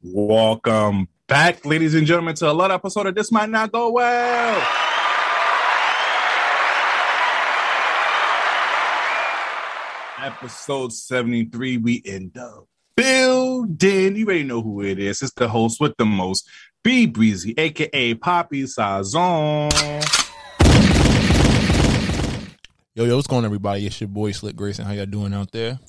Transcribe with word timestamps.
Welcome 0.00 1.08
back, 1.26 1.66
ladies 1.66 1.92
and 1.96 2.06
gentlemen, 2.06 2.36
to 2.36 2.48
another 2.48 2.74
episode 2.74 3.08
of 3.08 3.16
This 3.16 3.32
Might 3.32 3.50
Not 3.50 3.72
Go 3.72 3.90
Well. 3.90 4.62
Episode 10.22 10.92
73, 10.92 11.78
we 11.78 11.94
in 11.94 12.30
the 12.32 12.64
building. 12.94 14.14
You 14.14 14.24
already 14.24 14.44
know 14.44 14.62
who 14.62 14.82
it 14.82 15.00
is. 15.00 15.20
It's 15.20 15.32
the 15.32 15.48
host 15.48 15.80
with 15.80 15.96
the 15.96 16.04
most, 16.04 16.48
B 16.84 17.06
Breezy, 17.06 17.54
aka 17.58 18.14
Poppy 18.14 18.62
Sazon. 18.62 19.72
Yo, 22.94 23.04
yo, 23.04 23.16
what's 23.16 23.26
going 23.26 23.38
on, 23.38 23.46
everybody? 23.46 23.84
It's 23.84 24.00
your 24.00 24.06
boy 24.06 24.30
Slick 24.30 24.54
Grayson. 24.54 24.84
How 24.84 24.92
y'all 24.92 25.06
doing 25.06 25.34
out 25.34 25.50
there? 25.50 25.80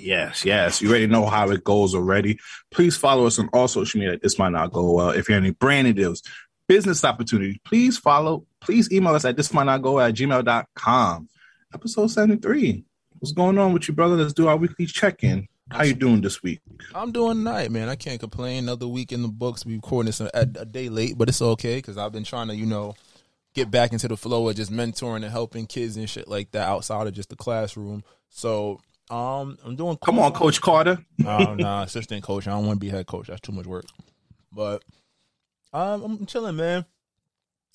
Yes, 0.00 0.44
yes. 0.44 0.80
You 0.80 0.88
already 0.88 1.06
know 1.06 1.26
how 1.26 1.50
it 1.50 1.62
goes 1.62 1.94
already. 1.94 2.38
Please 2.70 2.96
follow 2.96 3.26
us 3.26 3.38
on 3.38 3.48
all 3.52 3.68
social 3.68 4.00
media. 4.00 4.18
This 4.18 4.38
might 4.38 4.52
not 4.52 4.72
go 4.72 4.92
well. 4.92 5.10
If 5.10 5.28
you 5.28 5.34
have 5.34 5.44
any 5.44 5.52
brand 5.52 5.94
deals, 5.94 6.22
business 6.66 7.04
opportunities, 7.04 7.58
please 7.64 7.98
follow. 7.98 8.46
Please 8.60 8.90
email 8.90 9.14
us 9.14 9.24
at 9.24 9.36
this 9.36 9.52
might 9.52 9.64
not 9.64 9.82
go 9.82 10.00
at 10.00 10.14
gmail.com. 10.14 11.28
Episode 11.74 12.06
73. 12.08 12.84
What's 13.18 13.32
going 13.32 13.58
on 13.58 13.72
with 13.72 13.88
you, 13.88 13.94
brother? 13.94 14.16
Let's 14.16 14.32
do 14.32 14.48
our 14.48 14.56
weekly 14.56 14.86
check-in. 14.86 15.46
How 15.70 15.84
you 15.84 15.94
doing 15.94 16.20
this 16.20 16.42
week? 16.42 16.60
I'm 16.94 17.12
doing 17.12 17.44
night, 17.44 17.70
man. 17.70 17.88
I 17.88 17.94
can't 17.94 18.18
complain. 18.18 18.64
Another 18.64 18.88
week 18.88 19.12
in 19.12 19.22
the 19.22 19.28
books. 19.28 19.64
We 19.64 19.74
recording 19.76 20.06
this 20.06 20.20
a, 20.20 20.30
a 20.34 20.44
day 20.44 20.88
late, 20.88 21.16
but 21.16 21.28
it's 21.28 21.42
okay 21.42 21.76
because 21.76 21.96
I've 21.96 22.12
been 22.12 22.24
trying 22.24 22.48
to, 22.48 22.56
you 22.56 22.66
know, 22.66 22.94
get 23.54 23.70
back 23.70 23.92
into 23.92 24.08
the 24.08 24.16
flow 24.16 24.48
of 24.48 24.56
just 24.56 24.72
mentoring 24.72 25.16
and 25.16 25.26
helping 25.26 25.66
kids 25.66 25.96
and 25.96 26.10
shit 26.10 26.26
like 26.26 26.50
that 26.52 26.66
outside 26.66 27.06
of 27.06 27.12
just 27.12 27.28
the 27.28 27.36
classroom. 27.36 28.02
So 28.30 28.80
um, 29.10 29.58
I'm 29.64 29.76
doing. 29.76 29.96
Cool. 29.96 30.14
Come 30.14 30.18
on, 30.18 30.32
Coach 30.32 30.60
Carter. 30.60 30.98
oh 31.26 31.54
nah, 31.54 31.82
assistant 31.82 32.22
coach. 32.22 32.46
I 32.46 32.52
don't 32.52 32.66
want 32.66 32.80
to 32.80 32.86
be 32.86 32.90
head 32.90 33.06
coach. 33.06 33.26
That's 33.26 33.40
too 33.40 33.52
much 33.52 33.66
work. 33.66 33.84
But 34.52 34.82
um, 35.72 36.02
I'm 36.02 36.26
chilling, 36.26 36.56
man. 36.56 36.84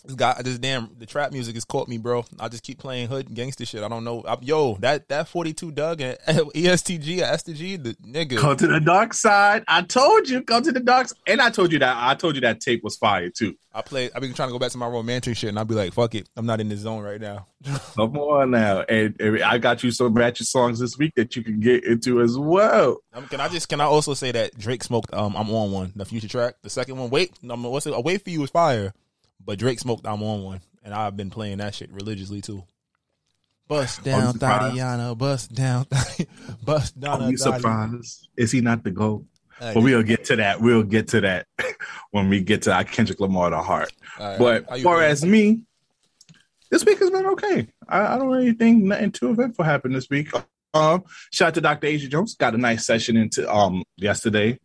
This 0.03 0.15
guy, 0.15 0.39
this 0.43 0.59
damn 0.59 0.89
the 0.97 1.05
trap 1.05 1.31
music 1.31 1.55
has 1.55 1.65
caught 1.65 1.87
me, 1.87 1.97
bro. 1.97 2.25
I 2.39 2.47
just 2.47 2.63
keep 2.63 2.77
playing 2.77 3.07
hood 3.07 3.33
gangster 3.33 3.65
shit. 3.65 3.81
I 3.81 3.87
don't 3.87 4.03
know. 4.03 4.23
I, 4.27 4.37
yo, 4.41 4.75
that 4.75 5.09
that 5.09 5.27
forty 5.27 5.53
two 5.53 5.71
Dugg 5.71 6.01
and 6.01 6.17
ESTG, 6.27 7.19
STG, 7.19 7.83
the 7.83 7.95
nigga. 7.95 8.37
Come 8.37 8.55
to 8.57 8.67
the 8.67 8.79
dark 8.79 9.13
side. 9.13 9.63
I 9.67 9.81
told 9.81 10.29
you, 10.29 10.43
come 10.43 10.61
to 10.63 10.71
the 10.71 10.79
dark. 10.79 11.07
Side. 11.07 11.17
And 11.27 11.41
I 11.41 11.49
told 11.49 11.71
you 11.71 11.79
that. 11.79 11.97
I 11.97 12.13
told 12.13 12.35
you 12.35 12.41
that 12.41 12.61
tape 12.61 12.83
was 12.83 12.97
fire 12.97 13.29
too. 13.29 13.55
I 13.73 13.81
play. 13.81 14.09
I've 14.15 14.21
been 14.21 14.33
trying 14.33 14.49
to 14.49 14.53
go 14.53 14.59
back 14.59 14.71
to 14.71 14.77
my 14.77 14.87
romantic 14.87 15.35
shit, 15.37 15.49
and 15.49 15.57
I'll 15.57 15.65
be 15.65 15.75
like, 15.75 15.93
fuck 15.93 16.13
it, 16.15 16.29
I'm 16.37 16.45
not 16.45 16.61
in 16.61 16.69
the 16.69 16.77
zone 16.77 17.03
right 17.03 17.19
now. 17.19 17.47
come 17.95 18.15
on 18.17 18.51
now, 18.51 18.81
and, 18.81 19.19
and, 19.19 19.43
I 19.43 19.57
got 19.57 19.83
you 19.83 19.91
some 19.91 20.13
ratchet 20.13 20.47
songs 20.47 20.79
this 20.79 20.97
week 20.97 21.13
that 21.15 21.35
you 21.35 21.43
can 21.43 21.59
get 21.59 21.83
into 21.83 22.21
as 22.21 22.37
well. 22.37 22.97
Um, 23.13 23.27
can 23.27 23.41
I 23.41 23.49
just 23.49 23.67
can 23.69 23.81
I 23.81 23.85
also 23.85 24.13
say 24.13 24.31
that 24.31 24.57
Drake 24.57 24.83
smoked? 24.83 25.13
Um, 25.13 25.35
I'm 25.35 25.49
on 25.49 25.71
one. 25.71 25.93
The 25.95 26.05
future 26.05 26.27
track, 26.27 26.55
the 26.61 26.69
second 26.69 26.97
one. 26.97 27.09
Wait, 27.09 27.33
no, 27.41 27.55
what's 27.55 27.87
it? 27.87 28.03
Wait 28.03 28.23
for 28.23 28.29
you 28.29 28.43
is 28.43 28.51
fire. 28.51 28.93
But 29.45 29.59
Drake 29.59 29.79
smoked 29.79 30.07
I'm 30.07 30.23
on 30.23 30.43
one, 30.43 30.61
and 30.83 30.93
I've 30.93 31.15
been 31.15 31.29
playing 31.29 31.59
that 31.59 31.75
shit 31.75 31.91
religiously 31.91 32.41
too. 32.41 32.63
Bust 33.67 34.03
down 34.03 34.35
Thotiana, 34.35 35.17
bust 35.17 35.53
down, 35.53 35.87
bust 36.63 36.99
down. 36.99 37.23
Are 37.23 37.31
you 37.31 37.37
surprised? 37.37 38.29
Is 38.37 38.51
he 38.51 38.61
not 38.61 38.83
the 38.83 38.91
GOAT? 38.91 39.25
but 39.59 39.77
we'll 39.77 40.03
get 40.03 40.25
to 40.25 40.35
that. 40.35 40.61
We'll 40.61 40.83
get 40.83 41.09
to 41.09 41.21
that 41.21 41.47
when 42.11 42.29
we 42.29 42.41
get 42.41 42.63
to 42.63 42.73
our 42.73 42.83
Kendrick 42.83 43.19
Lamar 43.19 43.49
to 43.51 43.61
heart. 43.61 43.91
Right, 44.19 44.37
but 44.37 44.71
as 44.71 44.83
far 44.83 45.01
as 45.01 45.25
me, 45.25 45.61
this 46.69 46.85
week 46.85 46.99
has 46.99 47.09
been 47.09 47.25
okay. 47.27 47.67
I, 47.87 48.15
I, 48.15 48.17
don't 48.17 48.29
really 48.29 48.53
think 48.53 48.83
nothing 48.83 49.11
too 49.11 49.31
eventful 49.31 49.65
happened 49.65 49.95
this 49.95 50.09
week. 50.09 50.29
Um, 50.73 51.03
shout 51.31 51.49
out 51.49 51.53
to 51.55 51.61
Dr. 51.61 51.87
Asia 51.87 52.07
Jones. 52.07 52.35
Got 52.35 52.55
a 52.55 52.57
nice 52.57 52.85
session 52.85 53.15
into 53.17 53.51
um 53.51 53.83
yesterday. 53.95 54.59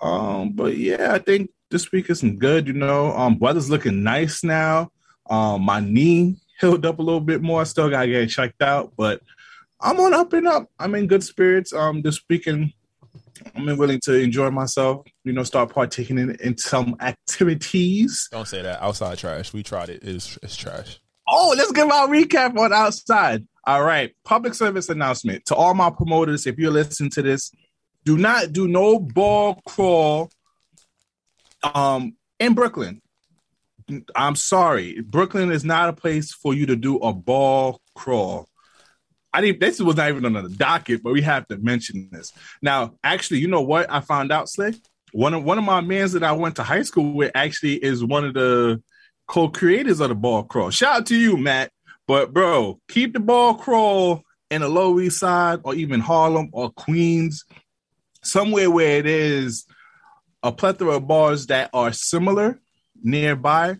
Um, 0.00 0.52
but 0.52 0.76
yeah, 0.76 1.12
I 1.12 1.18
think 1.18 1.50
this 1.72 1.90
week 1.90 2.08
isn't 2.10 2.38
good. 2.38 2.68
You 2.68 2.74
know, 2.74 3.10
um, 3.16 3.38
weather's 3.40 3.70
looking 3.70 4.04
nice 4.04 4.44
now. 4.44 4.92
Um, 5.28 5.62
my 5.62 5.80
knee 5.80 6.36
healed 6.60 6.86
up 6.86 7.00
a 7.00 7.02
little 7.02 7.20
bit 7.20 7.42
more. 7.42 7.62
I 7.62 7.64
still 7.64 7.90
gotta 7.90 8.06
get 8.06 8.28
checked 8.28 8.62
out, 8.62 8.92
but 8.96 9.20
I'm 9.80 9.98
on 9.98 10.14
up 10.14 10.32
and 10.32 10.46
up. 10.46 10.70
I'm 10.78 10.94
in 10.94 11.08
good 11.08 11.24
spirits. 11.24 11.72
Um, 11.72 12.02
this 12.02 12.20
weekend, 12.30 12.72
I'm 13.56 13.76
willing 13.76 13.98
to 14.04 14.14
enjoy 14.14 14.50
myself. 14.50 15.04
You 15.24 15.32
know, 15.32 15.42
start 15.42 15.72
partaking 15.72 16.18
in, 16.18 16.36
in 16.36 16.56
some 16.58 16.94
activities. 17.00 18.28
Don't 18.30 18.46
say 18.46 18.62
that. 18.62 18.80
Outside 18.80 19.18
trash. 19.18 19.52
We 19.52 19.64
tried 19.64 19.88
it. 19.88 20.04
It's 20.04 20.38
it's 20.42 20.54
trash. 20.54 21.00
Oh, 21.26 21.54
let's 21.56 21.72
give 21.72 21.88
our 21.88 22.06
recap 22.08 22.56
on 22.58 22.72
outside. 22.72 23.46
All 23.64 23.82
right. 23.82 24.12
Public 24.24 24.54
service 24.54 24.88
announcement 24.88 25.46
to 25.46 25.54
all 25.54 25.72
my 25.72 25.88
promoters. 25.88 26.46
If 26.46 26.58
you're 26.58 26.72
listening 26.72 27.10
to 27.10 27.22
this, 27.22 27.52
do 28.04 28.18
not 28.18 28.52
do 28.52 28.68
no 28.68 28.98
ball 28.98 29.60
crawl 29.64 30.30
um, 31.62 32.16
in 32.38 32.54
Brooklyn, 32.54 33.00
I'm 34.14 34.36
sorry, 34.36 35.00
Brooklyn 35.00 35.50
is 35.50 35.64
not 35.64 35.88
a 35.88 35.92
place 35.92 36.32
for 36.32 36.54
you 36.54 36.66
to 36.66 36.76
do 36.76 36.96
a 36.98 37.12
ball 37.12 37.80
crawl. 37.94 38.48
I 39.32 39.40
didn't. 39.40 39.60
This 39.60 39.80
was 39.80 39.96
not 39.96 40.10
even 40.10 40.24
on 40.24 40.34
the 40.34 40.48
docket, 40.48 41.02
but 41.02 41.12
we 41.12 41.22
have 41.22 41.46
to 41.48 41.56
mention 41.56 42.08
this 42.12 42.32
now. 42.60 42.94
Actually, 43.02 43.40
you 43.40 43.48
know 43.48 43.62
what? 43.62 43.90
I 43.90 44.00
found 44.00 44.30
out, 44.30 44.48
Slick. 44.48 44.76
One 45.12 45.34
of 45.34 45.44
one 45.44 45.58
of 45.58 45.64
my 45.64 45.80
mans 45.80 46.12
that 46.12 46.22
I 46.22 46.32
went 46.32 46.56
to 46.56 46.62
high 46.62 46.82
school 46.82 47.12
with 47.14 47.32
actually 47.34 47.74
is 47.74 48.04
one 48.04 48.24
of 48.24 48.34
the 48.34 48.82
co-creators 49.26 50.00
of 50.00 50.08
the 50.08 50.14
ball 50.14 50.42
crawl. 50.42 50.70
Shout 50.70 50.96
out 50.96 51.06
to 51.06 51.16
you, 51.16 51.36
Matt. 51.36 51.70
But 52.06 52.32
bro, 52.32 52.78
keep 52.88 53.14
the 53.14 53.20
ball 53.20 53.54
crawl 53.54 54.22
in 54.50 54.60
the 54.60 54.68
Lower 54.68 55.00
East 55.00 55.18
Side 55.18 55.60
or 55.64 55.74
even 55.74 56.00
Harlem 56.00 56.50
or 56.52 56.70
Queens, 56.70 57.44
somewhere 58.22 58.70
where 58.70 58.98
it 58.98 59.06
is 59.06 59.64
a 60.42 60.52
plethora 60.52 60.96
of 60.96 61.06
bars 61.06 61.46
that 61.46 61.70
are 61.72 61.92
similar 61.92 62.60
nearby. 63.02 63.78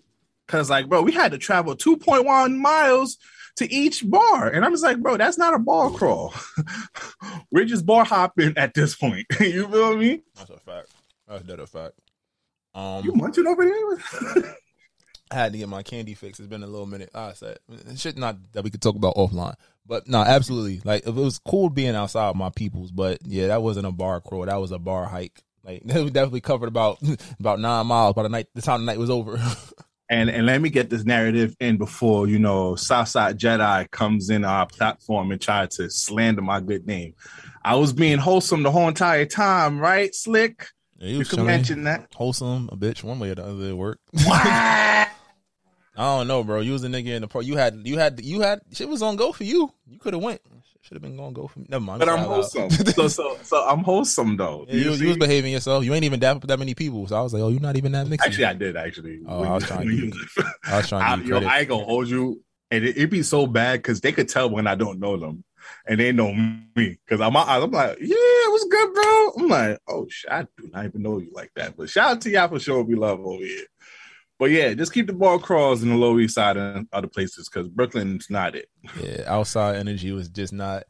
Cause 0.48 0.70
like, 0.70 0.88
bro, 0.88 1.02
we 1.02 1.12
had 1.12 1.32
to 1.32 1.38
travel 1.38 1.76
2.1 1.76 2.56
miles 2.58 3.18
to 3.56 3.72
each 3.72 4.08
bar. 4.08 4.48
And 4.48 4.64
I'm 4.64 4.72
just 4.72 4.82
like, 4.82 4.98
bro, 4.98 5.16
that's 5.16 5.38
not 5.38 5.54
a 5.54 5.58
bar 5.58 5.90
crawl. 5.90 6.34
We're 7.50 7.64
just 7.64 7.86
bar 7.86 8.04
hopping 8.04 8.54
at 8.56 8.74
this 8.74 8.94
point. 8.94 9.26
you 9.40 9.68
feel 9.68 9.96
me? 9.96 10.22
That's 10.36 10.50
a 10.50 10.58
fact. 10.58 10.88
That's 11.28 11.44
dead 11.44 11.60
a 11.60 11.66
fact. 11.66 11.94
Um, 12.74 13.04
you 13.04 13.12
munching 13.12 13.46
over 13.46 13.64
there? 13.64 14.54
I 15.30 15.34
had 15.34 15.52
to 15.52 15.58
get 15.58 15.68
my 15.68 15.82
candy 15.82 16.14
fix. 16.14 16.38
It's 16.38 16.48
been 16.48 16.62
a 16.62 16.66
little 16.66 16.86
minute. 16.86 17.10
I 17.14 17.32
said 17.32 17.58
shit 17.96 18.18
not 18.18 18.36
that 18.52 18.64
we 18.64 18.70
could 18.70 18.82
talk 18.82 18.96
about 18.96 19.16
offline. 19.16 19.54
But 19.86 20.06
no, 20.06 20.20
absolutely. 20.20 20.80
Like 20.84 21.02
if 21.02 21.08
it 21.08 21.14
was 21.14 21.38
cool 21.38 21.70
being 21.70 21.94
outside 21.94 22.28
with 22.28 22.36
my 22.36 22.50
peoples, 22.50 22.90
but 22.90 23.18
yeah, 23.24 23.48
that 23.48 23.62
wasn't 23.62 23.86
a 23.86 23.92
bar 23.92 24.20
crawl. 24.20 24.46
That 24.46 24.60
was 24.60 24.72
a 24.72 24.78
bar 24.78 25.06
hike. 25.06 25.42
Like 25.64 25.82
we 25.84 26.10
definitely 26.10 26.40
covered 26.40 26.68
about 26.68 26.98
about 27.40 27.60
nine 27.60 27.86
miles 27.86 28.14
by 28.14 28.22
the 28.22 28.28
night 28.28 28.48
the 28.54 28.62
time 28.62 28.80
the 28.80 28.86
night 28.86 28.98
was 28.98 29.10
over. 29.10 29.40
and 30.10 30.30
and 30.30 30.46
let 30.46 30.60
me 30.60 30.70
get 30.70 30.90
this 30.90 31.04
narrative 31.04 31.56
in 31.60 31.76
before 31.76 32.26
you 32.26 32.38
know 32.38 32.74
Southside 32.76 33.38
Jedi 33.38 33.90
comes 33.90 34.30
in 34.30 34.44
our 34.44 34.66
platform 34.66 35.30
and 35.30 35.40
try 35.40 35.66
to 35.66 35.90
slander 35.90 36.42
my 36.42 36.60
good 36.60 36.86
name. 36.86 37.14
I 37.64 37.76
was 37.76 37.92
being 37.92 38.18
wholesome 38.18 38.62
the 38.62 38.72
whole 38.72 38.88
entire 38.88 39.24
time, 39.24 39.78
right, 39.78 40.12
Slick? 40.14 40.66
Yeah, 40.98 41.08
you, 41.08 41.18
you 41.18 41.24
can 41.24 41.46
mention 41.46 41.84
that 41.84 42.08
wholesome 42.14 42.68
a 42.72 42.76
bitch 42.76 43.02
one 43.02 43.18
way 43.18 43.30
or 43.30 43.34
the 43.36 43.44
other 43.44 43.68
it 43.68 43.76
worked. 43.76 44.02
I 45.94 46.16
don't 46.16 46.26
know, 46.26 46.42
bro. 46.42 46.60
You 46.60 46.72
was 46.72 46.84
a 46.84 46.88
nigga 46.88 47.08
in 47.08 47.22
the 47.22 47.28
pro. 47.28 47.42
You 47.42 47.56
had 47.56 47.82
you 47.84 47.98
had 47.98 48.20
you 48.24 48.40
had 48.40 48.60
shit 48.72 48.88
was 48.88 49.02
on 49.02 49.16
go 49.16 49.32
for 49.32 49.44
you. 49.44 49.72
You 49.86 49.98
could 49.98 50.14
have 50.14 50.22
went. 50.22 50.40
Should 50.82 50.96
have 50.96 51.02
been 51.02 51.16
going 51.16 51.32
go 51.32 51.46
for 51.46 51.60
me. 51.60 51.66
Never 51.68 51.84
mind. 51.84 52.00
But 52.00 52.08
I'm 52.08 52.18
wholesome. 52.18 52.68
so 52.70 53.06
so 53.06 53.38
so 53.44 53.68
I'm 53.68 53.84
wholesome 53.84 54.36
though. 54.36 54.66
Yeah, 54.66 54.74
you, 54.74 54.90
you, 54.90 54.96
you, 54.96 55.08
was 55.08 55.16
behaving 55.16 55.52
yourself. 55.52 55.84
You 55.84 55.94
ain't 55.94 56.02
even 56.02 56.18
dap 56.18 56.40
that 56.42 56.58
many 56.58 56.74
people. 56.74 57.06
So 57.06 57.16
I 57.16 57.22
was 57.22 57.32
like, 57.32 57.40
oh, 57.40 57.50
you're 57.50 57.60
not 57.60 57.76
even 57.76 57.92
that 57.92 58.08
mixed. 58.08 58.26
Actually, 58.26 58.46
I 58.46 58.54
did 58.54 58.76
actually. 58.76 59.20
Oh, 59.28 59.44
I 59.44 59.52
was 59.52 59.64
trying. 59.64 59.88
To, 59.88 60.44
I 60.64 60.78
was 60.78 60.88
trying. 60.88 61.24
To 61.24 61.34
I, 61.36 61.40
yo, 61.40 61.46
I 61.46 61.60
ain't 61.60 61.68
gonna 61.68 61.84
hold 61.84 62.08
you, 62.08 62.42
and 62.72 62.84
it, 62.84 62.96
would 62.96 63.10
be 63.10 63.22
so 63.22 63.46
bad 63.46 63.78
because 63.78 64.00
they 64.00 64.10
could 64.10 64.28
tell 64.28 64.50
when 64.50 64.66
I 64.66 64.74
don't 64.74 64.98
know 64.98 65.16
them, 65.16 65.44
and 65.86 66.00
they 66.00 66.10
know 66.10 66.32
me 66.32 66.66
because 66.74 67.20
I'm. 67.20 67.36
I'm 67.36 67.70
like, 67.70 67.98
yeah, 68.00 68.16
it 68.16 68.52
was 68.52 68.66
good, 68.68 68.92
bro. 68.92 69.32
I'm 69.38 69.48
like, 69.48 69.78
oh 69.88 70.08
shit, 70.10 70.32
I 70.32 70.42
do 70.58 70.68
not 70.72 70.86
even 70.86 71.02
know 71.02 71.18
you 71.18 71.30
like 71.32 71.52
that. 71.54 71.76
But 71.76 71.90
shout 71.90 72.10
out 72.10 72.20
to 72.22 72.30
y'all 72.30 72.48
for 72.48 72.58
showing 72.58 72.88
me 72.88 72.96
love 72.96 73.20
over 73.20 73.44
here. 73.44 73.66
But 74.42 74.50
yeah, 74.50 74.74
just 74.74 74.92
keep 74.92 75.06
the 75.06 75.12
ball 75.12 75.38
crawls 75.38 75.84
in 75.84 75.90
the 75.90 75.94
Lower 75.94 76.18
East 76.18 76.34
Side 76.34 76.56
and 76.56 76.88
other 76.92 77.06
places 77.06 77.48
because 77.48 77.68
Brooklyn's 77.68 78.28
not 78.28 78.56
it. 78.56 78.68
Yeah, 79.00 79.22
outside 79.28 79.76
energy 79.76 80.10
was 80.10 80.28
just 80.28 80.52
not 80.52 80.82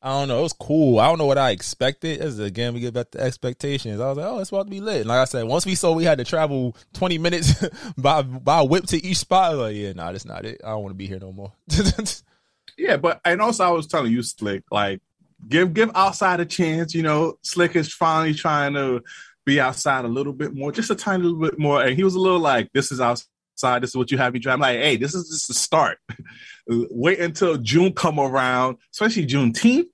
I 0.00 0.10
don't 0.10 0.28
know. 0.28 0.38
It 0.38 0.42
was 0.44 0.52
cool. 0.52 1.00
I 1.00 1.08
don't 1.08 1.18
know 1.18 1.26
what 1.26 1.36
I 1.36 1.50
expected. 1.50 2.20
As 2.20 2.38
again, 2.38 2.74
we 2.74 2.78
get 2.78 2.94
back 2.94 3.10
to 3.10 3.20
expectations. 3.20 4.00
I 4.00 4.06
was 4.06 4.18
like, 4.18 4.26
oh, 4.28 4.38
it's 4.38 4.50
about 4.50 4.66
to 4.66 4.70
be 4.70 4.80
lit. 4.80 5.00
And 5.00 5.08
like 5.08 5.18
I 5.18 5.24
said, 5.24 5.48
once 5.48 5.66
we 5.66 5.74
saw 5.74 5.90
we 5.90 6.04
had 6.04 6.18
to 6.18 6.24
travel 6.24 6.76
twenty 6.92 7.18
minutes 7.18 7.66
by 7.98 8.22
by 8.22 8.62
whip 8.62 8.86
to 8.86 9.04
each 9.04 9.16
spot, 9.16 9.46
I 9.46 9.50
was 9.50 9.58
like, 9.58 9.76
yeah, 9.76 9.94
nah, 9.94 10.12
that's 10.12 10.24
not 10.24 10.44
it. 10.44 10.60
I 10.62 10.68
don't 10.68 10.82
want 10.82 10.92
to 10.92 10.96
be 10.96 11.08
here 11.08 11.18
no 11.18 11.32
more. 11.32 11.52
yeah, 12.78 12.98
but 12.98 13.20
and 13.24 13.42
also 13.42 13.64
I 13.64 13.70
was 13.70 13.88
telling 13.88 14.12
you, 14.12 14.22
Slick, 14.22 14.62
like 14.70 15.02
give 15.48 15.74
give 15.74 15.90
outside 15.96 16.38
a 16.38 16.46
chance. 16.46 16.94
You 16.94 17.02
know, 17.02 17.36
Slick 17.42 17.74
is 17.74 17.92
finally 17.92 18.32
trying 18.32 18.74
to 18.74 19.02
be 19.44 19.60
outside 19.60 20.04
a 20.04 20.08
little 20.08 20.32
bit 20.32 20.54
more, 20.54 20.72
just 20.72 20.90
a 20.90 20.94
tiny 20.94 21.24
little 21.24 21.40
bit 21.40 21.58
more. 21.58 21.82
And 21.82 21.96
he 21.96 22.04
was 22.04 22.14
a 22.14 22.20
little 22.20 22.40
like, 22.40 22.70
this 22.72 22.92
is 22.92 23.00
outside. 23.00 23.82
This 23.82 23.90
is 23.90 23.96
what 23.96 24.10
you 24.10 24.18
have 24.18 24.32
me 24.32 24.38
drive. 24.38 24.54
I'm 24.54 24.60
like, 24.60 24.78
hey, 24.78 24.96
this 24.96 25.14
is 25.14 25.28
just 25.28 25.48
the 25.48 25.54
start. 25.54 25.98
Wait 26.68 27.20
until 27.20 27.56
June 27.58 27.92
come 27.92 28.20
around, 28.20 28.78
especially 28.92 29.26
Juneteenth 29.26 29.86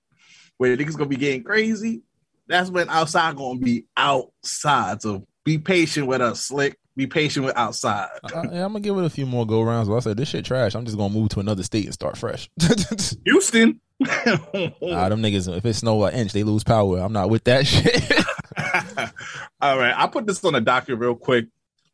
where 0.59 0.77
niggas 0.77 0.97
gonna 0.97 1.09
be 1.09 1.17
getting 1.17 1.43
crazy, 1.43 2.03
that's 2.47 2.69
when 2.69 2.89
outside 2.91 3.37
gonna 3.37 3.59
be 3.59 3.87
outside. 3.97 5.01
So 5.01 5.27
be 5.45 5.59
patient 5.59 6.07
with 6.07 6.21
us, 6.21 6.45
slick. 6.45 6.77
Be 6.97 7.07
patient 7.07 7.47
with 7.47 7.57
outside. 7.57 8.09
Yeah, 8.33 8.65
I'm 8.65 8.73
gonna 8.73 8.81
give 8.81 8.99
it 8.99 9.05
a 9.05 9.11
few 9.11 9.25
more 9.25 9.47
go 9.47 9.63
rounds. 9.63 9.89
But 9.89 9.97
I 9.97 10.01
said 10.01 10.17
this 10.17 10.29
shit 10.29 10.45
trash. 10.45 10.75
I'm 10.75 10.85
just 10.85 10.99
gonna 10.99 11.15
move 11.15 11.29
to 11.31 11.41
another 11.41 11.63
state 11.63 11.85
and 11.85 11.95
start 11.95 12.19
fresh. 12.19 12.51
Houston. 13.25 13.81
Nah, 14.01 15.09
them 15.09 15.23
niggas. 15.23 15.55
If 15.57 15.65
it 15.65 15.75
snow 15.75 16.05
an 16.05 16.15
inch, 16.15 16.33
they 16.33 16.45
lose 16.45 16.65
power. 16.65 16.99
I'm 16.99 17.13
not 17.13 17.31
with 17.31 17.45
that 17.45 17.67
shit. 17.67 18.13
All 19.61 19.79
right, 19.79 19.95
I 19.97 20.07
put 20.07 20.27
this 20.27 20.45
on 20.45 20.53
the 20.53 20.61
docket 20.61 20.99
real 20.99 21.15
quick, 21.15 21.47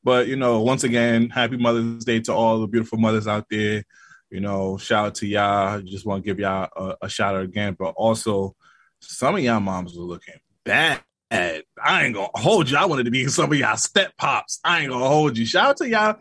but 0.02 0.28
you 0.28 0.36
know, 0.36 0.60
once 0.60 0.84
again, 0.84 1.30
happy 1.30 1.56
Mother's 1.56 2.04
Day 2.04 2.20
to 2.20 2.32
all 2.32 2.60
the 2.60 2.66
beautiful 2.66 2.98
mothers 2.98 3.26
out 3.26 3.46
there. 3.50 3.84
You 4.30 4.40
know, 4.40 4.76
shout 4.76 5.06
out 5.06 5.14
to 5.16 5.26
y'all. 5.26 5.80
Just 5.80 6.04
want 6.04 6.22
to 6.22 6.26
give 6.28 6.38
y'all 6.38 6.68
a, 6.76 7.06
a 7.06 7.08
shout 7.08 7.36
out 7.36 7.44
again, 7.44 7.76
but 7.78 7.94
also 7.96 8.54
some 9.00 9.34
of 9.36 9.42
y'all 9.42 9.60
moms 9.60 9.96
were 9.96 10.04
looking 10.04 10.34
bad. 10.64 11.00
I 11.30 11.62
ain't 12.04 12.14
gonna 12.14 12.28
hold 12.34 12.70
you. 12.70 12.76
I 12.76 12.84
wanted 12.84 13.04
to 13.04 13.10
be 13.10 13.26
some 13.28 13.50
of 13.50 13.58
y'all 13.58 13.76
step 13.76 14.16
pops. 14.16 14.60
I 14.64 14.80
ain't 14.80 14.90
gonna 14.90 15.08
hold 15.08 15.36
you. 15.36 15.46
Shout 15.46 15.66
out 15.66 15.76
to 15.78 15.88
y'all. 15.88 16.16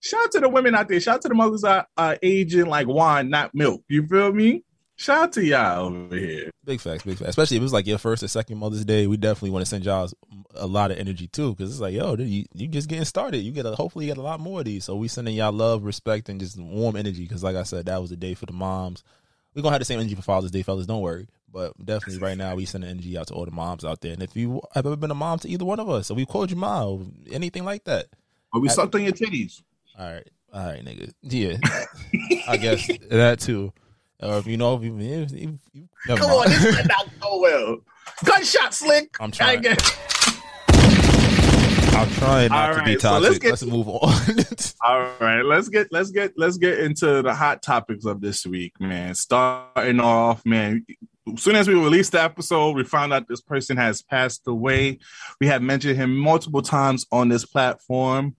Shout 0.00 0.24
out 0.24 0.32
to 0.32 0.40
the 0.40 0.48
women 0.48 0.74
out 0.74 0.88
there. 0.88 1.00
Shout 1.00 1.16
out 1.16 1.22
to 1.22 1.28
the 1.28 1.34
mothers 1.34 1.64
are 1.64 1.86
uh, 1.96 2.16
aging 2.22 2.66
like 2.66 2.86
wine, 2.86 3.30
not 3.30 3.54
milk. 3.54 3.82
You 3.88 4.06
feel 4.06 4.32
me? 4.32 4.62
Shout 4.98 5.22
out 5.22 5.32
to 5.34 5.44
y'all 5.44 5.86
over 5.86 6.16
here. 6.16 6.50
Big 6.64 6.80
facts, 6.80 7.04
big 7.04 7.16
facts. 7.16 7.30
Especially 7.30 7.56
if 7.56 7.60
it 7.60 7.62
was 7.62 7.72
like 7.72 7.86
your 7.86 7.98
first 7.98 8.24
or 8.24 8.26
second 8.26 8.58
Mother's 8.58 8.84
Day, 8.84 9.06
we 9.06 9.16
definitely 9.16 9.50
want 9.50 9.64
to 9.64 9.70
send 9.70 9.84
y'all 9.84 10.10
a 10.56 10.66
lot 10.66 10.90
of 10.90 10.98
energy 10.98 11.28
too, 11.28 11.54
because 11.54 11.70
it's 11.70 11.80
like, 11.80 11.94
yo, 11.94 12.16
dude, 12.16 12.28
you 12.28 12.44
you 12.52 12.66
just 12.66 12.88
getting 12.88 13.04
started. 13.04 13.38
You 13.38 13.52
get 13.52 13.64
a 13.64 13.76
hopefully 13.76 14.06
you 14.06 14.10
get 14.10 14.18
a 14.18 14.22
lot 14.22 14.40
more 14.40 14.58
of 14.58 14.64
these. 14.64 14.84
So 14.84 14.96
we 14.96 15.06
sending 15.06 15.36
y'all 15.36 15.52
love, 15.52 15.84
respect, 15.84 16.28
and 16.28 16.40
just 16.40 16.58
warm 16.58 16.96
energy. 16.96 17.22
Because 17.22 17.44
like 17.44 17.54
I 17.54 17.62
said, 17.62 17.86
that 17.86 18.00
was 18.00 18.10
the 18.10 18.16
day 18.16 18.34
for 18.34 18.46
the 18.46 18.52
moms. 18.52 19.04
We 19.54 19.62
gonna 19.62 19.72
have 19.72 19.80
the 19.80 19.84
same 19.84 20.00
energy 20.00 20.16
for 20.16 20.22
Father's 20.22 20.50
Day, 20.50 20.62
fellas. 20.62 20.86
Don't 20.86 21.00
worry. 21.00 21.28
But 21.48 21.74
definitely 21.82 22.18
right 22.20 22.36
now 22.36 22.56
we 22.56 22.64
sending 22.64 22.90
energy 22.90 23.16
out 23.16 23.28
to 23.28 23.34
all 23.34 23.44
the 23.44 23.52
moms 23.52 23.84
out 23.84 24.00
there. 24.00 24.14
And 24.14 24.22
if 24.22 24.34
you 24.34 24.60
have 24.74 24.84
ever 24.84 24.96
been 24.96 25.12
a 25.12 25.14
mom 25.14 25.38
to 25.38 25.48
either 25.48 25.64
one 25.64 25.78
of 25.78 25.88
us, 25.88 26.08
so 26.08 26.14
we 26.14 26.26
called 26.26 26.50
you 26.50 26.56
mom, 26.56 27.22
anything 27.30 27.64
like 27.64 27.84
that, 27.84 28.06
or 28.52 28.60
we 28.60 28.68
sucked 28.68 28.96
on 28.96 29.04
your 29.04 29.12
titties. 29.12 29.62
All 29.96 30.12
right, 30.12 30.28
all 30.52 30.66
right, 30.66 30.84
nigga. 30.84 31.12
Yeah, 31.22 31.56
I 32.48 32.56
guess 32.56 32.84
that 33.10 33.38
too. 33.38 33.72
Or 34.20 34.38
if 34.38 34.46
you 34.46 34.56
know, 34.56 34.76
if 34.76 34.82
you, 34.82 34.98
if 34.98 35.32
you, 35.32 35.58
you 35.72 35.88
come 36.06 36.18
mind. 36.18 36.32
on, 36.32 36.48
this 36.48 36.74
might 36.74 36.88
not 36.88 37.20
go 37.20 37.40
well. 37.40 37.78
Gunshot 38.24 38.74
slick. 38.74 39.16
I'm 39.20 39.30
trying. 39.30 39.64
I'm 41.98 42.10
trying 42.10 42.50
not 42.50 42.76
right, 42.76 42.78
to 42.78 42.84
be 42.84 42.96
toxic. 42.96 43.02
So 43.02 43.18
let's, 43.18 43.38
get, 43.38 43.50
let's 43.50 43.64
move 43.64 43.88
on. 43.88 44.12
all 44.84 45.10
right, 45.20 45.42
let's 45.42 45.68
get 45.68 45.88
let's 45.90 46.10
get 46.10 46.32
let's 46.36 46.56
get 46.56 46.78
into 46.80 47.22
the 47.22 47.34
hot 47.34 47.62
topics 47.62 48.04
of 48.04 48.20
this 48.20 48.46
week, 48.46 48.72
man. 48.80 49.14
Starting 49.14 50.00
off, 50.00 50.44
man. 50.44 50.84
As 51.32 51.42
soon 51.42 51.56
as 51.56 51.68
we 51.68 51.74
released 51.74 52.12
the 52.12 52.22
episode, 52.22 52.76
we 52.76 52.84
found 52.84 53.12
out 53.12 53.28
this 53.28 53.40
person 53.40 53.76
has 53.76 54.02
passed 54.02 54.42
away. 54.46 54.98
We 55.40 55.48
have 55.48 55.62
mentioned 55.62 55.96
him 55.96 56.16
multiple 56.16 56.62
times 56.62 57.04
on 57.12 57.28
this 57.28 57.44
platform. 57.44 58.36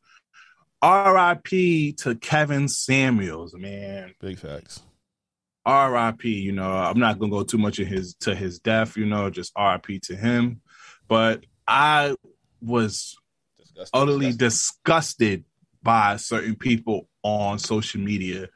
R.I.P. 0.81 1.93
to 1.93 2.15
Kevin 2.15 2.67
Samuels, 2.69 3.53
man. 3.53 4.13
Big 4.21 4.39
facts. 4.39 4.81
RIP, 5.69 6.25
you 6.25 6.51
know, 6.51 6.71
I'm 6.71 6.99
not 6.99 7.19
gonna 7.19 7.31
go 7.31 7.43
too 7.43 7.57
much 7.57 7.79
in 7.79 7.87
his 7.87 8.15
to 8.21 8.35
his 8.35 8.59
death, 8.59 8.97
you 8.97 9.05
know, 9.05 9.29
just 9.29 9.51
RIP 9.57 10.01
to 10.03 10.15
him. 10.15 10.61
But 11.07 11.45
I 11.67 12.15
was 12.61 13.15
disgusted, 13.57 13.89
utterly 13.93 14.25
disgusted. 14.27 14.43
disgusted 14.43 15.45
by 15.81 16.17
certain 16.17 16.55
people 16.55 17.07
on 17.23 17.59
social 17.59 18.01
media. 18.01 18.49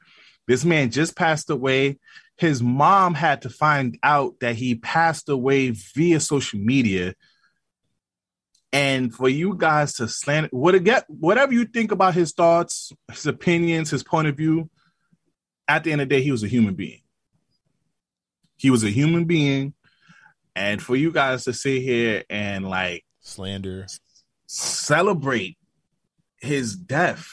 This 0.48 0.66
man 0.66 0.92
just 0.92 1.16
passed 1.16 1.50
away. 1.50 2.00
His 2.38 2.62
mom 2.62 3.14
had 3.14 3.44
to 3.44 3.50
find 3.50 3.98
out 4.04 4.40
that 4.42 4.56
he 4.56 4.76
passed 4.76 5.30
away 5.30 5.70
via 5.70 6.20
social 6.20 6.60
media. 6.60 7.14
And 8.74 9.14
for 9.14 9.30
you 9.30 9.56
guys 9.56 9.94
to 9.94 10.80
get 10.84 11.06
whatever 11.08 11.54
you 11.54 11.66
think 11.66 11.92
about 11.92 12.16
his 12.16 12.34
thoughts, 12.34 12.92
his 13.10 13.28
opinions, 13.28 13.92
his 13.92 14.04
point 14.04 14.28
of 14.28 14.36
view, 14.36 14.70
at 15.68 15.84
the 15.84 15.92
end 15.92 16.02
of 16.02 16.10
the 16.10 16.16
day, 16.16 16.22
he 16.24 16.32
was 16.32 16.44
a 16.44 16.48
human 16.48 16.74
being. 16.74 17.03
He 18.64 18.70
was 18.70 18.86
a 18.86 18.90
human 18.90 19.26
being. 19.26 19.74
And 20.56 20.82
for 20.82 20.96
you 20.96 21.12
guys 21.12 21.44
to 21.44 21.54
sit 21.54 21.82
here 21.82 22.24
and 22.30 22.66
like 22.66 23.04
slander, 23.20 23.88
celebrate 24.48 25.58
his 26.40 26.74
death 26.74 27.28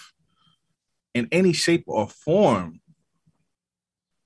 in 1.14 1.28
any 1.30 1.52
shape 1.52 1.84
or 1.86 2.08
form 2.08 2.80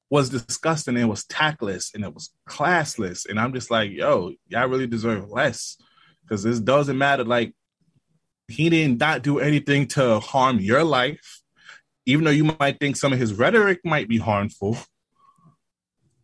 was 0.09 0.31
disgusting 0.31 0.97
and 0.97 1.11
was 1.11 1.27
tactless 1.27 1.95
and 1.95 2.05
it 2.05 2.15
was 2.15 2.31
classless. 2.49 3.29
And 3.29 3.39
I'm 3.39 3.53
just 3.53 3.71
like, 3.71 3.91
yo, 3.91 4.33
y'all 4.49 4.69
really 4.69 4.87
deserve 4.87 5.29
less. 5.29 5.77
Because 6.23 6.43
this 6.43 6.59
doesn't 6.59 6.97
matter. 6.97 7.25
Like, 7.25 7.53
he 8.49 8.71
did 8.71 8.99
not 8.99 9.21
do 9.21 9.41
anything 9.41 9.89
to 9.89 10.21
harm 10.21 10.59
your 10.59 10.85
life 10.85 11.43
even 12.07 12.25
though 12.25 12.31
you 12.31 12.45
might 12.59 12.79
think 12.79 12.97
some 12.97 13.13
of 13.13 13.19
his 13.19 13.35
rhetoric 13.35 13.81
might 13.85 14.09
be 14.09 14.19
harmful, 14.19 14.77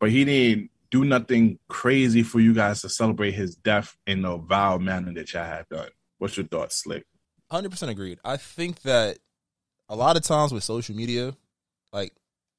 but 0.00 0.10
he 0.10 0.24
didn't 0.24 0.70
do 0.90 1.04
nothing 1.04 1.58
crazy 1.68 2.22
for 2.22 2.40
you 2.40 2.52
guys 2.52 2.80
to 2.82 2.88
celebrate 2.88 3.32
his 3.32 3.54
death 3.54 3.96
in 4.06 4.22
the 4.22 4.36
vile 4.38 4.78
manner 4.78 5.12
that 5.14 5.32
y'all 5.32 5.44
have 5.44 5.68
done. 5.68 5.88
What's 6.18 6.36
your 6.36 6.46
thoughts, 6.46 6.82
Slick? 6.82 7.04
Hundred 7.50 7.70
percent 7.70 7.92
agreed. 7.92 8.18
I 8.24 8.36
think 8.36 8.82
that 8.82 9.18
a 9.88 9.96
lot 9.96 10.16
of 10.16 10.22
times 10.22 10.52
with 10.52 10.64
social 10.64 10.96
media, 10.96 11.36
like 11.92 12.12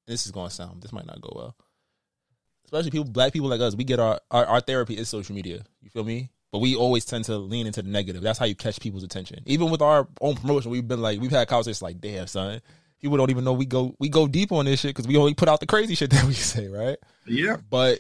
this 0.08 0.26
is 0.26 0.32
going 0.32 0.50
to 0.50 0.56
sound, 0.56 0.82
this 0.82 0.94
might 0.94 1.06
not 1.06 1.22
go 1.22 1.34
well. 1.36 1.56
Especially 2.66 2.92
people, 2.92 3.06
black 3.06 3.34
people 3.34 3.50
like 3.50 3.60
us, 3.60 3.76
we 3.76 3.84
get 3.84 4.00
our, 4.00 4.20
our 4.32 4.46
our 4.46 4.62
therapy 4.62 4.98
is 4.98 5.10
social 5.10 5.36
media. 5.36 5.64
You 5.82 5.90
feel 5.90 6.04
me? 6.06 6.30
But 6.52 6.60
we 6.60 6.76
always 6.76 7.06
tend 7.06 7.26
to 7.26 7.38
lean 7.38 7.68
into 7.68 7.82
the 7.82 7.90
negative. 7.90 8.22
That's 8.22 8.38
how 8.38 8.46
you 8.46 8.56
catch 8.56 8.80
people's 8.82 9.04
attention. 9.04 9.40
Even 9.46 9.72
with 9.72 9.82
our 9.82 10.08
own 10.20 10.36
promotion, 10.36 10.72
we've 10.72 10.88
been 10.88 11.02
like, 11.02 11.22
we've 11.22 11.32
had 11.32 11.48
conversations 11.48 11.82
like, 11.82 12.02
damn, 12.02 12.28
son, 12.28 12.62
people 13.02 13.18
don't 13.18 13.32
even 13.32 13.44
know 13.44 13.54
we 13.54 13.66
go 13.66 13.96
we 14.00 14.10
go 14.10 14.28
deep 14.28 14.52
on 14.52 14.66
this 14.66 14.80
shit 14.80 14.96
because 14.96 15.08
we 15.08 15.18
only 15.18 15.34
put 15.34 15.50
out 15.50 15.60
the 15.60 15.66
crazy 15.66 15.96
shit 15.96 16.10
that 16.12 16.26
we 16.26 16.34
say, 16.34 16.68
right? 16.68 16.98
Yeah. 17.26 17.58
But 17.70 18.00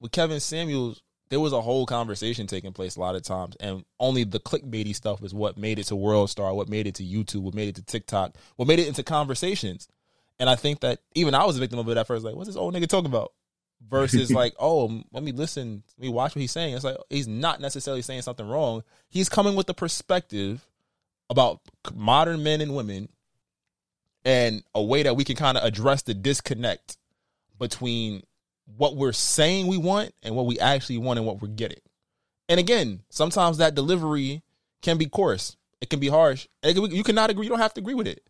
with 0.00 0.12
Kevin 0.12 0.40
Samuels, 0.40 1.02
there 1.30 1.40
was 1.40 1.52
a 1.52 1.60
whole 1.60 1.86
conversation 1.86 2.46
taking 2.46 2.72
place 2.72 2.96
a 2.96 3.00
lot 3.00 3.16
of 3.16 3.22
times, 3.22 3.56
and 3.58 3.84
only 3.98 4.24
the 4.24 4.40
clickbaity 4.40 4.94
stuff 4.94 5.22
is 5.22 5.34
what 5.34 5.56
made 5.56 5.78
it 5.78 5.84
to 5.84 5.96
World 5.96 6.30
Star, 6.30 6.54
what 6.54 6.68
made 6.68 6.86
it 6.86 6.96
to 6.96 7.02
YouTube, 7.02 7.42
what 7.42 7.54
made 7.54 7.68
it 7.68 7.76
to 7.76 7.82
TikTok, 7.82 8.36
what 8.56 8.68
made 8.68 8.78
it 8.78 8.86
into 8.86 9.02
conversations. 9.02 9.88
And 10.38 10.50
I 10.50 10.56
think 10.56 10.80
that 10.80 11.00
even 11.14 11.34
I 11.34 11.44
was 11.44 11.56
a 11.56 11.60
victim 11.60 11.78
of 11.78 11.88
it 11.88 11.96
at 11.96 12.06
first. 12.06 12.24
Like, 12.24 12.34
what's 12.34 12.48
this 12.48 12.56
old 12.56 12.74
nigga 12.74 12.88
talking 12.88 13.10
about? 13.10 13.32
Versus 13.88 14.30
like, 14.32 14.54
oh, 14.58 15.02
let 15.12 15.22
me 15.22 15.32
listen, 15.32 15.82
let 15.96 16.06
me 16.06 16.12
watch 16.12 16.34
what 16.34 16.40
he's 16.40 16.52
saying. 16.52 16.74
It's 16.74 16.84
like 16.84 16.96
he's 17.08 17.28
not 17.28 17.60
necessarily 17.60 18.02
saying 18.02 18.22
something 18.22 18.46
wrong. 18.46 18.82
He's 19.08 19.28
coming 19.28 19.56
with 19.56 19.66
the 19.66 19.74
perspective 19.74 20.66
about 21.30 21.60
modern 21.94 22.42
men 22.42 22.60
and 22.60 22.76
women 22.76 23.08
and 24.24 24.62
a 24.74 24.82
way 24.82 25.02
that 25.02 25.16
we 25.16 25.24
can 25.24 25.36
kind 25.36 25.58
of 25.58 25.64
address 25.64 26.02
the 26.02 26.14
disconnect 26.14 26.96
between 27.58 28.22
what 28.76 28.96
we're 28.96 29.12
saying 29.12 29.66
we 29.66 29.76
want 29.76 30.14
and 30.22 30.34
what 30.34 30.46
we 30.46 30.58
actually 30.58 30.98
want 30.98 31.18
and 31.18 31.26
what 31.26 31.42
we're 31.42 31.48
getting. 31.48 31.80
And 32.48 32.58
again, 32.58 33.02
sometimes 33.10 33.58
that 33.58 33.74
delivery 33.74 34.42
can 34.82 34.98
be 34.98 35.06
coarse. 35.06 35.56
It 35.80 35.90
can 35.90 36.00
be 36.00 36.08
harsh. 36.08 36.46
Can, 36.62 36.90
you 36.90 37.04
cannot 37.04 37.30
agree. 37.30 37.44
You 37.44 37.50
don't 37.50 37.58
have 37.58 37.74
to 37.74 37.80
agree 37.80 37.94
with 37.94 38.06
it. 38.06 38.22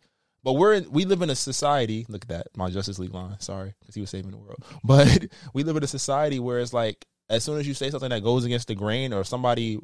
But 0.42 0.54
we're 0.54 0.74
in, 0.74 0.90
we 0.90 1.04
live 1.04 1.22
in 1.22 1.30
a 1.30 1.34
society. 1.34 2.04
Look 2.08 2.24
at 2.24 2.28
that, 2.28 2.46
my 2.56 2.68
Justice 2.68 2.98
League 2.98 3.14
line. 3.14 3.40
Sorry, 3.40 3.74
because 3.80 3.94
he 3.94 4.00
was 4.02 4.10
saving 4.10 4.30
the 4.30 4.36
world. 4.36 4.62
But 4.84 5.26
we 5.54 5.62
live 5.62 5.76
in 5.76 5.82
a 5.82 5.88
society 5.88 6.38
where 6.38 6.58
it's 6.58 6.74
like, 6.74 7.06
as 7.30 7.42
soon 7.42 7.58
as 7.58 7.66
you 7.66 7.72
say 7.72 7.90
something 7.90 8.10
that 8.10 8.22
goes 8.22 8.44
against 8.44 8.68
the 8.68 8.74
grain, 8.74 9.14
or 9.14 9.24
somebody 9.24 9.78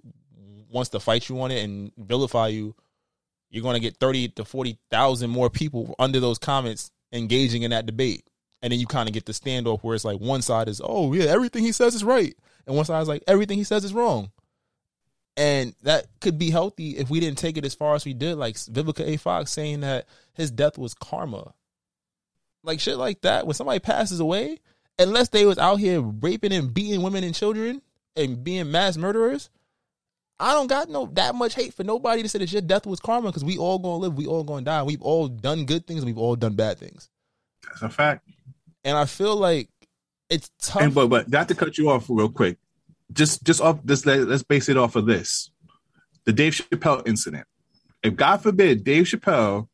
wants 0.71 0.91
to 0.91 1.01
fight 1.01 1.29
you 1.29 1.41
on 1.41 1.51
it 1.51 1.65
and 1.65 1.91
vilify 1.97 2.49
you, 2.49 2.75
you're 3.51 3.63
going 3.63 3.75
to 3.75 3.81
get 3.81 3.97
30 3.97 4.29
to 4.29 4.45
40,000 4.45 5.29
more 5.29 5.51
people 5.51 5.95
under 5.99 6.21
those 6.21 6.39
comments 6.39 6.91
engaging 7.13 7.63
in 7.63 7.73
that 7.73 7.87
debate. 7.87 8.25
And 8.63 8.73
then 8.73 8.81
you 8.81 8.87
kind 8.87 9.09
of 9.09 9.15
get 9.15 9.27
the 9.27 9.33
standoff 9.33 9.81
where 9.83 9.95
it's 9.95 10.05
like 10.05 10.21
one 10.21 10.43
side 10.43 10.69
is, 10.69 10.81
oh, 10.85 11.13
yeah, 11.13 11.25
everything 11.25 11.65
he 11.65 11.73
says 11.73 11.95
is 11.95 12.05
right. 12.05 12.37
And 12.67 12.77
one 12.77 12.85
side 12.85 13.01
is 13.01 13.09
like, 13.09 13.25
everything 13.27 13.59
he 13.59 13.65
says 13.65 13.85
is 13.85 13.95
wrong. 13.95 14.31
And 15.37 15.75
that 15.83 16.07
could 16.21 16.39
be 16.39 16.51
healthy 16.51 16.99
if 16.99 17.09
we 17.09 17.21
didn't 17.21 17.39
take 17.39 17.57
it 17.57 17.65
as 17.65 17.75
far 17.75 17.95
as 17.95 18.05
we 18.05 18.13
did, 18.13 18.37
like 18.37 18.57
Vivica 18.57 19.07
A. 19.07 19.17
Fox 19.17 19.51
saying 19.51 19.81
that 19.81 20.07
his 20.35 20.51
death 20.51 20.77
was 20.77 20.93
karma. 20.95 21.55
Like 22.63 22.81
shit 22.81 22.99
like 22.99 23.23
that. 23.23 23.47
When 23.47 23.55
somebody 23.55 23.79
passes 23.79 24.21
away, 24.21 24.59
unless 24.99 25.31
they 25.31 25.47
was 25.47 25.57
out 25.57 25.81
here 25.81 26.01
raping 26.01 26.53
and 26.53 26.75
beating 26.75 27.03
women 27.03 27.25
and 27.25 27.35
children 27.35 27.81
and 28.15 28.45
being 28.45 28.71
mass 28.71 28.99
murderers, 28.99 29.49
I 30.41 30.55
don't 30.55 30.69
got 30.69 30.89
no 30.89 31.07
that 31.13 31.35
much 31.35 31.55
hate 31.55 31.75
for 31.75 31.85
nobody 31.85 32.23
to 32.23 32.29
say 32.29 32.39
that 32.39 32.51
your 32.51 32.63
death 32.63 32.87
was 32.87 32.99
karma 32.99 33.29
because 33.29 33.45
we 33.45 33.59
all 33.59 33.79
gonna 33.79 33.97
live, 33.97 34.15
we 34.15 34.27
all 34.27 34.43
gonna 34.43 34.63
die. 34.65 34.83
We've 34.83 35.03
all 35.03 35.29
done 35.29 35.67
good 35.67 35.87
things, 35.87 36.05
we've 36.05 36.19
all 36.19 36.35
done 36.35 36.55
bad 36.55 36.79
things. 36.79 37.11
That's 37.69 37.83
a 37.83 37.91
fact. 37.91 38.27
And 38.83 38.97
I 38.97 39.05
feel 39.05 39.37
like 39.37 39.69
it's 40.31 40.51
tough. 40.61 40.83
And 40.83 40.95
but 40.95 41.09
but 41.09 41.29
not 41.29 41.49
to 41.49 41.55
cut 41.55 41.77
you 41.77 41.91
off 41.91 42.07
real 42.09 42.31
quick. 42.31 42.57
Just 43.13 43.45
just 43.45 43.61
off 43.61 43.81
this 43.85 44.07
let, 44.07 44.27
let's 44.27 44.43
base 44.43 44.71
it 44.71 44.79
off 44.79 44.97
of 44.97 45.05
this. 45.05 45.51
The 46.25 46.33
Dave 46.33 46.55
Chappelle 46.55 47.07
incident. 47.07 47.47
If 48.03 48.17
God 48.17 48.39
forbid 48.39 48.83
Dave 48.83 49.05
Chappelle 49.05 49.69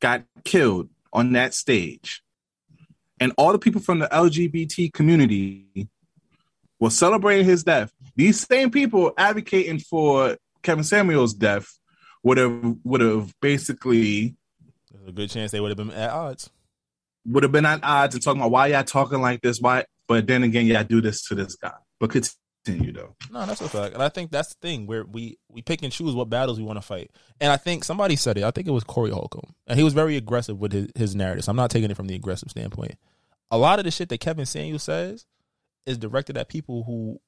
got 0.00 0.24
killed 0.44 0.88
on 1.12 1.32
that 1.32 1.54
stage 1.54 2.22
and 3.20 3.32
all 3.36 3.52
the 3.52 3.58
people 3.58 3.80
from 3.80 4.00
the 4.00 4.08
LGBT 4.08 4.92
community 4.92 5.88
were 6.80 6.90
celebrating 6.90 7.44
his 7.44 7.62
death, 7.62 7.92
these 8.16 8.46
same 8.46 8.70
people 8.70 9.12
advocating 9.16 9.78
for 9.78 10.36
Kevin 10.62 10.84
Samuel's 10.84 11.34
death 11.34 11.66
would 12.22 12.38
have 12.38 12.76
would 12.84 13.00
have 13.00 13.34
basically 13.40 14.36
There's 14.92 15.08
a 15.08 15.12
good 15.12 15.30
chance 15.30 15.50
they 15.50 15.60
would 15.60 15.70
have 15.70 15.78
been 15.78 15.90
at 15.90 16.10
odds. 16.10 16.50
would 17.26 17.42
have 17.42 17.52
been 17.52 17.66
at 17.66 17.82
odds 17.82 18.14
and 18.14 18.22
talking 18.22 18.40
about 18.40 18.50
why 18.50 18.68
y'all 18.68 18.84
talking 18.84 19.20
like 19.20 19.40
this, 19.40 19.60
why 19.60 19.84
but 20.06 20.26
then 20.26 20.42
again 20.42 20.66
y'all 20.66 20.84
do 20.84 21.00
this 21.00 21.26
to 21.28 21.34
this 21.34 21.56
guy. 21.56 21.72
But 21.98 22.10
continue 22.10 22.92
though. 22.92 23.16
No, 23.30 23.44
that's 23.44 23.60
a 23.60 23.68
fact, 23.68 23.94
and 23.94 24.02
I 24.02 24.08
think 24.08 24.30
that's 24.30 24.50
the 24.54 24.68
thing 24.68 24.86
where 24.86 25.04
we 25.04 25.38
we 25.48 25.62
pick 25.62 25.82
and 25.82 25.92
choose 25.92 26.14
what 26.14 26.30
battles 26.30 26.58
we 26.58 26.64
want 26.64 26.76
to 26.76 26.82
fight. 26.82 27.10
And 27.40 27.50
I 27.50 27.56
think 27.56 27.82
somebody 27.82 28.14
said 28.16 28.38
it. 28.38 28.44
I 28.44 28.50
think 28.52 28.68
it 28.68 28.72
was 28.72 28.84
Corey 28.84 29.10
Holcomb, 29.10 29.54
and 29.66 29.78
he 29.78 29.84
was 29.84 29.94
very 29.94 30.16
aggressive 30.16 30.58
with 30.58 30.72
his, 30.72 30.88
his 30.94 31.14
narrative. 31.16 31.44
So 31.44 31.50
I'm 31.50 31.56
not 31.56 31.70
taking 31.70 31.90
it 31.90 31.96
from 31.96 32.06
the 32.06 32.14
aggressive 32.14 32.50
standpoint. 32.50 32.94
A 33.50 33.58
lot 33.58 33.78
of 33.78 33.84
the 33.84 33.90
shit 33.90 34.08
that 34.10 34.20
Kevin 34.20 34.46
Samuel 34.46 34.78
says 34.78 35.26
is 35.86 35.98
directed 35.98 36.36
at 36.36 36.48
people 36.48 36.84
who 36.84 37.20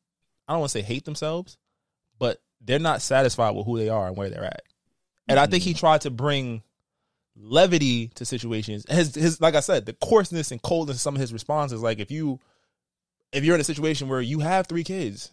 I 0.47 0.53
don't 0.53 0.61
want 0.61 0.73
to 0.73 0.79
say 0.79 0.83
hate 0.83 1.05
themselves, 1.05 1.57
but 2.19 2.41
they're 2.61 2.79
not 2.79 3.03
satisfied 3.03 3.55
with 3.55 3.67
who 3.67 3.79
they 3.79 3.89
are 3.89 4.09
and 4.09 4.17
where 4.17 4.31
they're 4.31 4.45
at. 4.45 4.63
And 5.29 5.39
I 5.39 5.47
think 5.47 5.63
he 5.63 5.71
mm-hmm. 5.71 5.79
tried 5.79 6.01
to 6.03 6.11
bring 6.11 6.63
levity 7.37 8.09
to 8.15 8.25
situations. 8.25 8.85
His 8.89 9.15
his 9.15 9.41
like 9.41 9.55
I 9.55 9.61
said, 9.61 9.87
the 9.87 9.95
coarseness 9.95 10.51
and 10.51 10.63
coldness 10.63 10.99
of 10.99 11.01
some 11.01 11.15
of 11.15 11.21
his 11.21 11.33
responses. 11.33 11.83
Like 11.83 11.99
if 11.99 12.11
you 12.11 12.41
if 13.33 13.45
you're 13.45 13.57
in 13.57 13.61
a 13.61 13.65
situation 13.65 14.09
where 14.09 14.21
you 14.21 14.41
have 14.41 14.67
three 14.67 14.85
kids, 14.85 15.31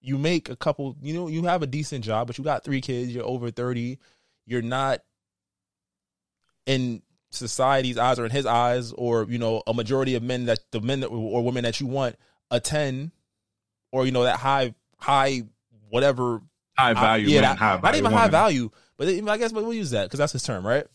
you 0.00 0.18
make 0.18 0.48
a 0.48 0.56
couple, 0.56 0.96
you 1.00 1.14
know, 1.14 1.28
you 1.28 1.44
have 1.44 1.62
a 1.62 1.66
decent 1.66 2.04
job, 2.04 2.26
but 2.26 2.36
you 2.36 2.44
got 2.44 2.64
three 2.64 2.80
kids, 2.80 3.14
you're 3.14 3.24
over 3.24 3.50
30, 3.50 3.98
you're 4.44 4.60
not 4.60 5.00
in 6.66 7.02
society's 7.30 7.96
eyes 7.96 8.18
or 8.18 8.24
in 8.24 8.32
his 8.32 8.44
eyes, 8.44 8.92
or, 8.92 9.24
you 9.28 9.38
know, 9.38 9.62
a 9.66 9.72
majority 9.72 10.16
of 10.16 10.22
men 10.22 10.46
that 10.46 10.58
the 10.72 10.80
men 10.80 11.00
that, 11.00 11.06
or 11.06 11.44
women 11.44 11.62
that 11.62 11.80
you 11.80 11.86
want 11.86 12.16
attend 12.50 12.98
10 12.98 13.12
or, 13.92 14.04
you 14.06 14.12
know, 14.12 14.24
that 14.24 14.36
high, 14.38 14.74
high, 14.98 15.42
whatever. 15.88 16.42
High 16.76 16.94
value, 16.94 17.28
yeah, 17.28 17.42
man, 17.42 17.50
that- 17.50 17.58
high 17.58 17.72
not 17.74 17.82
value 17.82 17.98
even 17.98 18.12
high 18.12 18.16
woman. 18.18 18.30
value, 18.30 18.70
but 18.96 19.08
I 19.08 19.36
guess 19.36 19.52
we'll 19.52 19.72
use 19.72 19.90
that 19.90 20.04
because 20.04 20.18
that's 20.18 20.32
his 20.32 20.42
term, 20.42 20.66
right? 20.66 20.86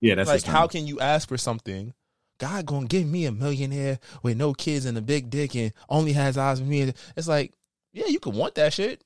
Yeah, 0.00 0.14
that's 0.16 0.28
like 0.28 0.42
how 0.44 0.66
can 0.66 0.86
you 0.86 1.00
ask 1.00 1.28
for 1.28 1.38
something 1.38 1.94
god 2.38 2.66
gonna 2.66 2.86
give 2.86 3.06
me 3.06 3.24
a 3.24 3.32
millionaire 3.32 3.98
with 4.22 4.36
no 4.36 4.52
kids 4.52 4.84
and 4.84 4.96
a 4.98 5.00
big 5.00 5.30
dick 5.30 5.54
and 5.56 5.72
only 5.88 6.12
has 6.12 6.36
eyes 6.36 6.58
for 6.60 6.66
me 6.66 6.92
it's 7.16 7.28
like 7.28 7.52
yeah 7.92 8.06
you 8.06 8.20
can 8.20 8.34
want 8.34 8.54
that 8.56 8.72
shit 8.72 9.02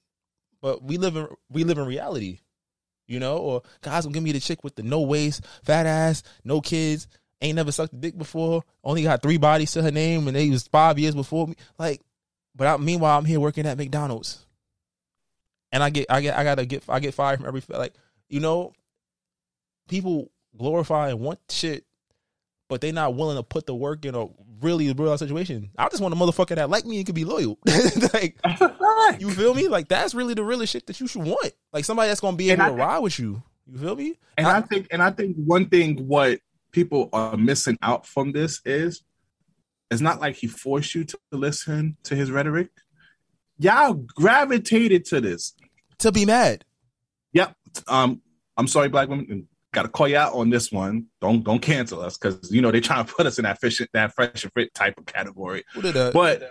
but 0.61 0.83
we 0.83 0.97
live 0.97 1.17
in 1.17 1.29
we 1.49 1.63
live 1.65 1.79
in 1.79 1.87
reality 1.87 2.41
you 3.07 3.21
know 3.21 3.37
or 3.39 3.63
god's 3.83 4.05
gonna 4.07 4.15
give 4.15 4.23
me 4.23 4.33
the 4.33 4.41
chick 4.41 4.65
with 4.65 4.75
the 4.75 4.83
no 4.83 5.01
waist 5.03 5.45
fat 5.63 5.87
ass 5.87 6.23
no 6.45 6.61
kids 6.61 7.07
ain't 7.41 7.57
never 7.57 7.73
sucked 7.73 7.93
a 7.93 7.97
dick 7.97 8.19
before 8.19 8.63
only 8.83 9.03
got 9.05 9.23
three 9.23 9.39
bodies 9.39 9.71
to 9.73 9.83
her 9.83 9.93
name 9.93 10.27
and 10.27 10.37
they 10.37 10.51
was 10.51 10.67
five 10.67 10.99
years 10.99 11.15
before 11.15 11.47
me 11.47 11.55
like 11.79 12.01
but 12.55 12.67
I, 12.67 12.77
meanwhile 12.77 13.19
i'm 13.19 13.25
here 13.25 13.41
working 13.41 13.67
at 13.67 13.79
mcdonald's 13.79 14.45
and 15.73 15.83
i 15.83 15.91
get 15.91 16.07
i 16.11 16.21
get 16.21 16.37
i 16.37 16.45
gotta 16.45 16.67
get 16.67 16.85
i 16.89 17.01
get 17.01 17.15
fired 17.15 17.39
from 17.39 17.47
every 17.47 17.63
like 17.69 17.95
you 18.29 18.41
know 18.41 18.73
people 19.89 20.31
glorify 20.57 21.11
and 21.11 21.21
want 21.21 21.41
shit, 21.51 21.85
but 22.69 22.81
they 22.81 22.93
not 22.93 23.15
willing 23.15 23.37
to 23.37 23.43
put 23.43 23.67
the 23.67 23.75
work 23.75 24.05
in 24.05 24.15
a 24.15 24.27
really 24.63 24.93
real 24.93 25.17
situation. 25.19 25.71
I 25.77 25.89
just 25.89 26.01
want 26.01 26.15
a 26.15 26.17
motherfucker 26.17 26.55
that 26.57 26.71
like 26.71 26.87
me 26.87 26.99
and 26.99 27.07
can 27.07 27.15
be 27.15 27.25
loyal. 27.25 27.59
like 28.15 28.39
That's 28.43 28.61
a 28.61 28.69
fact. 28.69 29.21
you 29.21 29.31
feel 29.31 29.55
me? 29.55 29.69
Like 29.69 29.89
that's 29.89 30.15
really 30.15 30.35
the 30.35 30.45
real 30.45 30.65
shit 30.65 30.87
that 30.87 31.01
you 31.01 31.07
should 31.07 31.25
want. 31.25 31.53
Like 31.73 31.85
somebody 31.85 32.09
that's 32.09 32.21
gonna 32.21 32.37
be 32.37 32.51
able 32.51 32.63
I 32.63 32.69
to 32.69 32.75
ride 32.75 32.99
with 33.01 33.19
you. 33.19 33.43
You 33.67 33.79
feel 33.79 33.97
me? 33.97 34.15
And 34.37 34.47
I 34.47 34.61
think, 34.63 34.89
and 34.91 35.03
I 35.03 35.11
think 35.11 35.37
one 35.37 35.69
thing 35.69 36.09
what 36.09 36.41
people 36.73 37.09
are 37.13 37.37
missing 37.37 37.79
out 37.83 38.07
from 38.07 38.33
this 38.33 38.61
is, 38.65 39.03
it's 39.91 40.01
not 40.01 40.21
like 40.21 40.37
he 40.37 40.47
forced 40.47 40.95
you 40.95 41.05
to 41.05 41.19
listen 41.33 41.97
to 42.05 42.15
his 42.15 42.31
rhetoric. 42.31 42.69
Y'all 43.59 43.95
gravitated 43.95 45.05
to 45.07 45.21
this. 45.21 45.55
To 45.99 46.13
be 46.13 46.25
mad. 46.25 46.65
Yep. 47.33 47.55
Um, 47.89 48.23
I'm 48.57 48.67
sorry, 48.67 48.89
black 48.89 49.09
women. 49.09 49.49
Got 49.73 49.83
to 49.83 49.89
call 49.89 50.09
you 50.09 50.17
out 50.17 50.35
on 50.35 50.51
this 50.51 50.73
one. 50.73 51.07
Don't 51.21 51.45
don't 51.45 51.61
cancel 51.61 52.01
us 52.01 52.19
because 52.19 52.51
you 52.51 52.61
know 52.61 52.71
they're 52.73 52.81
trying 52.81 53.05
to 53.05 53.13
put 53.15 53.27
us 53.27 53.39
in 53.39 53.45
that 53.45 53.61
fish 53.61 53.81
that 53.93 54.15
fresh 54.15 54.43
and 54.43 54.53
fit 54.53 54.75
type 54.75 54.99
of 54.99 55.07
category. 55.07 55.65
Who 55.75 55.83
did 55.83 55.95
that? 55.95 56.13
But 56.13 56.51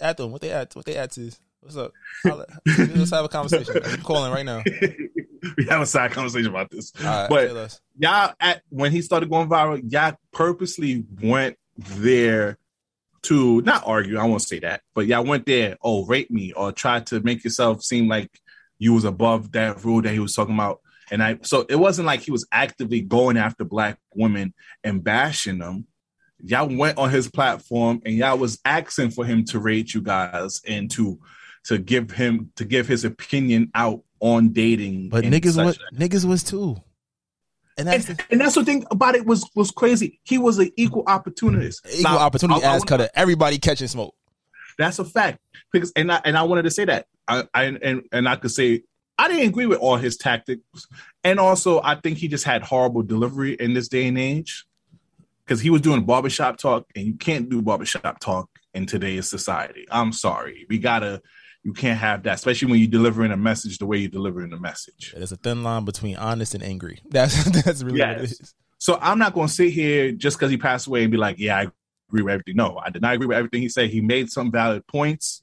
at 0.00 0.16
them, 0.16 0.32
what 0.32 0.40
they 0.40 0.50
at? 0.50 0.74
What 0.74 0.86
they 0.86 0.96
at 0.96 1.18
is? 1.18 1.38
What's 1.60 1.76
up? 1.76 1.92
I'll- 2.24 2.46
Let's 2.78 3.10
have 3.10 3.24
a 3.24 3.28
conversation. 3.28 3.82
I'm 3.84 4.00
calling 4.00 4.32
right 4.32 4.46
now. 4.46 4.62
we 5.58 5.64
have 5.68 5.82
a 5.82 5.86
side 5.86 6.12
conversation 6.12 6.48
about 6.48 6.70
this. 6.70 6.92
Right, 7.02 7.28
but 7.28 7.78
y'all 7.98 8.32
at 8.40 8.62
when 8.70 8.92
he 8.92 9.02
started 9.02 9.28
going 9.28 9.48
viral, 9.48 9.82
y'all 9.92 10.14
purposely 10.32 11.04
went 11.20 11.58
there 11.78 12.58
to 13.22 13.62
not 13.62 13.84
argue. 13.86 14.18
I 14.18 14.24
won't 14.24 14.42
say 14.42 14.58
that, 14.60 14.82
but 14.94 15.06
y'all 15.06 15.24
went 15.24 15.46
there. 15.46 15.76
Oh, 15.82 16.04
rape 16.04 16.30
me, 16.30 16.52
or 16.52 16.72
try 16.72 17.00
to 17.00 17.20
make 17.20 17.44
yourself 17.44 17.82
seem 17.82 18.08
like 18.08 18.30
you 18.78 18.92
was 18.94 19.04
above 19.04 19.52
that 19.52 19.84
rule 19.84 20.02
that 20.02 20.12
he 20.12 20.18
was 20.18 20.34
talking 20.34 20.54
about. 20.54 20.80
And 21.10 21.22
I, 21.22 21.38
so 21.42 21.64
it 21.68 21.76
wasn't 21.76 22.06
like 22.06 22.20
he 22.20 22.30
was 22.30 22.46
actively 22.52 23.00
going 23.00 23.36
after 23.36 23.64
black 23.64 23.98
women 24.14 24.54
and 24.84 25.02
bashing 25.02 25.58
them. 25.58 25.86
Y'all 26.40 26.68
went 26.68 26.98
on 26.98 27.10
his 27.10 27.28
platform 27.28 28.00
and 28.04 28.14
y'all 28.14 28.38
was 28.38 28.60
asking 28.64 29.10
for 29.10 29.24
him 29.24 29.44
to 29.46 29.58
rate 29.58 29.94
you 29.94 30.02
guys 30.02 30.60
and 30.66 30.90
to 30.92 31.18
to 31.64 31.78
give 31.78 32.10
him 32.10 32.52
to 32.56 32.64
give 32.64 32.86
his 32.86 33.04
opinion 33.04 33.70
out 33.74 34.02
on 34.20 34.50
dating. 34.50 35.08
But 35.08 35.24
niggas 35.24 35.62
was 35.62 35.78
niggas 35.92 36.24
was 36.24 36.44
too. 36.44 36.76
And 37.78 37.86
that's 37.88 38.08
and, 38.08 38.24
and 38.30 38.40
that's 38.40 38.56
the 38.56 38.64
thing 38.64 38.84
about 38.90 39.14
it 39.14 39.24
was 39.24 39.48
was 39.54 39.70
crazy. 39.70 40.20
He 40.24 40.36
was 40.36 40.58
an 40.58 40.70
equal 40.76 41.04
opportunist. 41.06 41.86
equal 41.88 42.12
Now, 42.14 42.18
opportunity 42.18 42.64
I- 42.64 42.74
ass 42.74 42.84
cutter. 42.84 43.08
Everybody 43.14 43.58
catching 43.58 43.88
smoke. 43.88 44.14
That's 44.76 44.98
a 44.98 45.04
fact. 45.04 45.38
Because 45.72 45.92
and 45.96 46.10
I 46.12 46.20
and 46.24 46.36
I 46.36 46.42
wanted 46.42 46.62
to 46.62 46.70
say 46.70 46.84
that. 46.86 47.06
I, 47.26 47.44
I 47.54 47.64
and 47.64 48.02
and 48.12 48.28
I 48.28 48.36
could 48.36 48.50
say 48.50 48.82
I 49.16 49.28
didn't 49.28 49.48
agree 49.48 49.66
with 49.66 49.78
all 49.78 49.96
his 49.96 50.16
tactics, 50.16 50.62
and 51.24 51.38
also 51.40 51.80
I 51.82 51.96
think 51.96 52.18
he 52.18 52.28
just 52.28 52.44
had 52.44 52.62
horrible 52.62 53.02
delivery 53.02 53.54
in 53.54 53.74
this 53.74 53.88
day 53.88 54.06
and 54.06 54.18
age. 54.18 54.64
Because 55.44 55.60
he 55.62 55.70
was 55.70 55.80
doing 55.80 56.04
barbershop 56.04 56.58
talk, 56.58 56.84
and 56.94 57.06
you 57.06 57.14
can't 57.14 57.48
do 57.48 57.62
barbershop 57.62 58.20
talk 58.20 58.50
in 58.74 58.84
today's 58.84 59.30
society. 59.30 59.86
I'm 59.90 60.12
sorry, 60.12 60.66
we 60.68 60.78
gotta. 60.78 61.22
You 61.68 61.74
can't 61.74 61.98
have 61.98 62.22
that, 62.22 62.36
especially 62.36 62.70
when 62.70 62.80
you're 62.80 62.88
delivering 62.88 63.30
a 63.30 63.36
message 63.36 63.76
the 63.76 63.84
way 63.84 63.98
you're 63.98 64.08
delivering 64.08 64.48
the 64.48 64.58
message. 64.58 65.12
There's 65.14 65.32
a 65.32 65.36
thin 65.36 65.62
line 65.62 65.84
between 65.84 66.16
honest 66.16 66.54
and 66.54 66.64
angry. 66.64 67.00
That's 67.10 67.44
that's 67.62 67.82
really 67.82 68.00
what 68.00 68.08
it 68.08 68.20
Yes. 68.22 68.32
is. 68.40 68.54
So 68.78 68.98
I'm 69.02 69.18
not 69.18 69.34
going 69.34 69.48
to 69.48 69.52
sit 69.52 69.70
here 69.74 70.12
just 70.12 70.38
because 70.38 70.50
he 70.50 70.56
passed 70.56 70.86
away 70.86 71.02
and 71.02 71.10
be 71.12 71.18
like, 71.18 71.38
yeah, 71.38 71.58
I 71.58 71.66
agree 72.08 72.22
with 72.22 72.32
everything. 72.32 72.56
No, 72.56 72.78
I 72.82 72.88
did 72.88 73.02
not 73.02 73.12
agree 73.12 73.26
with 73.26 73.36
everything 73.36 73.60
he 73.60 73.68
said. 73.68 73.90
He 73.90 74.00
made 74.00 74.30
some 74.30 74.50
valid 74.50 74.86
points, 74.86 75.42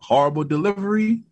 horrible 0.00 0.44
delivery, 0.44 1.22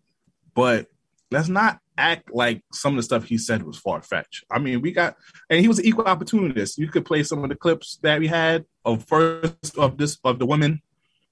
but 0.53 0.87
let's 1.31 1.47
not 1.47 1.79
act 1.97 2.29
like 2.33 2.63
some 2.73 2.95
of 2.95 2.97
the 2.97 3.03
stuff 3.03 3.23
he 3.23 3.37
said 3.37 3.63
was 3.63 3.77
far 3.77 4.01
fetched. 4.01 4.43
I 4.51 4.59
mean, 4.59 4.81
we 4.81 4.91
got, 4.91 5.15
and 5.49 5.61
he 5.61 5.69
was 5.69 5.79
an 5.79 5.85
equal 5.85 6.03
opportunist. 6.03 6.77
You 6.77 6.89
could 6.89 7.05
play 7.05 7.23
some 7.23 7.45
of 7.45 7.49
the 7.49 7.55
clips 7.55 7.97
that 8.01 8.19
we 8.19 8.27
had 8.27 8.65
of 8.83 9.05
first 9.05 9.77
of 9.77 9.97
this 9.97 10.17
of 10.25 10.37
the 10.37 10.45
women. 10.45 10.81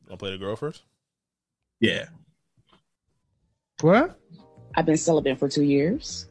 I'll 0.10 0.16
play 0.16 0.32
the 0.32 0.38
girl 0.38 0.56
first. 0.56 0.84
Yeah, 1.82 2.06
What? 3.82 4.20
I've 4.76 4.86
been 4.86 4.98
celibate 4.98 5.38
for 5.40 5.50
two 5.50 5.64
years. 5.64 6.28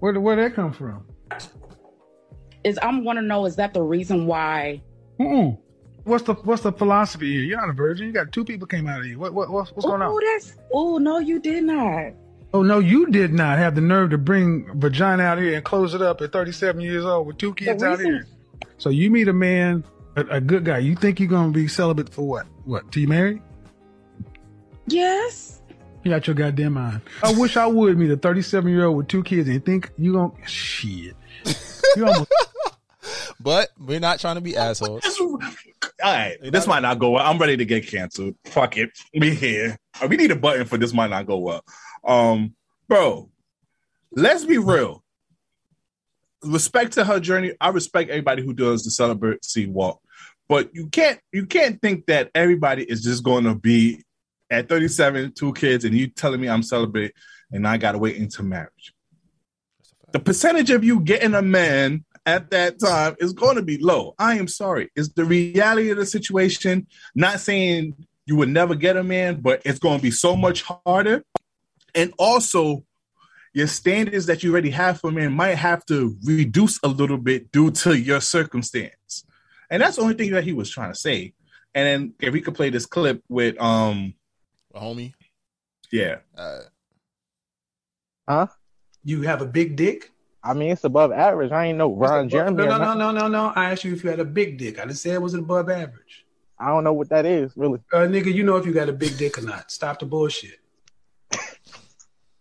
Where 0.00 0.12
did 0.12 0.20
where 0.20 0.36
that 0.36 0.54
come 0.54 0.72
from? 0.72 1.04
Is 2.64 2.78
I'm 2.82 3.04
want 3.04 3.18
to 3.18 3.22
know 3.22 3.46
is 3.46 3.56
that 3.56 3.74
the 3.74 3.82
reason 3.82 4.26
why? 4.26 4.82
Mm-mm. 5.18 5.58
What's 6.04 6.24
the 6.24 6.34
what's 6.34 6.62
the 6.62 6.72
philosophy 6.72 7.32
here? 7.32 7.42
You're 7.42 7.60
not 7.60 7.70
a 7.70 7.72
virgin. 7.72 8.06
You 8.06 8.12
got 8.12 8.30
two 8.30 8.44
people 8.44 8.66
came 8.66 8.86
out 8.86 9.00
of 9.00 9.06
you. 9.06 9.18
What 9.18 9.34
what 9.34 9.50
what's, 9.50 9.72
what's 9.72 9.86
going 9.86 10.02
on? 10.02 10.08
Oh, 10.08 10.20
that's 10.34 10.54
oh 10.72 10.98
no, 10.98 11.18
you 11.18 11.40
did 11.40 11.64
not. 11.64 12.12
Oh 12.54 12.62
no, 12.62 12.78
you 12.78 13.06
did 13.06 13.32
not 13.32 13.58
have 13.58 13.74
the 13.74 13.80
nerve 13.80 14.10
to 14.10 14.18
bring 14.18 14.70
vagina 14.78 15.24
out 15.24 15.38
here 15.38 15.54
and 15.54 15.64
close 15.64 15.94
it 15.94 16.02
up 16.02 16.20
at 16.20 16.32
37 16.32 16.80
years 16.80 17.04
old 17.04 17.26
with 17.26 17.38
two 17.38 17.54
kids 17.54 17.82
out 17.82 17.98
here. 17.98 18.26
So 18.78 18.90
you 18.90 19.10
meet 19.10 19.26
a 19.28 19.32
man, 19.32 19.84
a, 20.14 20.20
a 20.30 20.40
good 20.40 20.64
guy. 20.64 20.78
You 20.78 20.94
think 20.94 21.18
you're 21.18 21.28
gonna 21.28 21.50
be 21.50 21.66
celibate 21.66 22.12
for 22.12 22.26
what? 22.26 22.46
What? 22.64 22.92
Till 22.92 23.02
you 23.02 23.08
marry? 23.08 23.42
Yes. 24.86 25.60
You 26.06 26.12
got 26.12 26.28
your 26.28 26.34
goddamn 26.34 26.74
mind. 26.74 27.00
I 27.20 27.32
wish 27.32 27.56
I 27.56 27.66
would 27.66 27.98
meet 27.98 28.12
a 28.12 28.16
37 28.16 28.70
year 28.70 28.84
old 28.84 28.96
with 28.96 29.08
two 29.08 29.24
kids 29.24 29.48
and 29.48 29.64
think 29.64 29.90
you 29.98 30.12
gonna 30.12 30.32
shit. 30.46 31.16
You 31.96 32.06
almost 32.06 32.32
But 33.40 33.70
we're 33.76 33.98
not 33.98 34.20
trying 34.20 34.36
to 34.36 34.40
be 34.40 34.56
assholes. 34.56 35.02
All 35.18 35.40
right, 36.04 36.36
this 36.40 36.68
might 36.68 36.82
not 36.82 37.00
go 37.00 37.10
well. 37.10 37.26
I'm 37.26 37.38
ready 37.38 37.56
to 37.56 37.64
get 37.64 37.88
canceled. 37.88 38.36
Fuck 38.44 38.76
it, 38.76 38.90
we 39.18 39.34
here. 39.34 39.76
We 40.08 40.16
need 40.16 40.30
a 40.30 40.36
button 40.36 40.64
for 40.66 40.78
this 40.78 40.92
might 40.94 41.10
not 41.10 41.26
go 41.26 41.38
well. 41.38 41.64
Um, 42.04 42.54
bro, 42.86 43.28
let's 44.12 44.44
be 44.44 44.58
real. 44.58 45.02
Respect 46.44 46.92
to 46.92 47.04
her 47.04 47.18
journey. 47.18 47.54
I 47.60 47.70
respect 47.70 48.10
everybody 48.10 48.44
who 48.44 48.52
does 48.52 48.84
the 48.84 48.92
celebrity 48.92 49.66
walk, 49.66 50.00
but 50.46 50.72
you 50.72 50.86
can't 50.86 51.18
you 51.32 51.46
can't 51.46 51.82
think 51.82 52.06
that 52.06 52.30
everybody 52.32 52.84
is 52.84 53.02
just 53.02 53.24
going 53.24 53.42
to 53.42 53.56
be 53.56 54.04
at 54.50 54.68
37, 54.68 55.32
two 55.32 55.52
kids, 55.52 55.84
and 55.84 55.94
you 55.94 56.08
telling 56.08 56.40
me 56.40 56.48
I'm 56.48 56.62
celebrate 56.62 57.12
and 57.50 57.66
I 57.66 57.76
got 57.76 57.92
to 57.92 57.98
wait 57.98 58.16
into 58.16 58.42
marriage. 58.42 58.92
The 60.12 60.20
percentage 60.20 60.70
of 60.70 60.84
you 60.84 61.00
getting 61.00 61.34
a 61.34 61.42
man 61.42 62.04
at 62.24 62.50
that 62.50 62.78
time 62.80 63.16
is 63.18 63.32
going 63.32 63.56
to 63.56 63.62
be 63.62 63.78
low. 63.78 64.14
I 64.18 64.36
am 64.36 64.48
sorry. 64.48 64.90
It's 64.96 65.10
the 65.10 65.24
reality 65.24 65.90
of 65.90 65.96
the 65.96 66.06
situation. 66.06 66.86
Not 67.14 67.40
saying 67.40 67.94
you 68.24 68.36
would 68.36 68.48
never 68.48 68.74
get 68.74 68.96
a 68.96 69.04
man, 69.04 69.40
but 69.40 69.62
it's 69.64 69.78
going 69.78 69.98
to 69.98 70.02
be 70.02 70.10
so 70.10 70.36
much 70.36 70.62
harder. 70.62 71.22
And 71.94 72.12
also, 72.18 72.84
your 73.54 73.68
standards 73.68 74.26
that 74.26 74.42
you 74.42 74.52
already 74.52 74.70
have 74.70 75.00
for 75.00 75.10
men 75.10 75.32
might 75.32 75.54
have 75.54 75.84
to 75.86 76.16
reduce 76.24 76.78
a 76.82 76.88
little 76.88 77.16
bit 77.16 77.50
due 77.52 77.70
to 77.70 77.96
your 77.96 78.20
circumstance. 78.20 79.24
And 79.70 79.82
that's 79.82 79.96
the 79.96 80.02
only 80.02 80.14
thing 80.14 80.32
that 80.32 80.44
he 80.44 80.52
was 80.52 80.70
trying 80.70 80.92
to 80.92 80.98
say. 80.98 81.32
And 81.74 81.86
then 81.86 82.14
if 82.20 82.32
we 82.32 82.40
could 82.40 82.54
play 82.54 82.70
this 82.70 82.86
clip 82.86 83.22
with 83.28 83.60
um 83.60 84.14
A 84.76 84.80
homie. 84.80 85.14
yeah. 85.90 86.16
Uh, 86.36 86.60
Huh? 88.28 88.46
You 89.04 89.22
have 89.22 89.40
a 89.40 89.46
big 89.46 89.76
dick? 89.76 90.10
I 90.42 90.52
mean, 90.52 90.72
it's 90.72 90.82
above 90.84 91.12
average. 91.12 91.52
I 91.52 91.66
ain't 91.66 91.78
know 91.78 91.92
Ron 91.94 92.28
Jeremy. 92.28 92.56
No, 92.56 92.76
no, 92.76 92.94
no, 92.94 92.94
no, 92.94 93.10
no, 93.12 93.28
no. 93.28 93.52
I 93.54 93.70
asked 93.70 93.84
you 93.84 93.92
if 93.94 94.02
you 94.04 94.10
had 94.10 94.18
a 94.20 94.24
big 94.24 94.58
dick. 94.58 94.78
I 94.78 94.82
didn't 94.82 94.98
say 94.98 95.12
it 95.12 95.22
was 95.22 95.34
above 95.34 95.70
average. 95.70 96.24
I 96.58 96.68
don't 96.68 96.82
know 96.84 96.92
what 96.92 97.08
that 97.10 97.24
is, 97.24 97.56
really. 97.56 97.80
Uh, 97.92 97.98
nigga, 97.98 98.32
you 98.34 98.42
know 98.42 98.56
if 98.56 98.66
you 98.66 98.72
got 98.72 98.88
a 98.88 98.92
big 98.92 99.16
dick 99.16 99.38
or 99.38 99.42
not. 99.42 99.70
Stop 99.70 100.00
the 100.00 100.06
bullshit. 100.06 100.58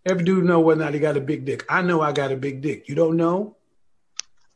Every 0.06 0.24
dude 0.24 0.46
know 0.46 0.60
whether 0.60 0.82
or 0.82 0.86
not 0.86 0.94
he 0.94 1.00
got 1.00 1.18
a 1.18 1.22
big 1.22 1.46
dick. 1.46 1.66
I 1.70 1.82
know 1.82 2.02
I 2.02 2.12
got 2.12 2.32
a 2.32 2.36
big 2.36 2.62
dick. 2.62 2.88
You 2.90 2.96
don't 2.96 3.16
know? 3.18 3.56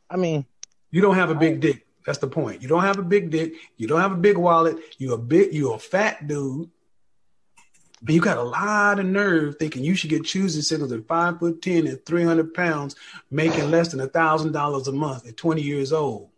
I 0.08 0.16
mean, 0.16 0.44
You 0.90 1.00
don't 1.00 1.14
have 1.16 1.30
a 1.30 1.34
big 1.34 1.60
dick. 1.60 1.86
That's 2.06 2.18
the 2.18 2.28
point. 2.28 2.62
You 2.62 2.68
don't 2.68 2.82
have 2.82 2.98
a 2.98 3.02
big 3.02 3.30
dick. 3.30 3.54
You 3.76 3.86
don't 3.86 4.00
have 4.00 4.12
a 4.12 4.16
big 4.16 4.36
wallet. 4.36 4.76
You 4.98 5.12
a 5.12 5.18
big. 5.18 5.52
You 5.54 5.72
a 5.72 5.78
fat 5.78 6.26
dude. 6.26 6.70
And 8.00 8.14
you 8.14 8.20
got 8.20 8.38
a 8.38 8.42
lot 8.42 8.98
of 8.98 9.06
nerve 9.06 9.56
thinking 9.58 9.84
you 9.84 9.94
should 9.94 10.10
get 10.10 10.24
choosing 10.24 10.62
signals 10.62 10.92
at 10.92 11.06
five 11.06 11.38
foot 11.38 11.60
ten 11.60 11.86
and 11.86 12.04
three 12.04 12.24
hundred 12.24 12.54
pounds, 12.54 12.96
making 13.30 13.70
less 13.70 13.88
than 13.88 14.00
a 14.00 14.06
thousand 14.06 14.52
dollars 14.52 14.88
a 14.88 14.92
month 14.92 15.26
at 15.26 15.36
twenty 15.36 15.62
years 15.62 15.92
old. 15.92 16.30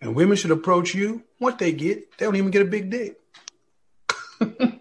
And 0.00 0.14
women 0.14 0.36
should 0.36 0.50
approach 0.50 0.94
you. 0.94 1.24
What 1.38 1.58
they 1.58 1.72
get, 1.72 2.16
they 2.16 2.24
don't 2.24 2.36
even 2.36 2.50
get 2.50 2.62
a 2.62 2.66
big 2.66 2.90
dick. 2.90 3.16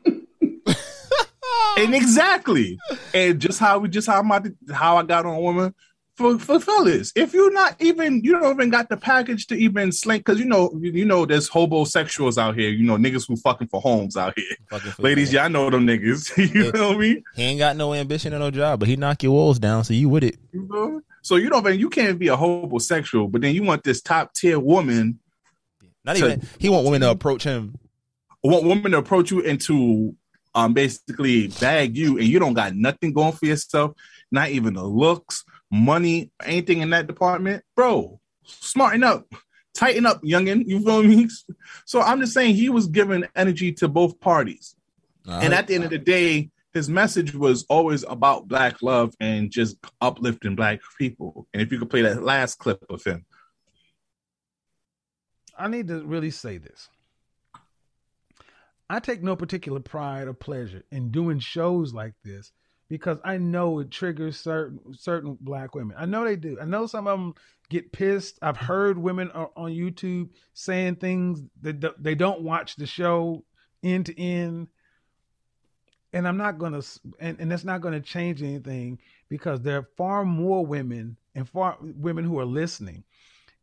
And 1.79 1.95
exactly. 1.95 2.77
And 3.13 3.39
just 3.39 3.59
how 3.59 3.79
we 3.79 3.89
just 3.89 4.07
how 4.07 4.21
my 4.21 4.41
how 4.71 4.97
I 4.97 5.03
got 5.03 5.25
on 5.25 5.41
women 5.41 5.73
for 6.19 6.37
for 6.37 6.59
fellas. 6.59 7.11
If 7.15 7.33
you're 7.33 7.51
not 7.53 7.75
even 7.81 8.21
you 8.23 8.37
don't 8.39 8.53
even 8.53 8.69
got 8.69 8.89
the 8.89 8.97
package 8.97 9.47
to 9.47 9.55
even 9.55 9.91
slink 9.93 10.25
because 10.25 10.37
you 10.37 10.45
know 10.45 10.69
you 10.81 11.05
know 11.05 11.25
there's 11.25 11.47
homosexuals 11.47 12.37
out 12.37 12.55
here, 12.55 12.69
you 12.69 12.85
know, 12.85 12.97
niggas 12.97 13.25
who 13.27 13.37
fucking 13.37 13.69
for 13.69 13.79
homes 13.81 14.17
out 14.17 14.33
here. 14.37 14.81
Ladies, 14.99 15.31
y'all 15.31 15.49
know 15.49 15.69
them 15.69 15.87
niggas. 15.87 16.35
you 16.53 16.65
Yeah. 16.65 16.71
feel 16.71 16.97
me? 16.99 17.23
He 17.35 17.43
ain't 17.43 17.59
got 17.59 17.77
no 17.77 17.93
ambition 17.93 18.33
or 18.33 18.39
no 18.39 18.51
job, 18.51 18.79
but 18.81 18.89
he 18.89 18.97
knock 18.97 19.23
your 19.23 19.31
walls 19.31 19.59
down, 19.59 19.83
so 19.85 19.93
you 19.93 20.09
with 20.09 20.25
it. 20.25 20.37
You 20.51 20.67
know? 20.69 21.01
So 21.21 21.37
you 21.37 21.49
don't 21.49 21.79
you 21.79 21.89
can't 21.89 22.19
be 22.19 22.27
a 22.27 22.35
homosexual, 22.35 23.27
but 23.29 23.41
then 23.41 23.55
you 23.55 23.63
want 23.63 23.83
this 23.85 24.01
top 24.01 24.33
tier 24.33 24.59
woman 24.59 25.19
Not 26.03 26.17
So- 26.17 26.27
even 26.27 26.47
he 26.59 26.67
want 26.69 26.83
women 26.85 27.01
to 27.01 27.09
approach 27.11 27.43
him. 27.43 27.75
want 28.43 28.65
women 28.65 28.91
to 28.91 28.97
approach 28.97 29.31
you 29.31 29.43
and 29.45 29.59
to 29.61 30.15
um 30.55 30.73
basically 30.73 31.47
bag 31.47 31.95
you 31.95 32.17
and 32.17 32.27
you 32.27 32.39
don't 32.39 32.55
got 32.55 32.75
nothing 32.75 33.13
going 33.13 33.31
for 33.33 33.45
yourself, 33.45 33.93
not 34.31 34.49
even 34.49 34.73
the 34.73 34.83
looks, 34.83 35.43
money, 35.71 36.31
anything 36.43 36.81
in 36.81 36.89
that 36.91 37.07
department, 37.07 37.63
bro. 37.75 38.19
Smarten 38.43 39.03
up, 39.03 39.31
tighten 39.73 40.05
up, 40.05 40.21
youngin. 40.23 40.63
You 40.65 40.79
feel 40.81 41.03
me? 41.03 41.27
So 41.85 42.01
I'm 42.01 42.19
just 42.19 42.33
saying 42.33 42.55
he 42.55 42.69
was 42.69 42.87
giving 42.87 43.25
energy 43.35 43.71
to 43.73 43.87
both 43.87 44.19
parties, 44.19 44.75
and 45.27 45.53
at 45.53 45.67
the 45.67 45.75
end 45.75 45.83
of 45.83 45.91
the 45.91 45.99
day, 45.99 46.49
his 46.73 46.89
message 46.89 47.33
was 47.33 47.65
always 47.69 48.03
about 48.03 48.47
black 48.47 48.81
love 48.81 49.13
and 49.19 49.51
just 49.51 49.77
uplifting 50.01 50.55
black 50.55 50.79
people. 50.97 51.47
And 51.53 51.61
if 51.61 51.71
you 51.71 51.79
could 51.79 51.89
play 51.89 52.03
that 52.03 52.23
last 52.23 52.59
clip 52.59 52.83
of 52.89 53.03
him, 53.03 53.25
I 55.57 55.67
need 55.67 55.87
to 55.87 56.03
really 56.03 56.31
say 56.31 56.57
this. 56.57 56.87
I 58.89 58.99
take 58.99 59.21
no 59.21 59.35
particular 59.35 59.79
pride 59.79 60.27
or 60.27 60.33
pleasure 60.33 60.83
in 60.91 61.11
doing 61.11 61.39
shows 61.39 61.93
like 61.93 62.13
this 62.23 62.51
because 62.89 63.19
I 63.23 63.37
know 63.37 63.79
it 63.79 63.91
triggers 63.91 64.37
certain 64.37 64.79
certain 64.95 65.37
black 65.39 65.75
women. 65.75 65.95
I 65.97 66.05
know 66.05 66.25
they 66.25 66.35
do. 66.35 66.57
I 66.59 66.65
know 66.65 66.87
some 66.87 67.07
of 67.07 67.17
them 67.17 67.35
get 67.69 67.91
pissed. 67.91 68.39
I've 68.41 68.57
heard 68.57 68.97
women 68.97 69.29
on 69.31 69.71
YouTube 69.71 70.29
saying 70.53 70.95
things 70.95 71.41
that 71.61 72.03
they 72.03 72.15
don't 72.15 72.41
watch 72.41 72.75
the 72.75 72.87
show 72.87 73.45
end 73.83 74.07
to 74.07 74.19
end. 74.19 74.67
And 76.11 76.27
I'm 76.27 76.37
not 76.37 76.59
to, 76.59 76.83
and, 77.19 77.39
and 77.39 77.51
that's 77.51 77.63
not 77.63 77.83
to 77.83 77.99
change 78.01 78.41
anything 78.41 78.97
because 79.29 79.61
there 79.61 79.77
are 79.77 79.87
far 79.95 80.25
more 80.25 80.65
women 80.65 81.17
and 81.35 81.47
far 81.47 81.77
women 81.79 82.25
who 82.25 82.39
are 82.39 82.45
listening. 82.45 83.03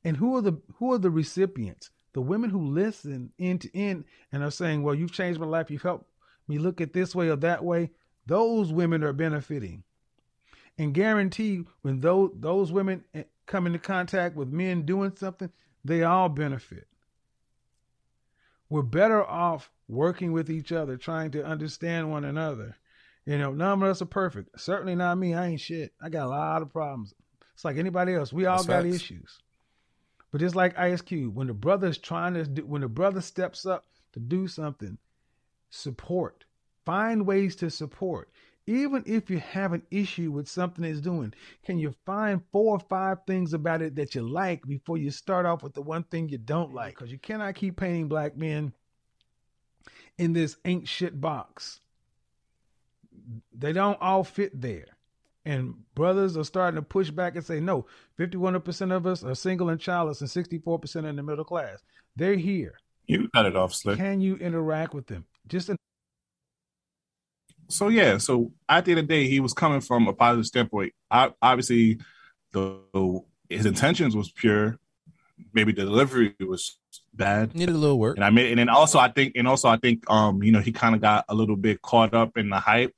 And 0.04 0.16
who 0.16 0.36
are 0.36 0.42
the 0.42 0.56
who 0.76 0.92
are 0.92 0.98
the 0.98 1.10
recipients? 1.10 1.90
The 2.12 2.20
women 2.20 2.48
who 2.50 2.68
listen 2.68 3.32
end 3.40 3.62
to 3.62 3.76
end 3.76 4.04
and 4.30 4.44
are 4.44 4.52
saying, 4.52 4.84
"Well, 4.84 4.94
you've 4.94 5.10
changed 5.10 5.40
my 5.40 5.46
life. 5.46 5.68
You've 5.68 5.82
helped 5.82 6.08
me 6.46 6.58
look 6.58 6.80
at 6.80 6.92
this 6.92 7.12
way 7.12 7.28
or 7.28 7.36
that 7.36 7.64
way." 7.64 7.90
Those 8.26 8.72
women 8.72 9.04
are 9.04 9.12
benefiting, 9.12 9.84
and 10.78 10.92
guarantee 10.92 11.64
when 11.82 12.00
those 12.00 12.30
those 12.34 12.72
women 12.72 13.04
eh, 13.14 13.24
come 13.46 13.66
into 13.66 13.78
contact 13.78 14.36
with 14.36 14.48
men 14.48 14.82
doing 14.82 15.14
something, 15.16 15.50
they 15.84 16.02
all 16.02 16.28
benefit. 16.28 16.88
We're 18.68 18.82
better 18.82 19.24
off 19.24 19.70
working 19.88 20.32
with 20.32 20.50
each 20.50 20.72
other, 20.72 20.96
trying 20.96 21.30
to 21.32 21.44
understand 21.44 22.10
one 22.10 22.24
another. 22.24 22.76
You 23.24 23.38
know, 23.38 23.52
none 23.52 23.82
of 23.82 23.88
us 23.88 24.02
are 24.02 24.06
perfect. 24.06 24.60
Certainly 24.60 24.96
not 24.96 25.18
me. 25.18 25.34
I 25.34 25.46
ain't 25.48 25.60
shit. 25.60 25.92
I 26.00 26.08
got 26.08 26.26
a 26.26 26.30
lot 26.30 26.62
of 26.62 26.72
problems. 26.72 27.14
It's 27.54 27.64
like 27.64 27.76
anybody 27.76 28.14
else. 28.14 28.32
We 28.32 28.46
all 28.46 28.56
That's 28.58 28.66
got 28.66 28.82
facts. 28.82 28.96
issues. 28.96 29.38
But 30.30 30.40
just 30.40 30.54
like 30.54 30.78
Ice 30.78 31.00
Cube, 31.00 31.34
when 31.34 31.46
the 31.46 31.54
brother 31.54 31.88
is 31.88 31.98
trying 31.98 32.34
to 32.34 32.44
do, 32.44 32.66
when 32.66 32.82
the 32.82 32.88
brother 32.88 33.20
steps 33.20 33.64
up 33.64 33.84
to 34.12 34.20
do 34.20 34.46
something, 34.48 34.98
support. 35.70 36.44
Find 36.86 37.26
ways 37.26 37.56
to 37.56 37.68
support. 37.68 38.30
Even 38.68 39.04
if 39.06 39.28
you 39.28 39.38
have 39.38 39.72
an 39.72 39.82
issue 39.90 40.32
with 40.32 40.48
something 40.48 40.84
it's 40.84 41.00
doing, 41.00 41.34
can 41.64 41.78
you 41.78 41.94
find 42.04 42.40
four 42.50 42.76
or 42.76 42.80
five 42.80 43.18
things 43.26 43.52
about 43.52 43.82
it 43.82 43.94
that 43.96 44.14
you 44.14 44.22
like 44.22 44.66
before 44.66 44.96
you 44.96 45.10
start 45.10 45.46
off 45.46 45.62
with 45.62 45.74
the 45.74 45.82
one 45.82 46.04
thing 46.04 46.28
you 46.28 46.38
don't 46.38 46.74
like? 46.74 46.94
Because 46.94 47.12
you 47.12 47.18
cannot 47.18 47.54
keep 47.54 47.76
painting 47.76 48.08
black 48.08 48.36
men 48.36 48.72
in 50.18 50.32
this 50.32 50.56
ain't 50.64 50.88
shit 50.88 51.20
box. 51.20 51.80
They 53.56 53.72
don't 53.72 54.00
all 54.00 54.24
fit 54.24 54.60
there. 54.60 54.86
And 55.44 55.74
brothers 55.94 56.36
are 56.36 56.44
starting 56.44 56.76
to 56.76 56.82
push 56.82 57.10
back 57.10 57.36
and 57.36 57.44
say, 57.44 57.60
no, 57.60 57.86
51% 58.18 58.92
of 58.92 59.06
us 59.06 59.22
are 59.22 59.34
single 59.36 59.68
and 59.68 59.80
childless 59.80 60.20
and 60.20 60.30
64% 60.30 61.08
in 61.08 61.14
the 61.14 61.22
middle 61.22 61.44
class. 61.44 61.84
They're 62.16 62.34
here. 62.34 62.74
you 63.06 63.28
cut 63.32 63.46
it 63.46 63.54
off, 63.54 63.74
Slick. 63.74 63.98
Can 63.98 64.20
you 64.20 64.36
interact 64.36 64.92
with 64.92 65.06
them? 65.06 65.24
Just 65.46 65.68
in- 65.68 65.76
so 67.68 67.88
yeah, 67.88 68.18
so 68.18 68.52
at 68.68 68.84
the 68.84 68.92
end 68.92 69.00
of 69.00 69.08
the 69.08 69.14
day, 69.14 69.26
he 69.28 69.40
was 69.40 69.52
coming 69.52 69.80
from 69.80 70.08
a 70.08 70.12
positive 70.12 70.46
standpoint. 70.46 70.92
I, 71.10 71.32
obviously, 71.40 71.98
the 72.52 73.20
his 73.48 73.66
intentions 73.66 74.16
was 74.16 74.30
pure. 74.30 74.78
Maybe 75.52 75.72
the 75.72 75.82
delivery 75.82 76.34
was 76.40 76.78
bad, 77.12 77.54
Needed 77.54 77.74
a 77.74 77.78
little 77.78 77.98
work. 77.98 78.16
and 78.16 78.24
I 78.24 78.30
made, 78.30 78.50
and 78.50 78.58
then 78.58 78.68
also 78.68 78.98
I 78.98 79.08
think, 79.08 79.32
and 79.36 79.46
also 79.46 79.68
I 79.68 79.76
think, 79.76 80.08
um, 80.10 80.42
you 80.42 80.52
know, 80.52 80.60
he 80.60 80.72
kind 80.72 80.94
of 80.94 81.00
got 81.00 81.24
a 81.28 81.34
little 81.34 81.56
bit 81.56 81.82
caught 81.82 82.14
up 82.14 82.36
in 82.38 82.48
the 82.48 82.58
hype, 82.58 82.94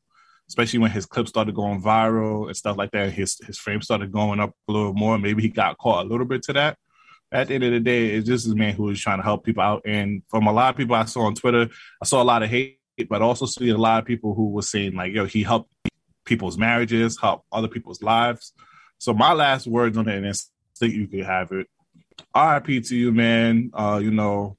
especially 0.49 0.79
when 0.79 0.91
his 0.91 1.07
clips 1.07 1.31
started 1.31 1.55
going 1.55 1.83
viral 1.83 2.47
and 2.47 2.57
stuff 2.57 2.77
like 2.77 2.91
that. 2.93 3.13
His 3.13 3.39
his 3.47 3.59
frame 3.59 3.83
started 3.83 4.13
going 4.13 4.41
up 4.41 4.55
a 4.69 4.73
little 4.73 4.95
more. 4.95 5.19
Maybe 5.19 5.43
he 5.43 5.49
got 5.49 5.79
caught 5.79 6.05
a 6.07 6.09
little 6.09 6.27
bit 6.27 6.43
to 6.45 6.53
that. 6.55 6.79
At 7.31 7.49
the 7.49 7.57
end 7.57 7.65
of 7.65 7.73
the 7.73 7.81
day, 7.81 8.07
it's 8.07 8.27
just 8.27 8.47
a 8.47 8.55
man 8.55 8.73
who 8.75 8.85
was 8.85 9.01
trying 9.01 9.19
to 9.19 9.23
help 9.25 9.45
people 9.45 9.63
out. 9.63 9.83
And 9.85 10.23
from 10.29 10.47
a 10.47 10.53
lot 10.53 10.71
of 10.71 10.77
people 10.77 10.95
I 10.95 11.05
saw 11.05 11.23
on 11.27 11.35
Twitter, 11.35 11.69
I 12.03 12.07
saw 12.07 12.23
a 12.23 12.25
lot 12.25 12.43
of 12.43 12.49
hate, 12.49 12.78
but 13.05 13.23
also 13.23 13.47
see 13.47 13.69
a 13.69 13.77
lot 13.77 14.01
of 14.01 14.07
people 14.07 14.35
who 14.35 14.51
were 14.51 14.63
saying 14.63 14.95
like, 14.95 15.13
"Yo, 15.13 15.27
he 15.27 15.43
helped 15.43 15.73
people's 16.25 16.59
marriages, 16.59 17.19
help 17.21 17.45
other 17.53 17.69
people's 17.69 18.03
lives." 18.03 18.53
So 18.99 19.15
my 19.15 19.33
last 19.33 19.67
words 19.67 19.97
on 19.97 20.09
it, 20.09 20.23
and 20.23 20.37
think 20.79 20.95
you 20.95 21.07
could 21.07 21.25
have 21.25 21.53
it. 21.53 21.67
RIP 22.35 22.85
to 22.85 22.97
you, 22.97 23.13
man. 23.13 23.71
Uh, 23.75 24.01
you 24.03 24.11
know, 24.11 24.57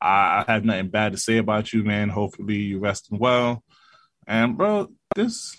I, 0.00 0.44
I 0.46 0.52
have 0.52 0.64
nothing 0.64 0.88
bad 0.88 1.12
to 1.12 1.18
say 1.18 1.38
about 1.38 1.72
you, 1.72 1.82
man. 1.82 2.08
Hopefully 2.08 2.56
you 2.56 2.78
resting 2.78 3.18
well. 3.18 3.62
And 4.26 4.56
bro, 4.56 4.88
this 5.14 5.56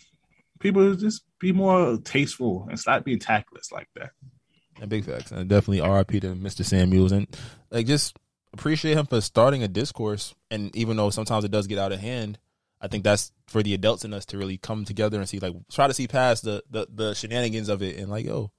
people 0.60 0.96
just 0.96 1.24
be 1.40 1.52
more 1.52 1.98
tasteful 1.98 2.68
and 2.70 2.80
stop 2.80 3.04
being 3.06 3.20
tactless 3.20 3.72
like 3.72 3.88
that. 3.96 4.12
Yeah, 4.80 4.86
big 4.86 5.06
facts. 5.06 5.32
And 5.32 5.50
definitely 5.50 5.88
RIP 5.88 6.22
to 6.22 6.36
Mr. 6.36 6.66
Samuels. 6.66 7.12
And 7.12 7.28
like 7.72 7.86
just 7.86 8.18
appreciate 8.58 8.98
him 8.98 9.06
for 9.06 9.22
starting 9.22 9.64
a 9.64 9.68
discourse. 9.68 10.34
And 10.50 10.76
even 10.76 10.98
though 10.98 11.10
sometimes 11.10 11.44
it 11.44 11.52
does 11.52 11.68
get 11.68 11.78
out 11.78 11.92
of 11.92 12.00
hand, 12.00 12.40
I 12.82 12.88
think 12.88 13.04
that's 13.04 13.32
for 13.48 13.64
the 13.64 13.74
adults 13.74 14.06
in 14.06 14.14
us 14.14 14.26
to 14.28 14.38
really 14.38 14.58
come 14.58 14.86
together 14.86 15.20
and 15.20 15.28
see, 15.28 15.40
like, 15.40 15.56
try 15.72 15.88
to 15.88 15.94
see 15.94 16.08
past 16.08 16.44
the 16.44 16.64
the, 16.70 16.88
the 16.94 17.14
shenanigans 17.14 17.70
of 17.70 17.82
it 17.82 17.98
and 17.98 18.10
like, 18.10 18.26
yo, 18.26 18.52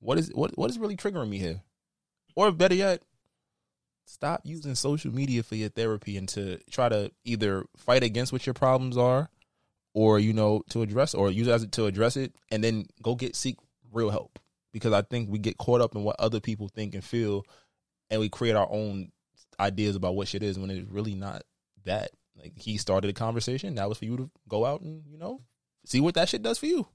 what 0.00 0.18
is 0.18 0.30
what 0.34 0.56
what 0.58 0.70
is 0.70 0.78
really 0.78 0.96
triggering 0.96 1.28
me 1.28 1.38
here? 1.38 1.62
Or 2.34 2.50
better 2.50 2.74
yet, 2.74 3.02
stop 4.04 4.42
using 4.44 4.74
social 4.74 5.14
media 5.14 5.42
for 5.42 5.54
your 5.54 5.68
therapy 5.68 6.16
and 6.16 6.28
to 6.30 6.58
try 6.70 6.88
to 6.88 7.10
either 7.24 7.64
fight 7.76 8.02
against 8.02 8.32
what 8.32 8.46
your 8.46 8.54
problems 8.54 8.96
are, 8.96 9.30
or 9.94 10.18
you 10.18 10.32
know 10.32 10.62
to 10.70 10.82
address 10.82 11.14
or 11.14 11.30
use 11.30 11.46
it 11.46 11.52
as 11.52 11.62
it 11.62 11.72
to 11.72 11.86
address 11.86 12.16
it, 12.16 12.34
and 12.50 12.62
then 12.62 12.86
go 13.02 13.14
get 13.14 13.36
seek 13.36 13.56
real 13.92 14.10
help. 14.10 14.38
Because 14.72 14.92
I 14.92 15.02
think 15.02 15.28
we 15.30 15.38
get 15.38 15.58
caught 15.58 15.82
up 15.82 15.94
in 15.94 16.02
what 16.02 16.16
other 16.18 16.40
people 16.40 16.68
think 16.68 16.94
and 16.94 17.04
feel, 17.04 17.44
and 18.10 18.20
we 18.20 18.28
create 18.28 18.56
our 18.56 18.68
own 18.70 19.12
ideas 19.58 19.96
about 19.96 20.14
what 20.14 20.28
shit 20.28 20.42
is 20.42 20.58
when 20.58 20.70
it's 20.70 20.90
really 20.90 21.14
not 21.14 21.42
that. 21.84 22.10
Like 22.36 22.52
he 22.56 22.78
started 22.78 23.10
a 23.10 23.12
conversation. 23.12 23.74
That 23.74 23.88
was 23.88 23.98
for 23.98 24.06
you 24.06 24.16
to 24.16 24.30
go 24.48 24.64
out 24.64 24.80
and 24.80 25.02
you 25.10 25.18
know 25.18 25.40
see 25.84 26.00
what 26.00 26.14
that 26.14 26.28
shit 26.28 26.42
does 26.42 26.58
for 26.58 26.66
you. 26.66 26.86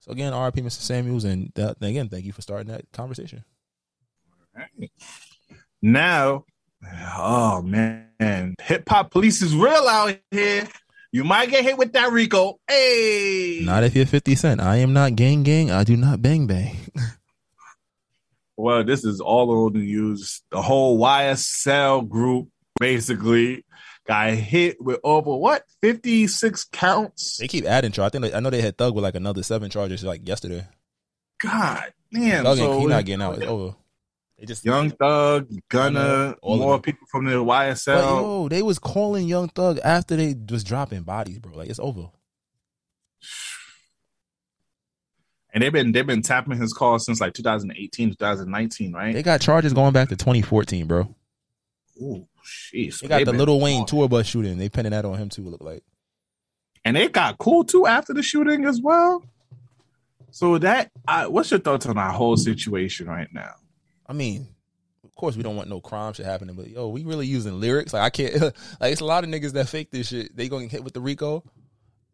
So 0.00 0.12
again, 0.12 0.32
R.I.P. 0.32 0.60
Mr. 0.62 0.80
Samuels, 0.80 1.24
and 1.24 1.52
that, 1.54 1.76
again, 1.80 2.08
thank 2.08 2.24
you 2.24 2.32
for 2.32 2.42
starting 2.42 2.68
that 2.68 2.90
conversation. 2.92 3.44
Now, 5.82 6.44
oh 7.16 7.62
man, 7.62 8.54
hip 8.60 8.88
hop 8.88 9.10
police 9.10 9.42
is 9.42 9.54
real 9.54 9.88
out 9.88 10.16
here. 10.30 10.66
You 11.12 11.24
might 11.24 11.50
get 11.50 11.64
hit 11.64 11.78
with 11.78 11.92
that 11.92 12.12
RICO. 12.12 12.58
Hey, 12.68 13.60
Not 13.64 13.84
if 13.84 13.94
you're 13.94 14.06
50 14.06 14.34
Cent. 14.34 14.60
I 14.60 14.76
am 14.76 14.92
not 14.92 15.16
gang 15.16 15.42
gang. 15.42 15.70
I 15.70 15.84
do 15.84 15.96
not 15.96 16.20
bang 16.20 16.46
bang. 16.46 16.76
well, 18.56 18.84
this 18.84 19.04
is 19.04 19.20
all 19.20 19.50
over 19.50 19.70
the 19.78 19.84
news. 19.84 20.42
The 20.50 20.62
whole 20.62 20.98
YSL 20.98 22.08
group 22.08 22.48
basically 22.78 23.64
got 24.06 24.30
hit 24.34 24.76
with 24.80 25.00
over 25.04 25.36
what 25.36 25.64
56 25.82 26.64
counts. 26.72 27.38
They 27.38 27.48
keep 27.48 27.64
adding 27.64 27.92
charges. 27.92 28.06
I 28.06 28.10
think 28.20 28.32
they, 28.32 28.36
I 28.36 28.40
know 28.40 28.50
they 28.50 28.62
had 28.62 28.78
Thug 28.78 28.94
with 28.94 29.04
like 29.04 29.14
another 29.14 29.42
seven 29.42 29.70
charges 29.70 30.04
like 30.04 30.26
yesterday. 30.26 30.66
God 31.38 31.92
damn, 32.12 32.44
Thug 32.44 32.58
so 32.58 32.78
he 32.80 32.86
not 32.86 33.04
getting 33.04 33.22
out. 33.22 33.38
It's 33.38 33.46
over. 33.46 33.74
They 34.38 34.44
just 34.44 34.64
Young 34.64 34.90
Thug, 34.90 35.48
Gunna, 35.70 36.34
All 36.42 36.58
more 36.58 36.78
people 36.80 37.06
from 37.10 37.24
the 37.24 37.42
But 37.42 37.46
YSL. 37.76 38.00
yo, 38.02 38.48
they 38.48 38.62
was 38.62 38.78
calling 38.78 39.26
Young 39.26 39.48
Thug 39.48 39.78
after 39.82 40.14
they 40.14 40.34
was 40.50 40.62
dropping 40.62 41.02
bodies, 41.02 41.38
bro. 41.38 41.54
Like 41.56 41.70
it's 41.70 41.78
over. 41.80 42.10
And 45.56 45.62
they've 45.62 45.72
been 45.72 45.92
they've 45.92 46.06
been 46.06 46.20
tapping 46.20 46.60
his 46.60 46.74
call 46.74 46.98
since 46.98 47.18
like 47.18 47.32
2018, 47.32 48.10
2019, 48.10 48.92
right? 48.92 49.14
They 49.14 49.22
got 49.22 49.40
charges 49.40 49.72
going 49.72 49.94
back 49.94 50.10
to 50.10 50.16
2014, 50.16 50.86
bro. 50.86 51.14
Ooh, 52.02 52.28
jeez. 52.44 53.00
They 53.00 53.08
got 53.08 53.24
the 53.24 53.32
Lil 53.32 53.58
Wayne 53.58 53.80
on. 53.80 53.86
tour 53.86 54.06
bus 54.06 54.26
shooting. 54.26 54.58
They 54.58 54.68
pinning 54.68 54.92
that 54.92 55.06
on 55.06 55.16
him 55.16 55.30
too. 55.30 55.44
Look 55.44 55.62
like 55.62 55.82
and 56.86 56.94
they 56.94 57.08
got 57.08 57.36
cool 57.38 57.64
too 57.64 57.84
after 57.84 58.14
the 58.14 58.22
shooting 58.22 58.64
as 58.64 58.80
well. 58.80 59.24
So 60.30 60.56
that, 60.58 60.92
I, 61.08 61.26
what's 61.26 61.50
your 61.50 61.58
thoughts 61.58 61.84
on 61.86 61.98
our 61.98 62.12
whole 62.12 62.36
situation 62.36 63.08
right 63.08 63.26
now? 63.32 63.54
I 64.06 64.12
mean, 64.12 64.46
of 65.02 65.12
course 65.16 65.36
we 65.36 65.42
don't 65.42 65.56
want 65.56 65.68
no 65.68 65.80
crime 65.80 66.12
shit 66.12 66.26
happening, 66.26 66.54
but 66.54 66.68
yo, 66.68 66.88
we 66.88 67.02
really 67.02 67.26
using 67.26 67.58
lyrics. 67.58 67.92
Like 67.92 68.02
I 68.02 68.10
can't 68.10 68.40
like 68.80 68.92
it's 68.92 69.00
a 69.00 69.04
lot 69.04 69.24
of 69.24 69.30
niggas 69.30 69.54
that 69.54 69.68
fake 69.68 69.90
this 69.90 70.08
shit. 70.08 70.36
They 70.36 70.48
gonna 70.48 70.64
get 70.64 70.72
hit 70.72 70.84
with 70.84 70.94
the 70.94 71.00
RICO. 71.00 71.42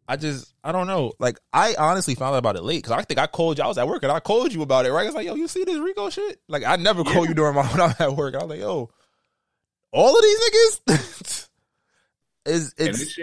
I 0.07 0.17
just 0.17 0.53
I 0.63 0.71
don't 0.71 0.87
know. 0.87 1.13
Like 1.19 1.39
I 1.51 1.75
honestly 1.77 2.15
found 2.15 2.35
out 2.35 2.39
about 2.39 2.55
it 2.55 2.63
late 2.63 2.83
because 2.83 2.91
I 2.91 3.01
think 3.03 3.19
I 3.19 3.27
called 3.27 3.57
you. 3.57 3.63
I 3.63 3.67
was 3.67 3.77
at 3.77 3.87
work 3.87 4.03
and 4.03 4.11
I 4.11 4.19
called 4.19 4.53
you 4.53 4.61
about 4.61 4.85
it. 4.85 4.91
Right? 4.91 5.05
It's 5.05 5.15
like 5.15 5.25
yo, 5.25 5.35
you 5.35 5.47
see 5.47 5.63
this 5.63 5.77
RICO 5.77 6.09
shit? 6.09 6.39
Like 6.47 6.63
I 6.63 6.75
never 6.75 7.03
call 7.03 7.25
you 7.25 7.33
during 7.33 7.55
my 7.55 7.63
when 7.71 7.81
I'm 7.81 7.95
at 7.99 8.15
work. 8.15 8.35
I 8.35 8.39
was 8.39 8.49
like 8.49 8.59
yo, 8.59 8.89
all 9.91 10.15
of 10.15 10.21
these 10.21 10.39
niggas. 10.39 11.47
is 12.45 12.75
it's 12.77 13.17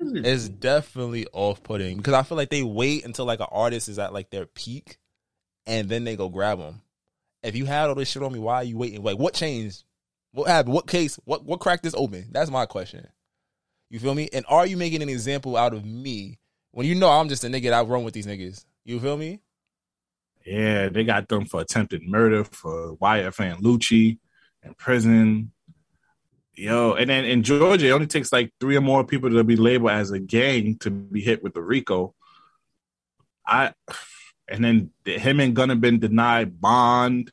it's 0.00 0.48
definitely 0.48 1.26
off 1.32 1.62
putting 1.62 1.96
because 1.96 2.14
I 2.14 2.22
feel 2.22 2.36
like 2.36 2.50
they 2.50 2.62
wait 2.62 3.04
until 3.04 3.24
like 3.24 3.40
an 3.40 3.46
artist 3.50 3.88
is 3.88 3.98
at 3.98 4.12
like 4.12 4.30
their 4.30 4.46
peak, 4.46 4.98
and 5.66 5.88
then 5.88 6.04
they 6.04 6.16
go 6.16 6.28
grab 6.28 6.58
them. 6.58 6.82
If 7.42 7.56
you 7.56 7.66
had 7.66 7.88
all 7.88 7.94
this 7.94 8.10
shit 8.10 8.22
on 8.22 8.32
me, 8.32 8.38
why 8.38 8.56
are 8.56 8.64
you 8.64 8.76
waiting? 8.76 9.02
Like, 9.02 9.18
what 9.18 9.34
changed? 9.34 9.84
What 10.32 10.48
happened? 10.48 10.74
What 10.74 10.86
case? 10.86 11.18
What 11.24 11.44
what 11.44 11.60
cracked 11.60 11.82
this 11.82 11.94
open? 11.94 12.28
That's 12.30 12.50
my 12.50 12.66
question. 12.66 13.06
You 13.88 13.98
feel 13.98 14.14
me? 14.14 14.28
And 14.32 14.44
are 14.48 14.66
you 14.66 14.76
making 14.76 15.02
an 15.02 15.08
example 15.08 15.56
out 15.56 15.72
of 15.72 15.84
me 15.84 16.38
when 16.72 16.86
you 16.86 16.94
know 16.94 17.10
I'm 17.10 17.28
just 17.28 17.44
a 17.44 17.48
nigga 17.48 17.70
that 17.70 17.86
run 17.86 18.04
with 18.04 18.14
these 18.14 18.26
niggas? 18.26 18.64
You 18.84 19.00
feel 19.00 19.16
me? 19.16 19.40
Yeah, 20.44 20.88
they 20.88 21.04
got 21.04 21.28
them 21.28 21.46
for 21.46 21.60
attempted 21.60 22.02
murder 22.02 22.44
for 22.44 22.96
YFN 22.96 23.60
Lucci 23.60 24.18
in 24.62 24.74
prison. 24.74 25.52
Yo, 26.54 26.94
and 26.94 27.10
then 27.10 27.24
in 27.24 27.42
Georgia, 27.42 27.88
it 27.88 27.90
only 27.90 28.06
takes 28.06 28.32
like 28.32 28.52
three 28.60 28.76
or 28.76 28.80
more 28.80 29.04
people 29.04 29.28
to 29.28 29.44
be 29.44 29.56
labeled 29.56 29.90
as 29.90 30.10
a 30.10 30.18
gang 30.18 30.78
to 30.78 30.90
be 30.90 31.20
hit 31.20 31.42
with 31.42 31.54
the 31.54 31.60
RICO. 31.60 32.14
I 33.46 33.72
and 34.48 34.64
then 34.64 34.90
him 35.04 35.40
and 35.40 35.54
Gunna 35.54 35.76
been 35.76 35.98
denied 35.98 36.60
bond. 36.60 37.32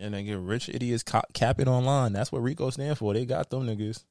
And 0.00 0.14
they 0.14 0.22
get 0.22 0.38
rich 0.38 0.68
idiots 0.68 1.02
ca- 1.02 1.22
cap 1.32 1.60
it 1.60 1.68
online. 1.68 2.12
That's 2.12 2.30
what 2.30 2.42
RICO 2.42 2.70
stand 2.70 2.98
for. 2.98 3.14
They 3.14 3.24
got 3.24 3.50
them 3.50 3.66
niggas. 3.66 4.04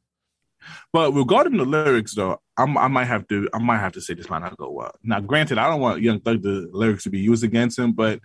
But 0.94 1.14
regarding 1.14 1.58
the 1.58 1.66
lyrics, 1.66 2.16
though, 2.16 2.42
I'm, 2.58 2.78
I 2.78 2.88
might 2.88 3.06
have 3.06 3.28
to 3.28 3.48
I 3.54 3.60
might 3.60 3.80
have 3.80 3.94
to 3.94 4.02
say 4.02 4.14
this 4.14 4.30
might 4.30 4.40
not 4.40 4.58
go 4.58 4.72
well. 4.72 4.96
Now, 5.04 5.20
granted, 5.20 5.58
I 5.58 5.70
don't 5.70 5.82
want 5.82 6.02
Young 6.02 6.20
Thug 6.20 6.42
the 6.42 6.70
lyrics 6.72 7.04
to 7.04 7.10
be 7.10 7.20
used 7.20 7.44
against 7.44 7.78
him, 7.78 7.92
but 7.92 8.20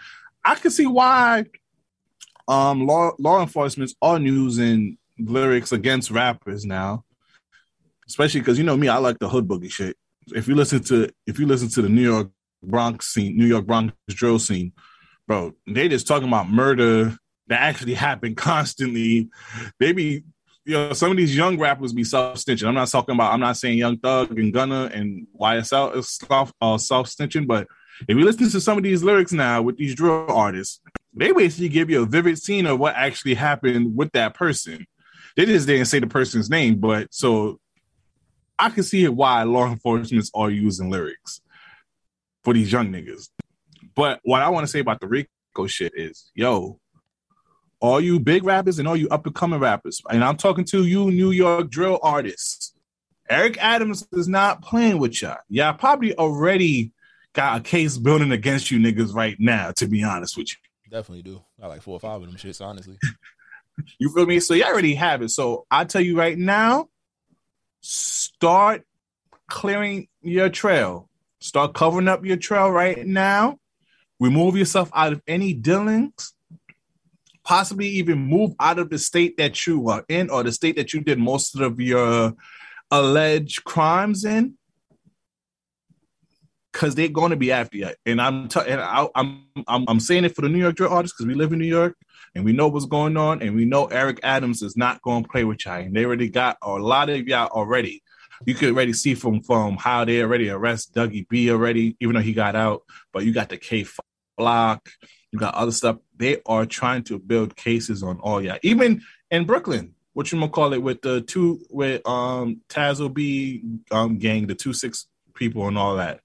I 0.44 0.54
can 0.54 0.70
see 0.70 0.86
why 0.86 1.44
um 2.48 2.86
law 2.86 3.12
law 3.18 3.40
enforcement 3.40 3.92
are 4.02 4.18
using 4.18 4.98
lyrics 5.18 5.72
against 5.72 6.10
rappers 6.10 6.64
now, 6.64 7.04
especially 8.08 8.40
because 8.40 8.58
you 8.58 8.64
know 8.64 8.76
me, 8.76 8.88
I 8.88 8.98
like 8.98 9.18
the 9.18 9.28
hood 9.28 9.46
boogie 9.46 9.70
shit. 9.70 9.96
If 10.34 10.48
you 10.48 10.54
listen 10.54 10.82
to 10.84 11.10
if 11.26 11.38
you 11.38 11.46
listen 11.46 11.68
to 11.70 11.82
the 11.82 11.88
New 11.88 12.02
York 12.02 12.30
Bronx 12.62 13.12
scene, 13.12 13.36
New 13.36 13.46
York 13.46 13.66
Bronx 13.66 13.92
drill 14.08 14.38
scene, 14.38 14.72
bro, 15.26 15.52
they 15.66 15.88
just 15.88 16.06
talking 16.06 16.28
about 16.28 16.48
murder 16.48 17.16
that 17.48 17.60
actually 17.60 17.94
happened 17.94 18.36
constantly. 18.38 19.28
They 19.78 19.92
be 19.92 20.24
you 20.64 20.74
know, 20.74 20.92
some 20.92 21.10
of 21.10 21.16
these 21.16 21.36
young 21.36 21.58
rappers 21.58 21.92
be 21.92 22.04
self 22.04 22.38
snitching. 22.38 22.66
I'm 22.66 22.74
not 22.74 22.88
talking 22.88 23.14
about. 23.14 23.32
I'm 23.32 23.40
not 23.40 23.56
saying 23.56 23.78
Young 23.78 23.98
Thug 23.98 24.38
and 24.38 24.52
Gunna 24.52 24.90
and 24.92 25.26
YSL 25.38 25.96
is 25.96 26.10
self 26.10 26.52
uh, 26.60 26.78
self 26.78 27.08
snitching, 27.08 27.46
but 27.46 27.66
if 28.08 28.16
you 28.16 28.24
listen 28.24 28.48
to 28.50 28.60
some 28.60 28.78
of 28.78 28.84
these 28.84 29.02
lyrics 29.02 29.32
now 29.32 29.62
with 29.62 29.76
these 29.76 29.94
drill 29.94 30.30
artists, 30.30 30.80
they 31.14 31.32
basically 31.32 31.68
give 31.68 31.90
you 31.90 32.02
a 32.02 32.06
vivid 32.06 32.38
scene 32.38 32.66
of 32.66 32.78
what 32.78 32.94
actually 32.94 33.34
happened 33.34 33.96
with 33.96 34.12
that 34.12 34.34
person. 34.34 34.86
They 35.36 35.46
just 35.46 35.66
didn't 35.66 35.86
say 35.86 35.98
the 35.98 36.06
person's 36.06 36.50
name, 36.50 36.78
but 36.78 37.12
so 37.12 37.58
I 38.58 38.70
can 38.70 38.82
see 38.82 39.06
why 39.08 39.42
law 39.42 39.66
enforcement 39.66 40.28
are 40.34 40.50
using 40.50 40.90
lyrics 40.90 41.40
for 42.44 42.54
these 42.54 42.70
young 42.70 42.92
niggas. 42.92 43.28
But 43.94 44.20
what 44.22 44.42
I 44.42 44.48
want 44.48 44.64
to 44.64 44.70
say 44.70 44.80
about 44.80 45.00
the 45.00 45.08
RICO 45.08 45.66
shit 45.66 45.92
is, 45.96 46.30
yo, 46.34 46.78
all 47.82 48.00
you 48.00 48.20
big 48.20 48.44
rappers 48.44 48.78
and 48.78 48.86
all 48.86 48.96
you 48.96 49.08
up 49.08 49.26
and 49.26 49.34
coming 49.34 49.58
rappers, 49.58 50.00
and 50.08 50.22
I'm 50.22 50.36
talking 50.36 50.64
to 50.66 50.86
you, 50.86 51.10
New 51.10 51.32
York 51.32 51.68
drill 51.68 51.98
artists. 52.02 52.72
Eric 53.28 53.58
Adams 53.58 54.06
is 54.12 54.28
not 54.28 54.62
playing 54.62 54.98
with 54.98 55.20
y'all. 55.20 55.38
Y'all 55.48 55.74
probably 55.74 56.16
already 56.16 56.92
got 57.32 57.58
a 57.58 57.62
case 57.62 57.98
building 57.98 58.30
against 58.30 58.70
you 58.70 58.78
niggas 58.78 59.14
right 59.14 59.36
now, 59.38 59.72
to 59.72 59.86
be 59.86 60.04
honest 60.04 60.36
with 60.36 60.48
you. 60.52 60.56
Definitely 60.90 61.22
do. 61.22 61.42
I 61.60 61.66
like 61.66 61.82
four 61.82 61.96
or 61.96 62.00
five 62.00 62.22
of 62.22 62.26
them 62.28 62.36
shits, 62.36 62.64
honestly. 62.64 62.98
You 63.98 64.12
feel 64.12 64.26
me? 64.26 64.38
So 64.38 64.52
you 64.52 64.64
already 64.64 64.94
have 64.96 65.22
it. 65.22 65.30
So 65.30 65.64
I 65.70 65.86
tell 65.86 66.02
you 66.02 66.14
right 66.16 66.36
now, 66.36 66.90
start 67.80 68.82
clearing 69.48 70.08
your 70.20 70.50
trail. 70.50 71.08
Start 71.40 71.72
covering 71.72 72.06
up 72.06 72.22
your 72.22 72.36
trail 72.36 72.70
right 72.70 73.04
now. 73.04 73.58
Remove 74.20 74.56
yourself 74.56 74.90
out 74.94 75.14
of 75.14 75.22
any 75.26 75.54
dealings. 75.54 76.34
Possibly 77.52 77.86
even 77.86 78.16
move 78.16 78.52
out 78.60 78.78
of 78.78 78.88
the 78.88 78.98
state 78.98 79.36
that 79.36 79.66
you 79.66 79.90
are 79.90 80.06
in 80.08 80.30
or 80.30 80.42
the 80.42 80.50
state 80.50 80.74
that 80.76 80.94
you 80.94 81.02
did 81.02 81.18
most 81.18 81.54
of 81.60 81.78
your 81.78 82.32
alleged 82.90 83.62
crimes 83.64 84.24
in. 84.24 84.54
Cause 86.72 86.94
they're 86.94 87.08
going 87.08 87.28
to 87.28 87.36
be 87.36 87.52
after 87.52 87.76
you, 87.76 87.90
and 88.06 88.22
I'm 88.22 88.48
t- 88.48 88.62
and 88.66 88.80
I, 88.80 89.06
I'm 89.14 89.44
I'm 89.68 89.84
I'm 89.86 90.00
saying 90.00 90.24
it 90.24 90.34
for 90.34 90.40
the 90.40 90.48
New 90.48 90.60
York 90.60 90.76
drill 90.76 90.90
artists 90.90 91.14
because 91.14 91.28
we 91.28 91.34
live 91.34 91.52
in 91.52 91.58
New 91.58 91.66
York 91.66 91.94
and 92.34 92.42
we 92.42 92.54
know 92.54 92.68
what's 92.68 92.86
going 92.86 93.18
on, 93.18 93.42
and 93.42 93.54
we 93.54 93.66
know 93.66 93.84
Eric 93.84 94.20
Adams 94.22 94.62
is 94.62 94.74
not 94.74 95.02
going 95.02 95.24
to 95.24 95.28
play 95.28 95.44
with 95.44 95.66
y'all. 95.66 95.74
And 95.74 95.94
they 95.94 96.06
already 96.06 96.30
got 96.30 96.56
a 96.62 96.70
lot 96.70 97.10
of 97.10 97.28
y'all 97.28 97.48
already. 97.48 98.02
You 98.46 98.54
could 98.54 98.70
already 98.70 98.94
see 98.94 99.14
from 99.14 99.42
from 99.42 99.76
how 99.76 100.06
they 100.06 100.22
already 100.22 100.48
arrest 100.48 100.94
Dougie 100.94 101.28
B 101.28 101.50
already, 101.50 101.98
even 102.00 102.14
though 102.14 102.22
he 102.22 102.32
got 102.32 102.56
out. 102.56 102.84
But 103.12 103.26
you 103.26 103.34
got 103.34 103.50
the 103.50 103.58
K 103.58 103.84
block, 104.38 104.88
you 105.32 105.38
got 105.38 105.54
other 105.54 105.72
stuff. 105.72 105.96
They 106.16 106.40
are 106.46 106.66
trying 106.66 107.02
to 107.04 107.18
build 107.18 107.56
cases 107.56 108.02
on 108.02 108.18
all 108.20 108.40
y'all, 108.42 108.58
even 108.62 109.02
in 109.30 109.44
Brooklyn. 109.44 109.94
What 110.12 110.30
you 110.30 110.38
gonna 110.38 110.50
call 110.52 110.74
it 110.74 110.82
with 110.82 111.00
the 111.02 111.22
two 111.22 111.60
with 111.70 112.06
um 112.06 112.60
Tazo 112.68 113.12
B 113.12 113.62
um 113.90 114.18
gang, 114.18 114.46
the 114.46 114.54
two 114.54 114.72
six 114.74 115.06
people 115.34 115.66
and 115.68 115.78
all 115.78 115.96
that. 115.96 116.20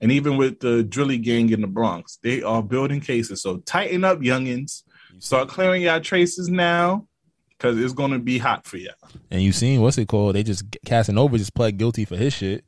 And 0.00 0.10
even 0.12 0.36
with 0.36 0.60
the 0.60 0.82
Drilly 0.84 1.18
gang 1.22 1.50
in 1.50 1.60
the 1.60 1.66
Bronx, 1.66 2.18
they 2.22 2.42
are 2.42 2.62
building 2.62 3.00
cases. 3.00 3.42
So 3.42 3.58
tighten 3.58 4.04
up, 4.04 4.20
youngins. 4.20 4.82
Start 5.18 5.48
clearing 5.48 5.82
your 5.82 6.00
traces 6.00 6.48
now. 6.48 7.06
because 7.50 7.78
it's 7.78 7.92
gonna 7.92 8.18
be 8.20 8.38
hot 8.38 8.64
for 8.66 8.76
you. 8.76 8.90
And 9.30 9.42
you 9.42 9.50
seen 9.52 9.80
what's 9.80 9.98
it 9.98 10.06
called? 10.08 10.36
They 10.36 10.42
just 10.44 10.64
Casanova 10.86 11.36
just 11.38 11.54
pled 11.54 11.78
guilty 11.78 12.04
for 12.04 12.16
his 12.16 12.32
shit. 12.32 12.64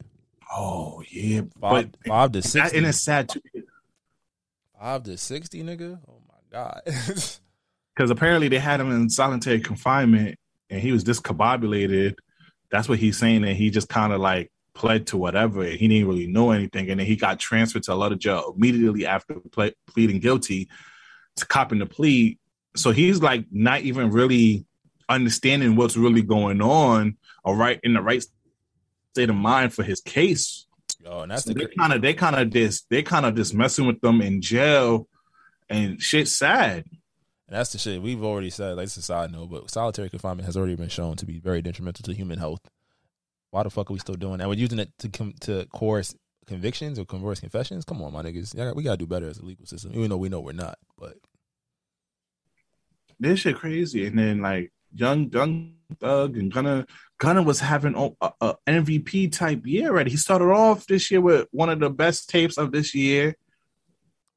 Oh 0.56 1.02
yeah, 1.10 1.42
Five, 1.60 1.92
but 1.92 1.96
five 2.06 2.32
to 2.32 2.42
six. 2.42 2.72
and 2.72 2.84
it's 2.86 3.00
sad 3.00 3.28
too 3.28 3.40
Five 4.84 5.04
to 5.04 5.16
sixty, 5.16 5.62
nigga. 5.62 5.98
Oh 6.06 6.20
my 6.28 6.34
god. 6.52 6.82
because 6.84 8.10
apparently 8.10 8.48
they 8.48 8.58
had 8.58 8.80
him 8.80 8.92
in 8.92 9.08
solitary 9.08 9.58
confinement 9.58 10.38
and 10.68 10.78
he 10.78 10.92
was 10.92 11.02
discombobulated. 11.02 12.16
That's 12.70 12.86
what 12.86 12.98
he's 12.98 13.16
saying, 13.16 13.44
and 13.44 13.56
he 13.56 13.70
just 13.70 13.88
kind 13.88 14.12
of 14.12 14.20
like 14.20 14.52
pled 14.74 15.06
to 15.06 15.16
whatever. 15.16 15.64
He 15.64 15.88
didn't 15.88 16.06
really 16.06 16.26
know 16.26 16.50
anything, 16.50 16.90
and 16.90 17.00
then 17.00 17.06
he 17.06 17.16
got 17.16 17.38
transferred 17.38 17.84
to 17.84 17.94
a 17.94 17.96
lot 17.96 18.12
of 18.12 18.18
jail 18.18 18.52
immediately 18.54 19.06
after 19.06 19.36
ple- 19.52 19.70
pleading 19.86 20.20
guilty 20.20 20.68
to 21.36 21.46
copping 21.46 21.78
the 21.78 21.86
plea. 21.86 22.38
So 22.76 22.90
he's 22.90 23.22
like 23.22 23.46
not 23.50 23.80
even 23.80 24.10
really 24.10 24.66
understanding 25.08 25.76
what's 25.76 25.96
really 25.96 26.20
going 26.20 26.60
on, 26.60 27.16
or 27.42 27.56
right 27.56 27.80
in 27.82 27.94
the 27.94 28.02
right 28.02 28.22
state 29.14 29.30
of 29.30 29.36
mind 29.36 29.72
for 29.72 29.82
his 29.82 30.02
case. 30.02 30.63
Yo, 31.04 31.20
and 31.20 31.30
that's 31.30 31.44
So 31.44 31.52
the 31.52 31.60
they 31.60 31.74
kind 31.74 31.92
of 31.92 32.02
they 32.02 32.14
kind 32.14 32.36
of 32.36 32.50
just 32.50 32.88
they 32.88 33.02
kind 33.02 33.26
of 33.26 33.34
just 33.34 33.54
messing 33.54 33.86
with 33.86 34.00
them 34.00 34.22
in 34.22 34.40
jail, 34.40 35.06
and 35.68 36.00
shit's 36.00 36.34
sad. 36.34 36.84
And 37.46 37.58
that's 37.58 37.72
the 37.72 37.78
shit 37.78 38.00
we've 38.00 38.24
already 38.24 38.48
said. 38.48 38.76
Like 38.76 38.84
it's 38.84 38.96
a 38.96 39.02
side 39.02 39.30
note, 39.30 39.50
but 39.50 39.70
solitary 39.70 40.08
confinement 40.08 40.46
has 40.46 40.56
already 40.56 40.76
been 40.76 40.88
shown 40.88 41.16
to 41.16 41.26
be 41.26 41.38
very 41.40 41.60
detrimental 41.60 42.04
to 42.04 42.14
human 42.14 42.38
health. 42.38 42.60
Why 43.50 43.62
the 43.64 43.70
fuck 43.70 43.90
are 43.90 43.92
we 43.92 43.98
still 43.98 44.14
doing 44.14 44.38
that? 44.38 44.48
We're 44.48 44.54
using 44.54 44.78
it 44.78 44.92
to 45.00 45.10
com- 45.10 45.34
to 45.42 45.66
coerce 45.74 46.14
convictions 46.46 46.98
or 46.98 47.04
coerce 47.04 47.40
confessions. 47.40 47.84
Come 47.84 48.02
on, 48.02 48.12
my 48.12 48.22
niggas, 48.22 48.74
we 48.74 48.82
gotta 48.82 48.96
do 48.96 49.06
better 49.06 49.28
as 49.28 49.38
a 49.38 49.44
legal 49.44 49.66
system. 49.66 49.92
Even 49.94 50.08
though 50.08 50.16
we 50.16 50.30
know 50.30 50.40
we're 50.40 50.52
not, 50.52 50.78
but 50.98 51.16
this 53.20 53.40
shit 53.40 53.56
crazy. 53.56 54.06
And 54.06 54.18
then 54.18 54.40
like 54.40 54.72
young 54.94 55.30
young 55.30 55.74
thug 55.94 56.36
and 56.36 56.52
Gunna 56.52 56.86
Gunna 57.18 57.42
was 57.42 57.60
having 57.60 57.94
a, 58.20 58.54
MVP 58.66 59.32
type 59.32 59.66
year 59.66 59.88
already. 59.90 60.10
He 60.10 60.16
started 60.16 60.46
off 60.46 60.86
this 60.86 61.10
year 61.10 61.20
with 61.20 61.46
one 61.52 61.70
of 61.70 61.80
the 61.80 61.90
best 61.90 62.28
tapes 62.28 62.58
of 62.58 62.72
this 62.72 62.94
year. 62.94 63.36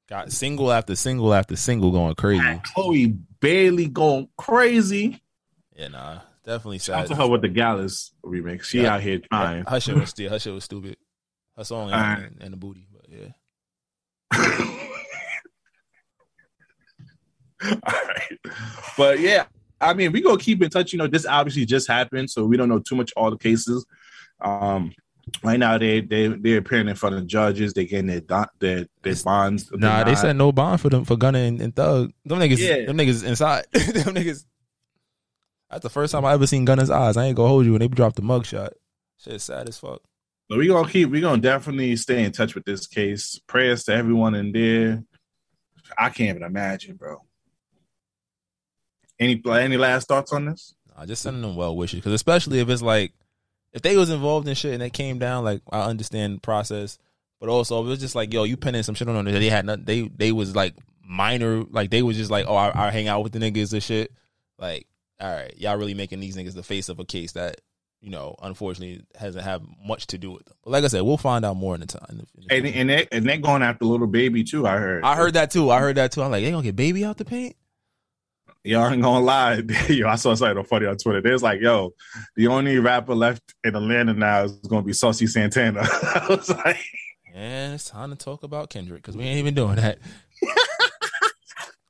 got 0.10 0.32
single 0.32 0.72
after 0.72 0.96
single 0.96 1.34
after 1.34 1.56
single 1.56 1.92
going 1.92 2.16
crazy. 2.16 2.46
And 2.46 2.64
Chloe 2.64 3.08
Bailey 3.40 3.88
going 3.88 4.30
crazy. 4.38 5.22
Yeah, 5.76 5.90
nah, 5.90 6.20
definitely 6.46 6.80
Shout 6.80 7.08
sad. 7.08 7.16
to 7.16 7.22
her 7.22 7.28
with 7.28 7.42
the 7.42 7.50
Gallus 7.50 8.12
remix. 8.26 8.64
She 8.64 8.82
Yeah. 8.82 8.96
out 8.96 9.02
here 9.02 9.20
trying. 9.20 9.64
Her 9.66 9.80
shit 9.80 9.96
was 9.96 10.10
still, 10.10 10.30
her 10.30 10.40
shit 10.40 10.54
was 10.54 10.64
stupid. 10.64 10.98
Her 11.58 11.64
song 11.64 11.92
and, 11.92 12.38
and 12.40 12.54
the 12.54 12.58
booty, 12.58 12.88
but 12.92 13.06
yeah. 13.10 13.32
All 17.64 17.80
right. 17.84 18.38
But 18.98 19.20
yeah, 19.20 19.46
I 19.80 19.94
mean, 19.94 20.12
we 20.12 20.22
gonna 20.22 20.38
keep 20.38 20.62
in 20.64 20.70
touch. 20.70 20.92
You 20.94 21.00
know, 21.00 21.08
this 21.08 21.26
obviously 21.26 21.66
just 21.66 21.88
happened, 21.88 22.30
so 22.30 22.46
we 22.46 22.58
don't 22.58 22.70
know 22.70 22.80
too 22.80 22.96
much 22.96 23.12
all 23.16 23.30
the 23.32 23.38
cases. 23.38 23.86
Um, 24.42 24.94
right 25.44 25.60
now 25.60 25.78
they 25.78 26.02
they 26.02 26.28
they're 26.28 26.60
appearing 26.60 26.88
in 26.88 26.96
front 26.96 27.16
of 27.16 27.28
judges. 27.28 27.74
They 27.74 27.86
getting 27.86 28.08
their 28.08 28.22
don- 28.22 28.48
their 28.60 28.88
their 29.04 29.16
bonds. 29.24 29.70
Nah, 29.72 30.04
they 30.04 30.16
said 30.16 30.36
no 30.36 30.52
bond 30.52 30.82
for 30.82 30.90
them 30.90 31.06
for 31.06 31.16
Gunna 31.16 31.40
and, 31.40 31.62
and 31.62 31.76
Thug. 31.76 32.12
Them 32.26 32.40
niggas, 32.40 32.58
Yeah. 32.58 32.86
them 32.86 32.98
niggas 32.98 33.24
inside. 33.26 33.66
them 33.72 34.16
niggas. 34.16 34.46
That's 35.70 35.84
the 35.84 35.90
first 35.90 36.12
time 36.14 36.24
I 36.26 36.34
ever 36.34 36.48
seen 36.48 36.66
Gunna's 36.66 36.90
eyes. 36.90 37.18
I 37.18 37.26
ain't 37.26 37.36
gonna 37.36 37.50
hold 37.50 37.66
you 37.66 37.74
when 37.74 37.82
they 37.82 37.88
dropped 37.88 38.16
the 38.16 38.22
mugshot. 38.22 38.72
Shit, 39.20 39.42
sad 39.42 39.68
as 39.68 39.78
fuck. 39.78 40.02
But 40.50 40.58
we 40.60 40.68
gonna 40.68 40.90
keep. 40.90 41.10
We 41.10 41.22
gonna 41.22 41.42
definitely 41.42 41.96
stay 41.98 42.24
in 42.24 42.32
touch 42.32 42.56
with 42.56 42.64
this 42.66 42.88
case. 42.88 43.40
Prayers 43.48 43.84
to 43.86 43.94
everyone 43.94 44.34
in 44.34 44.52
there. 44.54 45.04
I 45.98 46.10
can't 46.10 46.38
even 46.38 46.44
imagine, 46.44 46.96
bro. 46.96 47.24
Any 49.20 49.42
any 49.46 49.78
last 49.78 50.08
thoughts 50.08 50.32
on 50.32 50.46
this? 50.46 50.74
Nah, 50.96 51.06
just 51.06 51.22
sending 51.22 51.42
them 51.42 51.56
well 51.56 51.76
wishes 51.76 52.00
because 52.00 52.14
especially 52.14 52.60
if 52.60 52.70
it's 52.70 52.82
like 52.82 53.14
if 53.74 53.82
they 53.82 53.98
was 53.98 54.10
involved 54.10 54.48
in 54.48 54.56
shit 54.56 54.74
and 54.74 54.84
it 54.84 54.94
came 54.94 55.20
down, 55.20 55.44
like 55.44 55.62
I 55.72 55.82
understand 55.82 56.38
the 56.38 56.42
process, 56.42 56.98
but 57.40 57.50
also 57.50 57.80
if 57.82 57.88
it 57.88 57.90
was 57.90 58.00
just 58.00 58.16
like 58.16 58.34
yo, 58.34 58.44
you 58.44 58.58
pinning 58.58 58.84
some 58.84 58.96
shit 58.96 59.08
on 59.08 59.16
them. 59.26 59.26
They 59.34 59.50
had 59.50 59.66
nothing. 59.66 59.86
They 59.86 60.02
they 60.08 60.32
was 60.32 60.56
like 60.56 60.76
minor, 61.04 61.64
like 61.70 61.90
they 61.90 62.02
was 62.02 62.18
just 62.18 62.32
like 62.32 62.46
oh, 62.48 62.56
I, 62.56 62.88
I 62.88 62.92
hang 62.92 63.08
out 63.08 63.24
with 63.24 63.32
the 63.34 63.40
niggas 63.40 63.74
and 63.74 63.82
shit. 63.84 64.12
Like 64.60 64.88
all 65.20 65.32
right, 65.32 65.54
y'all 65.58 65.78
really 65.78 65.96
making 65.96 66.20
these 66.20 66.38
niggas 66.38 66.54
the 66.54 66.64
face 66.64 66.90
of 66.90 67.00
a 67.00 67.06
case 67.06 67.32
that 67.32 67.62
you 68.02 68.12
know 68.12 68.36
unfortunately 68.44 69.04
hasn't 69.16 69.44
had 69.44 69.64
much 69.84 70.06
to 70.08 70.20
do 70.20 70.32
with 70.32 70.46
them. 70.46 70.56
But 70.64 70.70
like 70.72 70.84
I 70.84 70.88
said, 70.88 71.02
we'll 71.02 71.18
find 71.18 71.44
out 71.44 71.56
more 71.58 71.74
in 71.74 71.82
the 71.82 71.88
time. 71.88 72.06
in 72.10 72.18
the- 72.18 72.28
in 72.36 72.48
the 72.48 72.56
And 72.56 72.76
and 72.76 72.90
they 72.90 73.08
and 73.12 73.26
they're 73.26 73.38
going 73.38 73.64
after 73.64 73.86
Lil 73.86 74.06
Baby 74.08 74.44
too. 74.44 74.68
I 74.68 74.78
heard. 74.78 75.04
I 75.04 75.16
heard 75.16 75.34
that 75.34 75.50
too. 75.52 75.72
I 75.72 75.80
heard 75.80 75.96
that 75.98 76.12
too. 76.12 76.22
I'm 76.22 76.30
like, 76.32 76.44
they 76.44 76.52
gonna 76.52 76.64
get 76.64 76.76
baby 76.76 77.04
out 77.04 77.18
the 77.18 77.26
paint. 77.26 77.56
Y'all 78.68 78.92
ain't 78.92 79.02
gonna 79.02 79.24
lie. 79.24 79.62
yo, 79.90 80.10
I 80.10 80.16
saw 80.16 80.36
something 80.36 80.64
funny 80.66 80.88
on 80.88 80.98
Twitter. 80.98 81.22
There's 81.22 81.42
like, 81.42 81.62
yo, 81.62 81.94
the 82.36 82.48
only 82.48 82.80
rapper 82.80 83.16
left 83.16 83.42
in 83.64 83.76
Atlanta 83.76 84.14
now 84.14 84.44
is 84.44 84.52
gonna 84.68 84.82
be 84.82 84.92
Saucy 84.92 85.26
Santana. 85.26 85.80
I 85.84 86.26
was 86.30 86.50
like, 86.50 86.84
And 87.34 87.76
it's 87.76 87.90
time 87.90 88.10
to 88.10 88.18
talk 88.18 88.44
about 88.44 88.70
Kendrick 88.70 89.02
because 89.02 89.16
we 89.16 89.24
ain't 89.24 89.40
even 89.40 89.54
doing 89.54 89.78
that. 89.78 90.00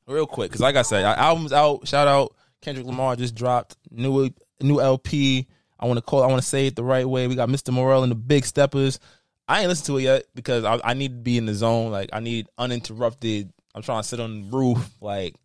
Real 0.08 0.28
quick, 0.28 0.52
because 0.52 0.62
like 0.62 0.76
I 0.76 0.84
said, 0.84 1.04
album's 1.04 1.52
out. 1.52 1.88
Shout 1.88 2.08
out 2.08 2.36
Kendrick 2.62 2.86
Lamar 2.86 3.16
just 3.16 3.34
dropped 3.34 3.76
new 3.90 4.30
new 4.62 4.80
LP. 4.80 5.48
I 5.80 5.88
want 5.88 5.98
to 5.98 6.02
call. 6.02 6.22
I 6.22 6.28
want 6.28 6.44
to 6.44 6.48
say 6.48 6.68
it 6.68 6.76
the 6.76 6.84
right 6.84 7.10
way. 7.10 7.28
We 7.28 7.34
got 7.34 7.50
Mr. 7.50 7.74
Morale 7.74 8.04
and 8.04 8.12
the 8.12 8.16
Big 8.16 8.46
Steppers. 8.46 9.00
I 9.48 9.62
ain't 9.62 9.70
listened 9.70 9.88
to 9.88 9.98
it 9.98 10.04
yet 10.04 10.26
because 10.36 10.64
I, 10.64 10.80
I 10.84 10.94
need 10.94 11.10
to 11.10 11.18
be 11.18 11.40
in 11.40 11.48
the 11.48 11.56
zone. 11.56 11.92
Like 11.92 12.12
I 12.14 12.20
need 12.20 12.48
uninterrupted. 12.58 13.52
I'm 13.74 13.82
trying 13.82 14.04
to 14.04 14.08
sit 14.08 14.20
on 14.20 14.50
the 14.50 14.58
roof, 14.58 14.90
like 15.02 15.36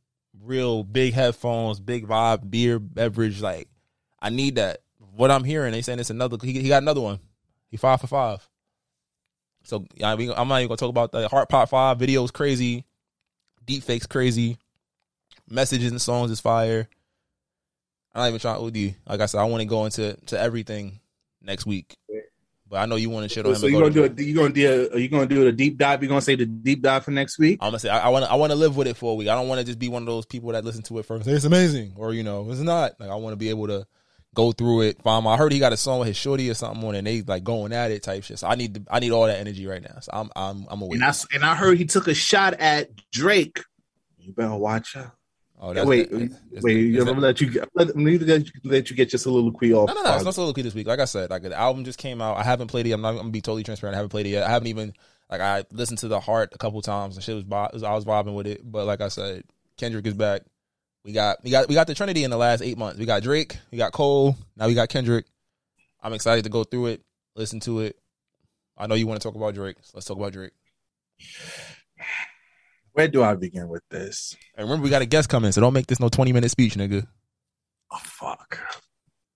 real 0.44 0.84
big 0.84 1.14
headphones, 1.14 1.80
big 1.80 2.06
vibe, 2.06 2.50
beer, 2.50 2.78
beverage. 2.78 3.40
Like 3.40 3.68
I 4.20 4.30
need 4.30 4.56
that. 4.56 4.78
What 5.14 5.30
I'm 5.30 5.44
hearing, 5.44 5.72
they 5.72 5.82
saying 5.82 6.00
it's 6.00 6.10
another. 6.10 6.38
He, 6.42 6.52
he 6.60 6.68
got 6.68 6.82
another 6.82 7.00
one. 7.00 7.20
He 7.68 7.76
five 7.76 8.00
for 8.00 8.06
five. 8.06 8.48
So 9.64 9.86
yeah, 9.94 10.14
we, 10.14 10.32
I'm 10.32 10.48
not 10.48 10.58
even 10.58 10.68
gonna 10.68 10.76
talk 10.76 10.90
about 10.90 11.12
the 11.12 11.28
Heart 11.28 11.48
Part 11.48 11.68
Five 11.68 11.98
videos. 11.98 12.32
Crazy, 12.32 12.84
deep 13.64 13.82
fakes 13.82 14.06
crazy, 14.06 14.58
messages 15.48 15.90
and 15.90 16.00
songs 16.00 16.30
is 16.30 16.40
fire. 16.40 16.88
I'm 18.14 18.22
not 18.22 18.28
even 18.28 18.40
trying 18.40 18.58
to 18.58 18.64
OD. 18.64 18.94
Like 19.06 19.20
I 19.20 19.26
said, 19.26 19.40
I 19.40 19.44
want 19.44 19.62
to 19.62 19.66
go 19.66 19.84
into 19.84 20.16
to 20.26 20.38
everything 20.38 21.00
next 21.40 21.66
week. 21.66 21.96
But 22.72 22.78
I 22.78 22.86
know 22.86 22.96
you 22.96 23.10
want 23.10 23.24
to 23.24 23.28
shit 23.28 23.44
on 23.44 23.52
him. 23.52 23.58
so 23.58 23.66
you 23.66 23.74
go 23.74 23.80
gonna 23.80 24.08
to 24.08 24.08
do 24.08 24.22
it? 24.22 24.26
You 24.26 24.34
gonna 24.34 24.48
do? 24.48 24.88
A, 24.94 24.98
you 24.98 25.10
gonna 25.10 25.26
do 25.26 25.46
a 25.46 25.52
deep 25.52 25.76
dive? 25.76 26.02
You 26.02 26.08
gonna 26.08 26.22
say 26.22 26.36
the 26.36 26.46
deep 26.46 26.80
dive 26.80 27.04
for 27.04 27.10
next 27.10 27.38
week? 27.38 27.58
I'm 27.60 27.68
gonna 27.68 27.78
say 27.78 27.90
I 27.90 28.08
want 28.08 28.24
to 28.24 28.30
I 28.30 28.36
want 28.36 28.50
to 28.50 28.56
live 28.56 28.78
with 28.78 28.86
it 28.86 28.96
for 28.96 29.12
a 29.12 29.14
week. 29.14 29.28
I 29.28 29.34
don't 29.34 29.46
want 29.46 29.58
to 29.58 29.66
just 29.66 29.78
be 29.78 29.90
one 29.90 30.00
of 30.00 30.06
those 30.06 30.24
people 30.24 30.52
that 30.52 30.64
listen 30.64 30.82
to 30.84 30.98
it 30.98 31.04
first. 31.04 31.26
Say 31.26 31.32
it's 31.32 31.44
amazing, 31.44 31.92
or 31.96 32.14
you 32.14 32.22
know, 32.22 32.50
it's 32.50 32.60
not. 32.60 32.98
Like 32.98 33.10
I 33.10 33.14
want 33.16 33.34
to 33.34 33.36
be 33.36 33.50
able 33.50 33.66
to 33.66 33.86
go 34.34 34.52
through 34.52 34.84
it. 34.84 35.02
Find 35.02 35.22
my, 35.22 35.34
I 35.34 35.36
heard 35.36 35.52
he 35.52 35.58
got 35.58 35.74
a 35.74 35.76
song 35.76 35.98
with 35.98 36.08
his 36.08 36.16
shorty 36.16 36.48
or 36.48 36.54
something 36.54 36.82
on, 36.82 36.94
and 36.94 37.06
they 37.06 37.20
like 37.20 37.44
going 37.44 37.74
at 37.74 37.90
it 37.90 38.02
type 38.02 38.24
shit. 38.24 38.38
So 38.38 38.48
I 38.48 38.54
need 38.54 38.74
to, 38.76 38.82
I 38.90 39.00
need 39.00 39.12
all 39.12 39.26
that 39.26 39.38
energy 39.38 39.66
right 39.66 39.82
now. 39.82 40.00
So 40.00 40.10
I'm 40.14 40.30
I'm 40.34 40.66
I'm 40.70 40.80
away. 40.80 40.94
And 40.94 41.04
I 41.04 41.12
and 41.34 41.44
I 41.44 41.54
heard 41.54 41.76
he 41.76 41.84
took 41.84 42.08
a 42.08 42.14
shot 42.14 42.54
at 42.54 42.88
Drake. 43.10 43.60
You 44.18 44.32
better 44.32 44.56
watch 44.56 44.96
out. 44.96 45.12
Oh, 45.64 45.72
that's, 45.72 45.86
wait, 45.86 46.10
that's- 46.10 46.28
that's- 46.30 46.64
wait. 46.64 46.90
that's- 46.90 47.08
I'm 47.08 47.14
gonna 47.14 47.26
let 47.28 47.40
you 47.40 47.48
get. 47.50 47.68
Let, 47.74 47.94
me 47.94 48.18
let 48.18 48.46
you, 48.46 48.52
let 48.64 48.90
you 48.90 48.96
get 48.96 49.12
your 49.12 49.18
soliloquy 49.20 49.72
off. 49.72 49.86
No, 49.88 49.94
no, 49.94 50.02
no. 50.02 50.12
It's 50.14 50.22
uh, 50.22 50.24
not 50.24 50.34
soliloquy 50.34 50.62
this 50.62 50.74
week. 50.74 50.88
Like 50.88 50.98
I 50.98 51.04
said, 51.04 51.30
like 51.30 51.42
the 51.42 51.56
album 51.56 51.84
just 51.84 51.98
came 52.00 52.20
out. 52.20 52.36
I 52.36 52.42
haven't 52.42 52.66
played 52.66 52.86
it. 52.88 52.92
I'm 52.92 53.00
not. 53.00 53.10
I'm 53.10 53.16
gonna 53.18 53.30
be 53.30 53.40
totally 53.40 53.62
transparent. 53.62 53.94
I 53.94 53.98
haven't 53.98 54.10
played 54.10 54.26
it 54.26 54.30
yet. 54.30 54.42
I 54.42 54.50
haven't 54.50 54.66
even 54.68 54.92
like 55.30 55.40
I 55.40 55.64
listened 55.70 55.98
to 56.00 56.08
the 56.08 56.18
Heart 56.18 56.50
a 56.52 56.58
couple 56.58 56.82
times. 56.82 57.14
and 57.16 57.22
shit 57.24 57.48
was, 57.48 57.82
I 57.84 57.92
was 57.94 58.04
vibing 58.04 58.34
with 58.34 58.48
it. 58.48 58.60
But 58.64 58.86
like 58.86 59.00
I 59.00 59.06
said, 59.06 59.44
Kendrick 59.76 60.04
is 60.06 60.14
back. 60.14 60.42
We 61.04 61.12
got 61.12 61.38
we 61.44 61.50
got 61.52 61.68
we 61.68 61.74
got 61.76 61.86
the 61.86 61.94
Trinity 61.94 62.24
in 62.24 62.30
the 62.32 62.36
last 62.36 62.60
eight 62.60 62.76
months. 62.76 62.98
We 62.98 63.06
got 63.06 63.22
Drake. 63.22 63.56
We 63.70 63.78
got 63.78 63.92
Cole. 63.92 64.36
Now 64.56 64.66
we 64.66 64.74
got 64.74 64.88
Kendrick. 64.88 65.26
I'm 66.02 66.12
excited 66.12 66.42
to 66.42 66.50
go 66.50 66.64
through 66.64 66.86
it, 66.86 67.02
listen 67.36 67.60
to 67.60 67.80
it. 67.80 67.96
I 68.76 68.88
know 68.88 68.96
you 68.96 69.06
want 69.06 69.20
to 69.20 69.28
talk 69.28 69.36
about 69.36 69.54
Drake. 69.54 69.76
So 69.82 69.92
let's 69.94 70.06
talk 70.06 70.16
about 70.16 70.32
Drake. 70.32 70.50
Where 72.92 73.08
do 73.08 73.22
I 73.22 73.34
begin 73.34 73.68
with 73.68 73.82
this? 73.90 74.36
And 74.54 74.66
remember, 74.66 74.84
we 74.84 74.90
got 74.90 75.02
a 75.02 75.06
guest 75.06 75.28
coming, 75.28 75.52
so 75.52 75.60
don't 75.60 75.72
make 75.72 75.86
this 75.86 76.00
no 76.00 76.08
20 76.08 76.32
minute 76.32 76.50
speech, 76.50 76.74
nigga. 76.74 77.06
Oh 77.90 78.00
fuck. 78.04 78.58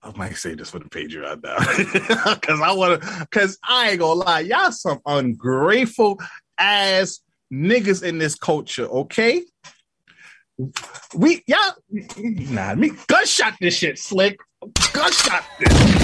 I 0.03 0.13
might 0.17 0.37
say 0.37 0.55
this 0.55 0.71
for 0.71 0.79
the 0.79 0.85
Patreon 0.85 1.43
now. 1.43 2.35
Cause 2.37 2.61
I 2.61 2.73
wanna 2.73 2.99
cause 3.31 3.59
I 3.65 3.91
ain't 3.91 4.01
gonna 4.01 4.21
lie, 4.21 4.41
y'all 4.41 4.71
some 4.71 5.01
ungrateful 5.05 6.21
ass 6.59 7.21
niggas 7.53 8.03
in 8.03 8.19
this 8.19 8.35
culture, 8.35 8.87
okay? 8.87 9.43
We 11.15 11.43
y'all 11.47 11.75
nah 12.15 12.75
me 12.75 12.93
gunshot 13.09 13.55
this 13.61 13.77
shit 13.77 13.99
slick. 13.99 14.39
Gunshot 14.93 15.45
this. 15.59 15.97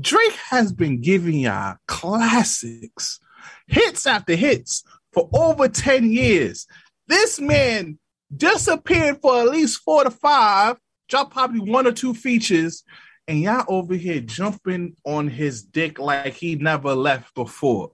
Drake 0.00 0.36
has 0.50 0.72
been 0.72 1.00
giving 1.00 1.40
y'all 1.40 1.76
classics, 1.86 3.20
hits 3.66 4.06
after 4.06 4.34
hits 4.34 4.82
for 5.12 5.28
over 5.32 5.68
10 5.68 6.10
years. 6.12 6.66
This 7.06 7.40
man 7.40 7.98
disappeared 8.34 9.20
for 9.22 9.40
at 9.40 9.48
least 9.48 9.80
four 9.80 10.04
to 10.04 10.10
five, 10.10 10.76
dropped 11.08 11.32
probably 11.32 11.60
one 11.60 11.86
or 11.86 11.92
two 11.92 12.14
features, 12.14 12.84
and 13.26 13.40
y'all 13.40 13.64
over 13.68 13.94
here 13.94 14.20
jumping 14.20 14.96
on 15.04 15.28
his 15.28 15.62
dick 15.62 15.98
like 15.98 16.34
he 16.34 16.54
never 16.56 16.94
left 16.94 17.34
before. 17.34 17.92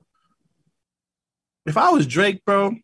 If 1.67 1.77
I 1.77 1.91
was 1.91 2.07
Drake, 2.07 2.45
bro, 2.45 2.75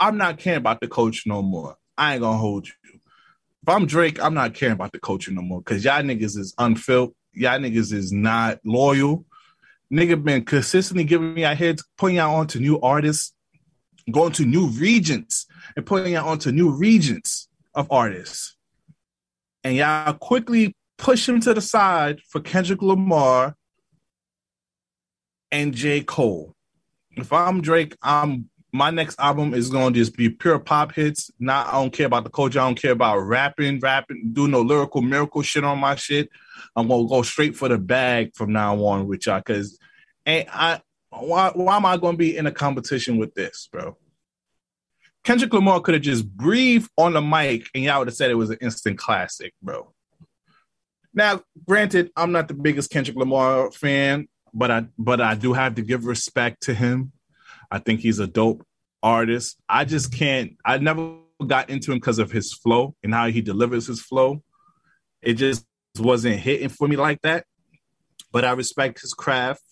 I'm 0.00 0.16
not 0.16 0.38
caring 0.38 0.58
about 0.58 0.80
the 0.80 0.88
coach 0.88 1.24
no 1.26 1.42
more. 1.42 1.76
I 1.96 2.14
ain't 2.14 2.22
gonna 2.22 2.38
hold 2.38 2.68
you. 2.68 2.74
if 2.94 3.68
I'm 3.68 3.86
Drake, 3.86 4.22
I'm 4.22 4.34
not 4.34 4.54
caring 4.54 4.74
about 4.74 4.92
the 4.92 4.98
coaching 4.98 5.34
no 5.34 5.42
more 5.42 5.60
because 5.60 5.84
y'all 5.84 6.02
niggas 6.02 6.36
is 6.36 6.54
unfilled. 6.58 7.14
Y'all 7.32 7.58
niggas 7.58 7.92
is 7.92 8.12
not 8.12 8.58
loyal. 8.64 9.24
Nigga 9.92 10.22
been 10.22 10.44
consistently 10.44 11.04
giving 11.04 11.34
me 11.34 11.44
a 11.44 11.54
heads, 11.54 11.84
putting 11.96 12.18
out 12.18 12.34
onto 12.34 12.58
new 12.58 12.80
artists, 12.80 13.32
going 14.10 14.32
to 14.32 14.44
new 14.44 14.66
regions, 14.68 15.46
and 15.76 15.86
putting 15.86 16.14
out 16.14 16.26
onto 16.26 16.52
new 16.52 16.70
regions 16.70 17.48
of 17.74 17.90
artists. 17.90 18.56
And 19.64 19.76
y'all 19.76 20.12
quickly 20.14 20.74
push 20.98 21.28
him 21.28 21.40
to 21.40 21.54
the 21.54 21.60
side 21.60 22.20
for 22.28 22.40
Kendrick 22.40 22.82
Lamar 22.82 23.54
and 25.50 25.74
J. 25.74 26.02
Cole. 26.02 26.54
If 27.12 27.32
I'm 27.32 27.60
Drake, 27.62 27.96
I'm 28.02 28.50
my 28.72 28.90
next 28.90 29.18
album 29.18 29.54
is 29.54 29.70
gonna 29.70 29.94
just 29.94 30.16
be 30.16 30.28
pure 30.28 30.58
pop 30.58 30.92
hits. 30.92 31.30
Not 31.38 31.68
I 31.68 31.72
don't 31.72 31.92
care 31.92 32.06
about 32.06 32.24
the 32.24 32.30
culture. 32.30 32.60
I 32.60 32.66
don't 32.66 32.80
care 32.80 32.92
about 32.92 33.18
rapping, 33.20 33.80
rapping, 33.80 34.30
do 34.32 34.46
no 34.46 34.60
lyrical 34.60 35.00
miracle 35.00 35.42
shit 35.42 35.64
on 35.64 35.78
my 35.78 35.94
shit. 35.94 36.28
I'm 36.76 36.88
gonna 36.88 37.08
go 37.08 37.22
straight 37.22 37.56
for 37.56 37.68
the 37.68 37.78
bag 37.78 38.34
from 38.34 38.52
now 38.52 38.82
on 38.84 39.06
with 39.06 39.26
y'all. 39.26 39.42
Cause 39.42 39.78
and 40.26 40.46
I 40.52 40.80
why 41.10 41.50
why 41.54 41.76
am 41.76 41.86
I 41.86 41.96
gonna 41.96 42.16
be 42.16 42.36
in 42.36 42.46
a 42.46 42.52
competition 42.52 43.16
with 43.18 43.34
this, 43.34 43.68
bro? 43.72 43.96
Kendrick 45.24 45.52
Lamar 45.52 45.80
could 45.80 45.94
have 45.94 46.02
just 46.02 46.28
breathed 46.28 46.90
on 46.96 47.12
the 47.12 47.20
mic 47.20 47.66
and 47.74 47.84
y'all 47.84 47.98
would 47.98 48.08
have 48.08 48.14
said 48.14 48.30
it 48.30 48.34
was 48.34 48.50
an 48.50 48.58
instant 48.60 48.98
classic, 48.98 49.52
bro. 49.62 49.92
Now, 51.12 51.42
granted, 51.66 52.10
I'm 52.16 52.32
not 52.32 52.48
the 52.48 52.54
biggest 52.54 52.90
Kendrick 52.90 53.16
Lamar 53.16 53.70
fan, 53.72 54.28
but 54.54 54.70
I 54.70 54.86
but 54.98 55.20
I 55.20 55.34
do 55.34 55.52
have 55.52 55.74
to 55.76 55.82
give 55.82 56.04
respect 56.04 56.62
to 56.64 56.74
him. 56.74 57.12
I 57.70 57.78
think 57.78 58.00
he's 58.00 58.18
a 58.18 58.26
dope 58.26 58.64
artist. 59.02 59.58
I 59.68 59.84
just 59.84 60.12
can't. 60.12 60.56
I 60.64 60.78
never 60.78 61.16
got 61.46 61.70
into 61.70 61.92
him 61.92 61.98
because 61.98 62.18
of 62.18 62.30
his 62.30 62.52
flow 62.52 62.94
and 63.02 63.14
how 63.14 63.28
he 63.28 63.40
delivers 63.40 63.86
his 63.86 64.00
flow. 64.00 64.42
It 65.22 65.34
just 65.34 65.64
wasn't 66.00 66.40
hitting 66.40 66.68
for 66.68 66.88
me 66.88 66.96
like 66.96 67.20
that. 67.22 67.44
But 68.32 68.44
I 68.44 68.52
respect 68.52 69.00
his 69.00 69.14
craft. 69.14 69.62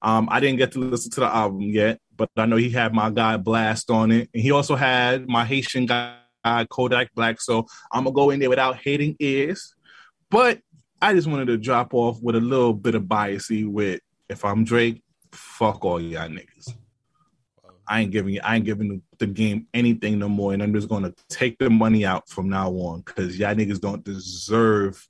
Um, 0.00 0.28
I 0.30 0.38
didn't 0.40 0.58
get 0.58 0.72
to 0.72 0.78
listen 0.78 1.10
to 1.12 1.20
the 1.20 1.26
album 1.26 1.62
yet, 1.62 1.98
but 2.16 2.30
I 2.36 2.46
know 2.46 2.56
he 2.56 2.70
had 2.70 2.94
my 2.94 3.10
guy 3.10 3.36
Blxst 3.36 3.92
on 3.92 4.12
it, 4.12 4.30
and 4.32 4.42
he 4.42 4.52
also 4.52 4.76
had 4.76 5.28
my 5.28 5.44
Haitian 5.44 5.86
guy 5.86 6.14
Kodak 6.70 7.12
Black. 7.14 7.40
So 7.40 7.66
I'm 7.92 8.04
gonna 8.04 8.14
go 8.14 8.30
in 8.30 8.40
there 8.40 8.48
without 8.48 8.76
hating 8.76 9.16
ears. 9.18 9.74
But 10.30 10.60
I 11.00 11.14
just 11.14 11.26
wanted 11.26 11.46
to 11.46 11.58
drop 11.58 11.94
off 11.94 12.20
with 12.22 12.36
a 12.36 12.40
little 12.40 12.74
bit 12.74 12.94
of 12.94 13.04
biasy 13.04 13.66
with 13.66 14.00
if 14.28 14.44
I'm 14.44 14.64
Drake, 14.64 15.02
fuck 15.32 15.84
all 15.84 16.00
y'all 16.00 16.28
niggas. 16.28 16.74
I 17.86 18.02
ain't 18.02 18.10
giving 18.10 18.38
I 18.40 18.56
ain't 18.56 18.64
giving 18.64 19.02
the 19.18 19.26
game 19.26 19.66
anything 19.72 20.18
no 20.18 20.28
more, 20.28 20.52
and 20.52 20.62
I'm 20.62 20.74
just 20.74 20.88
gonna 20.88 21.14
take 21.28 21.58
the 21.58 21.70
money 21.70 22.04
out 22.04 22.28
from 22.28 22.48
now 22.48 22.70
on 22.70 23.00
because 23.00 23.38
y'all 23.38 23.54
niggas 23.54 23.80
don't 23.80 24.04
deserve. 24.04 25.06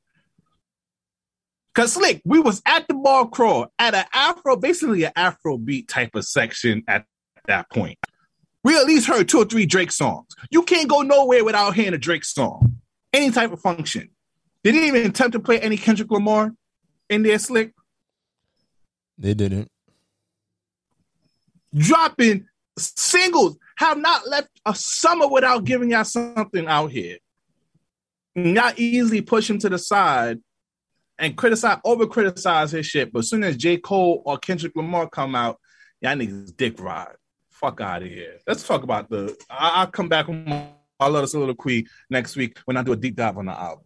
Cause 1.79 1.93
slick, 1.93 2.21
we 2.25 2.41
was 2.41 2.61
at 2.67 2.89
the 2.89 2.95
ball 2.95 3.29
crawl 3.29 3.69
at 3.79 3.95
an 3.95 4.05
Afro, 4.13 4.57
basically 4.57 5.05
an 5.05 5.13
Afro 5.15 5.57
beat 5.57 5.87
type 5.87 6.17
of 6.17 6.25
section 6.25 6.83
at 6.89 7.05
that 7.47 7.71
point. 7.71 7.97
We 8.65 8.77
at 8.77 8.85
least 8.87 9.07
heard 9.07 9.29
two 9.29 9.39
or 9.39 9.45
three 9.45 9.65
Drake 9.65 9.93
songs. 9.93 10.27
You 10.51 10.65
can't 10.65 10.89
go 10.89 11.03
nowhere 11.03 11.45
without 11.45 11.77
hearing 11.77 11.95
a 11.95 11.99
Drake 11.99 12.25
song, 12.25 12.81
any 13.13 13.31
type 13.31 13.53
of 13.53 13.61
function. 13.61 14.11
They 14.65 14.73
didn't 14.73 14.89
even 14.89 15.09
attempt 15.09 15.35
to 15.35 15.39
play 15.39 15.61
any 15.61 15.77
Kendrick 15.77 16.11
Lamar 16.11 16.53
in 17.09 17.23
there, 17.23 17.39
slick. 17.39 17.73
They 19.17 19.35
didn't. 19.35 19.71
Dropping 21.73 22.49
singles 22.77 23.57
have 23.77 23.99
not 23.99 24.27
left 24.27 24.49
a 24.67 24.75
summer 24.75 25.29
without 25.29 25.63
giving 25.63 25.93
y'all 25.93 26.03
something 26.03 26.67
out 26.67 26.91
here. 26.91 27.19
Not 28.35 28.81
easily 28.81 29.21
push 29.21 29.49
him 29.49 29.61
to 29.61 29.69
the 29.69 29.79
side 29.79 30.41
and 31.19 31.37
criticize, 31.37 31.79
over 31.85 32.07
criticize 32.07 32.73
his 32.73 32.87
shit. 32.87 33.13
But 33.13 33.21
as 33.21 33.29
soon 33.29 33.45
as 33.45 33.57
J. 33.57 33.77
Cole 33.77 34.23
or 34.25 34.39
Kendrick 34.39 34.77
Lamar 34.77 35.09
come 35.09 35.35
out, 35.35 35.59
y'all 36.01 36.15
niggas 36.15 36.57
dick 36.57 36.81
ride. 36.81 37.17
Fuck 37.51 37.81
out 37.81 38.03
of 38.03 38.09
here. 38.09 38.39
Let's 38.47 38.67
talk 38.67 38.83
about 38.83 39.11
the. 39.11 39.37
I- 39.51 39.85
will 39.85 39.91
come 39.91 40.09
back 40.09 40.29
with 40.29 40.47
my 40.47 40.69
I 41.01 41.07
love 41.07 41.23
us 41.23 41.35
a 41.35 41.39
little 41.39 41.55
queen 41.55 41.89
next 42.11 42.35
week 42.35 42.59
when 42.65 42.77
I 42.77 42.83
do 42.83 42.91
a 42.93 42.97
deep 42.97 43.15
dive 43.15 43.39
on 43.39 43.47
the 43.47 43.53
album. 43.53 43.85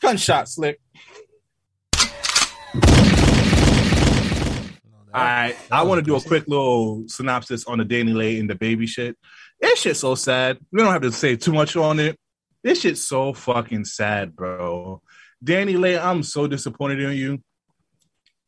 Gunshot 0.00 0.48
slick. 0.48 0.80
All 5.12 5.20
right, 5.20 5.56
I 5.70 5.82
want 5.82 5.98
to 5.98 6.02
do 6.02 6.16
a 6.16 6.20
quick 6.20 6.46
little 6.48 7.04
synopsis 7.08 7.66
on 7.66 7.78
the 7.78 7.84
DaniLeigh 7.84 8.40
and 8.40 8.48
DaBaby 8.48 8.88
shit. 8.88 9.18
This 9.60 9.80
shit's 9.80 10.00
so 10.00 10.14
sad. 10.14 10.58
We 10.72 10.80
don't 10.80 10.92
have 10.92 11.02
to 11.02 11.12
say 11.12 11.36
too 11.36 11.52
much 11.52 11.76
on 11.76 12.00
it. 12.00 12.16
This 12.62 12.80
shit's 12.80 13.06
so 13.06 13.34
fucking 13.34 13.84
sad, 13.84 14.34
bro. 14.34 15.02
DaniLeigh, 15.44 16.02
I'm 16.02 16.22
so 16.22 16.46
disappointed 16.46 17.00
in 17.00 17.16
you. 17.16 17.42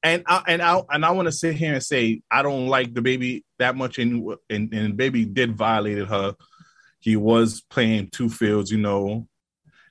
And 0.05 0.25
I 0.27 0.43
and 0.49 0.61
I 0.61 0.81
and 0.91 1.05
I 1.05 1.13
want 1.13 1.27
to 1.27 1.33
sit 1.33 1.55
here 1.55 1.75
and 1.75 1.83
say 1.83 2.23
I 2.31 2.43
don't 2.43 2.67
like 2.67 2.93
DaBaby 2.93 3.45
that 3.59 3.77
much, 3.77 3.99
and 3.99 4.35
and, 4.51 4.73
and 4.75 4.97
baby 4.97 5.25
did 5.25 5.57
violated 5.57 6.09
her. 6.09 6.35
He 6.99 7.17
was 7.17 7.63
playing 7.71 8.11
two 8.11 8.29
fields, 8.29 8.71
you 8.71 8.79
know. 8.79 9.29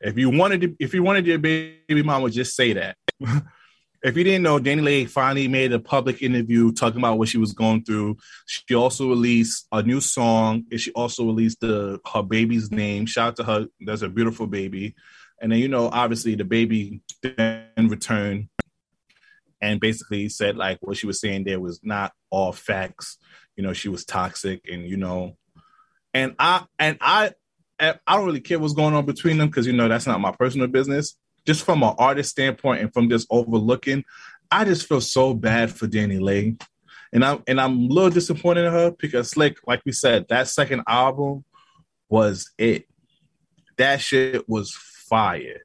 If 0.02 0.18
you 0.18 0.30
wanted 0.30 0.62
to, 0.62 0.76
if 0.80 0.94
you 0.94 1.04
wanted 1.04 1.28
your 1.28 1.38
baby 1.38 2.04
mama, 2.04 2.30
just 2.30 2.56
say 2.56 2.74
that. 2.74 2.98
if 4.04 4.18
you 4.18 4.24
didn't 4.24 4.44
know, 4.44 4.60
DaniLeigh 4.60 5.10
finally 5.10 5.48
made 5.48 5.72
a 5.72 5.80
public 5.80 6.22
interview 6.22 6.72
talking 6.72 7.00
about 7.00 7.18
what 7.18 7.30
she 7.30 7.38
was 7.38 7.54
going 7.54 7.84
through. 7.84 8.18
She 8.48 8.74
also 8.74 9.08
released 9.08 9.68
a 9.72 9.84
new 9.84 10.02
song, 10.02 10.66
and 10.72 10.80
she 10.80 10.92
also 10.92 11.26
released 11.26 11.62
the 11.62 12.00
her 12.12 12.24
baby's 12.24 12.72
name. 12.72 13.06
Shout 13.06 13.28
out 13.28 13.36
to 13.38 13.44
her. 13.44 13.68
That's 13.80 14.02
a 14.02 14.10
beautiful 14.10 14.48
baby. 14.48 14.96
And 15.42 15.52
then 15.52 15.60
you 15.60 15.68
know, 15.68 15.90
obviously, 15.92 16.38
DaBaby 16.38 17.02
then 17.22 17.88
returned 17.88 18.50
and 19.62 19.80
basically 19.80 20.30
said 20.30 20.56
like 20.56 20.78
what 20.82 20.98
she 20.98 21.08
was 21.08 21.20
saying 21.20 21.44
there 21.44 21.60
was 21.60 21.80
not 21.84 22.14
all 22.30 22.52
facts. 22.52 23.18
You 23.56 23.64
know, 23.64 23.74
she 23.74 23.90
was 23.90 24.06
toxic, 24.06 24.62
and 24.72 24.88
you 24.88 24.98
know, 24.98 25.38
and 26.14 26.36
I 26.40 26.66
and 26.80 26.98
I 27.02 27.34
I 27.80 27.96
don't 28.08 28.26
really 28.26 28.42
care 28.42 28.60
what's 28.60 28.74
going 28.74 28.94
on 28.94 29.06
between 29.06 29.38
them 29.38 29.48
because 29.48 29.68
you 29.68 29.74
know 29.74 29.88
that's 29.88 30.08
not 30.08 30.22
my 30.22 30.32
personal 30.32 30.68
business 30.68 31.16
just 31.46 31.64
from 31.64 31.84
an 31.84 31.96
artist 31.98 32.32
standpoint 32.32 32.82
and 32.82 32.94
from 32.94 33.10
just 33.10 33.28
overlooking, 33.30 34.04
I 34.50 34.66
just 34.66 34.88
feel 34.88 35.02
so 35.02 35.34
bad 35.34 35.72
for 35.72 35.88
DaniLeigh. 35.88 36.62
And 37.14 37.26
I'm 37.26 37.44
and 37.48 37.60
I'm 37.60 37.78
a 37.78 37.94
little 37.94 38.10
disappointed 38.10 38.66
in 38.66 38.72
her 38.72 38.92
because 38.92 39.36
like 39.36 39.58
like 39.68 39.82
we 39.86 39.92
said, 39.92 40.28
that 40.30 40.48
second 40.48 40.84
album 40.88 41.44
was 42.10 42.52
it. 42.58 42.86
That 43.78 44.00
shit 44.00 44.48
was 44.48 44.72
fire. 45.12 45.62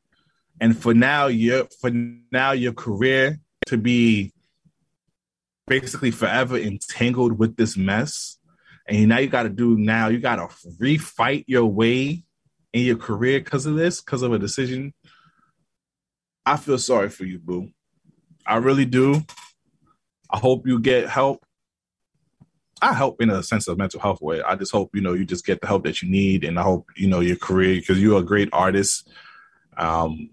And 0.60 0.76
for 0.76 0.92
now, 0.92 1.28
your 1.28 1.68
for 1.80 1.90
now 2.30 2.52
your 2.52 2.74
career 2.74 3.38
to 3.68 3.78
be 3.78 4.32
basically 5.66 6.10
forever 6.10 6.58
entangled 6.58 7.38
with 7.38 7.56
this 7.56 7.78
mess. 7.78 8.36
And 8.86 9.08
now 9.08 9.18
you 9.18 9.28
got 9.28 9.44
to 9.44 9.48
do 9.48 9.78
now, 9.78 10.08
you 10.08 10.18
got 10.18 10.36
to 10.36 10.48
refight 10.80 11.44
your 11.46 11.66
way 11.66 12.24
in 12.74 12.82
your 12.82 12.96
career 12.96 13.40
because 13.40 13.66
of 13.66 13.76
this, 13.76 14.00
because 14.00 14.22
of 14.22 14.32
a 14.32 14.38
decision 14.38 14.92
I 16.46 16.56
feel 16.56 16.78
sorry 16.78 17.08
for 17.08 17.24
you, 17.24 17.40
boo. 17.40 17.70
I 18.46 18.58
really 18.58 18.84
do. 18.84 19.20
I 20.30 20.38
hope 20.38 20.64
you 20.64 20.78
get 20.78 21.08
help. 21.08 21.44
I 22.80 22.92
help 22.92 23.20
in 23.20 23.30
a 23.30 23.42
sense 23.42 23.66
of 23.66 23.78
mental 23.78 23.98
health 23.98 24.22
way. 24.22 24.42
I 24.42 24.54
just 24.54 24.70
hope 24.70 24.94
you 24.94 25.00
know 25.00 25.14
you 25.14 25.24
just 25.24 25.44
get 25.44 25.60
the 25.60 25.66
help 25.66 25.82
that 25.84 26.02
you 26.02 26.08
need, 26.08 26.44
and 26.44 26.58
I 26.58 26.62
hope 26.62 26.86
you 26.96 27.08
know 27.08 27.18
your 27.18 27.36
career 27.36 27.74
because 27.80 28.00
you're 28.00 28.20
a 28.20 28.24
great 28.24 28.48
artist. 28.52 29.10
Um, 29.76 30.30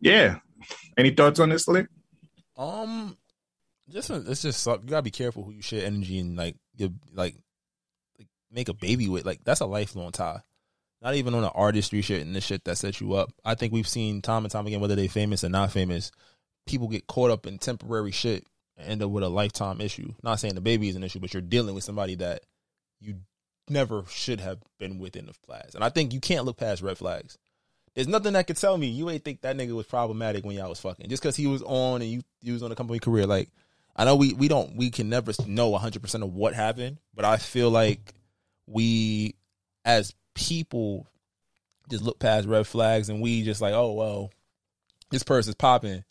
yeah. 0.00 0.38
Any 0.96 1.10
thoughts 1.10 1.40
on 1.40 1.50
this, 1.50 1.68
Lee? 1.68 1.86
Um, 2.56 3.16
just 3.88 4.10
it's 4.10 4.42
just 4.42 4.66
you 4.66 4.78
gotta 4.86 5.02
be 5.02 5.10
careful 5.10 5.44
who 5.44 5.52
you 5.52 5.62
share 5.62 5.84
energy 5.84 6.18
and 6.18 6.36
like 6.36 6.56
you 6.76 6.94
like, 7.12 7.36
like 8.18 8.28
make 8.50 8.68
a 8.68 8.74
baby 8.74 9.08
with. 9.08 9.26
Like 9.26 9.44
that's 9.44 9.60
a 9.60 9.66
lifelong 9.66 10.12
tie 10.12 10.42
not 11.02 11.14
even 11.14 11.34
on 11.34 11.42
the 11.42 11.50
artistry 11.50 12.00
shit 12.00 12.22
and 12.22 12.34
the 12.34 12.40
shit 12.40 12.64
that 12.64 12.78
sets 12.78 13.00
you 13.00 13.14
up. 13.14 13.32
I 13.44 13.54
think 13.54 13.72
we've 13.72 13.86
seen 13.86 14.22
time 14.22 14.44
and 14.44 14.50
time 14.50 14.66
again, 14.66 14.80
whether 14.80 14.96
they 14.96 15.08
famous 15.08 15.44
or 15.44 15.48
not 15.48 15.72
famous, 15.72 16.10
people 16.66 16.88
get 16.88 17.06
caught 17.06 17.30
up 17.30 17.46
in 17.46 17.58
temporary 17.58 18.12
shit 18.12 18.44
and 18.76 18.88
end 18.88 19.02
up 19.02 19.10
with 19.10 19.22
a 19.22 19.28
lifetime 19.28 19.80
issue. 19.80 20.14
Not 20.22 20.40
saying 20.40 20.54
the 20.54 20.60
baby 20.60 20.88
is 20.88 20.96
an 20.96 21.04
issue, 21.04 21.20
but 21.20 21.32
you're 21.32 21.42
dealing 21.42 21.74
with 21.74 21.84
somebody 21.84 22.14
that 22.16 22.42
you 23.00 23.16
never 23.68 24.04
should 24.08 24.40
have 24.40 24.58
been 24.78 24.98
within 24.98 25.26
the 25.26 25.34
flags. 25.34 25.74
And 25.74 25.84
I 25.84 25.90
think 25.90 26.12
you 26.12 26.20
can't 26.20 26.44
look 26.44 26.56
past 26.56 26.82
red 26.82 26.98
flags. 26.98 27.38
There's 27.96 28.06
nothing 28.06 28.34
that 28.34 28.46
could 28.46 28.58
tell 28.58 28.76
me 28.76 28.88
you 28.88 29.08
ain't 29.08 29.24
think 29.24 29.40
that 29.40 29.56
nigga 29.56 29.74
was 29.74 29.86
problematic 29.86 30.44
when 30.44 30.54
y'all 30.54 30.68
was 30.68 30.78
fucking. 30.78 31.08
Just 31.08 31.22
because 31.22 31.34
he 31.34 31.46
was 31.46 31.62
on 31.62 32.02
and 32.02 32.22
you, 32.42 32.52
was 32.52 32.62
on 32.62 32.70
a 32.70 32.76
company 32.76 32.98
career. 32.98 33.26
Like, 33.26 33.48
I 33.96 34.04
know 34.04 34.16
we, 34.16 34.34
we 34.34 34.48
don't, 34.48 34.76
we 34.76 34.90
can 34.90 35.08
never 35.08 35.32
know 35.46 35.72
100% 35.72 36.22
of 36.22 36.34
what 36.34 36.52
happened, 36.52 36.98
but 37.14 37.24
I 37.24 37.38
feel 37.38 37.70
like 37.70 38.12
we, 38.66 39.34
as 39.86 40.14
people 40.34 41.06
just 41.88 42.04
look 42.04 42.18
past 42.18 42.46
red 42.46 42.66
flags 42.66 43.08
and 43.08 43.22
we 43.22 43.42
just 43.42 43.62
like, 43.62 43.72
oh 43.72 43.92
well, 43.92 44.30
this 45.10 45.22
person's 45.22 45.54
popping. 45.54 46.04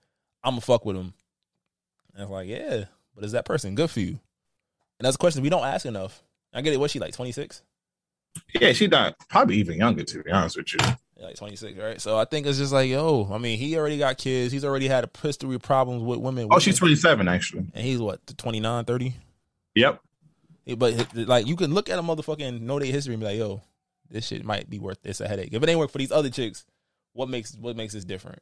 I'm 0.43 0.53
gonna 0.53 0.61
fuck 0.61 0.85
with 0.85 0.95
him. 0.95 1.13
And 2.13 2.23
it's 2.23 2.31
like, 2.31 2.47
yeah, 2.47 2.85
but 3.13 3.23
is 3.23 3.33
that 3.33 3.45
person 3.45 3.75
good 3.75 3.91
for 3.91 3.99
you? 3.99 4.19
And 4.97 5.05
that's 5.05 5.15
a 5.15 5.19
question 5.19 5.43
we 5.43 5.49
don't 5.49 5.65
ask 5.65 5.85
enough. 5.85 6.23
I 6.53 6.61
get 6.61 6.73
it. 6.73 6.79
What's 6.79 6.93
she 6.93 6.99
like? 6.99 7.13
26? 7.13 7.61
Yeah, 8.59 8.71
she 8.71 8.87
died 8.87 9.15
probably 9.29 9.57
even 9.57 9.77
younger 9.77 10.03
to 10.03 10.23
be 10.23 10.31
honest 10.31 10.57
with 10.57 10.73
you. 10.73 10.79
Like 11.25 11.35
26, 11.35 11.77
right? 11.79 12.01
So 12.01 12.17
I 12.17 12.25
think 12.25 12.45
it's 12.47 12.57
just 12.57 12.71
like, 12.73 12.89
yo, 12.89 13.27
I 13.31 13.37
mean, 13.37 13.57
he 13.57 13.77
already 13.77 13.97
got 13.97 14.17
kids. 14.17 14.51
He's 14.51 14.63
already 14.65 14.87
had 14.87 15.03
a 15.03 15.09
history 15.21 15.53
of 15.55 15.61
problems 15.61 16.03
with 16.03 16.19
women. 16.19 16.47
Oh, 16.51 16.59
she's 16.59 16.77
27 16.77 17.27
actually. 17.27 17.65
and 17.73 17.85
he's 17.85 17.99
what 17.99 18.19
29, 18.37 18.85
30. 18.85 19.13
Yep. 19.75 20.01
But 20.77 21.15
like, 21.15 21.45
you 21.47 21.55
can 21.55 21.73
look 21.73 21.89
at 21.89 21.99
a 21.99 22.01
motherfucking 22.01 22.61
know 22.61 22.79
their 22.79 22.91
history 22.91 23.13
and 23.13 23.21
be 23.21 23.27
like, 23.27 23.37
yo, 23.37 23.61
this 24.09 24.27
shit 24.27 24.43
might 24.45 24.69
be 24.69 24.79
worth 24.79 24.99
it's 25.03 25.21
a 25.21 25.27
headache. 25.27 25.49
If 25.51 25.61
it 25.61 25.69
ain't 25.69 25.79
work 25.79 25.91
for 25.91 25.97
these 25.97 26.11
other 26.11 26.29
chicks, 26.29 26.65
what 27.13 27.29
makes 27.29 27.55
what 27.55 27.75
makes 27.75 27.93
this 27.93 28.05
different? 28.05 28.39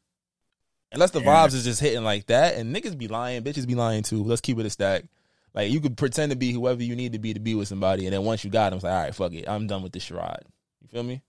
Unless 0.92 1.12
the 1.12 1.22
Yeah. 1.22 1.48
vibes 1.48 1.54
is 1.54 1.64
just 1.64 1.82
hitting 1.82 2.04
like 2.04 2.28
that, 2.28 2.56
and 2.56 2.76
niggas 2.76 2.98
be 2.98 3.08
lying, 3.08 3.44
bitches 3.44 3.68
be 3.68 3.76
lying 3.76 4.04
too. 4.04 4.24
Let's 4.24 4.42
keep 4.42 4.60
it 4.60 4.66
a 4.66 4.70
stack. 4.70 5.06
Like 5.54 5.72
you 5.72 5.80
could 5.82 5.98
pretend 5.98 6.32
to 6.32 6.38
be 6.38 6.52
whoever 6.52 6.82
you 6.84 6.96
need 6.96 7.14
to 7.14 7.20
be 7.20 7.34
to 7.34 7.40
be 7.40 7.56
with 7.56 7.68
somebody, 7.68 8.06
and 8.06 8.14
then 8.14 8.24
once 8.24 8.44
you 8.44 8.50
got 8.52 8.70
them, 8.70 8.78
it's 8.78 8.84
like, 8.84 8.94
all 8.94 9.02
right, 9.02 9.16
fuck 9.16 9.34
it, 9.34 9.48
I'm 9.50 9.68
done 9.68 9.84
with 9.84 9.92
this 9.92 10.04
charade. 10.04 10.44
You 10.82 10.88
feel 10.90 11.04
me? 11.04 11.22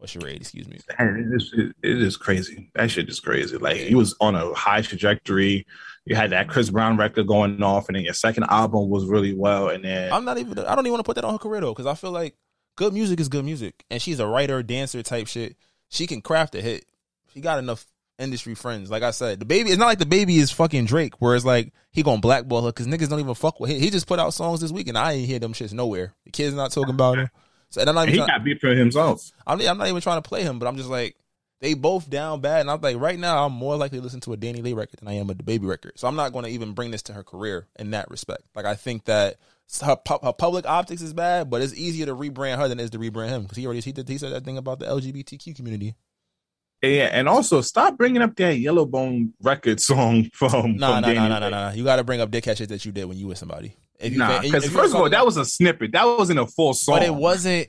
Or 0.00 0.06
charade, 0.06 0.40
excuse 0.40 0.68
me. 0.68 0.78
And 0.98 1.32
it 1.32 1.36
is, 1.36 1.54
it 1.56 2.02
is 2.02 2.16
crazy. 2.16 2.70
That 2.74 2.90
shit 2.90 3.08
is 3.08 3.20
crazy. 3.20 3.56
Like 3.56 3.76
he 3.76 3.94
was 3.94 4.14
on 4.20 4.34
a 4.34 4.52
high 4.52 4.82
trajectory. 4.82 5.66
You 6.04 6.16
had 6.16 6.30
that 6.30 6.48
Chris 6.48 6.68
Brown 6.68 6.96
record 6.96 7.26
going 7.26 7.62
off, 7.62 7.88
and 7.88 7.96
then 7.96 8.04
your 8.04 8.12
second 8.12 8.44
album 8.50 8.90
was 8.90 9.06
really 9.06 9.34
well. 9.34 9.68
And 9.68 9.84
then 9.84 10.12
I'm 10.12 10.24
not 10.24 10.36
even. 10.38 10.58
I 10.58 10.74
don't 10.74 10.84
even 10.84 10.92
want 10.92 11.04
to 11.04 11.08
put 11.08 11.14
that 11.14 11.24
on 11.24 11.32
her 11.32 11.38
career 11.38 11.60
though, 11.60 11.72
because 11.72 11.86
I 11.86 11.94
feel 11.94 12.10
like 12.10 12.36
good 12.76 12.92
music 12.92 13.20
is 13.20 13.28
good 13.28 13.44
music, 13.44 13.84
and 13.88 14.02
she's 14.02 14.20
a 14.20 14.26
writer, 14.26 14.62
dancer 14.62 15.02
type 15.02 15.28
shit. 15.28 15.56
She 15.88 16.06
can 16.06 16.20
craft 16.20 16.54
a 16.54 16.60
hit. 16.60 16.84
She 17.32 17.40
got 17.40 17.58
enough 17.58 17.86
industry 18.18 18.54
friends. 18.54 18.90
Like 18.90 19.02
I 19.02 19.10
said, 19.12 19.40
DaBaby. 19.40 19.68
It's 19.68 19.78
not 19.78 19.86
like 19.86 19.98
DaBaby 19.98 20.36
is 20.36 20.50
fucking 20.50 20.86
Drake, 20.86 21.20
where 21.20 21.34
it's 21.34 21.44
like 21.44 21.72
he 21.92 22.02
gonna 22.02 22.20
blackball 22.20 22.62
her 22.62 22.70
because 22.70 22.86
niggas 22.86 23.08
don't 23.08 23.20
even 23.20 23.34
fuck 23.34 23.60
with 23.60 23.70
him. 23.70 23.80
He 23.80 23.90
just 23.90 24.06
put 24.06 24.18
out 24.18 24.34
songs 24.34 24.60
this 24.60 24.72
week, 24.72 24.88
and 24.88 24.98
I 24.98 25.12
ain't 25.12 25.28
hear 25.28 25.38
them 25.38 25.52
shits 25.52 25.72
nowhere. 25.72 26.14
The 26.24 26.30
kids 26.30 26.54
not 26.54 26.72
talking 26.72 26.94
about 26.94 27.18
him. 27.18 27.30
So 27.74 27.80
and 27.80 27.90
I'm 27.90 27.94
not 27.94 28.08
he. 28.08 28.16
Trying, 28.16 28.28
got 28.28 28.44
beat 28.44 28.60
for 28.60 28.74
himself. 28.74 29.30
I'm, 29.46 29.60
I'm 29.60 29.78
not 29.78 29.88
even 29.88 30.00
trying 30.00 30.22
to 30.22 30.28
play 30.28 30.42
him, 30.42 30.58
but 30.58 30.66
I'm 30.66 30.76
just 30.76 30.88
like. 30.90 31.16
They 31.60 31.72
both 31.72 32.10
down 32.10 32.42
bad, 32.42 32.60
and 32.62 32.70
I'm 32.70 32.80
like, 32.82 32.98
right 32.98 33.18
now, 33.18 33.46
I'm 33.46 33.52
more 33.52 33.76
likely 33.76 33.96
to 33.96 34.04
listen 34.04 34.20
to 34.22 34.34
a 34.34 34.36
DaniLeigh 34.36 34.76
record 34.76 35.00
than 35.00 35.08
I 35.08 35.14
am 35.14 35.30
a 35.30 35.34
DaBaby 35.34 35.66
record. 35.66 35.92
So 35.96 36.06
I'm 36.06 36.16
not 36.16 36.30
going 36.34 36.44
to 36.44 36.50
even 36.50 36.72
bring 36.72 36.90
this 36.90 37.00
to 37.04 37.14
her 37.14 37.22
career 37.22 37.68
in 37.78 37.92
that 37.92 38.10
respect. 38.10 38.42
Like 38.54 38.66
I 38.66 38.74
think 38.74 39.06
that 39.06 39.36
her, 39.82 39.96
pu- 39.96 40.18
her 40.22 40.32
public 40.34 40.66
optics 40.66 41.00
is 41.00 41.14
bad, 41.14 41.48
but 41.48 41.62
it's 41.62 41.72
easier 41.72 42.04
to 42.06 42.14
rebrand 42.14 42.58
her 42.58 42.68
than 42.68 42.80
it 42.80 42.82
is 42.82 42.90
to 42.90 42.98
rebrand 42.98 43.30
him 43.30 43.42
because 43.42 43.56
he 43.56 43.64
already 43.64 43.80
he 43.80 43.92
did 43.92 44.06
he 44.06 44.18
said 44.18 44.32
that 44.32 44.44
thing 44.44 44.58
about 44.58 44.78
the 44.78 44.86
LGBTQ 44.86 45.56
community. 45.56 45.94
Yeah, 46.82 47.08
and 47.12 47.28
also 47.28 47.62
stop 47.62 47.96
bringing 47.96 48.20
up 48.20 48.36
that 48.36 48.58
Yellowbone 48.58 49.32
record 49.40 49.80
song 49.80 50.28
from 50.34 50.76
Nah, 50.76 50.94
from 50.94 51.00
nah, 51.00 51.08
Danny 51.08 51.14
nah, 51.14 51.28
nah, 51.28 51.38
nah, 51.38 51.46
Ray. 51.46 51.50
nah. 51.50 51.70
You 51.72 51.84
got 51.84 51.96
to 51.96 52.04
bring 52.04 52.20
up 52.20 52.30
dickhead 52.30 52.58
shit 52.58 52.68
that 52.68 52.84
you 52.84 52.92
did 52.92 53.06
when 53.06 53.16
you 53.16 53.28
were 53.28 53.36
somebody. 53.36 53.74
If 54.00 54.12
Nah, 54.16 54.40
because 54.42 54.66
first 54.68 54.94
of 54.94 55.00
all, 55.00 55.08
that 55.10 55.24
was 55.24 55.36
a 55.36 55.44
snippet. 55.44 55.92
That 55.92 56.04
wasn't 56.04 56.38
a 56.40 56.46
full 56.46 56.74
song. 56.74 56.96
but 56.96 57.02
it 57.02 57.14
wasn't. 57.14 57.68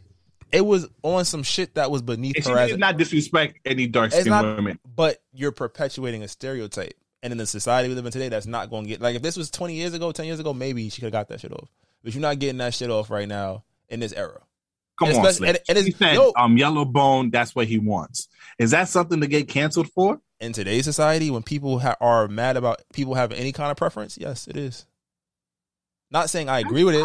It 0.51 0.65
was 0.65 0.87
on 1.03 1.25
some 1.25 1.43
shit 1.43 1.75
that 1.75 1.91
was 1.91 2.01
beneath 2.01 2.35
And 2.37 2.45
she 2.45 2.51
her 2.51 2.57
as 2.57 2.69
did 2.71 2.79
not 2.79 2.97
disrespect 2.97 3.59
any 3.65 3.87
dark 3.87 4.11
skinned 4.11 4.29
women. 4.55 4.79
but 4.95 5.21
you're 5.33 5.51
perpetuating 5.51 6.23
a 6.23 6.27
stereotype. 6.27 6.93
And 7.23 7.31
in 7.31 7.37
the 7.37 7.45
society 7.47 7.89
we 7.89 7.95
live 7.95 8.05
in 8.05 8.11
today, 8.11 8.29
that's 8.29 8.45
not 8.45 8.69
going 8.69 8.83
to 8.83 8.89
get 8.89 9.01
like 9.01 9.15
if 9.15 9.21
this 9.21 9.35
was 9.35 9.49
20 9.49 9.73
years 9.73 9.93
ago, 9.93 10.11
10 10.11 10.25
years 10.25 10.39
ago, 10.39 10.53
maybe 10.53 10.87
she 10.89 11.01
could 11.01 11.07
have 11.07 11.11
got 11.13 11.27
that 11.29 11.41
shit 11.41 11.51
off. 11.51 11.69
But 12.03 12.13
you're 12.13 12.21
not 12.21 12.39
getting 12.39 12.57
that 12.59 12.73
shit 12.75 12.89
off 12.91 13.09
right 13.09 13.27
now 13.27 13.63
in 13.89 13.99
this 13.99 14.13
era. 14.13 14.41
Come 14.99 15.09
And 15.09 15.17
on, 15.17 15.25
and- 15.25 15.59
and 15.67 15.77
he 15.79 15.89
it's- 15.89 15.97
said, 15.97 16.13
yo- 16.13 16.31
um, 16.37 16.55
Yellowbone, 16.55 17.31
that's 17.31 17.53
what 17.55 17.67
he 17.67 17.79
wants. 17.79 18.27
Is 18.59 18.71
that 18.71 18.87
something 18.87 19.19
to 19.21 19.27
get 19.27 19.49
canceled 19.49 19.89
for? 19.93 20.21
In 20.39 20.53
today's 20.53 20.85
society, 20.85 21.29
when 21.31 21.43
people 21.43 21.79
ha- 21.79 21.95
are 21.99 22.27
mad 22.27 22.55
about 22.55 22.81
people 22.93 23.15
having 23.15 23.37
any 23.37 23.51
kind 23.51 23.71
of 23.71 23.77
preference, 23.77 24.17
yes, 24.17 24.47
it 24.47 24.55
is. 24.55 24.85
Not 26.11 26.29
saying 26.29 26.49
I 26.49 26.59
agree 26.59 26.83
with 26.83 26.95
it. 26.95 27.03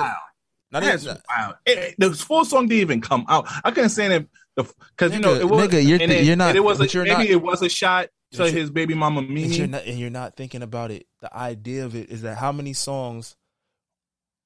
Not 0.72 0.82
That's 0.82 1.04
even, 1.04 1.18
wow. 1.28 1.54
It- 1.66 1.96
the 1.98 2.12
full 2.14 2.44
song 2.44 2.68
didn't 2.68 2.80
even 2.80 3.00
come 3.00 3.24
out. 3.28 3.46
I 3.64 3.70
couldn't 3.72 3.90
say 3.90 4.08
that 4.08 4.26
because 4.56 5.12
you 5.12 5.18
know 5.18 5.34
it 5.34 5.48
was. 5.48 5.68
nigga, 5.68 5.84
you're 5.84 5.98
th- 5.98 6.10
it, 6.10 6.24
you're 6.24 6.36
not- 6.36 6.54
It 6.54 6.60
was 6.60 6.78
a, 6.80 6.98
maybe 6.98 7.10
not- 7.10 7.26
it 7.26 7.42
was 7.42 7.62
a 7.62 7.68
shot 7.68 8.08
to 8.32 8.50
his 8.50 8.70
baby 8.70 8.94
mama 8.94 9.22
you're 9.22 9.66
not, 9.66 9.84
and 9.84 9.98
you're 9.98 10.10
not 10.10 10.36
thinking 10.36 10.62
about 10.62 10.90
it. 10.90 11.06
The 11.20 11.34
idea 11.36 11.84
of 11.84 11.96
it 11.96 12.10
is 12.10 12.22
that 12.22 12.38
how 12.38 12.52
many 12.52 12.72
songs 12.72 13.36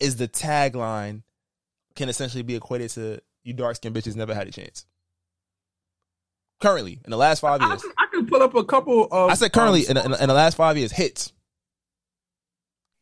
is 0.00 0.16
the 0.16 0.28
tagline 0.28 1.22
can 1.94 2.08
essentially 2.08 2.42
be 2.42 2.56
equated 2.56 2.90
to 2.90 3.20
you 3.42 3.52
dark 3.52 3.76
skinned 3.76 3.94
bitches 3.94 4.16
never 4.16 4.34
had 4.34 4.48
a 4.48 4.50
chance. 4.50 4.86
Currently, 6.60 7.00
in 7.04 7.10
the 7.10 7.16
last 7.16 7.40
five 7.40 7.60
I, 7.60 7.68
years, 7.68 7.82
can- 7.82 7.92
I 7.98 8.06
can 8.10 8.26
pull 8.26 8.42
up 8.42 8.54
a 8.54 8.64
couple 8.64 9.06
of. 9.10 9.30
I 9.30 9.34
said 9.34 9.52
currently 9.52 9.86
um, 9.88 9.96
in, 9.98 10.10
the, 10.12 10.22
in, 10.22 10.28
the 10.28 10.34
last 10.34 10.56
five 10.56 10.78
years 10.78 10.92
hits. 10.92 11.32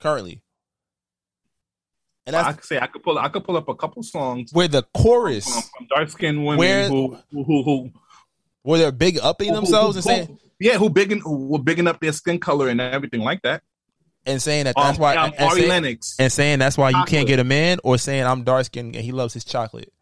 Currently, 0.00 0.41
and 2.26 2.36
I 2.36 2.42
that's 2.42 2.56
could 2.56 2.64
say 2.66 2.78
I 2.78 2.86
could 2.86 3.02
pull. 3.02 3.18
I 3.18 3.28
could 3.28 3.44
pull 3.44 3.56
up 3.56 3.68
a 3.68 3.74
couple 3.74 4.02
songs 4.02 4.50
where 4.52 4.68
the 4.68 4.82
chorus, 4.94 5.44
from, 5.52 5.62
from 5.76 5.86
dark 5.94 6.10
skinned 6.10 6.44
women 6.44 6.58
Where- 6.58 6.88
who 6.88 7.16
who 7.32 7.44
who. 7.44 7.62
who 7.62 7.90
where 8.62 8.78
they're 8.78 8.92
big 8.92 9.18
upping 9.20 9.48
who- 9.48 9.54
themselves 9.56 9.96
who- 10.04 10.10
and 10.10 10.26
saying 10.26 10.38
yeah, 10.60 10.78
who 10.78 10.88
bigging 10.88 11.20
who 11.20 11.48
were 11.48 11.58
bigging 11.58 11.88
up 11.88 12.00
their 12.00 12.12
skin 12.12 12.38
color 12.38 12.68
and 12.68 12.80
everything 12.80 13.20
like 13.20 13.42
that. 13.42 13.62
and 14.24 14.40
saying 14.40 14.64
that 14.66 14.76
that's 14.76 14.98
um, 14.98 15.02
why 15.02 15.16
um, 15.16 15.32
and, 15.36 15.48
Ari 15.48 15.56
saying, 15.62 15.68
Lennox. 15.68 16.16
and 16.20 16.32
saying 16.32 16.58
that's 16.60 16.78
why 16.78 16.90
you 16.90 17.04
can't 17.06 17.26
get 17.26 17.40
a 17.40 17.44
man, 17.44 17.78
or 17.82 17.98
saying 17.98 18.24
I'm 18.24 18.44
dark 18.44 18.66
skinned 18.66 18.94
and 18.94 19.04
he 19.04 19.10
loves 19.10 19.34
his 19.34 19.44
chocolate. 19.44 19.92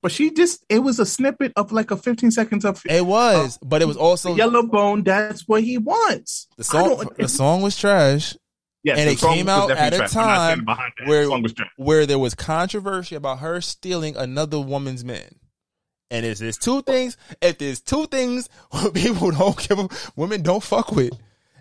But 0.00 0.10
she 0.10 0.30
just 0.32 0.64
it 0.68 0.80
was 0.80 0.98
a 0.98 1.06
snippet 1.06 1.52
of 1.54 1.70
like 1.70 1.90
a 1.92 1.96
15 1.96 2.30
seconds 2.32 2.64
of 2.64 2.82
It 2.88 3.06
was, 3.06 3.58
but 3.62 3.82
it 3.82 3.84
was 3.84 3.96
also 3.96 4.34
yellow 4.34 4.62
bone. 4.66 5.04
that's 5.04 5.46
what 5.46 5.62
he 5.62 5.78
wants. 5.78 6.48
the 6.56 6.64
song. 6.64 7.08
The 7.18 7.28
song 7.28 7.62
was 7.62 7.76
trash, 7.78 8.36
Yes, 8.84 8.98
and 8.98 9.08
it 9.08 9.18
came 9.18 9.48
out 9.48 9.70
at 9.70 9.92
a 9.92 9.96
trash. 9.96 10.16
I'm 10.16 10.26
not 10.26 10.34
time 10.34 10.46
standing 10.46 10.64
behind 10.64 10.92
that. 10.98 11.08
where- 11.08 11.24
the 11.24 11.30
song 11.30 11.42
was 11.42 11.52
trash. 11.54 11.70
where 11.76 12.06
there 12.06 12.18
was 12.18 12.34
controversy 12.34 13.14
about 13.14 13.38
her 13.38 13.60
stealing 13.60 14.16
another 14.16 14.60
woman's 14.60 15.04
man. 15.04 15.36
And 16.10 16.26
if 16.26 16.38
there's 16.38 16.58
two 16.58 16.82
things, 16.82 17.16
if 17.40 17.58
there's 17.58 17.80
two 17.80 18.06
things 18.06 18.48
people 18.94 19.30
don't 19.30 19.56
give, 19.68 19.78
a, 19.78 19.88
women 20.14 20.42
don't 20.42 20.62
fuck 20.62 20.92
with, 20.92 21.12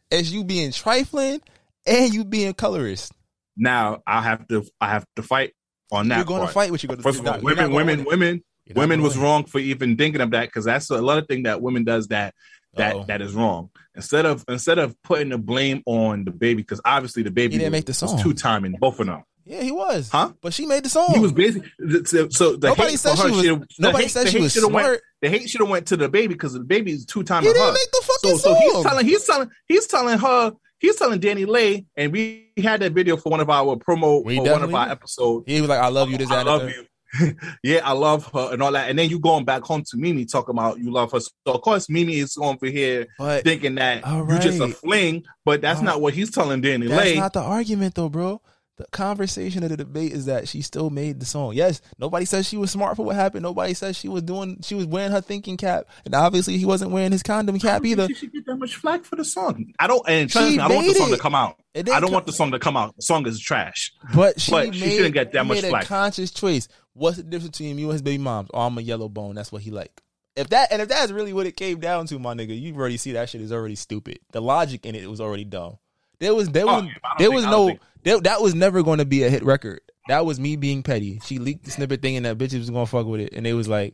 it's 0.10 0.32
you 0.32 0.44
being 0.44 0.72
trifling 0.72 1.42
and 1.86 2.14
you 2.14 2.26
being 2.26 2.54
colorist. 2.54 3.14
Now 3.56 4.02
I 4.06 4.22
have 4.22 4.48
to 4.50 4.66
I 4.80 4.90
have 4.90 5.06
to 5.16 5.24
fight 5.24 5.54
on 5.92 6.10
that. 6.10 6.18
you're 6.18 6.26
going 6.26 6.40
part. 6.40 6.50
to 6.50 6.54
fight 6.54 6.72
what 6.72 6.84
you're 6.84 6.90
going 6.90 6.98
to. 6.98 7.04
First 7.04 7.20
of 7.20 7.28
all, 7.28 7.40
women, 7.40 7.72
women, 7.72 8.04
women, 8.04 8.44
women 8.76 9.02
was 9.02 9.18
wrong 9.18 9.46
for 9.46 9.60
even 9.60 9.96
thinking 9.96 10.22
of 10.22 10.32
that 10.32 10.48
because 10.48 10.66
that's 10.66 10.90
a 10.90 11.02
lot 11.02 11.18
of 11.18 11.28
thing 11.28 11.44
that 11.44 11.62
women 11.62 11.84
does 11.84 12.08
that 12.10 12.34
that 12.76 12.96
Uh-oh. 12.96 13.04
that 13.06 13.22
is 13.22 13.34
wrong. 13.34 13.70
Instead 13.96 14.26
of 14.26 14.46
instead 14.48 14.80
of 14.80 14.96
putting 15.04 15.30
the 15.30 15.38
blame 15.38 15.82
on 15.86 16.24
DaBaby 16.26 16.58
because 16.58 16.80
obviously 16.86 17.24
DaBaby 17.24 17.42
He 17.42 17.48
didn't 17.50 17.64
was, 17.64 17.72
make 17.72 17.86
the 17.86 17.94
song. 17.94 18.14
was 18.14 18.22
two 18.24 18.34
timing 18.34 18.76
both 18.80 19.00
of 19.00 19.08
them. 19.08 19.24
Yeah, 19.44 19.62
he 19.64 19.72
was. 19.72 20.10
Huh? 20.10 20.34
But 20.42 20.54
she 20.54 20.66
made 20.68 20.84
the 20.86 20.90
song. 20.90 21.14
He 21.14 21.20
was 21.20 21.32
basically 21.34 21.70
so, 22.06 22.30
so 22.30 22.56
the 22.56 22.68
Nobody 22.70 22.92
hate 22.92 23.00
said 23.00 23.16
for 23.18 23.24
her. 23.24 23.30
she 23.30 23.36
was- 23.36 23.46
should've- 23.46 23.60
the 23.62 23.68
nobody 23.80 24.04
hate- 24.04 24.12
said 24.12 24.28
the 24.28 24.32
she 24.32 24.38
hate 24.38 24.44
was 24.44 24.54
should've 24.54 24.72
Went, 24.72 24.86
smart. 24.86 25.02
the 25.22 25.30
hate 25.30 25.50
should 25.50 25.62
have 25.62 25.70
went 25.70 25.88
to 25.88 25.98
DaBaby 25.98 26.28
because 26.30 26.58
DaBaby 26.58 26.90
is 26.90 27.06
two 27.06 27.20
He 27.22 27.26
timing 27.26 27.50
didn't 27.52 27.62
her. 27.66 27.72
make 27.74 27.92
the 27.92 28.02
So 28.06 28.14
fucking 28.14 28.38
so 28.38 28.54
song. 28.54 28.62
he's 28.62 28.84
telling 28.84 29.06
he's 29.06 29.26
telling 29.26 29.50
he's 29.68 29.88
telling 29.88 30.20
her 30.20 30.54
he's 30.80 30.96
telling 30.96 31.20
DaniLeigh 31.20 31.86
and 31.98 32.12
we 32.14 32.52
had 32.58 32.82
that 32.82 32.94
video 32.94 33.18
for 33.18 33.30
one 33.30 33.40
of 33.40 33.50
our 33.50 33.76
promo 33.76 34.24
We 34.24 34.36
for 34.38 34.44
one 34.44 34.52
of 34.64 34.70
definitely 34.70 34.76
our 34.76 34.86
did. 34.86 34.92
episodes. 34.92 35.44
he 35.48 35.60
was 35.60 35.70
like, 35.70 35.80
"I 35.82 35.88
love 35.90 36.10
you." 36.12 36.18
This, 36.18 36.30
that, 36.30 36.36
I 36.36 36.40
and 36.42 36.50
love 36.50 36.70
you. 36.70 36.86
yeah, 37.64 37.82
I 37.84 37.94
love 37.94 38.30
her 38.34 38.54
and 38.54 38.62
all 38.62 38.72
that. 38.72 38.90
And 38.90 38.98
then 38.98 39.10
you 39.10 39.20
going 39.20 39.46
back 39.46 39.64
home 39.64 39.84
to 39.92 39.98
Mimi 39.98 40.26
talking 40.26 40.56
about 40.56 40.80
you 40.80 40.92
love 40.92 41.12
her. 41.12 41.20
So 41.20 41.32
of 41.46 41.62
course 41.62 41.90
Mimi 41.90 42.18
is 42.20 42.38
over 42.40 42.66
here 42.68 43.08
But 43.18 43.44
thinking 43.44 43.76
that 43.76 44.04
All 44.04 44.28
you 44.32 44.40
just 44.40 44.60
a 44.62 44.70
fling, 44.70 45.24
but 45.46 45.62
that's 45.62 45.80
All 45.80 45.86
not 45.86 46.02
what 46.02 46.14
he's 46.14 46.32
telling 46.32 46.62
Danny 46.62 46.88
That's 46.88 47.06
Lay. 47.06 47.16
not 47.18 47.34
the 47.34 47.42
argument, 47.42 47.96
though, 47.96 48.10
bro. 48.10 48.42
The 48.78 48.86
conversation 48.92 49.62
of 49.64 49.70
the 49.70 49.78
debate 49.78 50.12
is 50.12 50.26
that 50.26 50.48
she 50.48 50.62
still 50.64 50.90
made 50.90 51.20
the 51.20 51.26
song. 51.26 51.54
Yes, 51.54 51.82
nobody 52.00 52.26
says 52.26 52.48
she 52.48 52.58
was 52.58 52.72
smart 52.72 52.96
for 52.96 53.06
what 53.06 53.16
happened. 53.16 53.44
Nobody 53.44 53.76
says 53.76 53.96
she 53.96 54.08
was 54.08 54.24
doing. 54.24 54.60
She 54.64 54.74
was 54.74 54.88
wearing 54.88 55.12
her 55.12 55.22
thinking 55.22 55.56
cap, 55.56 55.86
and 56.04 56.16
obviously 56.16 56.58
he 56.58 56.66
wasn't 56.66 56.90
wearing 56.90 57.12
his 57.12 57.22
condom 57.22 57.60
cap 57.60 57.86
either. 57.86 58.08
She 58.08 58.16
should 58.16 58.34
get 58.34 58.46
that 58.48 58.56
much 58.56 58.76
flack 58.78 59.04
for 59.04 59.18
the 59.18 59.26
song. 59.26 59.72
I 59.78 59.86
don't. 59.86 60.02
And 60.08 60.30
trust 60.32 60.52
me, 60.56 60.60
I 60.60 60.68
don't 60.68 60.78
want 60.78 60.88
the 60.88 60.94
song 60.96 61.10
it. 61.10 61.16
to 61.18 61.22
come 61.22 61.36
out. 61.36 61.58
I 61.76 61.82
don't 61.84 62.02
co- 62.08 62.12
want 62.12 62.26
the 62.26 62.34
song 62.34 62.52
to 62.54 62.60
come 62.60 62.76
out. 62.76 62.96
The 62.96 63.04
song 63.04 63.28
is 63.28 63.40
trash. 63.40 63.92
But 64.16 64.42
she 64.42 64.52
But 64.52 64.70
made, 64.70 64.76
she 64.76 64.90
shouldn't 64.92 65.14
get 65.14 65.32
that 65.34 65.46
much 65.46 65.62
flack. 65.62 65.84
a 65.84 65.88
conscious 65.88 66.32
choice. 66.32 66.68
What's 66.94 67.18
the 67.18 67.24
difference 67.24 67.58
between 67.58 67.78
you 67.78 67.86
and 67.86 67.94
his 67.94 68.02
baby 68.02 68.22
moms? 68.22 68.50
Oh, 68.54 68.62
I'm 68.62 68.78
a 68.78 68.82
yellow 68.82 69.08
bone. 69.10 69.36
That's 69.36 69.52
what 69.52 69.62
he 69.62 69.72
like. 69.72 70.02
If 70.36 70.50
that 70.50 70.72
and 70.72 70.82
if 70.82 70.88
that's 70.90 71.12
really 71.12 71.34
what 71.34 71.46
it 71.46 71.58
came 71.58 71.80
down 71.80 72.06
to, 72.08 72.20
my 72.20 72.34
nigga, 72.34 72.60
you 72.60 72.74
already 72.76 72.98
see 72.98 73.12
that 73.14 73.30
shit 73.30 73.42
is 73.42 73.52
already 73.52 73.76
stupid. 73.76 74.20
The 74.32 74.42
logic 74.42 74.86
in 74.86 74.96
it 74.96 75.10
was 75.10 75.20
already 75.22 75.44
dumb. 75.46 75.78
There 76.20 76.34
was 76.36 76.50
there 76.50 76.64
Oh, 76.68 76.76
was 76.82 76.86
yeah, 76.86 76.92
but 77.02 77.08
I 77.08 77.10
don't 77.10 77.18
there 77.20 77.28
think- 77.28 77.36
was 77.36 77.46
no 77.46 77.68
think- 77.68 77.80
there, 78.04 78.20
that 78.22 78.42
was 78.42 78.56
never 78.56 78.82
going 78.84 78.98
to 79.00 79.06
be 79.06 79.24
a 79.24 79.30
hit 79.30 79.44
record. 79.44 79.82
That 80.08 80.26
was 80.26 80.40
me 80.40 80.56
being 80.56 80.84
petty. 80.84 81.20
She 81.26 81.38
leaked 81.38 81.66
the 81.66 81.72
snippet 81.72 82.02
thing 82.02 82.16
and 82.18 82.26
that 82.26 82.38
bitch 82.38 82.58
was 82.58 82.70
gonna 82.70 82.86
fuck 82.86 83.06
with 83.06 83.22
it, 83.22 83.34
and 83.34 83.46
they 83.46 83.54
was 83.54 83.68
like, 83.68 83.94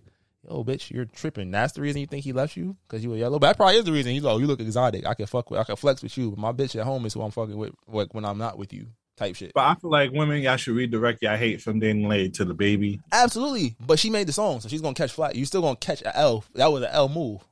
"Yo, 0.49 0.63
bitch, 0.63 0.89
you're 0.91 1.05
tripping. 1.05 1.51
That's 1.51 1.73
the 1.73 1.81
reason 1.81 1.99
you 2.01 2.07
think 2.07 2.23
he 2.23 2.31
left 2.33 2.55
you 2.55 2.77
because 2.87 3.03
you 3.03 3.09
were 3.09 3.17
yellow. 3.17 3.39
But 3.39 3.47
that 3.47 3.57
probably 3.57 3.75
is 3.77 3.85
the 3.85 3.91
reason. 3.91 4.13
He's 4.13 4.23
like, 4.23 4.33
oh, 4.35 4.37
you 4.37 4.47
look 4.47 4.61
exotic. 4.61 5.05
I 5.05 5.13
can 5.15 5.25
fuck 5.25 5.51
with. 5.51 5.59
I 5.59 5.63
can 5.65 5.75
flex 5.75 6.01
with 6.01 6.17
you. 6.17 6.29
But 6.31 6.39
my 6.39 6.51
bitch 6.53 6.75
at 6.79 6.85
home 6.85 7.05
is 7.05 7.13
who 7.13 7.21
I'm 7.21 7.31
fucking 7.31 7.57
with 7.57 7.73
like, 7.87 8.13
when 8.13 8.23
I'm 8.25 8.37
not 8.37 8.57
with 8.57 8.71
you. 8.73 8.87
Type 9.18 9.36
shit. 9.36 9.51
But 9.55 9.63
I 9.63 9.74
feel 9.76 9.89
like 9.89 10.11
women, 10.11 10.41
y'all 10.43 10.57
should 10.57 10.76
redirect 10.76 11.24
y'all 11.24 11.38
hate 11.38 11.59
from 11.59 11.82
DaniLeigh 11.82 12.36
to 12.36 12.45
DaBaby. 12.45 13.01
Absolutely, 13.11 13.76
but 13.86 13.97
she 13.97 14.11
made 14.11 14.28
the 14.28 14.34
song, 14.34 14.59
so 14.59 14.70
she's 14.70 14.82
gonna 14.82 14.93
catch 14.93 15.11
flat. 15.11 15.36
You 15.36 15.43
still 15.45 15.61
gonna 15.61 15.76
catch 15.76 16.03
a 16.03 16.15
L. 16.15 16.43
That 16.53 16.72
was 16.72 16.84
an 16.84 16.89
L 16.91 17.09
move. 17.09 17.43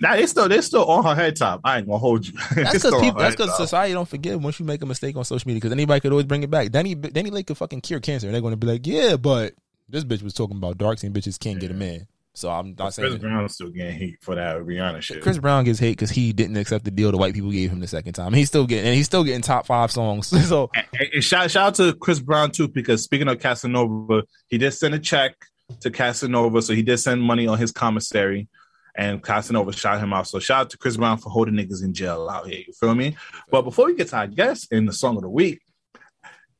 Now 0.00 0.16
they 0.16 0.26
still 0.26 0.48
they 0.48 0.60
still 0.60 0.84
on 0.84 1.02
her 1.04 1.14
head 1.14 1.36
top. 1.36 1.60
I 1.64 1.78
ain't 1.78 1.86
gonna 1.86 1.98
hold 1.98 2.26
you. 2.26 2.34
That's 2.54 2.72
because 2.74 3.00
people. 3.00 3.20
That's 3.20 3.36
because 3.36 3.56
society 3.56 3.94
don't 3.94 4.08
forgive 4.08 4.42
once 4.42 4.60
you 4.60 4.66
make 4.66 4.82
a 4.82 4.86
mistake 4.86 5.16
on 5.16 5.24
social 5.24 5.48
media. 5.48 5.60
Because 5.60 5.72
anybody 5.72 6.00
could 6.00 6.12
always 6.12 6.26
bring 6.26 6.42
it 6.42 6.50
back. 6.50 6.70
Danny 6.70 6.94
DaniLeigh 6.94 7.46
could 7.46 7.56
fucking 7.56 7.80
cure 7.80 8.00
cancer, 8.00 8.26
and 8.26 8.34
they're 8.34 8.42
gonna 8.42 8.56
be 8.56 8.66
like, 8.66 8.86
yeah, 8.86 9.16
but 9.16 9.54
this 9.88 10.04
bitch 10.04 10.22
was 10.22 10.34
talking 10.34 10.56
about 10.56 10.76
dark 10.76 10.98
skin 10.98 11.12
bitches 11.12 11.38
can't 11.38 11.58
get 11.58 11.70
a 11.70 11.74
man. 11.74 12.06
So 12.36 12.50
I'm 12.50 12.74
not 12.76 12.92
saying 12.94 13.10
Chris 13.10 13.20
Brown's 13.22 13.54
still 13.54 13.70
getting 13.70 13.96
heat 13.96 14.16
for 14.20 14.34
that 14.34 14.56
Rihanna 14.56 15.00
shit. 15.02 15.22
Chris 15.22 15.38
Brown 15.38 15.64
gets 15.64 15.78
hate 15.78 15.92
because 15.92 16.10
he 16.10 16.32
didn't 16.32 16.56
accept 16.56 16.84
the 16.84 16.90
deal 16.90 17.12
the 17.12 17.16
white 17.16 17.32
people 17.32 17.52
gave 17.52 17.70
him 17.70 17.78
the 17.78 17.86
second 17.86 18.14
time. 18.14 18.32
He's 18.32 18.48
still 18.48 18.66
getting 18.66 18.86
and 18.86 18.94
he's 18.96 19.06
still 19.06 19.22
getting 19.22 19.40
top 19.40 19.66
five 19.66 19.92
songs. 19.92 20.26
so 20.48 20.70
And- 20.74 21.08
and 21.14 21.22
shout, 21.24 21.50
shout 21.52 21.68
out 21.68 21.74
to 21.76 21.94
Chris 21.94 22.18
Brown 22.18 22.50
too, 22.50 22.66
because 22.68 23.04
speaking 23.04 23.28
of 23.28 23.38
Casanova, 23.38 24.24
he 24.48 24.58
did 24.58 24.72
send 24.72 24.94
a 24.94 24.98
check 24.98 25.36
to 25.80 25.90
Casanova, 25.90 26.60
so 26.60 26.74
he 26.74 26.82
did 26.82 26.98
send 26.98 27.22
money 27.22 27.46
on 27.46 27.56
his 27.56 27.70
commissary, 27.72 28.48
and 28.96 29.22
Casanova 29.22 29.72
shot 29.72 30.00
him 30.00 30.12
out. 30.12 30.26
So 30.26 30.38
shout 30.40 30.60
out 30.62 30.70
to 30.70 30.76
Chris 30.78 30.96
Brown 30.96 31.18
for 31.18 31.30
holding 31.30 31.54
niggas 31.54 31.82
in 31.84 31.94
jail 31.94 32.28
out 32.28 32.48
here. 32.48 32.62
You 32.66 32.72
feel 32.72 32.94
me? 32.96 33.16
But 33.50 33.62
before 33.62 33.86
we 33.86 33.94
get 33.94 34.08
to 34.08 34.16
our 34.16 34.26
guest 34.26 34.72
in 34.72 34.86
the 34.86 34.92
song 34.92 35.16
of 35.16 35.22
the 35.22 35.30
week, 35.30 35.60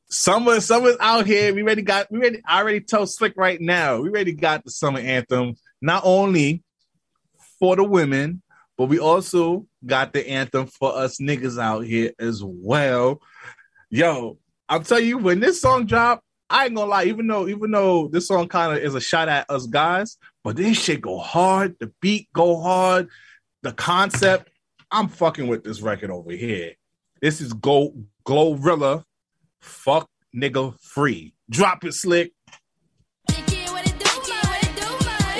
summer, 0.09 0.59
summer's 0.61 0.97
out 0.99 1.25
here. 1.25 1.53
We 1.53 1.61
already 1.63 1.81
got, 1.81 2.11
we 2.11 2.19
ready. 2.19 2.41
I 2.47 2.61
already 2.61 2.81
told 2.81 3.09
Slick 3.09 3.33
right 3.35 3.59
now. 3.59 3.99
We 4.01 4.09
already 4.09 4.33
got 4.33 4.63
the 4.63 4.71
summer 4.71 4.99
anthem, 4.99 5.55
not 5.81 6.03
only 6.05 6.63
for 7.59 7.75
the 7.75 7.83
women, 7.83 8.41
but 8.77 8.85
we 8.85 8.99
also 8.99 9.65
got 9.85 10.13
the 10.13 10.27
anthem 10.27 10.67
for 10.67 10.95
us 10.95 11.17
niggas 11.19 11.61
out 11.61 11.85
here 11.85 12.11
as 12.19 12.43
well. 12.43 13.21
Yo, 13.89 14.37
I'll 14.67 14.81
tell 14.81 14.99
you 14.99 15.17
when 15.17 15.39
this 15.39 15.61
song 15.61 15.85
dropped, 15.85 16.23
I 16.49 16.65
ain't 16.65 16.75
gonna 16.75 16.89
lie, 16.89 17.05
even 17.05 17.27
though 17.27 17.47
even 17.47 17.71
though 17.71 18.07
this 18.07 18.27
song 18.27 18.47
kind 18.47 18.77
of 18.77 18.83
is 18.83 18.95
a 18.95 19.01
shot 19.01 19.29
at 19.29 19.49
us 19.49 19.65
guys, 19.65 20.17
but 20.43 20.55
this 20.55 20.77
shit 20.77 21.01
go 21.01 21.17
hard, 21.17 21.75
the 21.79 21.91
beat 22.01 22.29
go 22.33 22.61
hard, 22.61 23.09
the 23.63 23.71
concept. 23.71 24.49
I'm 24.91 25.07
fucking 25.07 25.47
with 25.47 25.63
this 25.63 25.81
record 25.81 26.11
over 26.11 26.31
here. 26.31 26.73
This 27.21 27.41
is 27.41 27.53
Go 27.53 27.95
Glorilla, 28.25 29.03
fuck 29.59 30.07
nigga 30.35 30.79
free. 30.79 31.33
Drop 31.49 31.83
it 31.83 31.93
slick. 31.93 32.33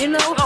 You 0.06 0.12
know, 0.12 0.45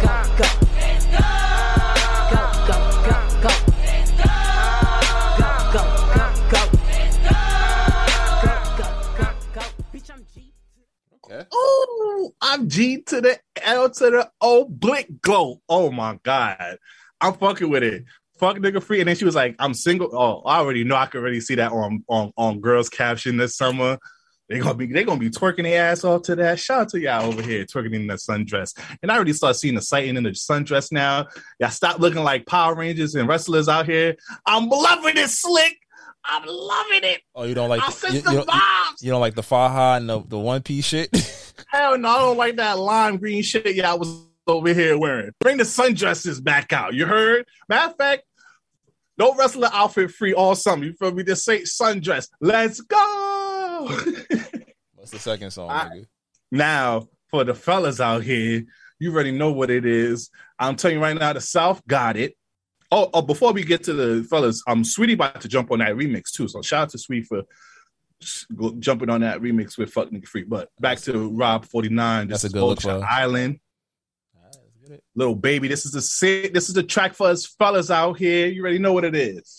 I'm 12.41 12.69
G 12.69 13.01
to 13.03 13.21
the 13.21 13.39
L 13.63 13.89
to 13.89 14.09
the 14.09 14.31
O 14.41 14.65
blick 14.65 15.21
glow. 15.21 15.61
Oh 15.69 15.91
my 15.91 16.19
god. 16.23 16.77
I'm 17.19 17.33
fucking 17.33 17.69
with 17.69 17.83
it. 17.83 18.05
Fuck 18.39 18.57
nigga 18.57 18.81
free. 18.81 18.99
And 18.99 19.07
then 19.07 19.15
she 19.15 19.25
was 19.25 19.35
like, 19.35 19.55
I'm 19.59 19.73
single. 19.73 20.09
Oh, 20.13 20.41
I 20.47 20.57
already 20.57 20.83
know 20.83 20.95
I 20.95 21.05
could 21.05 21.21
already 21.21 21.41
see 21.41 21.55
that 21.55 21.71
on 21.71 22.03
on, 22.07 22.31
on 22.37 22.59
girls 22.59 22.89
caption 22.89 23.37
this 23.37 23.55
summer. 23.55 23.97
They 24.51 24.59
gonna 24.59 24.73
be 24.73 24.87
they 24.87 25.05
gonna 25.05 25.19
be 25.19 25.29
twerking 25.29 25.63
their 25.63 25.91
ass 25.91 26.03
off 26.03 26.23
to 26.23 26.35
that. 26.35 26.59
Shout 26.59 26.81
out 26.81 26.89
to 26.89 26.99
y'all 26.99 27.25
over 27.25 27.41
here 27.41 27.63
twerking 27.65 27.93
in 27.95 28.07
the 28.07 28.15
sundress. 28.15 28.77
And 29.01 29.09
I 29.09 29.15
already 29.15 29.31
start 29.31 29.55
seeing 29.55 29.75
the 29.75 29.81
sighting 29.81 30.17
in 30.17 30.23
the 30.23 30.31
sundress 30.31 30.91
now. 30.91 31.27
Y'all 31.59 31.69
stop 31.69 31.99
looking 31.99 32.23
like 32.23 32.45
Power 32.47 32.75
Rangers 32.75 33.15
and 33.15 33.29
wrestlers 33.29 33.69
out 33.69 33.85
here. 33.85 34.17
I'm 34.45 34.67
loving 34.67 35.17
it, 35.17 35.29
slick. 35.29 35.77
I'm 36.25 36.43
loving 36.45 37.03
it. 37.03 37.21
Oh, 37.35 37.43
you 37.43 37.53
don't 37.55 37.69
like 37.69 37.81
I 37.81 37.87
the, 37.87 37.91
sense 37.91 38.13
you, 38.15 38.21
the 38.21 38.31
you 38.31 38.37
don't, 38.37 38.47
you- 38.47 38.53
vibes. 38.61 39.03
you 39.03 39.11
don't 39.11 39.21
like 39.21 39.35
the 39.35 39.43
faja 39.43 39.97
and 39.97 40.09
the, 40.09 40.21
the 40.27 40.37
one 40.39 40.61
piece 40.61 40.85
shit. 40.85 41.09
Hell 41.67 41.97
no, 41.97 42.09
I 42.09 42.19
don't 42.19 42.37
like 42.37 42.55
that 42.57 42.77
lime 42.79 43.17
green 43.17 43.41
shit 43.43 43.75
y'all 43.75 43.97
was 43.99 44.23
over 44.47 44.73
here 44.73 44.97
wearing. 44.97 45.31
Bring 45.39 45.57
the 45.57 45.63
sundresses 45.63 46.43
back 46.43 46.73
out. 46.73 46.93
You 46.93 47.05
heard? 47.05 47.45
Matter 47.69 47.91
of 47.91 47.97
fact, 47.97 48.23
no 49.17 49.33
wrestler 49.35 49.69
outfit 49.71 50.11
free 50.11 50.33
all 50.33 50.55
summer. 50.55 50.83
You 50.85 50.93
feel 50.93 51.11
me? 51.11 51.23
Just 51.23 51.45
say 51.45 51.61
sundress. 51.61 52.27
Let's 52.39 52.81
go. 52.81 53.87
What's 54.95 55.11
the 55.11 55.19
second 55.19 55.51
song, 55.51 55.69
I- 55.69 56.03
now, 56.51 57.07
for 57.29 57.43
the 57.45 57.53
fellas 57.55 58.01
out 58.01 58.23
here, 58.23 58.63
you 58.99 59.13
already 59.13 59.31
know 59.31 59.51
what 59.51 59.71
it 59.71 59.85
is. 59.85 60.29
I'm 60.59 60.75
telling 60.75 60.97
you 60.97 61.03
right 61.03 61.17
now, 61.17 61.33
the 61.33 61.41
South 61.41 61.81
got 61.87 62.17
it. 62.17 62.35
Oh, 62.93 63.09
oh, 63.13 63.21
before 63.21 63.53
we 63.53 63.63
get 63.63 63.83
to 63.85 63.93
the 63.93 64.23
fellas, 64.29 64.61
I'm 64.67 64.79
um, 64.79 64.83
Sweetie 64.83 65.13
about 65.13 65.39
to 65.41 65.47
jump 65.47 65.71
on 65.71 65.79
that 65.79 65.93
remix 65.93 66.31
too. 66.31 66.47
So 66.49 66.61
shout 66.61 66.83
out 66.83 66.89
to 66.89 66.97
Sweetie 66.97 67.25
for 67.25 67.43
go- 68.53 68.75
jumping 68.79 69.09
on 69.09 69.21
that 69.21 69.39
remix 69.39 69.77
with 69.77 69.93
Fuck 69.93 70.09
Nigga 70.09 70.27
Free. 70.27 70.43
But 70.43 70.69
back 70.79 70.99
to 71.01 71.29
Rob 71.29 71.65
49. 71.65 72.27
This 72.27 72.41
That's 72.41 72.53
a 72.53 72.57
good 72.57 72.63
look 72.65 72.85
Island. 72.85 73.59
All 74.35 74.43
right, 74.43 74.55
let's 74.55 74.89
get 74.89 74.95
it. 74.95 75.03
Lil 75.15 75.35
Baby, 75.35 75.69
this 75.69 75.85
is 75.85 75.93
the 75.93 76.49
this 76.49 76.67
is 76.67 76.75
the 76.75 76.83
track 76.83 77.13
for 77.13 77.27
us 77.27 77.45
fellas 77.45 77.89
out 77.89 78.17
here. 78.17 78.47
You 78.47 78.61
already 78.61 78.79
know 78.79 78.93
what 78.93 79.05
it 79.05 79.15
is. 79.15 79.57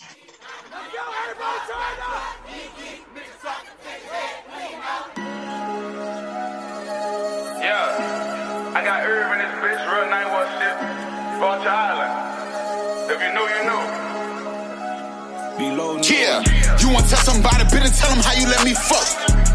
Yeah, 15.62 16.42
you 16.82 16.90
want 16.90 17.06
to 17.06 17.14
tell 17.14 17.22
somebody, 17.22 17.62
better 17.70 17.86
tell 17.94 18.10
them 18.10 18.18
how 18.18 18.34
you 18.34 18.50
let 18.50 18.66
me 18.66 18.74
fuck. 18.74 19.06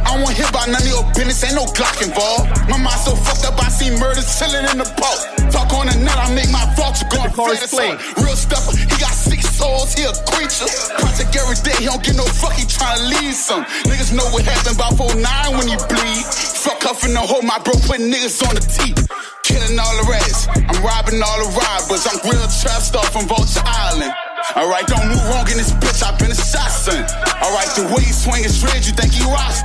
I 0.07 0.15
don't 0.15 0.23
want 0.23 0.31
to 0.31 0.39
hear 0.39 0.47
about 0.47 0.71
none 0.71 0.79
of 0.79 0.87
your 0.87 1.03
business, 1.11 1.43
ain't 1.43 1.59
no 1.59 1.67
Glock 1.75 1.99
involved. 1.99 2.47
My 2.71 2.79
mind 2.79 2.95
so 3.03 3.11
fucked 3.11 3.43
up, 3.43 3.59
I 3.59 3.67
see 3.67 3.91
murders 3.91 4.23
chilling 4.39 4.63
in 4.71 4.79
the 4.79 4.87
boat. 4.95 5.19
Talk 5.51 5.75
on 5.75 5.91
the 5.91 5.99
net, 5.99 6.15
I 6.15 6.31
make 6.31 6.47
my 6.47 6.63
vulture 6.79 7.03
go 7.11 7.19
and 7.19 7.33
chorus 7.35 7.59
flat 7.67 7.99
play. 7.99 8.23
Real 8.23 8.39
stepper, 8.39 8.71
he 8.71 8.95
got 9.03 9.11
six 9.11 9.51
souls, 9.51 9.91
he 9.91 10.07
a 10.07 10.15
creature. 10.31 10.71
Project 10.95 11.35
every 11.35 11.59
day, 11.59 11.75
he 11.83 11.91
don't 11.91 11.99
get 11.99 12.15
no 12.15 12.23
fuck, 12.23 12.55
he 12.55 12.63
tryna 12.63 13.03
leave 13.19 13.35
some. 13.35 13.67
Niggas 13.83 14.15
know 14.15 14.23
what 14.31 14.47
happened 14.47 14.79
about 14.79 14.95
49 14.95 15.19
when 15.59 15.67
he 15.67 15.75
bleed. 15.91 16.23
Fuck 16.63 16.87
up 16.87 17.03
in 17.03 17.11
the 17.11 17.19
hole, 17.19 17.43
my 17.43 17.59
bro 17.59 17.75
put 17.83 17.99
niggas 17.99 18.39
on 18.47 18.55
the 18.55 18.63
teeth. 18.63 19.03
Killing 19.43 19.75
all 19.75 19.95
the 19.99 20.07
rats, 20.07 20.47
I'm 20.55 20.79
robbing 20.79 21.19
all 21.19 21.39
the 21.43 21.51
robbers. 21.51 22.07
I'm 22.07 22.23
real 22.23 22.47
trap 22.47 22.79
star 22.79 23.03
from 23.11 23.27
Vulture 23.27 23.59
Island. 23.67 24.15
Alright, 24.57 24.87
don't 24.89 25.05
move 25.05 25.21
wrong 25.29 25.45
in 25.53 25.57
this 25.61 25.69
bitch, 25.77 26.01
I've 26.01 26.17
been 26.17 26.33
assassin. 26.33 27.05
Alright, 27.45 27.69
the 27.77 27.85
way 27.93 28.01
he 28.01 28.09
swing 28.09 28.41
is 28.41 28.57
red, 28.65 28.81
you 28.81 28.93
think 28.97 29.13
he 29.13 29.21
rocks? 29.29 29.61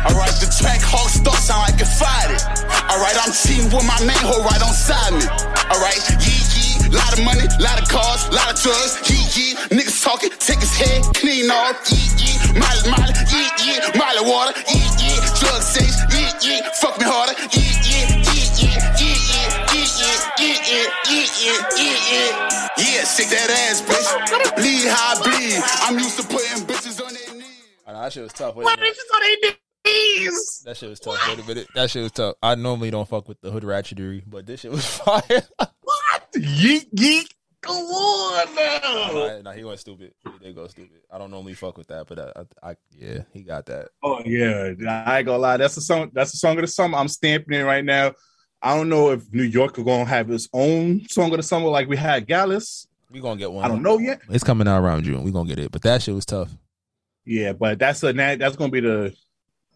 Alright, 0.00 0.32
the 0.40 0.48
Trackhawk 0.48 1.12
start 1.12 1.36
sound 1.44 1.68
like 1.68 1.76
it 1.76 1.84
fired. 2.00 2.40
Alright, 2.88 3.20
I'm 3.20 3.36
cheating 3.36 3.68
with 3.68 3.84
my 3.84 4.00
main 4.00 4.16
hoe 4.24 4.40
right 4.40 4.64
on 4.64 4.72
side 4.72 5.12
me. 5.12 5.28
Alright, 5.68 6.00
yee 6.24 6.40
yee, 6.56 6.88
lot 6.88 7.12
of 7.12 7.20
money, 7.20 7.44
lot 7.60 7.84
of 7.84 7.86
cars, 7.92 8.32
lot 8.32 8.48
of 8.48 8.56
drugs, 8.56 8.96
yee 9.12 9.20
yee. 9.36 9.52
Niggas 9.76 10.00
talking, 10.00 10.32
take 10.40 10.64
his 10.64 10.72
head, 10.72 11.04
clean 11.20 11.52
off, 11.52 11.76
yee 11.92 12.00
yee. 12.16 12.40
Molly, 12.56 12.80
molly, 12.88 13.12
yee 13.28 13.44
yee. 13.60 13.76
Molly 13.92 14.24
water, 14.24 14.56
yee 14.72 14.88
yee. 15.04 15.20
Drug 15.36 15.60
sex, 15.60 16.00
yee 16.16 16.32
yee. 16.40 16.64
Fuck 16.80 16.96
me 16.96 17.04
harder, 17.04 17.36
yee 17.52 17.76
yee, 17.84 18.08
yee 18.24 18.48
yee, 18.56 18.72
yee 19.04 19.20
yee, 19.20 19.52
yee 19.68 19.84
yee, 19.84 20.16
yee 20.40 20.56
yee, 20.64 20.88
yee 21.40 21.56
yee, 21.76 21.96
yee 22.10 22.30
yee. 22.76 22.94
Yeah, 22.96 23.04
shake 23.04 23.30
that 23.30 23.50
ass, 23.68 23.82
bitch. 23.82 24.56
Bleed 24.56 24.88
how 24.88 25.14
I 25.14 25.22
bleed. 25.22 25.62
I'm 25.82 25.98
used 25.98 26.18
to 26.20 26.26
putting 26.26 26.66
bitches 26.66 27.04
on 27.04 27.12
their 27.14 27.34
knees. 27.34 27.46
I 27.86 27.92
know, 27.92 28.02
that 28.02 28.12
shit 28.12 28.22
was 28.22 28.32
tough. 28.32 28.54
Wait 28.56 28.64
a 28.64 28.66
What 28.66 28.78
on 28.78 29.20
their 29.42 29.52
knees? 29.86 30.62
That 30.64 30.76
shit 30.76 30.88
was 30.88 31.00
tough. 31.00 31.18
Wait 31.28 31.38
a 31.38 31.46
minute. 31.46 31.68
That 31.74 31.90
shit 31.90 32.02
was 32.02 32.12
tough. 32.12 32.36
I 32.42 32.54
normally 32.54 32.90
don't 32.90 33.08
fuck 33.08 33.28
with 33.28 33.40
the 33.40 33.50
hood 33.50 33.62
ratchetry, 33.62 34.22
but 34.26 34.46
this 34.46 34.60
shit 34.60 34.70
was 34.70 34.86
fire. 34.98 35.42
What? 35.58 36.32
Yeet 36.36 36.92
yeet. 36.94 37.26
Come 37.62 37.76
on 37.76 38.54
now. 38.54 39.12
nah, 39.12 39.42
nah, 39.42 39.52
he 39.52 39.64
went 39.64 39.78
stupid. 39.78 40.14
He 40.24 40.30
did 40.42 40.54
go 40.54 40.66
stupid. 40.66 41.02
I 41.10 41.18
don't 41.18 41.30
normally 41.30 41.52
fuck 41.52 41.76
with 41.76 41.88
that, 41.88 42.06
but 42.06 42.18
I, 42.18 42.32
I, 42.40 42.70
I 42.70 42.76
yeah, 42.90 43.18
he 43.34 43.42
got 43.42 43.66
that. 43.66 43.88
Oh 44.02 44.22
yeah, 44.24 44.72
I 44.88 45.18
ain't 45.18 45.26
gonna 45.26 45.36
lie. 45.36 45.58
That's 45.58 45.74
the 45.74 45.82
song. 45.82 46.10
That's 46.14 46.30
the 46.30 46.38
song 46.38 46.56
of 46.56 46.62
the 46.62 46.68
summer. 46.68 46.96
I'm 46.96 47.08
stamping 47.08 47.58
it 47.58 47.64
right 47.64 47.84
now. 47.84 48.12
I 48.62 48.76
don't 48.76 48.88
know 48.88 49.10
if 49.10 49.32
New 49.32 49.42
York 49.42 49.78
are 49.78 49.84
gonna 49.84 50.04
have 50.04 50.30
its 50.30 50.48
own 50.52 51.08
song 51.08 51.30
of 51.30 51.38
the 51.38 51.42
summer 51.42 51.68
like 51.68 51.88
we 51.88 51.96
had 51.96 52.26
Gallus. 52.26 52.86
We're 53.10 53.22
gonna 53.22 53.38
get 53.38 53.50
one. 53.50 53.64
I 53.64 53.68
don't 53.68 53.82
know 53.82 53.98
yet. 53.98 54.20
It's 54.28 54.44
coming 54.44 54.68
out 54.68 54.82
around 54.82 55.04
June. 55.04 55.24
We're 55.24 55.32
gonna 55.32 55.48
get 55.48 55.58
it, 55.58 55.72
but 55.72 55.82
that 55.82 56.02
shit 56.02 56.14
was 56.14 56.26
tough. 56.26 56.50
Yeah, 57.24 57.52
but 57.52 57.78
that's 57.78 58.02
a 58.02 58.12
that's 58.12 58.56
gonna 58.56 58.70
be 58.70 58.80
the 58.80 59.14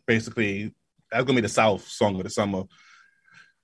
basically 0.07 0.74
that's 1.11 1.24
gonna 1.24 1.37
be 1.37 1.43
the 1.43 1.49
South 1.49 1.87
song 1.87 2.16
of 2.16 2.24
the 2.24 2.30
summer. 2.30 2.64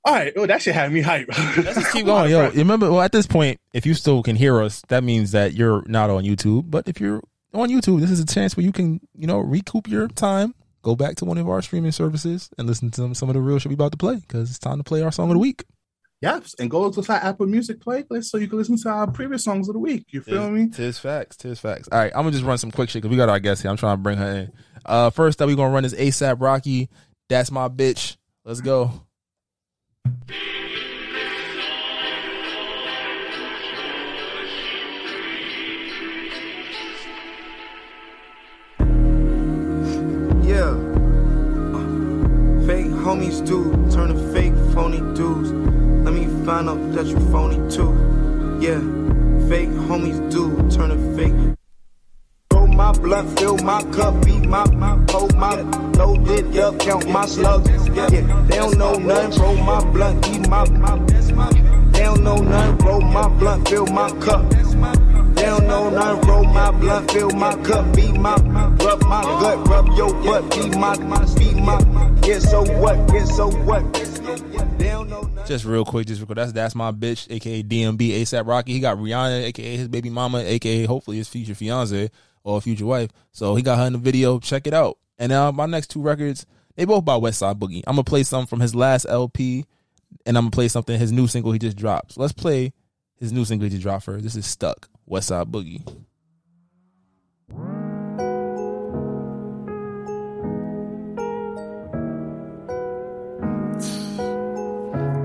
All 0.02 0.14
right, 0.14 0.32
oh 0.36 0.46
that 0.46 0.62
should 0.62 0.74
have 0.74 0.90
me 0.90 1.02
hype. 1.02 1.28
Let's 1.28 1.74
just 1.78 1.92
keep 1.92 2.06
going, 2.06 2.30
yo. 2.30 2.50
Remember, 2.50 2.90
well, 2.90 3.02
at 3.02 3.12
this 3.12 3.26
point, 3.26 3.60
if 3.74 3.84
you 3.84 3.92
still 3.92 4.22
can 4.22 4.36
hear 4.36 4.62
us, 4.62 4.82
that 4.88 5.04
means 5.04 5.32
that 5.32 5.52
you're 5.52 5.84
not 5.86 6.08
on 6.08 6.24
YouTube. 6.24 6.70
But 6.70 6.88
if 6.88 6.98
you're 6.98 7.22
on 7.52 7.68
YouTube, 7.68 8.00
this 8.00 8.10
is 8.10 8.20
a 8.20 8.26
chance 8.26 8.56
where 8.56 8.64
you 8.64 8.72
can, 8.72 9.00
you 9.14 9.26
know, 9.26 9.38
recoup 9.38 9.86
your 9.86 10.08
time 10.08 10.54
go 10.82 10.96
back 10.96 11.16
to 11.16 11.24
one 11.24 11.38
of 11.38 11.48
our 11.48 11.62
streaming 11.62 11.92
services 11.92 12.50
and 12.58 12.66
listen 12.66 12.90
to 12.90 12.96
some, 12.96 13.14
some 13.14 13.28
of 13.28 13.34
the 13.34 13.40
real 13.40 13.58
shit 13.58 13.68
we 13.68 13.74
about 13.74 13.92
to 13.92 13.98
play 13.98 14.16
because 14.16 14.50
it's 14.50 14.58
time 14.58 14.78
to 14.78 14.84
play 14.84 15.02
our 15.02 15.12
song 15.12 15.30
of 15.30 15.34
the 15.34 15.40
week. 15.40 15.64
Yes, 16.20 16.54
and 16.58 16.70
go 16.70 16.90
to 16.90 17.12
our 17.12 17.18
Apple 17.18 17.46
Music 17.46 17.80
playlist 17.80 18.24
so 18.26 18.36
you 18.36 18.46
can 18.46 18.58
listen 18.58 18.76
to 18.76 18.88
our 18.90 19.10
previous 19.10 19.42
songs 19.42 19.68
of 19.68 19.72
the 19.72 19.78
week. 19.78 20.04
You 20.10 20.20
feel 20.20 20.48
tis, 20.48 20.50
me? 20.50 20.68
Tis 20.68 20.98
facts. 20.98 21.36
Tis 21.36 21.58
facts. 21.58 21.88
All 21.90 21.98
right, 21.98 22.12
I'm 22.14 22.22
gonna 22.22 22.32
just 22.32 22.44
run 22.44 22.58
some 22.58 22.70
quick 22.70 22.90
shit 22.90 23.00
because 23.00 23.10
we 23.10 23.16
got 23.16 23.30
our 23.30 23.40
guest 23.40 23.62
here. 23.62 23.70
I'm 23.70 23.78
trying 23.78 23.96
to 23.96 24.02
bring 24.02 24.18
her 24.18 24.30
in. 24.30 24.52
Uh, 24.84 25.08
first 25.08 25.40
up, 25.40 25.48
we 25.48 25.56
gonna 25.56 25.72
run 25.72 25.86
is 25.86 25.94
ASAP 25.94 26.36
Rocky. 26.40 26.90
That's 27.30 27.50
my 27.50 27.68
bitch. 27.68 28.16
Let's 28.44 28.60
go. 28.60 29.06
Yeah. 40.50 40.74
Uh, 41.76 41.86
fake 42.66 42.90
homies 43.06 43.38
do 43.46 43.70
turn 43.94 44.08
to 44.12 44.32
fake 44.32 44.52
phony 44.74 44.98
dudes. 45.14 45.52
Let 46.04 46.12
me 46.12 46.26
find 46.44 46.68
out 46.68 46.92
that 46.94 47.06
you 47.06 47.20
phony 47.30 47.54
too. 47.70 47.92
Yeah. 48.60 48.80
Fake 49.48 49.68
homies 49.86 50.18
do 50.32 50.50
turn 50.76 50.90
to 50.90 50.98
fake. 51.16 51.56
Roll 52.52 52.66
my 52.66 52.90
blunt, 52.90 53.38
fill 53.38 53.58
my 53.58 53.80
cup, 53.92 54.24
beat 54.24 54.44
my, 54.48 54.68
my, 54.72 54.98
hold 55.08 55.36
my 55.36 55.54
loaded 55.96 56.56
up, 56.58 56.80
count 56.80 57.08
my 57.08 57.26
slugs. 57.26 57.70
Yeah, 57.94 58.08
they 58.08 58.56
don't 58.56 58.76
know 58.76 58.94
nothing. 58.94 59.40
Roll 59.40 59.56
my 59.58 59.84
blunt, 59.92 60.28
eat 60.30 60.48
my, 60.48 60.68
my, 60.68 60.98
they 61.92 62.02
don't 62.02 62.24
know 62.24 62.38
nothing. 62.38 62.84
Roll 62.84 63.00
my 63.02 63.28
blunt, 63.28 63.68
fill 63.68 63.86
my 63.86 64.10
cup. 64.18 64.50
They 65.40 65.46
don't. 65.46 66.26
Roll 66.26 66.44
my 66.44 66.70
blunt, 66.72 67.10
fill 67.10 67.30
my 67.30 67.54
cup, 67.62 67.94
beat 67.94 68.12
my, 68.12 68.34
rub 68.34 69.02
my 69.04 69.22
gut, 69.22 69.68
rub 69.68 69.86
your 69.96 70.12
butt, 70.22 70.50
beat 70.50 70.76
my, 70.76 70.96
beat 71.36 71.56
my. 71.56 71.80
Yeah, 72.26 72.38
so 72.38 72.62
what? 72.78 72.96
Yeah, 73.12 73.24
so 73.24 73.50
what? 73.50 73.92
Just 75.46 75.64
real 75.64 75.84
quick, 75.84 76.06
just 76.06 76.20
real 76.20 76.26
quick. 76.26 76.36
That's 76.36 76.52
that's 76.52 76.74
my 76.74 76.92
bitch, 76.92 77.30
aka 77.30 77.62
DMB, 77.62 77.98
ASAP 77.98 78.46
Rocky. 78.46 78.72
He 78.72 78.80
got 78.80 78.98
Rihanna, 78.98 79.44
aka 79.44 79.76
his 79.76 79.88
baby 79.88 80.10
mama, 80.10 80.38
aka 80.38 80.84
hopefully 80.84 81.16
his 81.16 81.28
future 81.28 81.54
fiance 81.54 82.10
or 82.44 82.60
future 82.60 82.86
wife. 82.86 83.10
So 83.32 83.54
he 83.54 83.62
got 83.62 83.78
her 83.78 83.86
in 83.86 83.94
the 83.94 83.98
video. 83.98 84.38
Check 84.38 84.66
it 84.66 84.74
out. 84.74 84.98
And 85.18 85.30
now 85.30 85.50
my 85.50 85.66
next 85.66 85.88
two 85.88 86.02
records, 86.02 86.46
they 86.76 86.84
both 86.84 87.04
by 87.04 87.14
Westside 87.14 87.58
Boogie. 87.58 87.82
I'm 87.86 87.94
gonna 87.96 88.04
play 88.04 88.22
some 88.22 88.46
from 88.46 88.60
his 88.60 88.74
last 88.74 89.06
LP, 89.08 89.64
and 90.26 90.36
I'm 90.36 90.44
gonna 90.44 90.50
play 90.50 90.68
something 90.68 90.98
his 90.98 91.12
new 91.12 91.26
single 91.26 91.52
he 91.52 91.58
just 91.58 91.76
dropped. 91.76 92.12
So 92.12 92.20
let's 92.20 92.32
play 92.32 92.72
his 93.16 93.32
new 93.32 93.44
single 93.44 93.64
he 93.64 93.70
just 93.70 93.82
dropped 93.82 94.04
first. 94.04 94.22
This 94.22 94.36
is 94.36 94.46
Stuck, 94.46 94.88
Westside 95.10 95.50
Boogie. 95.50 95.82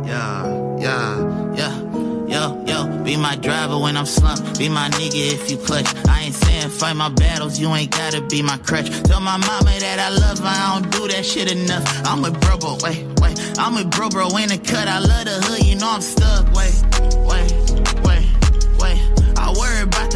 Yeah, 0.07 0.77
yeah, 0.79 1.55
yeah. 1.55 1.81
Yo, 2.25 2.65
yo, 2.65 3.03
be 3.03 3.15
my 3.15 3.35
driver 3.35 3.77
when 3.77 3.95
I'm 3.95 4.07
slumped. 4.07 4.57
Be 4.57 4.69
my 4.69 4.89
nigga 4.89 5.33
if 5.33 5.51
you 5.51 5.57
clutch. 5.57 5.85
I 6.07 6.23
ain't 6.23 6.33
saying 6.33 6.69
fight 6.69 6.95
my 6.95 7.09
battles, 7.09 7.59
you 7.59 7.69
ain't 7.75 7.91
gotta 7.91 8.21
be 8.21 8.41
my 8.41 8.57
crutch. 8.57 8.89
Tell 9.03 9.19
my 9.19 9.37
mama 9.37 9.71
that 9.79 9.99
I 9.99 10.09
love 10.09 10.39
her, 10.39 10.45
I 10.45 10.79
don't 10.79 10.91
do 10.91 11.07
that 11.09 11.23
shit 11.23 11.51
enough. 11.51 11.83
I'm 12.07 12.23
with 12.23 12.39
bro, 12.41 12.57
bro, 12.57 12.77
wait, 12.81 13.05
wait. 13.21 13.39
I'm 13.59 13.75
with 13.75 13.91
bro, 13.91 14.09
bro 14.09 14.35
in 14.37 14.49
the 14.49 14.57
cut. 14.57 14.87
I 14.87 14.97
love 14.97 15.25
the 15.25 15.39
hood, 15.45 15.63
you 15.63 15.75
know 15.75 15.91
I'm 15.91 16.01
stuck. 16.01 16.51
Wait, 16.53 16.73
wait, 16.99 17.53
wait, 17.53 17.71
wait. 17.71 17.84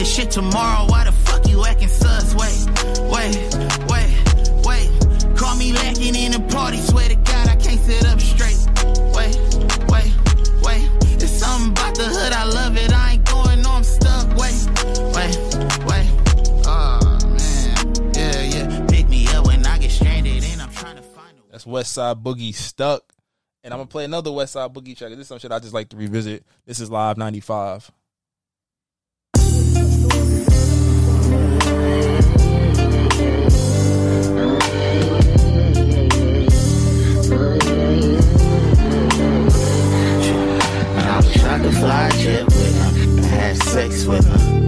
Shit 0.05 0.31
tomorrow. 0.31 0.85
Why 0.87 1.05
the 1.05 1.11
fuck 1.11 1.47
you 1.47 1.63
acting 1.65 1.87
sus? 1.87 2.33
Wait, 2.35 2.65
wait, 3.07 3.37
wait, 3.87 4.11
wait. 4.65 5.37
Call 5.37 5.55
me 5.55 5.71
lacking 5.71 6.15
in 6.15 6.31
the 6.31 6.45
party. 6.51 6.77
Swear 6.77 7.07
to 7.07 7.15
God, 7.15 7.47
I 7.47 7.55
can't 7.55 7.79
sit 7.79 8.05
up 8.05 8.19
straight. 8.19 8.57
Wait, 9.15 9.37
wait, 9.87 10.11
wait. 10.63 10.89
It's 11.21 11.31
something 11.31 11.71
about 11.71 11.95
the 11.95 12.05
hood. 12.05 12.33
I 12.33 12.43
love 12.45 12.75
it. 12.75 12.91
I 12.91 13.13
ain't 13.13 13.25
going. 13.25 13.61
No, 13.61 13.71
I'm 13.71 13.83
stuck. 13.83 14.27
Wait, 14.35 14.55
wait, 15.15 15.37
wait. 15.85 16.07
Oh 16.65 17.19
man, 17.23 18.13
yeah, 18.13 18.41
yeah. 18.41 18.85
Pick 18.87 19.07
me 19.07 19.27
up 19.27 19.45
when 19.47 19.65
I 19.65 19.77
get 19.77 19.91
stranded, 19.91 20.43
and 20.43 20.61
I'm 20.61 20.71
trying 20.71 20.97
to 20.97 21.03
find 21.03 21.37
a. 21.37 21.51
That's 21.51 21.65
Westside 21.65 22.21
Boogie 22.23 22.53
Stuck. 22.53 23.03
And 23.63 23.73
I'm 23.73 23.79
gonna 23.79 23.87
play 23.87 24.05
another 24.05 24.31
Westside 24.31 24.73
Boogie 24.73 24.97
track. 24.97 25.11
This 25.11 25.19
is 25.19 25.27
some 25.27 25.39
shit 25.39 25.51
I 25.51 25.59
just 25.59 25.73
like 25.73 25.89
to 25.89 25.97
revisit. 25.97 26.43
This 26.65 26.79
is 26.79 26.89
Live 26.89 27.17
95. 27.17 27.91
And 42.39 43.26
have 43.26 43.57
sex 43.57 44.05
with 44.05 44.26
her. 44.26 44.59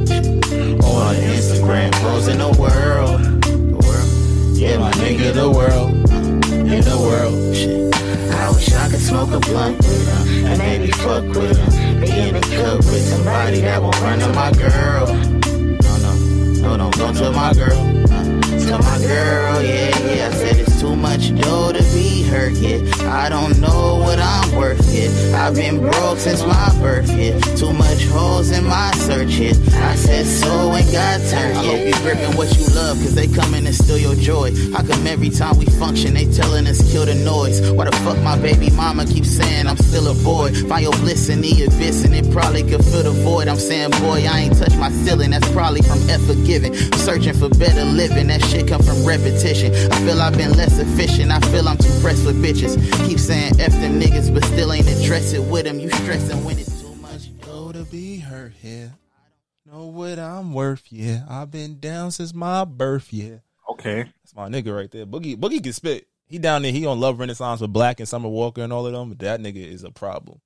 On 0.84 1.16
Instagram 1.16 1.91
clothes 1.93 2.28
in 2.28 2.38
the 2.38 2.49
world. 2.60 3.22
Yeah 4.58 4.78
my 4.78 4.91
nigga 4.91 5.34
the 5.34 5.49
world. 5.49 5.91
Uh, 6.12 6.76
in 6.76 6.84
the 6.84 6.97
world. 6.97 7.36
I 8.34 8.52
wish 8.52 8.74
I 8.74 8.89
could 8.89 8.99
smoke 8.99 9.32
a 9.32 9.39
blunt 9.39 9.78
with 9.78 10.08
her 10.08 10.47
And 10.47 10.58
maybe 10.60 10.91
fuck 10.91 11.24
with 11.24 11.58
her. 11.58 11.99
Be 11.99 12.10
in 12.10 12.34
the 12.36 12.41
club 12.41 12.78
with 12.78 13.10
somebody 13.10 13.62
that 13.62 13.82
won't 13.82 13.99
run 14.02 14.20
to 14.20 14.34
my 14.34 14.52
girl. 14.52 15.41
Don't 16.62 16.95
go 16.95 17.12
to 17.12 17.32
my 17.32 17.53
girl. 17.53 18.20
To 18.62 18.78
my 18.78 18.99
girl, 18.99 19.62
yeah, 19.62 19.89
yeah. 19.99 20.28
I 20.28 20.32
said 20.32 20.57
it's 20.59 20.80
too 20.80 20.95
much 20.95 21.36
dough 21.41 21.74
to 21.74 21.84
be 21.93 22.24
hurt, 22.24 22.53
yeah. 22.53 22.80
I 23.12 23.28
don't 23.28 23.59
know 23.59 23.97
what 23.97 24.20
I'm 24.20 24.55
worth, 24.55 24.88
yeah. 24.93 25.09
I've 25.36 25.55
been 25.55 25.80
broke 25.80 26.20
since 26.20 26.41
my 26.43 26.70
birth, 26.80 27.12
yeah. 27.12 27.38
Too 27.57 27.74
much 27.74 28.05
holes 28.05 28.51
in 28.51 28.64
my 28.64 28.91
search, 28.91 29.32
yeah. 29.32 29.53
I 29.89 29.95
said 29.95 30.26
so 30.26 30.72
and 30.72 30.89
got 30.91 31.20
turned, 31.30 31.55
yeah. 31.55 31.62
I 31.62 31.66
hope 31.66 31.86
you 31.86 31.93
gripping 32.01 32.38
what 32.38 32.57
you 32.57 32.66
love, 32.74 32.97
cause 32.97 33.14
they 33.14 33.28
coming 33.28 33.66
and 33.66 33.76
steal 33.76 33.97
your 33.97 34.16
joy. 34.16 34.51
How 34.72 34.84
come 34.84 35.05
every 35.05 35.32
time 35.32 35.57
we 35.57 35.66
function, 35.66 36.14
they 36.14 36.26
telling 36.32 36.66
us 36.68 36.80
kill 36.91 37.05
the 37.05 37.16
noise? 37.16 37.59
Why 37.72 37.86
the 37.86 37.95
fuck 37.97 38.20
my 38.20 38.38
baby 38.39 38.70
mama 38.70 39.05
keeps 39.05 39.30
saying 39.32 39.68
I'm 39.68 39.78
still 39.78 40.07
a 40.07 40.14
boy? 40.24 40.53
Find 40.70 40.84
your 40.84 40.93
bliss 41.03 41.28
in 41.28 41.41
the 41.41 41.66
abyss, 41.66 42.05
and 42.05 42.16
it 42.16 42.32
probably 42.32 42.64
could 42.64 42.86
fill 42.86 43.03
the 43.03 43.12
void. 43.12 43.49
I'm 43.49 43.59
saying, 43.59 43.91
boy, 43.99 44.24
I 44.30 44.47
ain't 44.47 44.57
touched 44.57 44.78
my 44.78 44.91
ceiling, 44.91 45.32
that's 45.32 45.51
probably 45.51 45.82
from 45.82 45.99
F 46.09 46.22
forgiving. 46.22 46.74
I'm 46.74 46.99
searching 46.99 47.34
for 47.34 47.49
better 47.49 47.84
living, 47.84 48.28
that 48.28 48.41
shit 48.52 48.68
come 48.68 48.84
from 48.84 49.06
repetition. 49.06 49.74
I 49.74 49.99
feel 50.06 50.22
I've 50.22 50.38
been 50.38 50.52
less 50.54 50.78
efficient, 50.78 51.32
I 51.32 51.39
feel 51.52 51.68
I'm 51.68 51.78
too 51.78 51.93
pressed 52.02 52.24
for 52.24 52.34
bitches. 52.34 52.76
Keep 53.08 53.20
saying 53.20 53.60
F 53.60 53.72
them 53.72 53.99
niggas, 53.99 54.34
but 54.34 54.43
still 54.43 54.74
ain't 54.74 54.88
addressing 54.88 55.49
with 55.49 55.66
them. 55.66 55.80
You 55.80 55.89
stressing 55.89 56.43
when 56.43 56.60
it's 56.60 56.82
too 56.82 56.93
much. 56.95 57.39
Go 57.41 57.72
to 57.72 57.84
be 57.86 58.20
hurt 58.20 58.54
here. 58.62 58.93
I 59.66 59.72
don't 59.72 59.80
know 59.80 59.86
what 59.88 60.20
I'm 60.20 60.54
worth, 60.54 60.84
yeah. 60.89 61.24
I've 61.30 61.49
been 61.49 61.80
down 61.80 62.12
since 62.12 62.34
my 62.34 62.66
birth, 62.66 63.14
yeah. 63.14 63.38
Okay. 63.70 64.12
That's 64.24 64.36
my 64.36 64.49
nigga 64.49 64.76
right 64.76 64.91
there. 64.91 65.06
Boogie 65.06 65.38
Boogie 65.38 65.64
can 65.64 65.72
spit. 65.74 66.08
He 66.26 66.38
down 66.38 66.62
there, 66.62 66.72
he 66.72 66.86
on 66.86 66.99
Love 66.99 67.20
Renaissance 67.20 67.62
with 67.62 67.74
6LACK 67.74 67.99
and 67.99 68.08
Summer 68.08 68.30
Walker 68.30 68.62
and 68.62 68.72
all 68.74 68.86
of 68.86 68.93
them. 68.93 69.10
But 69.10 69.20
that 69.20 69.39
nigga 69.39 69.66
is 69.66 69.84
a 69.84 69.91
problem. 69.91 70.39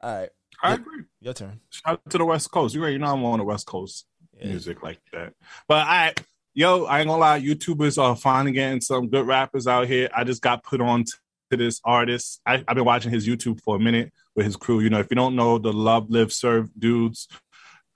All 0.00 0.20
right. 0.20 0.28
I 0.62 0.68
Yeah, 0.70 0.74
agree. 0.74 1.02
Your 1.20 1.34
turn. 1.34 1.60
Shout 1.70 2.00
out 2.04 2.10
to 2.10 2.18
the 2.18 2.24
West 2.24 2.50
Coast. 2.50 2.74
You 2.74 2.80
already 2.82 2.98
know 2.98 3.06
I'm 3.06 3.24
on 3.24 3.38
the 3.38 3.44
West 3.44 3.66
Coast 3.66 4.06
music 4.42 4.82
like 4.82 5.00
that. 5.12 5.32
But 5.68 5.86
I, 5.86 6.14
yo, 6.54 6.84
I 6.84 7.00
ain't 7.00 7.08
gonna 7.08 7.20
lie, 7.20 7.40
YouTubers 7.40 8.00
are 8.00 8.16
finally 8.16 8.52
getting 8.52 8.80
some 8.80 9.08
good 9.08 9.26
rappers 9.26 9.66
out 9.66 9.88
here. 9.88 10.08
I 10.14 10.24
just 10.24 10.40
got 10.40 10.62
put 10.62 10.80
on 10.80 11.04
to 11.04 11.56
this 11.56 11.80
artist. 11.84 12.40
I, 12.46 12.64
I've 12.66 12.76
been 12.76 12.84
watching 12.84 13.12
his 13.12 13.26
YouTube 13.26 13.60
for 13.60 13.76
a 13.76 13.80
minute 13.80 14.12
with 14.34 14.46
his 14.46 14.56
crew. 14.56 14.80
You 14.80 14.90
know, 14.90 15.00
if 15.00 15.08
you 15.10 15.16
don't 15.16 15.36
know 15.36 15.58
the 15.58 15.72
Love 15.72 16.10
Live 16.10 16.32
Serve 16.32 16.70
dudes, 16.78 17.28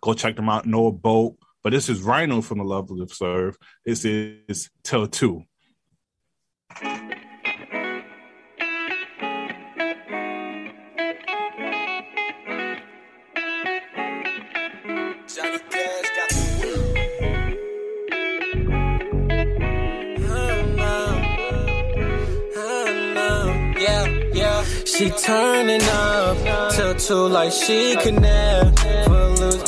go 0.03 0.13
check 0.13 0.37
them 0.37 0.49
out. 0.49 0.67
Noah 0.67 0.93
Boat. 0.93 1.37
But 1.63 1.71
this 1.71 1.89
is 1.89 2.03
Rhino 2.03 2.41
from 2.41 2.59
the 2.59 2.65
Love 2.65 2.91
Live 2.91 3.13
Serve. 3.13 3.57
This 3.85 4.05
is 4.05 4.71
Till 4.83 5.07
Two. 5.07 5.45
She 24.99 25.11
turning 25.11 25.81
up. 25.83 26.99
Two 26.99 27.29
like 27.29 27.53
she 27.53 27.95
could 27.95 28.21
never 28.21 29.08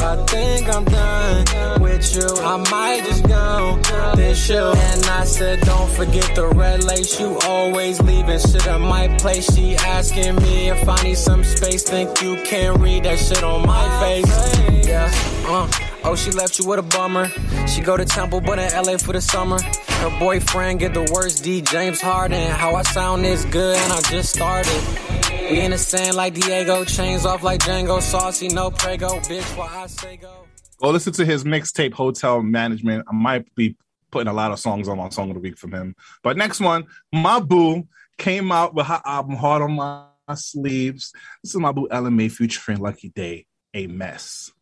I 0.01 0.17
think 0.27 0.69
I'm 0.75 0.85
done 0.85 1.83
with 1.83 2.15
you. 2.15 2.29
I 2.45 2.57
might 2.71 3.05
just 3.05 3.27
go 3.27 3.81
this 4.17 4.49
you. 4.49 4.57
And 4.57 5.07
I 5.07 5.25
said, 5.25 5.61
don't 5.61 5.91
forget 5.93 6.35
the 6.35 6.49
red 6.49 6.85
lace. 6.85 7.19
You 7.19 7.39
always 7.47 8.01
leaving 8.01 8.39
shit 8.39 8.67
at 8.67 8.81
my 8.81 9.09
place. 9.19 9.53
She 9.55 9.77
asking 9.77 10.37
me 10.37 10.71
if 10.71 10.89
I 10.89 11.03
need 11.03 11.19
some 11.19 11.45
space. 11.45 11.83
Think 11.85 12.23
you 12.23 12.37
can 12.45 12.81
read 12.81 13.05
that 13.05 13.19
shit 13.19 13.43
on 13.43 13.67
my 13.67 13.87
face? 14.01 14.87
Yeah, 14.87 15.11
uh. 15.47 15.69
Oh, 16.03 16.17
she 16.17 16.31
left 16.31 16.59
you 16.59 16.67
with 16.67 16.79
a 16.79 16.83
bummer. 16.83 17.31
She 17.67 17.83
go 17.83 17.97
to 17.97 18.07
Temple, 18.07 18.41
but 18.41 18.59
in 18.59 18.73
LA 18.73 18.97
for 18.97 19.13
the 19.13 19.21
summer. 19.21 19.61
Her 19.61 20.19
boyfriend 20.19 20.81
get 20.81 20.95
the 20.95 21.11
worst 21.13 21.45
D 21.45 21.61
James 21.61 22.01
Harden. 22.01 22.51
How 22.51 22.75
I 22.75 22.83
sound 22.83 23.27
is 23.27 23.45
good 23.45 23.77
and 23.77 23.93
I 23.93 24.01
just 24.03 24.35
started. 24.35 25.30
We 25.51 25.63
in 25.63 25.73
the 25.73 25.79
sand 25.79 26.17
like 26.17 26.35
Diego, 26.35 26.85
chains 26.85 27.27
off 27.27 27.43
like 27.43 27.59
Django, 27.59 28.01
saucy, 28.01 28.47
no 28.47 28.71
prego, 28.71 29.19
bitch. 29.19 29.57
Why 29.57 29.83
I 29.83 29.87
say 29.89 30.17
go? 30.17 30.47
Go 30.81 30.91
listen 30.91 31.13
to 31.15 31.25
his 31.25 31.43
mixtape 31.43 31.93
Hotel 31.93 32.41
Management. 32.41 33.05
I 33.11 33.13
might 33.13 33.53
be 33.57 33.77
putting 34.13 34.29
a 34.29 34.33
lot 34.33 34.53
of 34.53 34.61
songs 34.61 34.87
on 34.89 34.99
my 34.99 35.09
song 35.09 35.29
of 35.31 35.35
the 35.35 35.41
week 35.41 35.59
from 35.59 35.73
him. 35.73 35.97
But 36.23 36.37
next 36.37 36.61
one, 36.61 36.87
my 37.13 37.41
boo 37.41 37.89
came 38.17 38.53
out 38.53 38.75
with 38.75 38.87
her 38.87 39.03
album 39.05 39.35
Heart 39.35 39.63
on 39.63 39.73
My 39.73 40.07
Sleeves. 40.37 41.13
This 41.43 41.53
is 41.53 41.61
my 41.61 41.73
boo 41.73 41.89
Ella 41.91 42.13
Mai 42.13 42.29
featuring 42.29 42.79
Lucky 42.79 43.09
Daye, 43.09 43.47
A 43.75 43.89
Mess. 43.89 44.53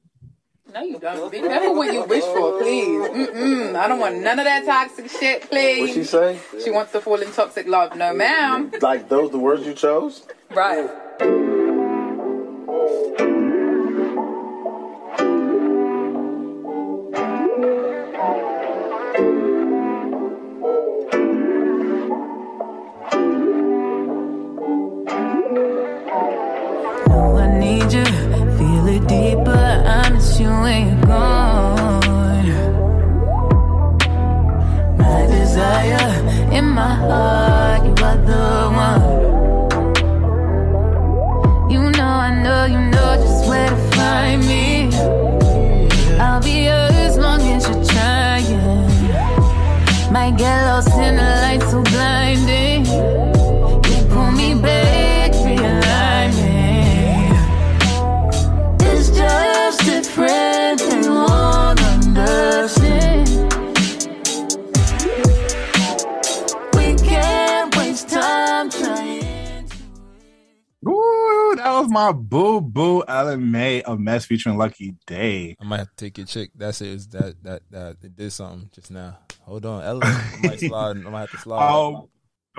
No, 0.73 0.81
you 0.83 0.99
don't. 0.99 1.31
Be 1.31 1.41
careful 1.41 1.75
what 1.75 1.93
you 1.93 2.05
wish 2.05 2.25
for, 2.25 2.61
please. 2.61 3.09
Mm-mm. 3.11 3.75
I 3.75 3.89
don't 3.89 3.99
want 3.99 4.17
none 4.21 4.39
of 4.39 4.47
that 4.47 4.65
toxic 4.65 5.11
shit, 5.11 5.51
please. 5.51 5.81
What'd 5.81 5.95
she 5.97 6.05
say? 6.05 6.39
She 6.65 6.71
wants 6.71 6.93
to 6.93 7.03
fall 7.03 7.21
in 7.21 7.31
toxic 7.33 7.67
love. 7.67 7.95
No, 7.95 8.15
ma'am. 8.15 8.73
Like 8.81 9.11
those 9.11 9.31
the 9.31 9.39
words 9.39 9.67
you 9.67 9.75
chose? 9.75 10.27
Right. 10.51 11.08
Featuring 74.39 74.57
Lucky 74.57 74.95
Daye. 75.05 75.57
I 75.61 75.65
might 75.65 75.79
have 75.79 75.89
to 75.91 75.97
take 75.97 76.17
your 76.17 76.27
chick. 76.29 76.51
That's 76.55 76.81
it. 76.81 76.89
Is 76.91 77.09
that 77.09 77.43
that 77.43 77.63
that 77.71 77.97
it 78.05 78.15
did 78.15 78.31
something 78.31 78.71
just 78.73 78.89
now? 78.93 79.19
Hold 79.43 79.67
on, 79.67 79.83
Ellen. 79.83 80.03
I 80.05 80.39
might 80.45 80.61
slide. 80.61 80.97
I 81.05 81.11
might 81.11 81.21
have 81.23 81.31
to 81.33 81.39
slide. 81.39 81.69
Um, 81.69 82.09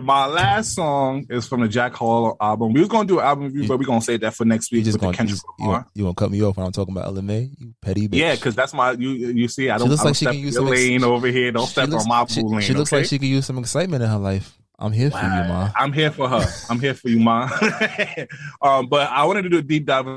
my 0.01 0.25
last 0.25 0.75
song 0.75 1.25
is 1.30 1.47
from 1.47 1.61
the 1.61 1.69
Jack 1.69 1.93
Harlow 1.93 2.36
album. 2.41 2.73
We 2.73 2.82
was 2.82 2.89
gonna 2.89 3.07
do 3.07 3.19
an 3.19 3.25
album 3.25 3.45
review, 3.45 3.65
but 3.65 3.80
we're 3.80 3.86
gonna 3.86 4.01
save 4.01 4.19
that 4.21 4.36
for 4.36 4.43
next 4.43 4.73
week 4.73 4.80
You 4.80 4.86
just 4.86 4.99
gonna, 4.99 5.11
you, 5.13 5.17
Kendrick 5.17 5.39
you, 5.57 5.65
gonna, 5.67 5.86
you 5.93 6.03
gonna 6.03 6.15
cut 6.15 6.32
me 6.32 6.43
off 6.43 6.57
when 6.57 6.65
I'm 6.65 6.73
talking 6.73 6.93
about 6.93 7.05
Ella 7.05 7.21
Mai? 7.21 7.49
You 7.57 7.73
petty 7.82 8.09
bitch. 8.09 8.17
Yeah, 8.17 8.36
because 8.36 8.55
that's 8.55 8.73
my 8.73 8.91
you. 8.91 9.09
You 9.11 9.47
see, 9.47 9.69
I 9.69 9.77
don't. 9.77 9.88
looks 9.88 10.01
I 10.01 10.03
like 10.03 10.07
don't 10.09 10.15
she 10.17 10.25
step 10.25 10.34
can 10.34 10.41
use 10.41 10.55
your 10.55 10.65
some 10.65 10.73
ex- 10.73 10.82
lane 10.82 11.03
over 11.05 11.27
here. 11.27 11.51
Don't 11.53 11.65
step 11.65 11.88
looks- 11.88 12.03
on 12.03 12.09
my 12.09 12.25
she, 12.25 12.41
lane. 12.41 12.59
She 12.59 12.73
looks 12.73 12.91
okay? 12.91 13.03
like 13.03 13.09
she 13.09 13.19
could 13.19 13.27
use 13.30 13.45
some 13.45 13.57
excitement 13.57 14.03
in 14.03 14.09
her 14.09 14.17
life. 14.17 14.57
I'm 14.82 14.91
here 14.93 15.11
for 15.11 15.17
you, 15.17 15.23
ma. 15.23 15.71
I'm 15.75 15.93
here 15.93 16.11
for 16.11 16.27
her. 16.30 16.45
I'm 16.69 16.80
here 16.80 16.93
for 16.93 17.09
you, 17.09 17.19
ma. 17.19 17.49
um, 18.61 18.88
but 18.88 19.09
I 19.09 19.25
wanted 19.25 19.43
to 19.43 19.49
do 19.49 19.57
a 19.57 19.61
deep 19.61 19.86
dive 19.86 20.07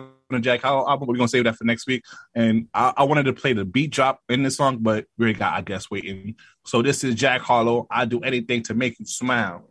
Jack 0.41 0.63
Harlow 0.63 0.89
album. 0.89 1.09
We're 1.09 1.17
gonna 1.17 1.29
save 1.29 1.45
that 1.45 1.57
for 1.57 1.65
next 1.65 1.87
week. 1.87 2.05
And 2.35 2.69
I, 2.73 2.93
I 2.97 3.03
wanted 3.05 3.25
to 3.25 3.33
play 3.33 3.53
the 3.53 3.65
beat 3.65 3.91
drop 3.91 4.21
in 4.29 4.43
this 4.43 4.57
song, 4.57 4.79
but 4.81 5.07
we 5.19 5.33
got, 5.33 5.55
I 5.55 5.61
guess, 5.63 5.91
waiting. 5.91 6.37
So 6.65 6.83
this 6.83 7.05
is 7.05 7.15
Jack 7.15 7.41
Harlow. 7.41 7.87
I 7.91 8.05
do 8.05 8.21
anything 8.21 8.63
to 8.65 8.75
make 8.75 8.99
you 8.99 9.07
smile. 9.07 9.69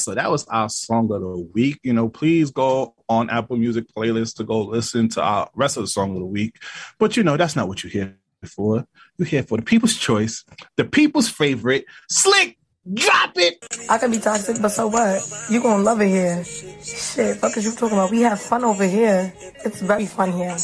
So 0.00 0.14
that 0.14 0.30
was 0.30 0.46
our 0.48 0.68
song 0.68 1.10
of 1.12 1.20
the 1.20 1.48
week. 1.52 1.78
You 1.82 1.92
know, 1.92 2.08
please 2.08 2.50
go 2.50 2.94
on 3.08 3.30
Apple 3.30 3.56
Music 3.56 3.84
playlist 3.96 4.36
to 4.36 4.44
go 4.44 4.62
listen 4.62 5.08
to 5.10 5.22
our 5.22 5.50
rest 5.54 5.76
of 5.76 5.82
the 5.82 5.88
song 5.88 6.12
of 6.12 6.18
the 6.18 6.26
week. 6.26 6.56
But 6.98 7.16
you 7.16 7.22
know, 7.22 7.36
that's 7.36 7.56
not 7.56 7.68
what 7.68 7.82
you're 7.82 7.90
here 7.90 8.16
for. 8.46 8.86
You're 9.18 9.26
here 9.26 9.42
for 9.42 9.58
the 9.58 9.64
people's 9.64 9.96
choice, 9.96 10.44
the 10.76 10.84
people's 10.84 11.28
favorite, 11.28 11.84
Slick. 12.08 12.56
Drop 12.94 13.36
it. 13.36 13.62
I 13.90 13.98
can 13.98 14.10
be 14.10 14.18
toxic, 14.18 14.56
but 14.62 14.70
so 14.70 14.86
what? 14.88 15.22
You 15.50 15.62
gonna 15.62 15.82
love 15.82 16.00
it 16.00 16.08
here. 16.08 16.42
Shit, 16.44 17.36
fuck 17.36 17.54
is 17.58 17.66
you 17.66 17.72
talking 17.72 17.98
about? 17.98 18.10
We 18.10 18.22
have 18.22 18.40
fun 18.40 18.64
over 18.64 18.86
here. 18.86 19.32
It's 19.64 19.82
very 19.82 20.06
fun 20.06 20.32
here. 20.32 20.56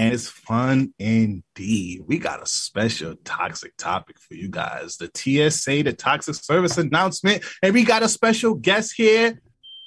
And 0.00 0.14
it's 0.14 0.28
fun 0.30 0.94
indeed. 0.98 2.04
We 2.06 2.18
got 2.18 2.42
a 2.42 2.46
special 2.46 3.16
toxic 3.22 3.76
topic 3.76 4.18
for 4.18 4.32
you 4.32 4.48
guys. 4.48 4.96
The 4.96 5.10
TSA, 5.14 5.82
the 5.82 5.92
toxic 5.92 6.36
service 6.36 6.78
announcement. 6.78 7.44
And 7.62 7.74
we 7.74 7.84
got 7.84 8.02
a 8.02 8.08
special 8.08 8.54
guest 8.54 8.94
here. 8.96 9.42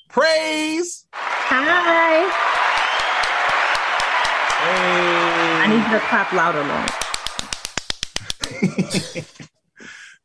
Praise. 0.10 1.08
Hi. 1.14 2.30
I 5.64 5.68
need 5.68 5.78
you 5.78 5.94
to 5.94 6.00
clap 6.06 6.32
louder, 6.32 6.64
Lord. 6.64 6.90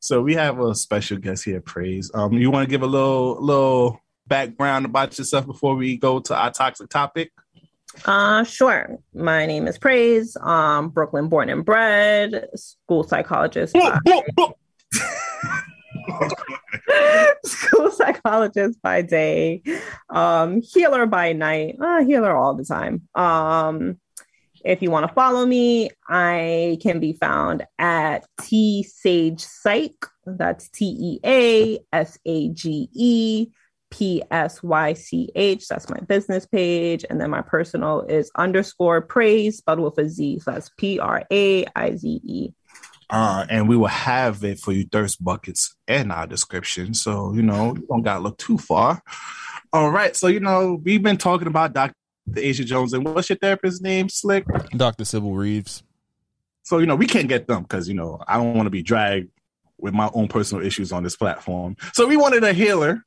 So 0.01 0.23
we 0.23 0.35
have 0.37 0.61
a 0.61 0.75
special 0.75 1.19
guest 1.19 1.45
here, 1.45 1.61
Praise. 1.61 2.11
Um, 2.15 2.33
you 2.33 2.51
want 2.51 2.67
to 2.67 2.71
give 2.71 2.83
a 2.83 2.87
little 2.87 3.45
little 3.45 4.01
background 4.27 4.87
about 4.87 5.19
yourself 5.19 5.45
before 5.45 5.75
we 5.75 5.97
go 5.99 6.21
to 6.21 6.35
our 6.35 6.51
toxic 6.51 6.89
topic? 6.89 7.33
Uh, 8.05 8.45
sure. 8.45 8.99
My 9.15 9.47
name 9.47 9.67
is 9.67 9.79
Praise. 9.79 10.37
Um, 10.41 10.91
Brooklyn 10.91 11.29
born 11.29 11.49
and 11.51 11.65
bred, 11.65 12.49
school 12.55 13.05
psychologist. 13.05 13.75
by- 13.75 13.99
school 17.45 17.91
psychologist 17.91 18.81
by 18.83 19.03
day, 19.03 19.63
um, 20.11 20.61
healer 20.63 21.07
by 21.07 21.33
night, 21.33 21.77
uh, 21.81 22.03
healer 22.05 22.37
all 22.37 22.55
the 22.55 22.65
time. 22.65 23.03
Um, 23.15 23.99
if 24.65 24.83
you 24.83 24.91
want 24.91 25.07
to 25.07 25.15
follow 25.15 25.45
me, 25.47 25.91
I 26.09 26.79
can 26.83 26.99
be 27.01 27.13
found 27.13 27.65
at 27.79 28.27
Tea 28.41 28.83
Sage 28.83 29.41
Psych. 29.41 29.95
That's 30.27 30.69
T 30.69 30.85
E 30.87 31.21
A 31.25 31.79
S 31.93 32.19
A 32.27 32.49
G 32.51 32.89
E 32.93 33.47
P 33.91 34.23
S 34.31 34.63
Y 34.63 34.93
C 34.93 35.31
H. 35.35 35.69
That's 35.69 35.89
my 35.89 36.01
business 36.01 36.47
page. 36.47 37.05
And 37.09 37.21
then 37.21 37.31
my 37.31 37.43
personal 37.43 38.03
is 38.03 38.31
underscore 38.37 39.01
praise, 39.01 39.59
spelled 39.59 39.81
with 39.81 39.99
a 39.99 40.09
Z. 40.09 40.41
So 40.41 40.53
that's 40.53 40.71
P 40.77 40.99
R 40.99 41.23
A 41.31 41.67
I 41.75 41.97
Z 41.97 42.21
E. 42.25 42.53
Uh, 43.11 43.47
and 43.49 43.69
we 43.69 43.77
will 43.77 43.87
have 43.87 44.45
it 44.45 44.59
for 44.59 44.73
you 44.73 44.85
thirst 44.85 45.25
buckets 45.25 45.75
in 45.87 46.11
our 46.11 46.27
description. 46.27 46.93
So, 46.93 47.33
you 47.33 47.43
know, 47.43 47.75
you 47.75 47.87
don't 47.89 48.03
gotta 48.03 48.21
look 48.21 48.37
too 48.37 48.59
far. 48.59 49.03
All 49.73 49.91
right. 49.91 50.15
So, 50.15 50.27
you 50.27 50.41
know, 50.41 50.81
we've 50.83 51.03
been 51.03 51.17
talking 51.17 51.49
about 51.49 51.73
Dr. 51.73 51.95
Asia 52.37 52.65
Jones, 52.65 52.93
and 52.93 53.05
what's 53.05 53.31
your 53.31 53.39
therapist's 53.39 53.81
name? 53.81 54.09
Slick. 54.09 54.45
Dr. 54.77 55.05
Sybil 55.05 55.33
Reeves. 55.33 55.83
So 56.69 56.77
you 56.77 56.87
know 56.87 56.97
we 56.97 57.07
can't 57.07 57.29
get 57.29 57.47
them 57.47 57.63
because 57.63 57.89
you 57.89 57.95
know 57.95 58.23
I 58.29 58.37
don't 58.37 58.53
want 58.53 58.67
to 58.67 58.71
be 58.71 58.83
dragged 58.83 59.31
with 59.79 59.95
my 59.95 60.11
own 60.13 60.29
personal 60.29 60.63
issues 60.63 60.93
on 60.93 61.03
this 61.03 61.17
platform. 61.17 61.77
So 61.95 62.07
we 62.07 62.19
wanted 62.19 62.45
a 62.45 62.53
healer. 62.53 63.03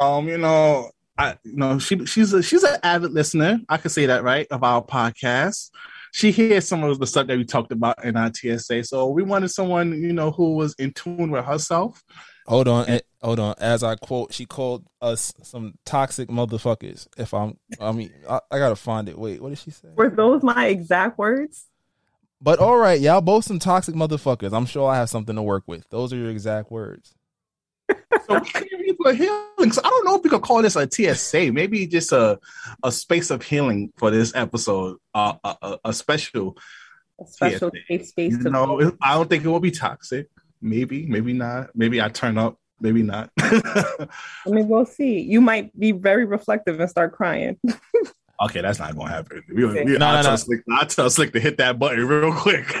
Um, 0.00 0.28
you 0.28 0.38
know, 0.38 0.90
I 1.18 1.36
you 1.44 1.56
know 1.56 1.78
she 1.78 2.04
she's 2.06 2.32
a 2.32 2.42
she's 2.42 2.62
an 2.62 2.76
avid 2.82 3.12
listener. 3.12 3.60
I 3.68 3.76
could 3.78 3.90
say 3.90 4.06
that 4.06 4.22
right 4.22 4.46
of 4.50 4.62
our 4.62 4.82
podcast. 4.82 5.70
She 6.12 6.30
hears 6.30 6.66
some 6.66 6.82
of 6.82 6.98
the 6.98 7.06
stuff 7.06 7.26
that 7.26 7.36
we 7.36 7.44
talked 7.44 7.72
about 7.72 8.02
in 8.04 8.16
our 8.16 8.32
TSA. 8.32 8.84
So 8.84 9.08
we 9.08 9.22
wanted 9.22 9.48
someone 9.48 10.00
you 10.00 10.12
know 10.12 10.30
who 10.30 10.54
was 10.54 10.74
in 10.78 10.92
tune 10.92 11.30
with 11.30 11.44
herself. 11.44 12.02
Hold 12.46 12.68
on, 12.68 12.88
eh, 12.88 13.00
hold 13.22 13.40
on. 13.40 13.54
As 13.58 13.82
I 13.82 13.96
quote, 13.96 14.32
she 14.32 14.46
called 14.46 14.86
us 15.02 15.32
some 15.42 15.74
toxic 15.84 16.28
motherfuckers. 16.28 17.08
If 17.18 17.34
I'm, 17.34 17.58
I 17.80 17.90
mean, 17.90 18.12
I, 18.28 18.40
I 18.50 18.58
gotta 18.58 18.76
find 18.76 19.08
it. 19.08 19.18
Wait, 19.18 19.42
what 19.42 19.48
did 19.48 19.58
she 19.58 19.72
say? 19.72 19.88
Were 19.96 20.10
those 20.10 20.42
my 20.42 20.66
exact 20.66 21.18
words? 21.18 21.66
But 22.40 22.58
all 22.58 22.76
right, 22.76 23.00
y'all 23.00 23.20
both 23.20 23.44
some 23.44 23.58
toxic 23.58 23.94
motherfuckers. 23.94 24.52
I'm 24.52 24.66
sure 24.66 24.88
I 24.88 24.96
have 24.96 25.10
something 25.10 25.34
to 25.34 25.42
work 25.42 25.64
with. 25.66 25.88
Those 25.88 26.12
are 26.12 26.16
your 26.16 26.30
exact 26.30 26.70
words. 26.70 27.14
So 28.26 28.34
we 28.40 28.40
came 28.40 28.64
here 28.84 28.94
for 29.02 29.12
healing. 29.14 29.72
So 29.72 29.80
I 29.84 29.88
don't 29.88 30.04
know 30.04 30.16
if 30.16 30.22
we 30.24 30.30
could 30.30 30.42
call 30.42 30.62
this 30.62 30.76
a 30.76 30.88
TSA. 30.90 31.52
Maybe 31.52 31.86
just 31.86 32.12
a 32.12 32.38
a 32.82 32.90
space 32.90 33.30
of 33.30 33.42
healing 33.42 33.92
for 33.96 34.10
this 34.10 34.34
episode. 34.34 34.98
Uh, 35.14 35.34
a, 35.44 35.56
a, 35.62 35.78
a 35.86 35.92
special 35.92 36.56
A 37.20 37.26
special 37.26 37.70
TSA. 37.70 37.80
safe 37.88 38.06
space 38.08 38.32
You 38.32 38.42
to 38.44 38.50
know, 38.50 38.80
it- 38.80 38.94
I 39.02 39.14
don't 39.14 39.28
think 39.30 39.44
it 39.44 39.48
will 39.48 39.60
be 39.60 39.70
toxic. 39.70 40.28
Maybe, 40.60 41.06
maybe 41.06 41.32
not. 41.32 41.70
Maybe 41.74 42.00
I 42.02 42.08
turn 42.08 42.38
up. 42.38 42.58
Maybe 42.80 43.02
not. 43.02 43.30
I 43.38 44.06
mean, 44.46 44.68
we'll 44.68 44.84
see. 44.86 45.20
You 45.20 45.40
might 45.40 45.78
be 45.78 45.92
very 45.92 46.24
reflective 46.24 46.78
and 46.80 46.90
start 46.90 47.12
crying. 47.12 47.58
okay, 48.42 48.60
that's 48.60 48.78
not 48.78 48.96
gonna 48.96 49.10
happen. 49.10 49.42
We, 49.48 49.64
we, 49.64 49.84
No, 49.84 49.98
no, 49.98 50.06
I'll, 50.06 50.16
no. 50.16 50.22
Tell 50.22 50.38
Slick, 50.38 50.60
I'll 50.70 50.86
tell 50.86 51.10
Slick 51.10 51.32
to 51.32 51.40
hit 51.40 51.58
that 51.58 51.78
button 51.78 52.06
real 52.06 52.32
quick. 52.32 52.66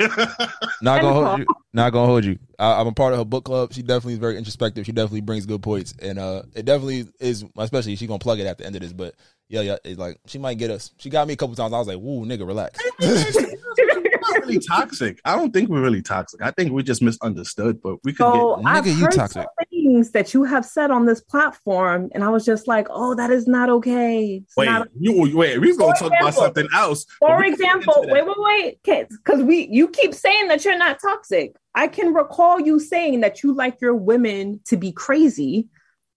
Not 0.82 1.00
gonna 1.00 1.12
hold 1.12 1.38
you. 1.40 1.46
Not 1.72 1.92
gonna 1.92 2.06
hold 2.06 2.24
you. 2.24 2.38
I, 2.58 2.80
I'm 2.80 2.86
a 2.86 2.92
part 2.92 3.12
of 3.12 3.18
her 3.18 3.24
book 3.24 3.44
club. 3.44 3.72
She 3.72 3.82
definitely 3.82 4.14
is 4.14 4.18
very 4.18 4.36
introspective. 4.36 4.86
She 4.86 4.92
definitely 4.92 5.22
brings 5.22 5.46
good 5.46 5.62
points, 5.62 5.94
and 6.00 6.18
uh, 6.18 6.42
it 6.54 6.64
definitely 6.64 7.08
is. 7.20 7.44
Especially 7.56 7.96
she 7.96 8.06
gonna 8.06 8.18
plug 8.18 8.40
it 8.40 8.46
at 8.46 8.58
the 8.58 8.66
end 8.66 8.76
of 8.76 8.82
this. 8.82 8.92
But 8.92 9.14
yeah, 9.48 9.60
yeah, 9.62 9.76
it's 9.84 9.98
like 9.98 10.18
she 10.26 10.38
might 10.38 10.58
get 10.58 10.70
us. 10.70 10.92
She 10.98 11.10
got 11.10 11.26
me 11.26 11.34
a 11.34 11.36
couple 11.36 11.54
times. 11.54 11.72
I 11.72 11.78
was 11.78 11.88
like, 11.88 11.98
"Woo, 11.98 12.24
nigga, 12.24 12.46
relax." 12.46 12.78
not 14.30 14.40
really 14.40 14.58
toxic. 14.58 15.20
I 15.24 15.36
don't 15.36 15.52
think 15.52 15.68
we're 15.68 15.82
really 15.82 16.02
toxic. 16.02 16.42
I 16.42 16.50
think 16.50 16.72
we 16.72 16.82
just 16.82 17.02
misunderstood, 17.02 17.80
but 17.82 17.96
we 18.04 18.12
could 18.12 18.24
So 18.26 18.56
get 18.56 18.66
I've 18.66 18.86
heard 18.86 19.12
some 19.30 19.44
things 19.70 20.10
that 20.10 20.34
you 20.34 20.44
have 20.44 20.64
said 20.64 20.90
on 20.90 21.06
this 21.06 21.20
platform, 21.20 22.10
and 22.14 22.24
I 22.24 22.28
was 22.28 22.44
just 22.44 22.66
like, 22.66 22.86
"Oh, 22.90 23.14
that 23.14 23.30
is 23.30 23.46
not 23.46 23.68
okay." 23.70 24.42
It's 24.44 24.56
Wait, 24.56 24.66
not- 24.66 24.88
you 24.98 25.36
wait. 25.36 25.58
We're 25.60 25.76
gonna 25.76 25.94
For 25.96 26.08
talk 26.08 26.12
about 26.20 26.34
something 26.34 26.68
else. 26.74 27.06
For 27.18 27.36
we 27.38 27.44
can 27.44 27.50
get 27.52 27.60
example, 27.60 27.94
into 28.02 28.06
that. 28.08 28.12
wait, 28.26 28.26
wait, 28.26 28.80
wait, 28.84 29.08
because 29.24 29.42
we 29.42 29.68
you 29.70 29.88
keep 29.88 30.14
saying 30.14 30.48
that 30.48 30.64
you're 30.64 30.78
not 30.78 30.98
toxic. 31.00 31.54
I 31.74 31.88
can 31.88 32.14
recall 32.14 32.58
you 32.60 32.80
saying 32.80 33.20
that 33.20 33.42
you 33.42 33.52
like 33.54 33.80
your 33.80 33.94
women 33.94 34.60
to 34.66 34.76
be 34.76 34.92
crazy. 34.92 35.68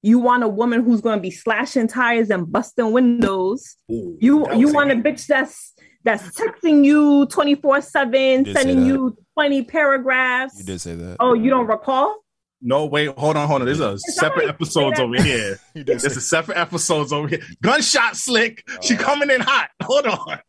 You 0.01 0.19
want 0.19 0.43
a 0.43 0.47
woman 0.47 0.83
who's 0.83 1.01
going 1.01 1.17
to 1.17 1.21
be 1.21 1.29
slashing 1.31 1.87
tires 1.89 2.29
and 2.29 2.49
busting 2.49 2.93
windows. 2.93 3.75
you 3.89 4.45
you 4.55 4.71
want 4.71 4.91
a 4.91 4.95
bitch 4.95 5.27
that's 5.27 5.73
that's 6.03 6.23
texting 6.39 6.83
you 6.85 7.25
twenty 7.27 7.55
four 7.55 7.81
seven, 7.81 8.45
sending 8.53 8.85
you 8.85 9.17
twenty 9.33 9.63
paragraphs. 9.63 10.57
You 10.57 10.63
did 10.65 10.81
say 10.81 10.95
that. 10.95 11.17
Oh, 11.19 11.33
you 11.33 11.49
don't 11.49 11.67
recall? 11.67 12.23
No, 12.61 12.85
wait, 12.85 13.17
hold 13.17 13.37
on, 13.37 13.47
hold 13.47 13.61
on. 13.61 13.65
There's 13.65 13.79
a 13.79 13.97
separate 13.99 14.49
episodes 14.49 14.99
over 14.99 15.21
here. 15.21 15.59
There's 15.75 16.03
a 16.03 16.19
separate 16.19 16.57
episodes 16.57 17.13
over 17.13 17.29
here. 17.29 17.39
Gunshot 17.63 18.17
slick. 18.17 18.67
She 18.81 18.97
coming 18.97 19.29
in 19.29 19.39
hot. 19.39 19.69
Hold 19.83 20.07
on. 20.07 20.39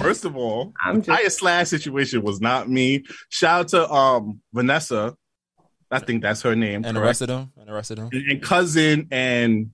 First 0.00 0.24
of 0.24 0.36
all, 0.36 0.72
I'm 0.84 0.94
the 0.94 1.12
entire 1.12 1.30
slash 1.30 1.68
situation 1.68 2.22
was 2.22 2.40
not 2.40 2.68
me. 2.68 3.04
Shout 3.28 3.60
out 3.60 3.68
to 3.68 3.92
um 3.92 4.40
Vanessa. 4.52 5.14
I 5.90 6.00
think 6.00 6.22
that's 6.22 6.42
her 6.42 6.56
name. 6.56 6.84
And 6.84 6.96
the 6.96 7.00
correct? 7.00 7.06
rest 7.06 7.22
of 7.22 7.28
them, 7.28 7.52
and 7.56 7.68
the 7.68 7.72
rest 7.72 7.90
of 7.92 7.96
them. 7.98 8.08
and, 8.12 8.30
and 8.30 8.42
cousin 8.42 9.08
and 9.10 9.70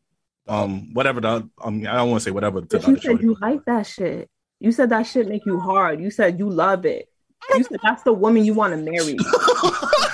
um 0.46 0.92
whatever 0.92 1.20
the 1.20 1.48
um 1.62 1.86
I 1.86 1.96
don't 1.96 2.10
want 2.10 2.20
to 2.20 2.24
say 2.24 2.30
whatever 2.30 2.60
to 2.60 2.66
But 2.78 2.86
you 2.86 2.98
said 2.98 3.22
you 3.22 3.36
like 3.40 3.64
that 3.64 3.86
shit. 3.86 4.28
You 4.60 4.72
said 4.72 4.90
that 4.90 5.02
shit 5.06 5.28
make 5.28 5.44
you 5.46 5.58
hard. 5.58 6.00
You 6.00 6.10
said 6.10 6.38
you 6.38 6.48
love 6.48 6.86
it. 6.86 7.08
You 7.54 7.64
said 7.64 7.80
that's 7.82 8.02
the 8.02 8.12
woman 8.12 8.44
you 8.44 8.54
want 8.54 8.72
to 8.72 8.78
marry. 8.78 9.18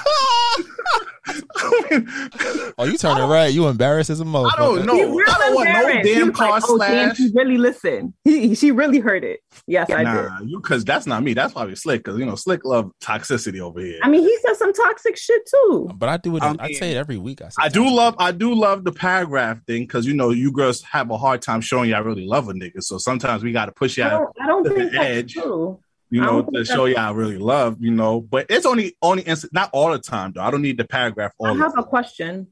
Oh, 2.78 2.84
you 2.84 2.96
turning 2.96 3.28
red. 3.28 3.52
You 3.52 3.68
embarrassed 3.68 4.10
as 4.10 4.20
a 4.20 4.24
motherfucker. 4.24 4.52
I 4.54 4.56
don't 4.56 4.86
know. 4.86 4.94
He 4.94 5.04
real 5.04 5.26
I 5.28 5.38
don't 5.38 5.54
want 5.54 5.68
no 5.68 5.80
embarrassed. 5.80 6.08
He 6.08 6.14
damn 6.14 6.28
was 6.28 6.36
car 6.36 6.50
like, 6.50 6.62
oh, 6.66 6.78
damn, 6.78 7.08
slash. 7.08 7.16
she 7.16 7.30
really 7.34 7.58
listened. 7.58 8.14
He, 8.24 8.54
she 8.54 8.70
really 8.70 9.00
heard 9.00 9.24
it. 9.24 9.40
Yes, 9.66 9.90
I 9.90 9.98
did. 9.98 10.04
Nah, 10.04 10.40
you 10.42 10.60
because 10.60 10.84
that's 10.84 11.06
not 11.06 11.22
me. 11.22 11.34
That's 11.34 11.52
probably 11.52 11.74
slick 11.74 12.04
because 12.04 12.18
you 12.18 12.24
know 12.24 12.36
slick 12.36 12.64
love 12.64 12.90
toxicity 13.02 13.60
over 13.60 13.80
here. 13.80 13.98
I 14.02 14.08
mean, 14.08 14.22
he 14.22 14.38
said 14.38 14.56
some 14.56 14.72
toxic 14.72 15.16
shit 15.16 15.42
too. 15.46 15.90
But 15.94 16.08
I 16.08 16.16
do 16.16 16.36
it. 16.36 16.42
I 16.42 16.56
I 16.58 16.72
say 16.72 16.92
it 16.92 16.96
every 16.96 17.18
week. 17.18 17.42
I 17.42 17.48
say 17.48 17.56
I 17.58 17.68
do 17.68 17.88
love 17.88 18.14
I 18.18 18.32
do 18.32 18.54
love 18.54 18.84
the 18.84 18.92
paragraph 18.92 19.58
thing 19.66 19.82
because 19.82 20.06
you 20.06 20.14
know 20.14 20.30
you 20.30 20.52
girls 20.52 20.82
have 20.82 21.10
a 21.10 21.18
hard 21.18 21.42
time 21.42 21.60
showing 21.60 21.90
y'all 21.90 22.02
really 22.02 22.26
love 22.26 22.48
a 22.48 22.52
nigga. 22.52 22.82
So 22.82 22.98
sometimes 22.98 23.42
we 23.42 23.52
got 23.52 23.66
to 23.66 23.72
push 23.72 23.98
I 23.98 24.02
y'all 24.02 24.10
don't, 24.20 24.36
I 24.40 24.46
don't 24.46 24.64
to 24.64 24.70
think 24.70 24.92
the 24.92 24.96
that's 24.96 25.10
edge. 25.10 25.32
true. 25.34 25.80
You 26.10 26.20
know, 26.20 26.42
to 26.42 26.64
show 26.64 26.86
y'all 26.86 27.14
really 27.14 27.38
love, 27.38 27.76
you 27.80 27.90
know. 27.90 28.20
But 28.20 28.46
it's 28.48 28.66
only 28.66 28.96
only 29.00 29.22
instant, 29.22 29.52
not 29.52 29.70
all 29.72 29.90
the 29.92 29.98
time 29.98 30.32
though. 30.34 30.42
I 30.42 30.50
don't 30.50 30.62
need 30.62 30.76
the 30.76 30.84
paragraph 30.84 31.32
all 31.38 31.48
I 31.48 31.54
have 31.54 31.78
a 31.78 31.84
question. 31.84 32.48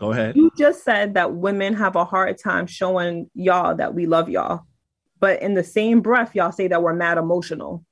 Go 0.00 0.12
ahead. 0.12 0.36
You 0.36 0.50
just 0.58 0.84
said 0.84 1.14
that 1.14 1.32
women 1.34 1.74
have 1.74 1.94
a 1.96 2.04
hard 2.04 2.36
time 2.38 2.66
showing 2.66 3.30
y'all 3.34 3.76
that 3.76 3.94
we 3.94 4.06
love 4.06 4.28
y'all, 4.28 4.66
but 5.20 5.40
in 5.40 5.54
the 5.54 5.64
same 5.64 6.00
breath, 6.00 6.34
y'all 6.34 6.52
say 6.52 6.68
that 6.68 6.82
we're 6.82 6.92
mad 6.94 7.18
emotional. 7.18 7.84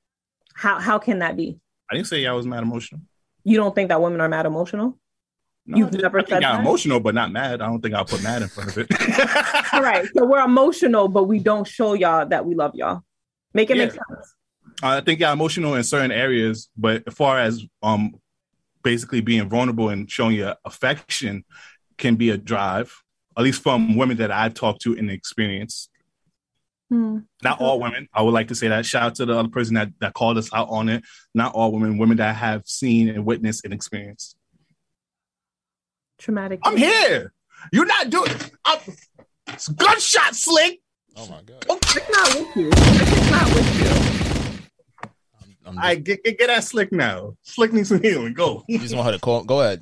How 0.53 0.79
how 0.79 0.99
can 0.99 1.19
that 1.19 1.37
be? 1.37 1.57
I 1.89 1.95
didn't 1.95 2.07
say 2.07 2.19
y'all 2.19 2.35
was 2.35 2.45
mad 2.45 2.63
emotional. 2.63 3.01
You 3.45 3.57
don't 3.57 3.73
think 3.73 3.89
that 3.89 4.01
women 4.01 4.21
are 4.21 4.29
mad 4.29 4.45
emotional? 4.45 4.97
No, 5.65 5.77
You've 5.77 5.95
I 5.95 5.97
never 5.99 6.19
think 6.19 6.29
said 6.29 6.43
that. 6.43 6.59
emotional, 6.59 6.99
but 6.99 7.15
not 7.15 7.31
mad. 7.31 7.61
I 7.61 7.67
don't 7.67 7.81
think 7.81 7.95
I'll 7.95 8.03
put 8.03 8.21
mad 8.21 8.41
in 8.41 8.49
front 8.49 8.75
of 8.75 8.77
it. 8.79 8.87
All 9.73 9.81
right, 9.81 10.05
so 10.13 10.25
we're 10.25 10.43
emotional, 10.43 11.07
but 11.07 11.23
we 11.23 11.39
don't 11.39 11.65
show 11.65 11.93
y'all 11.93 12.25
that 12.25 12.45
we 12.45 12.53
love 12.53 12.75
y'all. 12.75 13.01
Make 13.53 13.69
it 13.69 13.77
make 13.77 13.91
sense. 13.91 14.35
I 14.81 15.01
think 15.01 15.19
y'all 15.19 15.33
emotional 15.33 15.75
in 15.75 15.83
certain 15.83 16.11
areas, 16.11 16.69
but 16.75 17.03
as 17.07 17.13
far 17.13 17.39
as 17.39 17.63
um 17.81 18.15
basically 18.83 19.21
being 19.21 19.49
vulnerable 19.49 19.89
and 19.89 20.09
showing 20.09 20.35
your 20.35 20.55
affection 20.65 21.45
can 21.97 22.15
be 22.15 22.29
a 22.29 22.37
drive, 22.37 22.93
at 23.37 23.43
least 23.43 23.63
from 23.63 23.95
women 23.95 24.17
that 24.17 24.31
I've 24.31 24.53
talked 24.53 24.81
to 24.81 24.93
in 24.93 25.07
the 25.07 25.13
experience. 25.13 25.89
Hmm. 26.89 27.19
Not 27.41 27.61
all 27.61 27.79
women. 27.79 28.07
I 28.13 28.21
would 28.21 28.33
like 28.33 28.49
to 28.49 28.55
say 28.55 28.67
that. 28.67 28.85
Shout 28.85 29.03
out 29.03 29.15
to 29.15 29.25
the 29.25 29.37
other 29.37 29.49
person 29.49 29.75
that, 29.75 29.89
that 29.99 30.13
called 30.13 30.37
us 30.37 30.53
out 30.53 30.67
on 30.69 30.89
it. 30.89 31.03
Not 31.33 31.55
all 31.55 31.71
women, 31.71 31.97
women 31.97 32.17
that 32.17 32.29
I 32.29 32.33
have 32.33 32.67
seen 32.67 33.09
and 33.09 33.25
witnessed 33.25 33.63
and 33.63 33.73
experienced. 33.73 34.35
Traumatic. 36.19 36.59
I'm 36.63 36.77
here. 36.77 37.33
You're 37.71 37.85
not 37.85 38.09
doing 38.09 38.31
I'm, 38.65 38.79
it's 39.47 39.69
gunshot 39.69 40.35
slick. 40.35 40.81
Oh 41.15 41.27
my 41.27 41.41
god. 41.45 41.65
Oh, 41.69 41.79
it's 41.81 42.09
not 42.09 42.35
with 42.35 42.55
you. 42.55 42.69
It's 42.73 43.31
not 43.31 43.53
with 43.53 43.79
you. 43.79 44.13
I 45.77 45.95
get, 45.95 46.23
get 46.23 46.37
get 46.37 46.47
that 46.47 46.63
slick 46.63 46.91
now. 46.91 47.35
Slick 47.43 47.73
needs 47.73 47.89
some 47.89 48.01
healing. 48.01 48.33
Go. 48.33 48.63
You 48.67 48.79
just 48.79 48.95
want 48.95 49.07
her 49.07 49.13
to 49.13 49.19
call. 49.19 49.43
Go 49.43 49.61
ahead. 49.61 49.81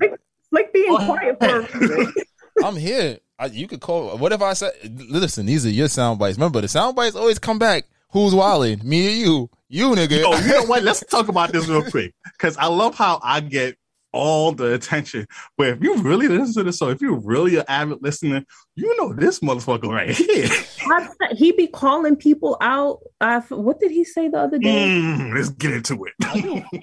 Like 0.52 0.74
being 0.74 0.96
quiet 0.96 1.38
for 1.40 1.62
a 1.62 1.80
reason. 1.80 2.14
I'm 2.64 2.76
here. 2.76 3.20
I, 3.40 3.46
you 3.48 3.68
could 3.68 3.80
call. 3.80 4.18
What 4.18 4.32
if 4.32 4.42
I 4.42 4.54
said? 4.54 4.74
Listen, 5.10 5.46
these 5.46 5.66
are 5.66 5.70
your 5.70 5.88
sound 5.88 6.20
bites. 6.20 6.38
Remember, 6.38 6.62
the 6.62 6.68
sound 6.68 6.96
bites 6.96 7.16
always 7.16 7.40
come 7.40 7.58
back. 7.58 7.86
Who's 8.10 8.36
wilding? 8.36 8.82
Me 8.84 9.08
or 9.08 9.12
you? 9.12 9.50
You 9.70 9.92
nigga. 9.92 10.24
Oh, 10.26 10.38
you 10.40 10.48
know 10.54 10.66
what? 10.66 10.84
Let's 10.84 11.04
talk 11.06 11.30
about 11.30 11.52
this 11.54 11.68
real 11.68 11.90
quick 11.90 12.14
because 12.26 12.58
I 12.58 12.68
love 12.68 12.96
how 12.96 13.20
I 13.24 13.40
get 13.40 13.78
all 14.14 14.52
the 14.52 14.74
attention. 14.74 15.28
But 15.58 15.68
if 15.68 15.84
you 15.84 15.98
really 15.98 16.28
listen 16.28 16.54
to 16.56 16.64
this, 16.64 16.80
so 16.80 16.90
if 16.90 17.02
you're 17.02 17.20
really 17.20 17.58
an 17.58 17.66
avid 17.68 18.00
listener, 18.02 18.44
you 18.76 18.96
know 18.98 19.14
this 19.14 19.40
motherfucker 19.40 19.88
right 19.88 20.10
here. 20.10 20.50
I've 20.92 21.38
he 21.38 21.52
be 21.52 21.68
calling 21.68 22.16
people 22.16 22.58
out. 22.62 23.00
Uh, 23.20 23.42
what 23.50 23.80
did 23.80 23.92
he 23.92 24.04
say 24.04 24.28
the 24.28 24.40
other 24.40 24.58
day? 24.58 24.88
Mm, 24.88 25.36
let's 25.36 25.50
get 25.50 25.74
into 25.74 26.06
it. 26.06 26.14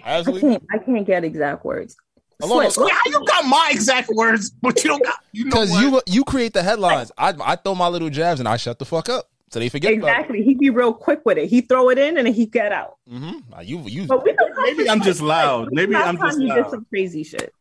I 0.04 0.22
can't. 0.22 0.62
I 0.72 0.78
can't 0.78 1.06
get 1.06 1.24
exact 1.24 1.64
words. 1.64 1.96
Along 2.40 2.70
Slick, 2.70 2.92
yeah, 2.92 3.00
you 3.06 3.24
got 3.26 3.46
my 3.46 3.70
exact 3.72 4.10
words, 4.10 4.50
but 4.50 4.84
you 4.84 4.90
don't 4.90 5.02
got 5.02 5.16
you 5.32 5.46
know 5.46 5.50
Because 5.50 5.82
you 5.82 6.00
you 6.06 6.24
create 6.24 6.52
the 6.52 6.62
headlines. 6.62 7.10
I 7.18 7.34
I 7.40 7.56
throw 7.56 7.74
my 7.74 7.88
little 7.88 8.10
jabs 8.10 8.38
and 8.38 8.48
I 8.48 8.56
shut 8.56 8.78
the 8.78 8.84
fuck 8.84 9.08
up 9.08 9.28
so 9.50 9.58
they 9.58 9.68
forget 9.68 9.92
Exactly. 9.92 10.42
He'd 10.42 10.58
be 10.58 10.70
real 10.70 10.92
quick 10.92 11.20
with 11.24 11.38
it. 11.38 11.48
He 11.48 11.62
throw 11.62 11.90
it 11.90 11.98
in 11.98 12.18
and 12.18 12.26
then 12.26 12.34
he 12.34 12.46
get 12.46 12.72
out. 12.72 12.96
Mm-hmm. 13.10 13.60
You 13.62 13.80
you. 13.86 14.06
But 14.06 14.24
we 14.24 14.36
Maybe 14.58 14.90
I'm 14.90 15.00
just 15.02 15.22
loud. 15.22 15.68
Maybe 15.72 15.94
I'm 15.94 16.18
just 16.18 16.38
you 16.38 16.48
did 16.48 16.62
loud. 16.62 16.70
some 16.70 16.86
crazy 16.90 17.24
shit. 17.24 17.52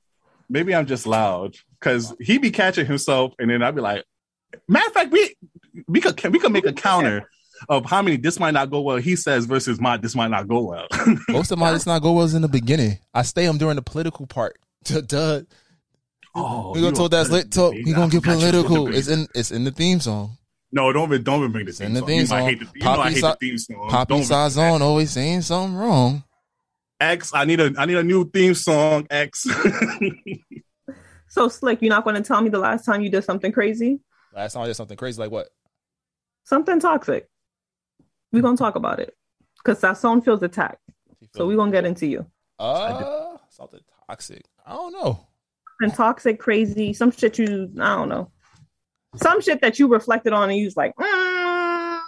Maybe 0.50 0.74
I'm 0.74 0.86
just 0.86 1.06
loud 1.06 1.56
because 1.80 2.16
he 2.20 2.38
be 2.38 2.52
catching 2.52 2.86
himself, 2.86 3.34
and 3.40 3.50
then 3.50 3.62
I'd 3.62 3.76
be 3.76 3.82
like, 3.82 4.06
matter 4.68 4.88
of 4.88 4.94
fact, 4.94 5.12
we 5.12 5.36
we 5.88 6.00
could 6.02 6.22
we 6.32 6.40
could 6.40 6.52
make 6.52 6.66
a 6.66 6.74
counter 6.74 7.30
of 7.70 7.86
how 7.86 8.02
many 8.02 8.18
this 8.18 8.40
might 8.40 8.52
not 8.52 8.70
go 8.70 8.82
well 8.82 8.98
he 8.98 9.16
says 9.16 9.46
versus 9.46 9.80
my 9.80 9.98
this 9.98 10.16
might 10.16 10.30
not 10.30 10.48
go 10.48 10.62
well. 10.62 10.88
Most 11.30 11.52
of 11.52 11.60
my 11.60 11.74
it's 11.74 11.86
not 11.86 12.02
go 12.02 12.14
wells 12.14 12.34
in 12.34 12.42
the 12.42 12.48
beginning. 12.48 13.00
I 13.14 13.24
stay 13.24 13.46
them 13.46 13.58
during 13.58 13.76
the 13.76 13.82
political 13.82 14.28
part. 14.28 14.58
Duh. 14.84 15.42
Oh, 16.36 16.72
we 16.74 16.82
gonna 16.82 16.92
you 16.92 16.96
talk 16.96 17.08
a 17.08 17.16
that 17.16 17.26
slick 17.28 17.50
talk. 17.50 17.74
political 17.74 17.86
We 17.86 17.94
gonna 17.94 18.12
get 18.12 18.18
I 18.18 18.20
forgot 18.20 18.32
you 18.32 18.38
a 18.38 18.40
political. 18.40 18.76
political 18.86 18.98
It's 18.98 19.08
in 19.08 19.28
it's 19.36 19.52
in 19.52 19.64
the 19.64 19.72
theme 19.72 20.00
song. 20.00 20.37
No, 20.72 20.92
don't 20.92 21.08
even 21.10 21.24
don't 21.24 21.40
even 21.40 21.52
bring 21.52 21.66
the 21.66 21.72
theme 21.72 21.94
Send 21.94 21.96
the 21.96 22.00
song. 22.00 22.08
theme 22.08 22.22
You 22.22 22.28
know 22.28 22.36
I 22.36 22.42
hate 22.44 22.60
the, 22.60 22.68
you 22.76 22.84
know 22.84 22.92
I 23.02 23.10
hate 23.12 23.20
Sa- 23.20 23.32
the 23.32 23.38
theme 23.38 23.58
song. 23.58 23.90
Poppy 23.90 24.14
Don't 24.14 24.22
Sazon 24.24 24.82
always 24.82 25.12
saying 25.12 25.42
something 25.44 25.76
wrong. 25.78 26.24
X. 27.00 27.32
I 27.34 27.46
need 27.46 27.60
a 27.62 27.74
I 27.78 27.86
need 27.86 27.98
a 27.98 28.04
new 28.04 28.30
theme 28.30 28.54
song. 28.54 29.08
X. 29.10 29.46
So 31.30 31.50
slick, 31.50 31.82
you're 31.82 31.90
not 31.90 32.04
going 32.04 32.16
to 32.16 32.22
tell 32.22 32.42
me 32.42 32.50
the 32.50 32.58
last 32.60 32.86
time 32.86 33.02
you 33.02 33.10
did 33.10 33.24
something 33.24 33.52
crazy, 33.52 34.00
Last 34.34 34.54
time 34.54 34.64
I 34.64 34.68
did 34.68 34.76
something 34.76 34.98
crazy, 34.98 35.22
like 35.22 35.30
what? 35.32 35.50
something 36.44 36.80
toxic. 36.80 37.28
We're 38.32 38.42
gonna 38.42 38.56
talk 38.58 38.76
about 38.76 39.00
it 39.00 39.14
because 39.58 39.82
Sasson 39.82 40.24
feels 40.24 40.42
attacked. 40.44 40.82
So 41.36 41.46
we're 41.48 41.58
gonna 41.58 41.72
get 41.72 41.86
into 41.86 42.08
you. 42.08 42.26
Uh, 42.58 43.38
something 43.50 43.82
toxic. 44.08 44.44
I 44.66 44.72
don't 44.74 44.94
know. 44.94 45.28
And 45.82 45.94
toxic, 45.94 46.40
crazy, 46.40 46.94
some 46.94 47.12
shit 47.12 47.38
you 47.38 47.70
I 47.80 47.96
don't 47.96 48.10
know. 48.10 48.32
Some 49.16 49.42
shit 49.42 49.62
that 49.62 49.80
you 49.80 49.88
reflected 49.88 50.34
on 50.34 50.50
and 50.50 50.58
you 50.60 50.66
was 50.66 50.78
like, 50.78 50.94
mm, 50.96 51.04
I 51.06 52.02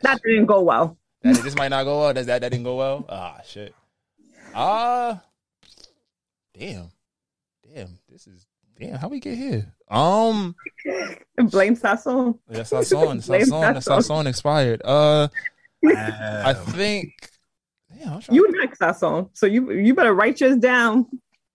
that 0.00 0.20
didn't 0.24 0.46
go 0.46 0.62
well. 0.62 0.96
That, 1.22 1.36
this 1.42 1.54
might 1.54 1.68
not 1.68 1.84
go 1.84 2.00
well. 2.00 2.12
Does 2.14 2.26
that 2.26 2.40
that 2.40 2.48
didn't 2.50 2.64
go 2.64 2.76
well? 2.76 3.04
Ah, 3.08 3.40
shit. 3.46 3.74
Ah, 4.54 5.22
damn, 6.58 6.90
damn. 7.72 7.98
This 8.08 8.26
is 8.26 8.46
damn. 8.78 8.96
How 8.96 9.08
we 9.08 9.20
get 9.20 9.36
here? 9.36 9.72
Um, 9.88 10.56
And 11.36 11.50
blame 11.50 11.76
Sasson. 11.76 12.38
that's 12.48 12.70
Sasson. 12.70 13.24
Blame 13.26 13.42
Sasson. 13.42 13.74
That's 13.74 13.86
Sasson. 13.86 14.24
Sasson 14.24 14.26
expired. 14.26 14.82
Uh, 14.84 15.28
I 15.86 16.54
think. 16.54 17.12
Damn, 17.96 18.14
I'm 18.14 18.20
trying. 18.20 18.36
You 18.36 18.60
next, 18.60 18.80
Sasson. 18.80 19.28
So 19.34 19.46
you 19.46 19.70
you 19.72 19.94
better 19.94 20.14
write 20.14 20.40
yours 20.40 20.56
down. 20.56 21.06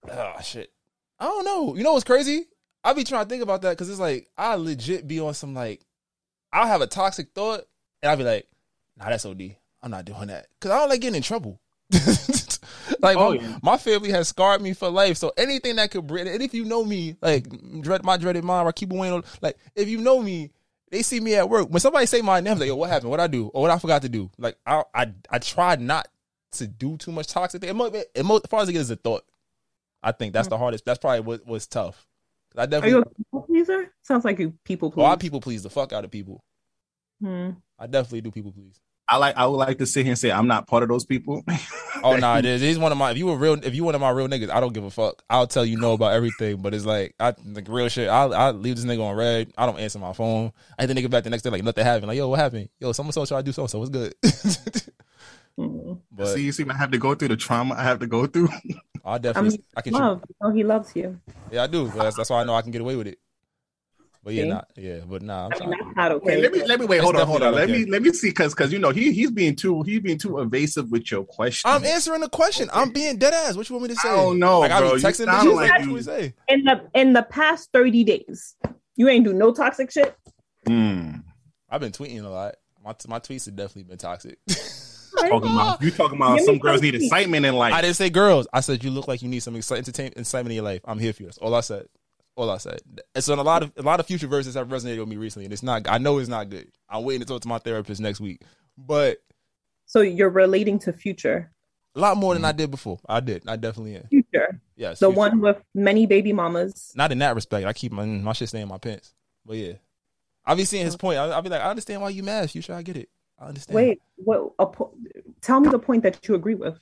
Oh 0.09 0.35
shit. 0.43 0.71
I 1.19 1.25
don't 1.25 1.45
know. 1.45 1.75
You 1.75 1.83
know 1.83 1.93
what's 1.93 2.05
crazy? 2.05 2.45
I 2.87 2.93
be 2.93 3.03
trying 3.03 3.25
to 3.25 3.29
think 3.29 3.43
about 3.43 3.61
that 3.63 3.71
because 3.71 3.89
it's 3.89 3.99
like 3.99 4.29
I 4.37 4.55
legit 4.55 5.05
be 5.05 5.19
on 5.19 5.33
some 5.33 5.53
like 5.53 5.81
I'll 6.53 6.67
have 6.67 6.79
a 6.79 6.87
toxic 6.87 7.33
thought 7.35 7.65
and 8.01 8.09
I'll 8.09 8.15
be 8.15 8.23
like, 8.23 8.47
nah, 8.95 9.09
that's 9.09 9.25
OD. 9.25 9.57
I'm 9.83 9.91
not 9.91 10.05
doing 10.05 10.27
that. 10.27 10.47
Cause 10.61 10.71
I 10.71 10.79
don't 10.79 10.89
like 10.89 11.01
getting 11.01 11.17
in 11.17 11.21
trouble. 11.21 11.59
like 13.01 13.17
Oh, 13.17 13.35
my, 13.35 13.41
yeah. 13.41 13.57
my 13.61 13.77
family 13.77 14.11
has 14.11 14.29
scarred 14.29 14.61
me 14.61 14.71
for 14.71 14.89
life. 14.89 15.17
So 15.17 15.33
anything 15.37 15.75
that 15.75 15.91
could 15.91 16.07
bring 16.07 16.29
and 16.29 16.41
if 16.41 16.53
you 16.53 16.63
know 16.63 16.85
me, 16.85 17.17
like 17.21 17.45
dread 17.81 18.05
my 18.05 18.15
dreaded 18.15 18.45
mind, 18.45 18.69
I 18.69 18.71
keep 18.71 18.93
away 18.93 19.09
on 19.09 19.21
like 19.41 19.57
if 19.75 19.89
you 19.89 19.97
know 19.97 20.21
me, 20.21 20.51
they 20.89 21.01
see 21.01 21.19
me 21.19 21.35
at 21.35 21.49
work. 21.49 21.67
When 21.69 21.81
somebody 21.81 22.05
say 22.05 22.21
my 22.21 22.39
name, 22.39 22.53
I'm 22.53 22.59
like, 22.59 22.67
yo, 22.67 22.77
what 22.77 22.89
happened? 22.89 23.11
What 23.11 23.19
I 23.19 23.27
do? 23.27 23.47
Or 23.47 23.63
what 23.63 23.71
I 23.71 23.79
forgot 23.79 24.03
to 24.03 24.09
do? 24.09 24.31
Like 24.37 24.55
I 24.65 24.85
I 24.93 25.11
I 25.29 25.39
try 25.39 25.75
not 25.75 26.07
to 26.53 26.67
do 26.67 26.95
too 26.95 27.11
much 27.11 27.27
toxic 27.27 27.59
thing. 27.59 27.69
It 27.69 27.75
mo- 27.75 27.87
it 27.87 28.09
as 28.15 28.49
far 28.49 28.61
as 28.61 28.69
it 28.69 28.77
is 28.77 28.89
a 28.91 28.95
thought. 28.95 29.25
I 30.01 30.13
think 30.13 30.31
that's 30.31 30.47
mm. 30.47 30.51
the 30.51 30.57
hardest. 30.57 30.85
That's 30.85 30.99
probably 30.99 31.19
what 31.19 31.45
was 31.45 31.67
tough. 31.67 32.06
I 32.57 32.63
Are 32.63 32.67
definitely 32.67 32.89
you 32.89 33.01
a 33.01 33.05
people 33.05 33.41
pleaser? 33.43 33.93
Sounds 34.03 34.25
like 34.25 34.39
you 34.39 34.53
people 34.65 34.91
please. 34.91 35.03
Oh, 35.03 35.05
I 35.05 35.15
people 35.15 35.41
please 35.41 35.63
the 35.63 35.69
fuck 35.69 35.93
out 35.93 36.03
of 36.03 36.11
people. 36.11 36.43
Hmm. 37.21 37.51
I 37.79 37.87
definitely 37.87 38.21
do 38.21 38.31
people 38.31 38.51
please. 38.51 38.79
I 39.09 39.17
like 39.17 39.37
I 39.37 39.45
would 39.45 39.57
like 39.57 39.77
to 39.77 39.85
sit 39.85 40.03
here 40.03 40.11
and 40.11 40.19
say 40.19 40.31
I'm 40.31 40.47
not 40.47 40.67
part 40.67 40.83
of 40.83 40.89
those 40.89 41.05
people. 41.05 41.43
Oh 42.03 42.15
no, 42.15 42.37
it 42.37 42.45
is. 42.45 42.61
He's 42.61 42.77
one 42.77 42.91
of 42.91 42.97
my. 42.99 43.09
If 43.09 43.17
you 43.17 43.25
were 43.25 43.35
real, 43.35 43.53
if 43.53 43.73
you 43.73 43.83
one 43.83 43.95
of 43.95 44.01
my 44.01 44.11
real 44.11 44.27
niggas, 44.27 44.51
I 44.51 44.59
don't 44.59 44.71
give 44.71 44.83
a 44.83 44.91
fuck. 44.91 45.23
I'll 45.31 45.47
tell 45.47 45.65
you 45.65 45.77
no 45.77 45.93
about 45.93 46.13
everything. 46.13 46.61
But 46.61 46.75
it's 46.75 46.85
like 46.85 47.15
I 47.19 47.33
like 47.43 47.67
real 47.67 47.89
shit. 47.89 48.07
I 48.07 48.25
I 48.25 48.51
leave 48.51 48.75
this 48.75 48.85
nigga 48.85 49.03
on 49.03 49.15
red. 49.15 49.51
I 49.57 49.65
don't 49.65 49.79
answer 49.79 49.97
my 49.97 50.13
phone. 50.13 50.51
I 50.77 50.83
hit 50.83 50.93
the 50.93 51.01
nigga 51.01 51.09
back 51.09 51.23
the 51.23 51.31
next 51.31 51.41
day 51.41 51.49
like 51.49 51.63
nothing 51.63 51.83
happened. 51.83 52.07
Like 52.07 52.17
yo, 52.17 52.27
what 52.29 52.39
happened? 52.39 52.69
Yo, 52.79 52.91
someone 52.91 53.13
so 53.13 53.25
try 53.25 53.39
to 53.39 53.43
do 53.43 53.51
so 53.51 53.65
so. 53.65 53.79
What's 53.79 53.89
good? 53.89 54.13
but 55.57 56.27
see, 56.27 56.41
you 56.43 56.51
see, 56.51 56.65
I 56.69 56.73
have 56.73 56.91
to 56.91 56.97
go 56.97 57.15
through 57.15 57.29
the 57.29 57.37
trauma 57.37 57.75
I 57.75 57.83
have 57.83 57.99
to 57.99 58.07
go 58.07 58.25
through. 58.27 58.49
I 59.03 59.13
I 59.15 59.17
definitely 59.17 59.49
mean, 59.51 59.63
I 59.75 59.81
can. 59.81 59.93
love. 59.93 60.23
Oh, 60.41 60.51
he 60.51 60.63
loves 60.63 60.95
you. 60.95 61.19
Yeah, 61.51 61.63
I 61.63 61.67
do. 61.67 61.85
But 61.87 61.95
that's, 62.03 62.15
that's 62.17 62.29
why 62.29 62.41
I 62.41 62.43
know 62.43 62.53
I 62.55 62.61
can 62.61 62.71
get 62.71 62.81
away 62.81 62.95
with 62.95 63.07
it. 63.07 63.17
But 64.23 64.33
yeah, 64.33 64.43
See? 64.43 64.49
not 64.49 64.67
yeah, 64.75 64.99
but 65.07 65.21
nah. 65.21 65.45
I'm 65.47 65.53
I 65.55 65.59
mean, 65.61 65.69
that's 65.71 65.95
not 65.95 66.11
okay. 66.13 66.25
Wait, 66.35 66.41
let 66.41 66.51
me 66.51 66.63
let 66.65 66.79
me 66.81 66.85
wait. 66.85 66.97
It's 66.97 67.03
Hold 67.05 67.15
on, 67.15 67.27
hold 67.27 67.43
on. 67.43 67.53
definitely 67.53 67.79
Let 67.79 67.79
not 67.79 67.85
me 67.87 67.91
let 67.91 68.01
me 68.01 68.13
see, 68.13 68.29
because 68.29 68.53
because 68.53 68.73
you 68.73 68.79
know 68.79 68.89
he 68.89 69.13
he's 69.13 69.31
being 69.31 69.55
too 69.55 69.83
he's 69.83 70.01
being 70.01 70.17
too 70.17 70.39
evasive 70.39 70.91
with 70.91 71.09
your 71.09 71.23
question. 71.23 71.69
I'm 71.71 71.85
answering 71.85 72.19
the 72.21 72.29
question. 72.29 72.69
I'm 72.73 72.89
being 72.91 73.17
dead 73.17 73.33
ass. 73.33 73.55
What 73.55 73.69
you 73.69 73.75
want 73.75 73.83
me 73.89 73.95
to 73.95 73.99
say? 74.01 74.09
I 74.09 74.15
don't 74.17 74.39
know, 74.39 74.59
Like 74.59 74.71
I 74.71 74.79
bro. 74.79 74.95
be 74.95 75.01
You 75.01 75.07
texting 75.07 75.25
sound 75.25 75.47
bitches. 75.47 75.55
like 75.55 75.69
Like, 75.71 75.85
you- 75.85 76.01
say? 76.01 76.33
In 76.49 76.63
the 76.65 76.89
in 76.93 77.13
the 77.13 77.23
past 77.23 77.69
thirty 77.71 78.03
days, 78.03 78.55
you 78.97 79.07
ain't 79.07 79.23
do 79.23 79.33
no 79.33 79.53
toxic 79.53 79.91
shit. 79.91 80.13
Hmm. 80.67 81.11
I've 81.69 81.79
been 81.79 81.93
tweeting 81.93 82.25
a 82.25 82.29
lot. 82.29 82.55
My 82.83 82.93
my 83.07 83.19
tweets 83.19 83.45
have 83.45 83.55
definitely 83.55 83.83
been 83.83 83.97
toxic. 83.97 84.39
Talking 85.29 85.51
about 85.51 85.81
you 85.81 85.91
talking 85.91 86.17
about 86.17 86.37
Give 86.37 86.45
some 86.45 86.57
girls 86.59 86.81
need 86.81 86.95
excitement 86.95 87.45
in 87.45 87.55
life. 87.55 87.73
I 87.73 87.81
didn't 87.81 87.95
say 87.95 88.09
girls. 88.09 88.47
I 88.53 88.61
said 88.61 88.83
you 88.83 88.91
look 88.91 89.07
like 89.07 89.21
you 89.21 89.29
need 89.29 89.41
some 89.41 89.55
excite- 89.55 89.79
entertainment, 89.79 90.17
excitement 90.17 90.51
in 90.51 90.55
your 90.55 90.65
life. 90.65 90.81
I'm 90.85 90.99
here 90.99 91.13
for 91.13 91.23
you. 91.23 91.27
That's 91.27 91.37
all 91.37 91.53
I 91.53 91.61
said. 91.61 91.87
All 92.35 92.49
I 92.49 92.57
said. 92.57 92.79
And 93.15 93.23
so 93.23 93.33
a 93.33 93.41
lot 93.41 93.63
of 93.63 93.71
a 93.77 93.81
lot 93.81 93.99
of 93.99 94.05
future 94.05 94.27
verses 94.27 94.55
have 94.55 94.67
resonated 94.67 94.99
with 94.99 95.07
me 95.07 95.17
recently, 95.17 95.45
and 95.45 95.53
it's 95.53 95.63
not. 95.63 95.89
I 95.89 95.97
know 95.97 96.19
it's 96.19 96.29
not 96.29 96.49
good. 96.49 96.71
I'm 96.89 97.03
waiting 97.03 97.21
to 97.21 97.25
talk 97.25 97.41
to 97.41 97.47
my 97.47 97.57
therapist 97.59 97.99
next 97.99 98.19
week, 98.19 98.41
but 98.77 99.17
So 99.85 100.01
you're 100.01 100.29
relating 100.29 100.79
to 100.79 100.93
future. 100.93 101.51
a 101.95 101.99
lot 101.99 102.17
more 102.17 102.33
than 102.35 102.45
I 102.45 102.51
did 102.51 102.69
before. 102.69 102.99
I 103.07 103.19
did. 103.21 103.47
I 103.47 103.55
definitely 103.55 103.95
am. 103.95 104.07
Future. 104.09 104.61
Yes. 104.75 104.99
The 104.99 105.07
future. 105.07 105.17
one 105.17 105.41
with 105.41 105.57
many 105.73 106.05
baby 106.05 106.31
mamas. 106.31 106.91
Not 106.95 107.11
in 107.11 107.17
that 107.19 107.33
respect. 107.33 107.65
I 107.65 107.73
keep 107.73 107.91
my 107.91 108.05
my 108.05 108.33
shit 108.33 108.49
staying 108.49 108.63
in 108.63 108.69
my 108.69 108.77
pants. 108.77 109.13
But 109.43 109.57
yeah, 109.57 109.73
I'll 110.45 110.55
be 110.55 110.65
seeing 110.65 110.85
his 110.85 110.95
oh. 110.95 110.97
point. 110.97 111.17
I'll, 111.17 111.33
I'll 111.33 111.41
be 111.41 111.49
like, 111.49 111.61
I 111.61 111.69
understand 111.69 112.01
why 112.01 112.09
you 112.09 112.21
mad, 112.23 112.51
future. 112.51 112.73
I 112.73 112.83
get 112.83 112.97
it. 112.97 113.09
I 113.39 113.45
understand. 113.47 113.75
Wait, 113.75 114.01
what? 114.15 114.51
A 114.59 114.65
po- 114.65 114.93
tell 115.41 115.59
me 115.59 115.69
the 115.69 115.79
point 115.79 116.03
that 116.03 116.27
you 116.27 116.35
agree 116.35 116.55
with. 116.55 116.79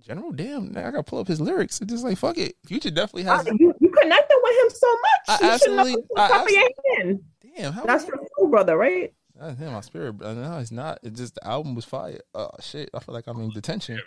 General, 0.00 0.32
damn, 0.32 0.70
I 0.76 0.82
gotta 0.90 1.04
pull 1.04 1.20
up 1.20 1.28
his 1.28 1.40
lyrics. 1.40 1.80
It's 1.80 1.92
just 1.92 2.02
like 2.04 2.18
fuck 2.18 2.36
it. 2.36 2.56
Future 2.66 2.90
definitely 2.90 3.22
has. 3.22 3.46
Uh, 3.46 3.52
you, 3.56 3.72
you 3.78 3.88
connected 3.88 4.36
with 4.42 4.56
him 4.64 4.70
so 4.70 4.86
much. 4.92 5.20
I 5.28 5.32
you 5.32 5.38
should 5.38 5.46
know 5.46 5.52
absolutely- 5.78 5.92
from 5.92 6.02
the 6.16 6.22
I 6.22 6.28
top 6.28 6.44
of 6.46 6.50
your 6.50 6.68
hand. 6.96 7.20
Damn, 7.56 7.72
how 7.72 7.84
That's 7.84 8.06
your 8.08 8.18
soul 8.36 8.48
brother, 8.48 8.76
right? 8.76 9.12
That's 9.38 9.58
him, 9.60 9.72
my 9.72 9.80
spirit. 9.80 10.14
But 10.14 10.34
no, 10.34 10.58
it's 10.58 10.72
not. 10.72 10.98
It's 11.04 11.20
just 11.20 11.36
the 11.36 11.46
album 11.46 11.76
was 11.76 11.84
fire. 11.84 12.18
Oh 12.34 12.50
shit, 12.60 12.90
I 12.94 12.98
feel 12.98 13.14
like 13.14 13.28
I'm 13.28 13.40
in 13.42 13.50
detention. 13.50 14.00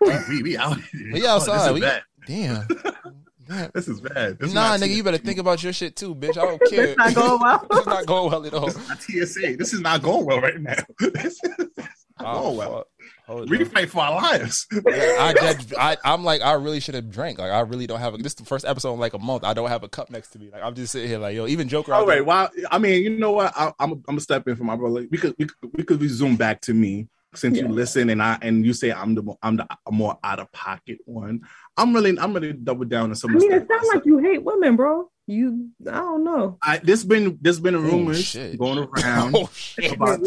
we 0.00 0.42
we 0.42 0.56
out. 0.56 0.78
We 1.12 1.24
outside. 1.26 1.68
Oh, 1.68 1.74
we, 1.74 1.80
this, 1.80 2.00
damn. 2.26 2.66
bad. 3.50 3.70
this 3.74 3.88
is 3.88 4.00
bad. 4.00 4.38
This 4.38 4.52
nah, 4.54 4.70
not 4.70 4.80
nigga, 4.80 4.84
T- 4.86 4.94
you 4.94 5.04
better 5.04 5.18
think 5.18 5.38
about 5.38 5.62
your 5.62 5.72
shit 5.72 5.96
too, 5.96 6.14
bitch. 6.14 6.30
I 6.38 6.46
don't 6.46 6.60
This 6.70 6.70
care. 6.70 6.94
not 6.96 7.14
going 7.14 7.40
well. 7.40 7.66
it's 7.72 7.86
not 7.86 8.06
going 8.06 8.30
well 8.30 8.46
at 8.46 8.54
all. 8.54 8.66
This 8.66 8.76
is 9.10 9.34
TSA. 9.34 9.56
This 9.56 9.72
is 9.74 9.80
not 9.80 10.02
going 10.02 10.24
well 10.26 10.40
right 10.40 10.60
now. 10.60 10.76
this 10.98 11.40
is 11.42 11.68
not 11.78 11.88
Oh, 12.20 12.42
going 12.42 12.56
well. 12.58 12.76
fuck. 12.78 12.86
Hold 13.26 13.48
We 13.50 13.58
on. 13.60 13.64
fight 13.66 13.90
for 13.90 14.00
our 14.02 14.12
lives. 14.20 14.66
Yeah, 14.72 15.16
I, 15.20 15.32
dead, 15.32 15.72
I, 15.78 15.96
I'm 16.04 16.24
like, 16.24 16.42
I 16.42 16.52
really 16.54 16.80
should 16.80 16.96
have 16.96 17.10
drank. 17.10 17.38
Like, 17.38 17.52
I 17.52 17.60
really 17.60 17.86
don't 17.86 18.00
have 18.00 18.12
a. 18.14 18.16
This 18.18 18.32
is 18.32 18.34
the 18.36 18.44
first 18.44 18.64
episode 18.64 18.92
in 18.94 18.98
like 19.00 19.14
a 19.14 19.18
month. 19.20 19.44
I 19.44 19.54
don't 19.54 19.68
have 19.68 19.84
a 19.84 19.88
cup 19.88 20.10
next 20.10 20.30
to 20.30 20.38
me. 20.40 20.50
Like, 20.52 20.62
I'm 20.64 20.74
just 20.74 20.90
sitting 20.92 21.08
here, 21.08 21.18
like, 21.18 21.36
yo, 21.36 21.46
even 21.46 21.68
Joker. 21.68 21.92
out 21.94 22.00
All 22.00 22.06
there- 22.06 22.16
right. 22.22 22.26
Well, 22.26 22.50
I 22.72 22.78
mean, 22.78 23.02
you 23.04 23.10
know 23.10 23.30
what? 23.32 23.52
I, 23.56 23.72
I'm 23.78 23.92
I'm 23.92 24.00
gonna 24.02 24.20
step 24.20 24.46
in 24.48 24.56
for 24.56 24.64
my 24.64 24.74
brother. 24.76 25.06
We 25.10 25.16
could 25.16 25.34
we 25.38 25.46
could, 25.46 25.70
we 25.74 25.84
could 25.84 26.00
resume 26.00 26.34
back 26.36 26.60
to 26.62 26.74
me 26.74 27.06
since 27.34 27.58
you 27.58 27.68
listen 27.68 28.10
and 28.10 28.22
I 28.22 28.38
and 28.42 28.64
you 28.64 28.72
say 28.72 28.92
I'm 28.92 29.14
the 29.14 29.22
mo- 29.22 29.38
I'm 29.42 29.56
the 29.56 29.66
more 29.90 30.18
out 30.24 30.40
of 30.40 30.50
pocket 30.52 30.98
one. 31.04 31.40
I'm 31.76 31.94
really 31.94 32.18
I'm 32.18 32.32
really 32.34 32.52
double 32.52 32.84
down 32.84 33.10
on 33.10 33.16
some 33.16 33.30
I 33.30 33.38
mean, 33.38 33.52
it 33.52 33.68
sounds 33.68 33.88
like 33.94 34.04
you 34.04 34.18
hate 34.18 34.42
women, 34.42 34.76
bro. 34.76 35.10
You, 35.26 35.68
I 35.88 35.92
don't 35.98 36.24
know. 36.24 36.58
I, 36.60 36.78
there's 36.78 37.04
been 37.04 37.38
there's 37.40 37.60
been 37.60 37.76
oh, 37.76 37.80
rumors 37.80 38.24
shit. 38.24 38.58
going 38.58 38.78
oh, 38.80 38.88
around 39.00 39.36
Oh 39.36 39.48
shit! 39.54 39.92
about, 39.92 40.18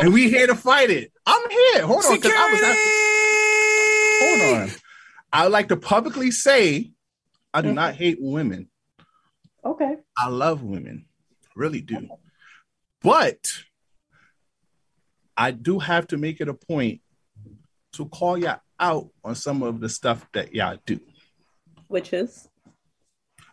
and 0.00 0.14
we 0.14 0.30
here 0.30 0.46
to 0.46 0.54
fight 0.54 0.88
it. 0.88 1.12
I'm 1.26 1.50
here. 1.50 1.86
Hold 1.86 2.04
on, 2.06 2.20
'cause 2.20 2.32
I 2.34 2.50
was 2.50 2.62
at- 2.62 4.50
hold 4.50 4.62
on. 4.62 4.76
I 5.32 5.42
would 5.44 5.52
like 5.52 5.68
to 5.68 5.76
publicly 5.76 6.30
say 6.30 6.92
I 7.52 7.60
do 7.60 7.72
not 7.74 7.94
hate 7.96 8.16
women. 8.20 8.68
Okay. 9.64 9.96
I 10.16 10.28
love 10.28 10.62
women, 10.62 11.04
really 11.54 11.82
do. 11.82 12.08
But 13.02 13.46
I 15.40 15.52
do 15.52 15.78
have 15.78 16.06
to 16.08 16.18
make 16.18 16.42
it 16.42 16.50
a 16.50 16.54
point 16.54 17.00
to 17.94 18.04
call 18.04 18.36
y'all 18.36 18.60
out 18.78 19.08
on 19.24 19.34
some 19.34 19.62
of 19.62 19.80
the 19.80 19.88
stuff 19.88 20.28
that 20.34 20.54
y'all 20.54 20.76
do. 20.84 21.00
Which 21.88 22.12
is 22.12 22.46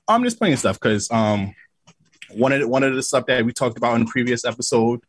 I'm 0.05 0.25
just 0.25 0.37
playing 0.37 0.57
stuff 0.57 0.77
because 0.77 1.09
um 1.11 1.55
one 2.31 2.51
of 2.51 2.59
the, 2.59 2.67
one 2.67 2.83
of 2.83 2.93
the 2.93 3.01
stuff 3.01 3.25
that 3.27 3.45
we 3.45 3.53
talked 3.53 3.77
about 3.77 3.95
in 3.95 4.03
the 4.03 4.11
previous 4.11 4.43
episode 4.43 4.99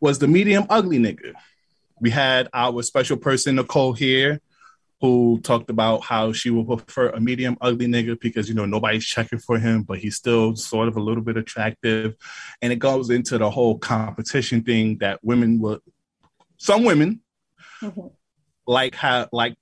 was 0.00 0.20
the 0.20 0.28
medium 0.28 0.64
ugly 0.70 1.00
nigga. 1.00 1.32
We 2.00 2.10
had 2.10 2.48
our 2.54 2.82
special 2.82 3.16
person 3.16 3.56
Nicole 3.56 3.94
here 3.94 4.40
who 5.00 5.40
talked 5.42 5.70
about 5.70 6.04
how 6.04 6.32
she 6.32 6.50
would 6.50 6.66
prefer 6.66 7.08
a 7.08 7.20
medium 7.20 7.58
ugly 7.60 7.86
nigga 7.86 8.18
because 8.20 8.48
you 8.48 8.54
know 8.54 8.64
nobody's 8.64 9.04
checking 9.04 9.40
for 9.40 9.58
him, 9.58 9.82
but 9.82 9.98
he's 9.98 10.14
still 10.14 10.54
sort 10.54 10.86
of 10.86 10.96
a 10.96 11.00
little 11.00 11.22
bit 11.22 11.36
attractive, 11.36 12.14
and 12.62 12.72
it 12.72 12.78
goes 12.78 13.10
into 13.10 13.38
the 13.38 13.50
whole 13.50 13.76
competition 13.76 14.62
thing 14.62 14.98
that 14.98 15.18
women 15.24 15.58
would 15.58 15.80
some 16.58 16.84
women 16.84 17.20
like 18.66 18.94
how 18.94 19.28
like 19.32 19.54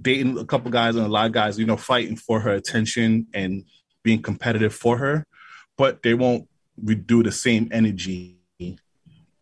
dating 0.00 0.38
a 0.38 0.44
couple 0.44 0.70
guys 0.70 0.96
and 0.96 1.04
a 1.06 1.08
lot 1.08 1.26
of 1.26 1.32
guys, 1.32 1.58
you 1.58 1.66
know, 1.66 1.76
fighting 1.76 2.16
for 2.16 2.40
her 2.40 2.50
attention 2.52 3.26
and 3.34 3.64
being 4.02 4.20
competitive 4.22 4.74
for 4.74 4.98
her, 4.98 5.26
but 5.76 6.02
they 6.02 6.14
won't 6.14 6.48
re- 6.82 6.94
do 6.94 7.22
the 7.22 7.32
same 7.32 7.68
energy 7.72 8.38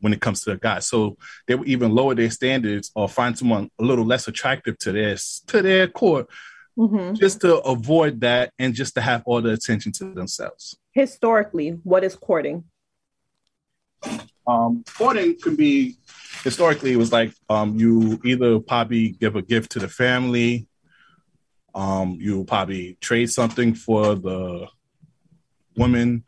when 0.01 0.13
it 0.15 0.21
comes 0.21 0.41
to 0.43 0.51
the 0.51 0.57
guy. 0.57 0.79
So 0.79 1.17
they 1.47 1.55
will 1.55 1.69
even 1.69 1.91
lower 1.95 2.15
their 2.15 2.31
standards 2.31 2.91
or 2.95 3.09
find 3.09 3.37
someone 3.39 3.71
a 3.79 3.85
little 3.85 4.05
less 4.07 4.29
attractive 4.29 4.79
to 4.79 4.93
their 4.93 5.17
to 5.49 5.63
their 5.63 5.89
core, 5.89 6.27
Mhm. 6.79 7.19
just 7.19 7.41
to 7.43 7.57
avoid 7.59 8.21
that 8.21 8.53
and 8.59 8.75
just 8.75 8.95
to 8.95 9.01
have 9.01 9.23
all 9.27 9.43
the 9.43 9.51
attention 9.51 9.93
to 9.93 10.15
themselves. 10.15 10.77
historically 10.93 11.71
what 11.85 12.03
is 12.03 12.17
courting. 12.17 12.65
Um, 14.51 14.85
courting 14.97 15.39
can 15.41 15.57
be 15.57 15.97
historically 16.43 16.93
it 16.93 16.97
was 16.97 17.13
like 17.13 17.33
um, 17.49 17.79
you 17.79 18.21
either 18.25 18.59
probably 18.59 19.11
give 19.11 19.37
a 19.37 19.43
gift 19.43 19.73
to 19.73 19.79
the 19.79 19.89
family, 19.89 20.67
um, 21.75 22.17
you 22.19 22.45
probably 22.45 22.97
trade 23.01 23.31
something 23.31 23.75
for 23.75 24.15
the 24.15 24.67
woman 25.77 26.25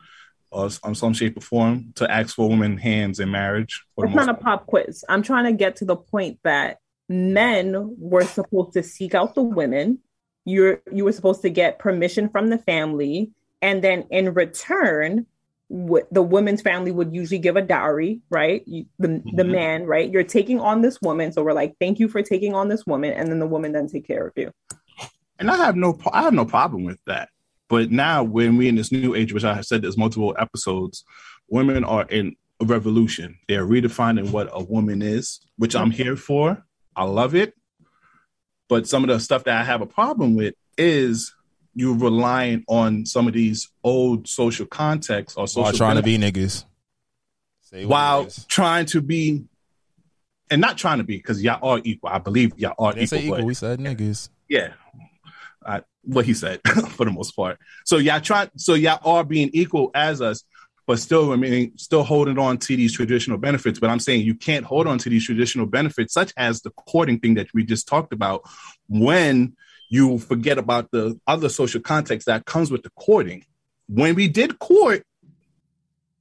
or 0.51 0.69
on 0.83 0.95
some 0.95 1.13
shape 1.13 1.37
or 1.37 1.41
form 1.41 1.91
to 1.95 2.09
ask 2.09 2.35
for 2.35 2.47
women 2.47 2.77
hands 2.77 3.19
in 3.19 3.31
marriage. 3.31 3.83
It's 3.97 4.13
not 4.13 4.29
a 4.29 4.33
pop 4.33 4.67
quiz. 4.67 5.03
I'm 5.09 5.23
trying 5.23 5.45
to 5.45 5.53
get 5.53 5.77
to 5.77 5.85
the 5.85 5.95
point 5.95 6.39
that 6.43 6.77
men 7.09 7.95
were 7.97 8.23
supposed 8.23 8.73
to 8.73 8.83
seek 8.83 9.15
out 9.15 9.35
the 9.35 9.43
women. 9.43 9.99
You're 10.45 10.81
you 10.91 11.05
were 11.05 11.11
supposed 11.11 11.41
to 11.41 11.49
get 11.49 11.79
permission 11.79 12.29
from 12.29 12.47
the 12.47 12.57
family, 12.57 13.31
and 13.61 13.83
then 13.83 14.05
in 14.11 14.33
return, 14.33 15.25
w- 15.69 16.05
the 16.11 16.21
woman's 16.21 16.61
family 16.61 16.91
would 16.91 17.13
usually 17.13 17.39
give 17.39 17.55
a 17.55 17.61
dowry, 17.61 18.21
right? 18.29 18.63
You, 18.65 18.85
the 18.99 19.21
the 19.35 19.43
mm-hmm. 19.43 19.51
man, 19.51 19.85
right? 19.85 20.09
You're 20.09 20.23
taking 20.23 20.59
on 20.59 20.81
this 20.81 21.01
woman, 21.01 21.31
so 21.31 21.43
we're 21.43 21.53
like, 21.53 21.75
thank 21.79 21.99
you 21.99 22.07
for 22.07 22.21
taking 22.21 22.53
on 22.53 22.69
this 22.69 22.85
woman, 22.85 23.13
and 23.13 23.29
then 23.29 23.39
the 23.39 23.47
woman 23.47 23.71
then 23.71 23.87
take 23.87 24.07
care 24.07 24.27
of 24.27 24.33
you. 24.35 24.51
and 25.39 25.49
I 25.49 25.57
have 25.57 25.75
no 25.75 25.97
I 26.11 26.23
have 26.23 26.33
no 26.33 26.45
problem 26.45 26.83
with 26.83 26.99
that. 27.05 27.29
But 27.69 27.91
now 27.91 28.23
when 28.23 28.57
we 28.57 28.67
in 28.67 28.75
this 28.75 28.91
new 28.91 29.15
age, 29.15 29.33
which 29.33 29.43
I 29.43 29.55
have 29.55 29.65
said 29.65 29.81
there's 29.81 29.97
multiple 29.97 30.35
episodes, 30.37 31.03
women 31.49 31.83
are 31.83 32.05
in 32.05 32.35
a 32.61 32.65
revolution. 32.65 33.39
They're 33.47 33.65
redefining 33.65 34.31
what 34.31 34.49
a 34.51 34.63
woman 34.63 35.01
is, 35.01 35.39
which 35.57 35.75
I'm 35.75 35.91
here 35.91 36.15
for. 36.15 36.63
I 36.95 37.05
love 37.05 37.35
it. 37.35 37.53
But 38.69 38.87
some 38.87 39.03
of 39.03 39.09
the 39.09 39.19
stuff 39.19 39.45
that 39.45 39.59
I 39.59 39.63
have 39.63 39.81
a 39.81 39.87
problem 39.87 40.35
with 40.35 40.55
is 40.77 41.33
you 41.75 41.93
relying 41.95 42.63
on 42.67 43.05
some 43.05 43.27
of 43.27 43.33
these 43.33 43.69
old 43.83 44.27
social 44.27 44.65
contexts 44.65 45.37
or 45.37 45.47
social 45.47 45.63
While 45.63 45.73
trying 45.73 45.95
to 45.97 46.03
be 46.03 46.17
niggas. 46.17 46.65
Say 47.61 47.85
while 47.85 48.27
trying 48.47 48.85
to 48.87 49.01
be 49.01 49.45
and 50.51 50.61
not 50.61 50.77
trying 50.77 50.99
to 50.99 51.03
be 51.03 51.17
because 51.17 51.41
y'all 51.43 51.67
are 51.67 51.81
equal. 51.83 52.09
I 52.09 52.19
believe 52.19 52.57
y'all 52.57 52.75
are 52.77 52.91
equal. 52.91 53.07
say 53.07 53.23
equal. 53.25 53.37
but- 53.37 53.45
We 53.45 53.53
said 53.53 53.79
niggas. 53.79 54.29
yeah, 54.49 54.73
uh, 55.65 55.81
what 56.03 56.25
he 56.25 56.33
said 56.33 56.59
for 56.91 57.05
the 57.05 57.11
most 57.11 57.31
part. 57.35 57.57
So 57.85 57.97
y'all 57.97 58.19
try, 58.21 58.49
so 58.57 58.73
y'all 58.75 58.99
are 59.09 59.23
being 59.23 59.49
equal 59.53 59.89
as 59.95 60.21
us, 60.21 60.43
but 60.85 60.99
still 60.99 61.29
remaining, 61.31 61.71
still 61.77 62.03
holding 62.03 62.37
on 62.37 62.57
to 62.59 62.75
these 62.75 62.93
traditional 62.93 63.37
benefits. 63.37 63.79
But 63.79 63.89
I'm 63.89 63.99
saying 64.01 64.21
you 64.25 64.35
can't 64.35 64.65
hold 64.65 64.85
on 64.85 64.97
to 64.99 65.09
these 65.09 65.25
traditional 65.25 65.65
benefits, 65.65 66.13
such 66.13 66.33
as 66.37 66.61
the 66.61 66.71
courting 66.71 67.19
thing 67.19 67.35
that 67.35 67.47
we 67.53 67.63
just 67.63 67.87
talked 67.87 68.11
about, 68.13 68.43
when 68.89 69.55
you 69.89 70.17
forget 70.17 70.57
about 70.57 70.91
the 70.91 71.19
other 71.27 71.49
social 71.49 71.81
context 71.81 72.27
that 72.27 72.45
comes 72.45 72.71
with 72.71 72.83
the 72.83 72.89
courting. 72.91 73.45
When 73.87 74.15
we 74.15 74.27
did 74.27 74.59
court, 74.59 75.03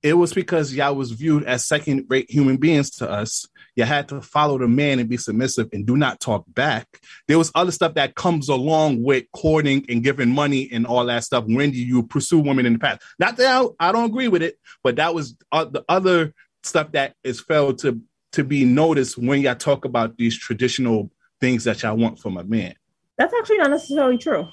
it 0.03 0.15
was 0.15 0.33
because 0.33 0.75
y'all 0.75 0.97
was 0.97 1.13
viewed 1.13 1.45
as 1.45 1.65
second 1.65 2.07
rate 2.09 2.31
human 2.31 2.57
beings 2.57 2.91
to 2.91 3.09
us. 3.09 3.47
You 3.77 3.85
had 3.85 4.09
to 4.09 4.21
follow 4.21 4.59
the 4.59 4.67
man 4.67 4.99
and 4.99 5.09
be 5.09 5.17
submissive 5.17 5.69
and 5.73 5.87
do 5.87 5.97
not 5.97 6.21
talk 6.21 6.45
back. 6.49 6.87
There 7.29 7.39
was 7.39 7.53
other 7.55 7.71
stuff 7.71 7.95
that 7.95 8.17
comes 8.17 8.49
along 8.49 9.03
with 9.03 9.25
courting 9.33 9.87
and 9.89 10.03
giving 10.03 10.31
money 10.31 10.69
and 10.73 10.87
all 10.87 11.07
that 11.07 11.25
stuff 11.25 11.45
when 11.47 11.71
do 11.71 11.79
you 11.79 12.03
pursue 12.03 12.41
women 12.41 12.67
in 12.67 12.75
the 12.75 12.79
past. 12.81 13.03
Not 13.19 13.37
that 13.37 13.63
I, 13.81 13.89
I 13.89 13.93
don't 13.93 14.07
agree 14.07 14.29
with 14.29 14.43
it, 14.43 14.59
but 14.83 14.97
that 14.97 15.15
was 15.15 15.37
uh, 15.53 15.67
the 15.67 15.85
other 15.89 16.35
stuff 16.65 16.93
that 16.93 17.15
is 17.23 17.41
failed 17.41 17.79
to 17.79 18.01
to 18.33 18.45
be 18.45 18.65
noticed 18.65 19.19
when 19.19 19.43
y'all 19.43 19.55
talk 19.55 19.85
about 19.85 20.17
these 20.17 20.37
traditional 20.37 21.11
things 21.41 21.65
that 21.65 21.83
y'all 21.83 21.97
want 21.97 22.19
from 22.19 22.37
a 22.37 22.45
man. 22.45 22.75
That's 23.23 23.35
actually 23.35 23.59
not 23.59 23.71
necessarily 23.71 24.19
true. 24.19 24.49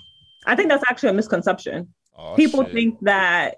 I 0.45 0.55
think 0.55 0.69
that's 0.69 0.83
actually 0.87 1.09
a 1.09 1.13
misconception. 1.13 1.91
People 2.35 2.63
think 2.65 2.99
that 3.01 3.55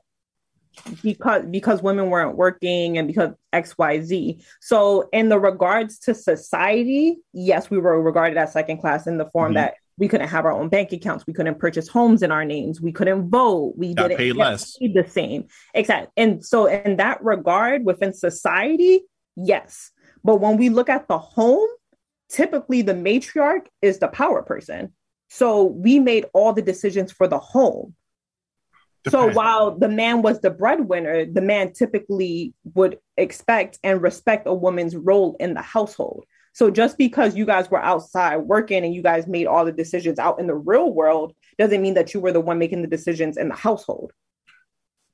because 1.04 1.44
because 1.52 1.84
women 1.84 2.10
weren't 2.10 2.38
working 2.38 2.98
and 2.98 3.10
because 3.10 3.32
XYZ. 3.52 4.42
So 4.62 5.10
in 5.12 5.28
the 5.28 5.38
regards 5.38 6.00
to 6.00 6.14
society, 6.14 7.18
yes, 7.34 7.70
we 7.70 7.78
were 7.78 8.02
regarded 8.02 8.38
as 8.38 8.54
second 8.54 8.78
class 8.78 9.06
in 9.06 9.18
the 9.18 9.26
form 9.32 9.52
Mhm. 9.52 9.56
that 9.56 9.74
we 9.98 10.08
couldn't 10.08 10.30
have 10.30 10.46
our 10.46 10.54
own 10.54 10.70
bank 10.70 10.94
accounts, 10.94 11.28
we 11.28 11.34
couldn't 11.34 11.60
purchase 11.60 11.90
homes 11.90 12.24
in 12.24 12.32
our 12.32 12.46
names, 12.46 12.80
we 12.80 12.94
couldn't 12.94 13.30
vote, 13.30 13.74
we 13.76 13.94
Got 13.94 14.08
didn't 14.08 14.18
paid 14.18 14.28
get 14.28 14.38
less. 14.38 14.78
the 14.80 15.06
same. 15.10 15.48
Exactly. 15.74 16.10
And 16.16 16.44
so 16.46 16.68
in 16.68 16.96
that 16.98 17.22
regard, 17.22 17.84
within 17.84 18.14
society, 18.14 19.02
yes. 19.36 19.92
But 20.24 20.38
when 20.38 20.56
we 20.56 20.70
look 20.70 20.88
at 20.88 21.10
the 21.10 21.18
home, 21.18 21.68
typically 22.30 22.82
the 22.82 22.94
matriarch 22.94 23.66
is 23.82 24.00
the 24.00 24.08
power 24.08 24.42
person. 24.42 24.94
So 25.34 25.64
we 25.64 25.98
made 25.98 26.26
all 26.34 26.52
the 26.52 26.62
decisions 26.62 27.10
for 27.10 27.26
the 27.26 27.40
home. 27.40 27.96
So 29.08 29.32
while 29.32 29.80
the 29.80 29.88
man 29.88 30.22
was 30.22 30.42
the 30.42 30.50
breadwinner, 30.50 31.26
the 31.26 31.40
man 31.40 31.72
typically 31.72 32.54
would 32.76 33.00
expect 33.16 33.80
and 33.82 34.02
respect 34.02 34.46
a 34.46 34.54
woman's 34.54 34.94
role 34.94 35.38
in 35.40 35.54
the 35.54 35.62
household. 35.62 36.26
So 36.52 36.70
just 36.70 36.98
because 36.98 37.34
you 37.34 37.46
guys 37.46 37.72
were 37.72 37.82
outside 37.82 38.38
working 38.40 38.84
and 38.84 38.94
you 38.94 39.02
guys 39.02 39.26
made 39.26 39.48
all 39.48 39.64
the 39.64 39.72
decisions 39.72 40.20
out 40.20 40.38
in 40.38 40.48
the 40.48 40.54
real 40.54 40.92
world 40.94 41.34
doesn't 41.58 41.82
mean 41.82 41.94
that 41.94 42.14
you 42.14 42.20
were 42.20 42.34
the 42.34 42.42
one 42.42 42.60
making 42.60 42.82
the 42.82 42.90
decisions 42.90 43.38
in 43.38 43.48
the 43.48 43.56
household. 43.56 44.12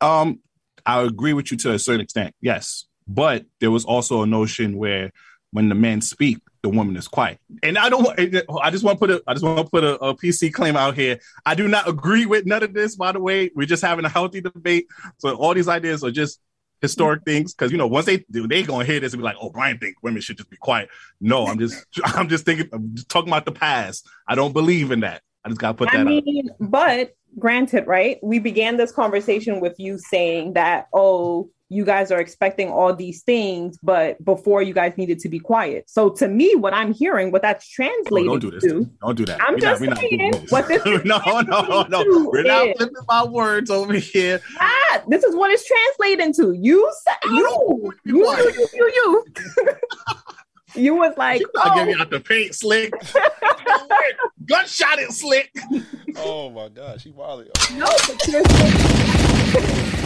Um, 0.02 0.40
I 0.84 1.04
agree 1.04 1.34
with 1.34 1.52
you 1.52 1.58
to 1.58 1.74
a 1.74 1.80
certain 1.80 2.02
extent, 2.02 2.34
yes. 2.42 2.86
But 3.08 3.46
there 3.60 3.72
was 3.72 3.86
also 3.86 4.24
a 4.24 4.28
notion 4.28 4.78
where 4.78 5.12
when 5.52 5.70
the 5.70 5.76
men 5.76 6.02
speak, 6.02 6.40
the 6.70 6.78
woman 6.78 6.98
is 6.98 7.08
quiet. 7.08 7.40
And 7.64 7.78
I 7.78 7.90
don't 7.90 8.04
want 8.04 8.20
I 8.62 8.70
just 8.70 8.84
want 8.84 9.00
to 9.00 9.08
put 9.08 9.10
a 9.10 9.24
I 9.26 9.34
just 9.34 9.44
want 9.44 9.58
to 9.60 9.72
put 9.72 9.84
a, 9.84 9.96
a 10.04 10.16
PC 10.16 10.54
claim 10.54 10.76
out 10.76 10.96
here. 10.96 11.20
I 11.46 11.56
do 11.56 11.68
not 11.68 11.88
agree 11.88 12.26
with 12.26 12.46
none 12.46 12.64
of 12.64 12.74
this, 12.74 12.96
by 12.96 13.14
the 13.14 13.20
way. 13.20 13.52
We're 13.56 13.68
just 13.68 13.84
having 13.84 14.06
a 14.06 14.10
healthy 14.10 14.42
debate. 14.42 14.88
So 15.20 15.36
all 15.36 15.54
these 15.54 15.68
ideas 15.68 16.04
are 16.04 16.12
just 16.12 16.42
historic 16.82 17.24
things 17.24 17.56
because 17.56 17.72
you 17.72 17.78
know 17.78 17.88
once 17.88 18.06
they 18.06 18.24
do 18.30 18.48
they 18.48 18.62
gonna 18.62 18.86
hear 18.86 19.00
this 19.00 19.12
and 19.12 19.20
be 19.20 19.24
like 19.24 19.36
oh 19.42 19.50
brian 19.50 19.80
think 19.80 19.96
women 20.04 20.22
should 20.22 20.38
just 20.38 20.48
be 20.48 20.58
quiet 20.58 20.88
no 21.20 21.48
i'm 21.48 21.58
just 21.58 21.84
i'm 22.04 22.30
just 22.30 22.46
thinking 22.46 22.70
i'm 22.72 22.94
just 22.94 23.10
talking 23.10 23.30
about 23.30 23.46
the 23.46 23.52
past 23.52 24.08
i 24.28 24.36
don't 24.36 24.54
believe 24.54 24.92
in 24.92 25.00
that 25.00 25.24
i 25.44 25.50
just 25.50 25.60
gotta 25.60 25.74
put 25.74 25.90
I 25.90 25.94
that 25.94 26.02
out 26.02 26.06
mean, 26.06 26.52
but 26.60 27.16
granted, 27.40 27.88
right? 27.88 28.20
We 28.24 28.40
began 28.40 28.78
this 28.78 28.92
conversation 28.92 29.60
with 29.60 29.80
you 29.80 29.98
saying 29.98 30.54
that, 30.54 30.88
oh, 30.94 31.50
you 31.70 31.84
guys 31.84 32.12
are 32.12 32.20
expecting 32.22 32.70
all 32.72 32.96
these 32.96 33.24
things, 33.24 33.78
but 33.84 34.24
before 34.24 34.62
you 34.62 34.74
guys 34.74 34.94
needed 34.98 35.20
to 35.20 35.28
be 35.30 35.38
quiet. 35.40 35.84
So 35.90 36.10
to 36.12 36.28
me, 36.28 36.56
what 36.56 36.74
I'm 36.74 36.94
hearing, 36.94 37.32
what 37.32 37.42
that's 37.42 37.66
Oh, 37.66 37.74
translated 37.76 38.30
don't 38.30 38.40
do 38.40 38.52
this 38.52 38.64
to, 38.64 38.90
don't 39.02 39.16
do 39.18 39.26
that 39.26 39.42
I'm 39.42 39.56
We're 39.56 39.60
just 39.60 39.82
not- 39.82 39.90
we're 39.90 39.90
not 39.90 40.00
saying 40.00 40.18
doing 40.18 40.32
this. 40.32 40.52
what 40.52 40.68
this 40.70 40.86
is 40.86 41.04
no 41.06 41.18
no 41.42 41.84
no 41.90 42.04
to 42.04 42.30
we're 42.32 42.44
not 42.44 42.68
is- 42.68 42.78
flipping 42.78 42.96
my 43.08 43.26
words 43.26 43.70
over 43.70 43.94
here 43.94 44.40
ah, 44.60 45.02
this 45.10 45.24
is 45.24 45.36
what 45.36 45.52
it's 45.52 45.66
translating 45.66 46.34
to. 46.36 46.54
You 46.54 46.90
said 47.04 47.16
you, 47.26 47.94
you, 48.06 48.24
you, 48.26 48.28
you, 48.34 48.68
you, 48.74 48.92
you. 48.96 49.26
You 50.76 50.96
was 50.96 51.14
like, 51.18 51.42
I'll 51.58 51.76
give 51.76 51.88
oh, 51.88 51.90
you 51.92 51.98
out 52.02 52.10
the 52.12 52.20
paint 52.20 52.54
slick 52.54 52.94
gunshot 54.46 55.00
it 55.00 55.12
slick 55.12 55.52
Oh 56.18 56.50
my 56.50 56.70
god, 56.70 57.02
she 57.02 57.12
wild. 57.12 57.48
no, 57.74 57.86
but 58.08 58.22
here's- 58.26 59.94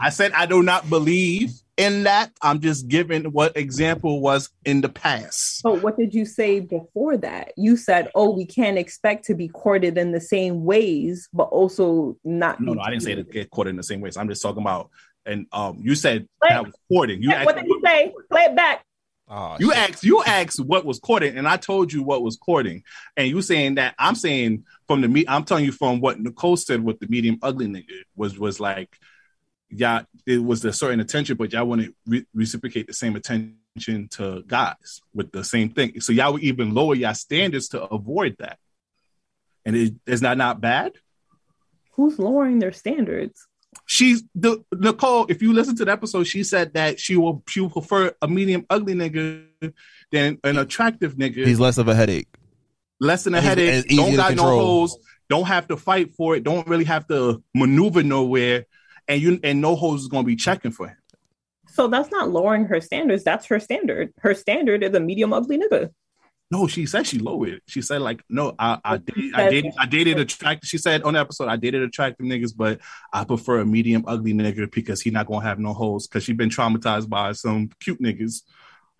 i 0.00 0.10
said 0.10 0.32
i 0.32 0.46
do 0.46 0.62
not 0.62 0.88
believe 0.88 1.52
in 1.76 2.04
that 2.04 2.30
i'm 2.42 2.60
just 2.60 2.88
giving 2.88 3.24
what 3.24 3.56
example 3.56 4.20
was 4.20 4.50
in 4.64 4.80
the 4.80 4.88
past 4.88 5.62
But 5.62 5.82
what 5.82 5.96
did 5.96 6.14
you 6.14 6.24
say 6.24 6.60
before 6.60 7.16
that? 7.18 7.52
You 7.56 7.76
said, 7.76 8.10
"Oh, 8.14 8.30
we 8.30 8.46
can't 8.46 8.78
expect 8.78 9.24
to 9.26 9.34
be 9.34 9.48
courted 9.48 9.98
in 9.98 10.12
the 10.12 10.20
same 10.20 10.64
ways, 10.64 11.28
but 11.32 11.44
also 11.44 12.16
not." 12.24 12.60
no 12.60 12.72
be 12.72 12.76
no 12.76 12.82
i 12.82 12.90
didn't 12.90 13.02
say 13.02 13.14
to 13.14 13.24
get 13.24 13.50
courted 13.50 13.70
in 13.70 13.76
the 13.76 13.82
same 13.82 14.00
ways 14.00 14.16
i'm 14.16 14.28
just 14.28 14.42
talking 14.42 14.62
about 14.62 14.90
and 15.26 15.46
um 15.52 15.78
you 15.82 15.94
said 15.94 16.28
What? 16.38 16.50
that 16.50 16.64
was 16.64 16.74
courting 16.88 17.22
you 17.22 17.30
What 17.30 17.56
did 17.56 17.66
you 17.66 17.80
say? 17.84 18.12
Play 18.30 18.42
it 18.42 18.56
back. 18.56 18.84
Oh, 19.26 19.56
You 19.58 19.72
asked 19.72 20.04
you 20.04 20.22
asked 20.22 20.60
what 20.60 20.84
was 20.84 20.98
courting, 20.98 21.38
and 21.38 21.48
I 21.48 21.56
told 21.56 21.92
you 21.92 22.02
what 22.02 22.22
was 22.22 22.36
courting, 22.36 22.82
and 23.16 23.26
you 23.26 23.40
saying 23.40 23.76
that 23.76 23.94
I'm 23.98 24.14
saying 24.14 24.64
from 24.86 25.00
the 25.00 25.08
me 25.08 25.24
I'm 25.26 25.44
telling 25.44 25.64
you 25.64 25.72
from 25.72 26.00
what 26.00 26.20
Nicole 26.20 26.56
said 26.56 26.84
with 26.84 27.00
the 27.00 27.06
medium 27.08 27.38
ugly 27.42 27.66
nigga 27.66 28.02
was 28.14 28.38
was 28.38 28.60
like, 28.60 28.98
yeah, 29.76 30.02
it 30.26 30.42
was 30.42 30.64
a 30.64 30.72
certain 30.72 31.00
attention, 31.00 31.36
but 31.36 31.52
y'all 31.52 31.64
wouldn't 31.66 31.94
re- 32.06 32.26
reciprocate 32.34 32.86
the 32.86 32.92
same 32.92 33.16
attention 33.16 34.08
to 34.10 34.42
guys 34.46 35.00
with 35.12 35.32
the 35.32 35.42
same 35.44 35.70
thing. 35.70 36.00
So 36.00 36.12
y'all 36.12 36.32
would 36.34 36.42
even 36.42 36.74
lower 36.74 36.94
your 36.94 37.14
standards 37.14 37.68
to 37.70 37.82
avoid 37.82 38.36
that, 38.38 38.58
and 39.64 39.74
it, 39.76 39.94
is 40.06 40.20
that 40.20 40.38
not 40.38 40.60
bad? 40.60 40.92
Who's 41.92 42.18
lowering 42.18 42.58
their 42.58 42.72
standards? 42.72 43.46
She's 43.86 44.22
the 44.34 44.64
Nicole. 44.72 45.26
If 45.28 45.42
you 45.42 45.52
listen 45.52 45.76
to 45.76 45.84
the 45.84 45.92
episode, 45.92 46.24
she 46.24 46.44
said 46.44 46.74
that 46.74 47.00
she 47.00 47.16
will 47.16 47.42
she 47.48 47.60
will 47.60 47.70
prefer 47.70 48.12
a 48.22 48.28
medium 48.28 48.64
ugly 48.70 48.94
nigga 48.94 49.46
than 50.12 50.38
an 50.44 50.58
attractive 50.58 51.16
nigga. 51.16 51.44
He's 51.44 51.58
less 51.60 51.78
of 51.78 51.88
a 51.88 51.94
headache. 51.94 52.28
less 53.00 53.24
than 53.24 53.34
a 53.34 53.38
It's- 53.38 53.48
headache. 53.48 53.84
it's 53.86 53.96
don't 53.96 54.10
to 54.12 54.16
got 54.16 54.34
no 54.36 54.42
holes. 54.44 54.98
Don't 55.28 55.46
have 55.46 55.66
to 55.68 55.76
fight 55.76 56.14
for 56.14 56.36
it. 56.36 56.44
Don't 56.44 56.66
really 56.68 56.84
have 56.84 57.06
to 57.08 57.42
maneuver 57.54 58.02
nowhere. 58.02 58.66
And 59.08 59.20
you 59.20 59.40
and 59.42 59.60
no 59.60 59.76
holes 59.76 60.02
is 60.02 60.08
gonna 60.08 60.24
be 60.24 60.36
checking 60.36 60.70
for 60.70 60.88
him. 60.88 60.96
So 61.68 61.88
that's 61.88 62.10
not 62.10 62.30
lowering 62.30 62.66
her 62.66 62.80
standards. 62.80 63.24
That's 63.24 63.46
her 63.46 63.58
standard. 63.60 64.12
Her 64.20 64.34
standard 64.34 64.82
is 64.82 64.94
a 64.94 65.00
medium 65.00 65.32
ugly 65.32 65.58
nigga. 65.58 65.90
No, 66.50 66.66
she 66.68 66.86
said 66.86 67.06
she 67.06 67.18
lowered. 67.18 67.48
it. 67.48 67.62
She 67.66 67.82
said 67.82 68.00
like, 68.02 68.22
no, 68.28 68.54
I 68.58 68.78
I, 68.84 68.96
dated, 68.98 69.34
I 69.34 69.38
said- 69.38 69.50
dated 69.50 69.72
I 69.78 69.86
dated 69.86 70.18
attractive. 70.20 70.68
She 70.68 70.78
said 70.78 71.02
on 71.02 71.14
the 71.14 71.20
episode, 71.20 71.48
I 71.48 71.56
dated 71.56 71.82
attractive 71.82 72.24
niggas, 72.26 72.52
but 72.56 72.80
I 73.12 73.24
prefer 73.24 73.60
a 73.60 73.66
medium 73.66 74.04
ugly 74.06 74.34
nigga 74.34 74.70
because 74.70 75.00
he 75.00 75.10
not 75.10 75.26
gonna 75.26 75.44
have 75.44 75.58
no 75.58 75.72
holes. 75.72 76.06
Because 76.06 76.22
she 76.22 76.32
been 76.32 76.50
traumatized 76.50 77.08
by 77.08 77.32
some 77.32 77.70
cute 77.80 78.00
niggas. 78.00 78.42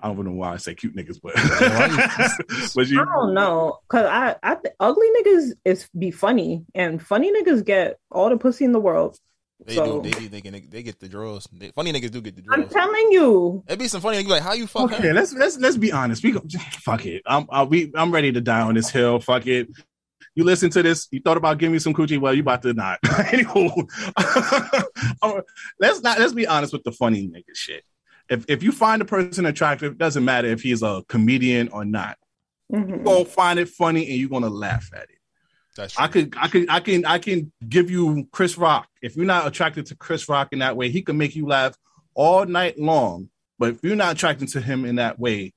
I 0.00 0.08
don't 0.08 0.24
know 0.24 0.32
why 0.32 0.54
I 0.54 0.56
say 0.56 0.74
cute 0.74 0.96
niggas, 0.96 1.20
but 1.22 1.34
but 2.74 2.86
she, 2.86 2.96
I 2.98 3.04
don't 3.04 3.32
know, 3.32 3.78
cause 3.88 4.04
I, 4.04 4.36
I 4.42 4.56
th- 4.56 4.74
ugly 4.80 5.06
niggas 5.18 5.52
is 5.64 5.88
be 5.96 6.10
funny, 6.10 6.64
and 6.74 7.00
funny 7.00 7.32
niggas 7.32 7.64
get 7.64 7.98
all 8.10 8.28
the 8.28 8.36
pussy 8.36 8.64
in 8.64 8.72
the 8.72 8.80
world. 8.80 9.16
They 9.64 9.74
So 9.76 10.00
do. 10.02 10.10
They 10.10 10.18
be 10.18 10.28
thinking 10.28 10.66
they 10.70 10.82
get 10.82 10.98
the 10.98 11.08
draws. 11.08 11.46
They, 11.52 11.70
funny 11.70 11.92
niggas 11.92 12.10
do 12.10 12.20
get 12.20 12.36
the 12.36 12.42
drills. 12.42 12.64
I'm 12.64 12.68
telling 12.68 13.12
you, 13.12 13.62
It'd 13.68 13.78
be 13.78 13.88
some 13.88 14.00
funny 14.00 14.22
niggas 14.22 14.28
like, 14.28 14.42
how 14.42 14.52
you 14.52 14.66
fuck 14.66 14.92
Okay, 14.92 15.08
her? 15.08 15.14
let's 15.14 15.32
let's 15.32 15.56
let's 15.58 15.76
be 15.76 15.92
honest. 15.92 16.22
We 16.24 16.32
go, 16.32 16.42
fuck 16.82 17.06
it. 17.06 17.22
I'm 17.26 17.46
I, 17.50 17.62
we 17.62 17.92
I'm 17.94 18.10
ready 18.12 18.32
to 18.32 18.40
die 18.40 18.60
on 18.62 18.74
this 18.74 18.90
hill. 18.90 19.20
Fuck 19.20 19.46
it. 19.46 19.68
You 20.34 20.42
listen 20.42 20.68
to 20.70 20.82
this. 20.82 21.06
You 21.12 21.20
thought 21.20 21.36
about 21.36 21.58
giving 21.58 21.72
me 21.72 21.78
some 21.78 21.94
coochie. 21.94 22.18
Well, 22.18 22.34
you 22.34 22.40
about 22.40 22.62
to 22.62 22.72
not. 22.74 22.98
Anywho, 23.04 23.86
um, 25.22 25.42
let's 25.78 26.00
not 26.02 26.18
let's 26.18 26.32
be 26.32 26.46
honest 26.46 26.72
with 26.72 26.82
the 26.82 26.92
funny 26.92 27.28
nigga 27.28 27.54
shit. 27.54 27.84
If 28.28 28.44
if 28.48 28.62
you 28.62 28.72
find 28.72 29.00
a 29.00 29.04
person 29.04 29.46
attractive, 29.46 29.92
it 29.92 29.98
doesn't 29.98 30.24
matter 30.24 30.48
if 30.48 30.62
he's 30.62 30.82
a 30.82 31.04
comedian 31.08 31.68
or 31.68 31.84
not. 31.84 32.16
Mm-hmm. 32.72 32.88
You're 32.90 32.98
gonna 33.04 33.24
find 33.26 33.58
it 33.60 33.68
funny 33.68 34.08
and 34.10 34.16
you're 34.18 34.30
gonna 34.30 34.48
laugh 34.48 34.90
at 34.94 35.04
it. 35.04 35.13
That's 35.76 35.98
I 35.98 36.06
could 36.08 36.34
I 36.36 36.48
could 36.48 36.66
I 36.70 36.80
can 36.80 37.04
I 37.04 37.18
can 37.18 37.52
give 37.68 37.90
you 37.90 38.28
Chris 38.32 38.56
Rock. 38.56 38.88
If 39.02 39.16
you're 39.16 39.26
not 39.26 39.46
attracted 39.46 39.86
to 39.86 39.96
Chris 39.96 40.28
Rock 40.28 40.48
in 40.52 40.60
that 40.60 40.76
way, 40.76 40.90
he 40.90 41.02
can 41.02 41.16
make 41.18 41.34
you 41.34 41.46
laugh 41.46 41.76
all 42.14 42.46
night 42.46 42.78
long. 42.78 43.28
But 43.58 43.70
if 43.70 43.82
you're 43.84 43.96
not 43.96 44.12
attracted 44.12 44.48
to 44.48 44.60
him 44.60 44.84
in 44.84 44.96
that 44.96 45.18
way, 45.18 45.52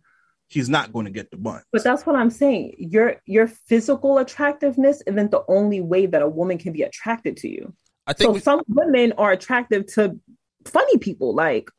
he's 0.48 0.70
not 0.70 0.94
going 0.94 1.06
to 1.06 1.12
get 1.12 1.30
the 1.32 1.38
bun. 1.38 1.62
but 1.72 1.84
that's 1.84 2.06
what 2.06 2.16
I'm 2.16 2.30
saying. 2.30 2.76
Your 2.78 3.18
your 3.26 3.48
physical 3.48 4.18
attractiveness 4.18 5.02
isn't 5.06 5.32
the 5.32 5.44
only 5.48 5.82
way 5.82 6.06
that 6.06 6.22
a 6.22 6.28
woman 6.30 6.58
can 6.58 6.74
be 6.74 6.82
attracted 6.84 7.38
to 7.38 7.50
you. 7.50 7.74
I 8.06 8.14
think 8.14 8.28
so 8.30 8.32
we- 8.34 8.40
some 8.40 8.62
women 8.68 9.14
are 9.18 9.32
attractive 9.32 9.86
to 9.94 10.20
funny 10.66 10.98
people. 10.98 11.36
Like 11.36 11.70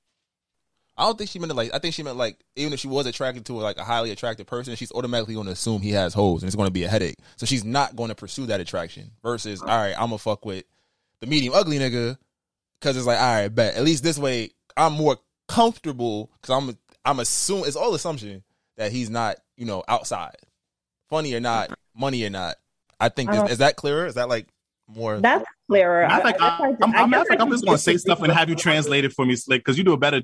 I 0.98 1.04
don't 1.04 1.16
think 1.16 1.30
she 1.30 1.38
meant 1.38 1.52
it 1.52 1.54
like. 1.54 1.70
I 1.72 1.78
think 1.78 1.94
she 1.94 2.02
meant 2.02 2.16
like 2.16 2.38
even 2.56 2.72
if 2.72 2.80
she 2.80 2.88
was 2.88 3.06
attracted 3.06 3.46
to 3.46 3.52
like 3.54 3.78
a 3.78 3.84
highly 3.84 4.10
attractive 4.10 4.46
person, 4.46 4.74
she's 4.74 4.92
automatically 4.92 5.34
going 5.34 5.46
to 5.46 5.52
assume 5.52 5.80
he 5.80 5.92
has 5.92 6.12
holes 6.12 6.42
and 6.42 6.48
it's 6.48 6.56
going 6.56 6.66
to 6.66 6.72
be 6.72 6.84
a 6.84 6.88
headache. 6.88 7.16
So 7.36 7.46
she's 7.46 7.64
not 7.64 7.94
going 7.96 8.08
to 8.08 8.14
pursue 8.14 8.46
that 8.46 8.60
attraction. 8.60 9.12
Versus, 9.22 9.62
all 9.62 9.68
right, 9.68 9.94
I'm 9.94 10.06
gonna 10.08 10.18
fuck 10.18 10.44
with 10.44 10.64
the 11.20 11.26
medium 11.28 11.54
ugly 11.54 11.78
nigga 11.78 12.18
because 12.80 12.96
it's 12.96 13.06
like, 13.06 13.18
all 13.18 13.34
right, 13.42 13.48
bet 13.48 13.74
at 13.76 13.84
least 13.84 14.02
this 14.02 14.18
way 14.18 14.50
I'm 14.76 14.92
more 14.92 15.18
comfortable 15.48 16.30
because 16.40 16.54
I'm 16.54 16.76
I'm 17.04 17.20
assuming 17.20 17.66
it's 17.66 17.76
all 17.76 17.94
assumption 17.94 18.42
that 18.76 18.92
he's 18.92 19.10
not 19.10 19.36
you 19.56 19.66
know 19.66 19.82
outside, 19.88 20.36
funny 21.08 21.34
or 21.34 21.40
not, 21.40 21.70
money 21.96 22.24
or 22.24 22.30
not. 22.30 22.56
I 23.00 23.08
think 23.08 23.30
I 23.30 23.32
this, 23.32 23.40
don't- 23.42 23.50
is 23.52 23.58
that 23.58 23.76
clearer? 23.76 24.06
Is 24.06 24.14
that 24.14 24.28
like 24.28 24.46
more? 24.88 25.18
that's 25.20 25.44
clearer. 25.68 26.04
I- 26.04 26.18
I- 26.18 26.30
I, 26.30 26.32
I 26.38 26.76
I 26.82 27.02
I'm 27.38 27.50
just 27.50 27.64
going 27.64 27.76
to 27.76 27.82
say 27.82 27.96
stuff 27.96 28.22
and 28.22 28.32
have 28.32 28.48
you 28.48 28.54
translate 28.56 29.04
it 29.04 29.12
for 29.12 29.24
me, 29.26 29.36
Slick, 29.36 29.60
because 29.64 29.76
you 29.78 29.84
do 29.84 29.92
a 29.92 29.96
better, 29.98 30.22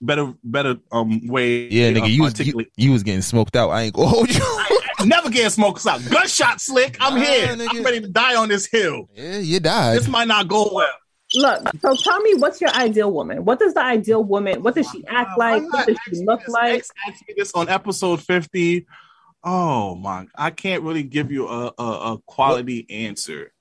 better, 0.00 0.34
better 0.44 0.76
um 0.92 1.26
way. 1.26 1.68
yeah, 1.68 1.88
of 1.88 1.96
nigga, 1.96 2.10
you 2.10 2.22
was 2.22 2.38
you, 2.40 2.66
you 2.76 2.92
was 2.92 3.02
getting 3.02 3.22
smoked 3.22 3.56
out. 3.56 3.70
I 3.70 3.82
ain't 3.82 3.94
gonna 3.94 4.08
hold 4.08 4.30
you. 4.34 4.40
Never 5.06 5.30
getting 5.30 5.50
smoked 5.50 5.86
out. 5.86 6.00
Gunshot, 6.10 6.60
Slick. 6.60 6.96
I'm 7.00 7.14
Nah, 7.14 7.20
here. 7.24 7.46
nigga. 7.56 7.68
I'm 7.70 7.82
ready 7.82 8.00
to 8.00 8.08
die 8.08 8.34
on 8.36 8.48
this 8.48 8.66
hill. 8.66 9.08
yeah, 9.14 9.38
you 9.38 9.58
died. 9.60 9.96
This 9.96 10.08
might 10.08 10.28
not 10.28 10.48
go 10.48 10.68
well. 10.72 10.92
Look, 11.32 11.62
so 11.80 11.94
tell 11.94 12.20
me, 12.20 12.34
what's 12.34 12.60
your 12.60 12.70
ideal 12.70 13.12
woman? 13.12 13.44
What 13.44 13.60
does 13.60 13.72
the 13.74 13.82
ideal 13.84 14.24
woman? 14.24 14.62
What 14.64 14.74
does 14.74 14.90
she 14.90 15.04
act 15.06 15.38
like? 15.38 15.62
What 15.72 15.86
does 15.86 15.96
she 16.08 16.16
look 16.24 16.40
like? 16.48 16.74
X 16.80 16.90
asked 17.06 17.22
me 17.28 17.34
this 17.36 17.52
on 17.52 17.68
episode 17.68 18.20
50. 18.20 18.84
Oh 19.44 19.94
my, 19.94 20.26
I 20.36 20.50
can't 20.50 20.82
really 20.82 21.04
give 21.04 21.30
you 21.30 21.46
a, 21.46 21.72
a, 21.78 21.82
a 22.14 22.18
quality 22.26 22.84
answer 22.90 23.52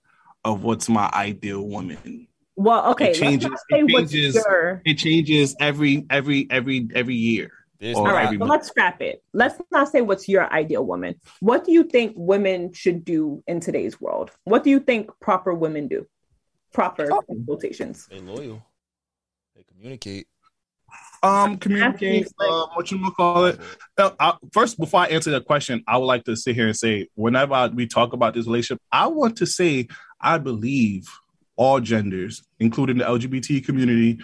of 0.44 0.64
what's 0.64 0.90
my 0.90 1.10
ideal 1.14 1.62
woman. 1.62 2.28
Well, 2.60 2.92
okay, 2.92 3.12
it 3.12 3.16
changes. 3.16 3.50
let's 3.50 3.64
not 3.70 3.80
say 3.80 3.86
It 3.86 4.10
changes. 4.10 4.36
your. 4.36 4.82
It 4.86 4.94
changes 4.96 5.56
every 5.62 6.06
every 6.10 6.46
every 6.50 6.90
every 6.94 7.16
year. 7.16 7.52
There's 7.80 7.96
or 7.96 8.10
All 8.10 8.14
right, 8.14 8.26
every 8.26 8.38
so 8.38 8.44
let's 8.44 8.68
scrap 8.68 9.02
it. 9.02 9.24
Let's 9.32 9.56
not 9.72 9.88
say 9.88 10.02
what's 10.02 10.28
your 10.28 10.52
ideal 10.52 10.86
woman. 10.86 11.16
What 11.40 11.64
do 11.64 11.72
you 11.72 11.86
think 11.86 12.16
women 12.18 12.74
should 12.74 13.06
do 13.06 13.42
in 13.48 13.62
today's 13.62 14.02
world? 14.02 14.32
What 14.44 14.66
do 14.66 14.70
you 14.70 14.82
think 14.82 15.10
proper 15.22 15.54
women 15.54 15.88
do? 15.88 16.06
Proper 16.74 17.08
Oh. 17.10 17.24
in 17.30 17.46
quotations. 17.46 18.08
They 18.08 18.20
loyal. 18.20 18.62
They 19.56 19.64
communicate. 19.64 20.28
Um, 21.24 21.58
communicate. 21.58 22.28
Uh, 22.40 22.68
what 22.74 22.92
you 22.92 22.98
gonna 23.00 23.12
call 23.12 23.46
it? 23.46 23.58
Now, 23.98 24.16
I, 24.20 24.34
first, 24.52 24.78
before 24.78 25.00
I 25.00 25.08
answer 25.08 25.32
that 25.32 25.46
question, 25.46 25.82
I 25.88 25.98
would 25.98 26.06
like 26.08 26.26
to 26.26 26.36
sit 26.36 26.56
here 26.56 26.68
and 26.68 26.76
say, 26.76 27.08
whenever 27.16 27.54
I- 27.54 27.68
we 27.68 27.88
talk 27.88 28.12
about 28.12 28.34
this 28.34 28.46
relationship, 28.48 28.82
I 28.92 29.08
want 29.08 29.38
to 29.38 29.46
say 29.46 29.88
I 30.20 30.38
believe 30.40 31.08
all 31.60 31.82
genders, 31.82 32.42
including 32.60 32.98
the 32.98 33.04
LGBT 33.04 33.66
community, 33.66 34.18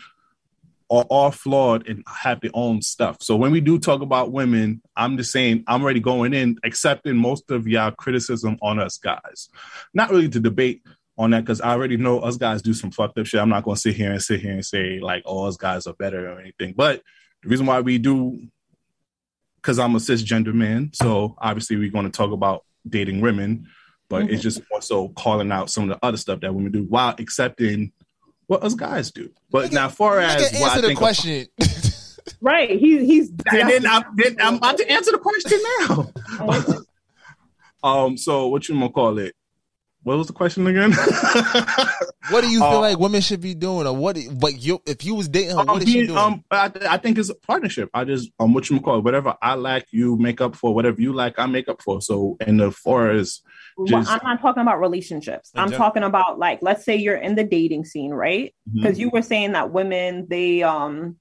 are 0.89 1.03
all 1.09 1.31
flawed 1.31 1.87
and 1.87 2.01
have 2.07 2.39
their 2.39 2.51
own 2.53 2.81
stuff. 2.81 3.17
So 3.19 3.35
when 3.35 3.51
we 3.51 3.59
do 3.59 3.77
talk 3.77 4.01
about 4.01 4.31
women, 4.31 4.81
I'm 4.95 5.17
just 5.17 5.31
saying 5.31 5.65
I'm 5.67 5.83
already 5.83 5.99
going 5.99 6.33
in 6.33 6.57
accepting 6.63 7.17
most 7.17 7.51
of 7.51 7.67
y'all 7.67 7.91
criticism 7.91 8.57
on 8.61 8.79
us 8.79 8.97
guys. 8.97 9.49
Not 9.93 10.11
really 10.11 10.29
to 10.29 10.39
debate 10.39 10.83
on 11.17 11.31
that 11.31 11.41
because 11.41 11.59
I 11.59 11.71
already 11.71 11.97
know 11.97 12.19
us 12.19 12.37
guys 12.37 12.61
do 12.61 12.73
some 12.73 12.91
fucked 12.91 13.17
up 13.17 13.25
shit. 13.25 13.41
I'm 13.41 13.49
not 13.49 13.63
going 13.63 13.75
to 13.75 13.81
sit 13.81 13.95
here 13.95 14.11
and 14.11 14.23
sit 14.23 14.39
here 14.39 14.53
and 14.53 14.65
say 14.65 14.99
like, 15.01 15.23
oh, 15.25 15.45
us 15.45 15.57
guys 15.57 15.87
are 15.87 15.93
better 15.93 16.31
or 16.31 16.39
anything. 16.39 16.73
But 16.73 17.01
the 17.43 17.49
reason 17.49 17.65
why 17.65 17.81
we 17.81 17.97
do, 17.97 18.47
because 19.57 19.77
I'm 19.77 19.95
a 19.95 19.99
cisgender 19.99 20.53
man, 20.53 20.91
so 20.93 21.35
obviously 21.37 21.75
we're 21.75 21.91
going 21.91 22.05
to 22.05 22.17
talk 22.17 22.31
about 22.31 22.63
dating 22.87 23.19
women, 23.19 23.67
but 24.09 24.29
it's 24.29 24.41
just 24.43 24.61
more 24.71 24.81
so 24.81 25.09
calling 25.09 25.51
out 25.51 25.69
some 25.69 25.83
of 25.83 25.89
the 25.89 26.05
other 26.05 26.17
stuff 26.17 26.39
that 26.41 26.53
women 26.53 26.71
do 26.71 26.83
while 26.83 27.15
accepting 27.17 27.91
what 28.47 28.63
us 28.63 28.73
guys 28.75 29.11
do. 29.11 29.31
But 29.49 29.71
now, 29.71 29.89
far 29.89 30.19
as 30.19 30.41
Nigga, 30.41 30.59
what 30.59 30.71
I 30.71 30.75
answer 30.75 30.81
the 30.81 30.87
think 30.87 30.97
of- 30.99 31.01
question. 31.01 31.45
Right. 32.41 32.71
He, 32.71 33.05
he's 33.05 33.29
and 33.29 33.69
then 33.69 33.85
I'm, 33.87 34.03
then 34.15 34.35
I'm 34.39 34.55
about 34.55 34.77
to 34.77 34.91
answer 34.91 35.11
the 35.11 35.19
question 35.19 35.59
now. 35.79 36.77
um. 37.83 38.17
So 38.17 38.47
what 38.47 38.67
you 38.67 38.75
gonna 38.75 38.89
call 38.89 39.17
it? 39.19 39.35
What 40.03 40.17
was 40.17 40.27
the 40.27 40.33
question 40.33 40.65
again? 40.67 40.91
What 42.29 42.41
do 42.41 42.49
you 42.49 42.59
feel 42.59 42.67
Uh, 42.67 42.81
like 42.81 42.99
women 42.99 43.21
should 43.21 43.41
be 43.41 43.53
doing, 43.55 43.87
or 43.87 43.95
what? 43.95 44.17
But 44.39 44.59
you, 44.59 44.79
if 44.85 45.03
you 45.05 45.15
was 45.15 45.27
dating 45.27 45.55
her, 45.55 45.61
Um, 45.61 45.67
what 45.67 45.83
is 45.83 45.89
she 45.89 46.05
doing? 46.07 46.17
um, 46.17 46.43
I, 46.51 46.71
I 46.89 46.97
think 46.97 47.17
it's 47.17 47.29
a 47.29 47.35
partnership. 47.35 47.89
I 47.93 48.03
just 48.03 48.29
um, 48.39 48.53
what 48.53 48.69
you 48.69 48.79
call 48.81 48.97
it, 48.99 49.03
whatever 49.03 49.35
I 49.41 49.55
lack, 49.55 49.85
you 49.91 50.15
make 50.17 50.41
up 50.41 50.55
for. 50.55 50.73
Whatever 50.75 51.01
you 51.01 51.13
lack, 51.13 51.39
I 51.39 51.45
make 51.47 51.67
up 51.67 51.81
for. 51.81 52.01
So, 52.01 52.37
and 52.39 52.59
the 52.59 52.71
far 52.71 53.09
as 53.11 53.41
Well, 53.45 53.54
just 53.85 54.09
I'm 54.09 54.21
not 54.23 54.41
talking 54.41 54.61
about 54.61 54.79
relationships. 54.79 55.51
I'm 55.55 55.71
talking 55.71 56.03
about 56.03 56.39
like, 56.39 56.59
let's 56.61 56.85
say 56.85 56.95
you're 56.95 57.17
in 57.17 57.35
the 57.35 57.43
dating 57.43 57.85
scene, 57.85 58.11
right? 58.11 58.53
Because 58.71 58.97
you 58.99 59.09
were 59.09 59.21
saying 59.21 59.51
that 59.51 59.71
women, 59.71 60.27
they 60.29 60.63
um, 60.63 61.17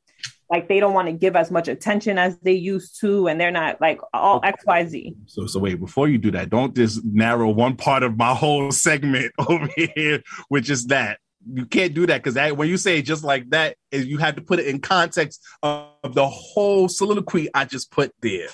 like 0.51 0.69
they 0.69 0.79
don't 0.79 0.95
want 0.95 1.09
to 1.09 1.13
give 1.13 1.37
as 1.37 1.51
much 1.51 1.69
attention 1.69 2.19
as 2.19 2.39
they 2.41 2.53
used 2.53 3.01
to, 3.01 3.27
and 3.27 3.41
they're 3.41 3.51
not 3.51 3.81
like 3.81 4.01
all 4.13 4.41
X 4.45 4.65
Y 4.67 4.87
Z. 4.87 5.17
So, 5.27 5.47
so 5.47 5.59
wait, 5.59 5.81
before 5.81 6.09
you 6.09 6.19
do 6.19 6.31
that, 6.33 6.51
don't 6.51 6.75
just 6.77 7.05
narrow 7.05 7.49
one 7.51 7.77
part 7.77 8.03
of 8.03 8.17
my 8.17 8.35
whole 8.35 8.71
segment 8.73 9.33
over 9.49 9.69
here, 9.77 10.23
which 10.49 10.71
is 10.71 10.87
that. 10.87 11.19
You 11.47 11.67
can't 11.67 11.93
do 11.93 12.07
that 12.07 12.23
because 12.23 12.35
that 12.35 12.57
when 12.57 12.71
you 12.71 12.79
say 12.79 13.03
just 13.03 13.23
like 13.23 13.51
that, 13.51 13.77
is 13.91 14.07
you 14.07 14.17
have 14.17 14.37
to 14.37 14.43
put 14.43 14.61
it 14.61 14.67
in 14.67 14.81
context 14.81 15.43
of 15.63 16.15
the 16.15 16.27
whole 16.27 16.89
soliloquy 16.89 17.49
I 17.53 17.67
just 17.67 17.91
put 17.91 18.15
there. 18.23 18.49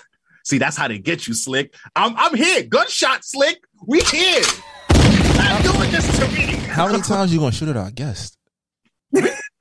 See, 0.44 0.58
that's 0.58 0.76
how 0.76 0.88
they 0.88 0.98
get 0.98 1.28
you, 1.28 1.34
Slick. 1.34 1.74
I'm 1.94 2.16
I'm 2.16 2.34
here. 2.34 2.64
Gunshot, 2.64 3.24
Slick. 3.24 3.58
We 3.86 4.00
here. 4.00 4.42
I'm 4.90 5.62
doing 5.62 5.90
this 5.90 6.18
to 6.18 6.28
me. 6.28 6.46
How 6.68 6.86
many 6.86 7.02
times 7.02 7.32
you 7.32 7.38
gonna 7.40 7.52
shoot 7.52 7.68
at 7.68 7.76
our 7.76 7.90
guest? 7.90 8.36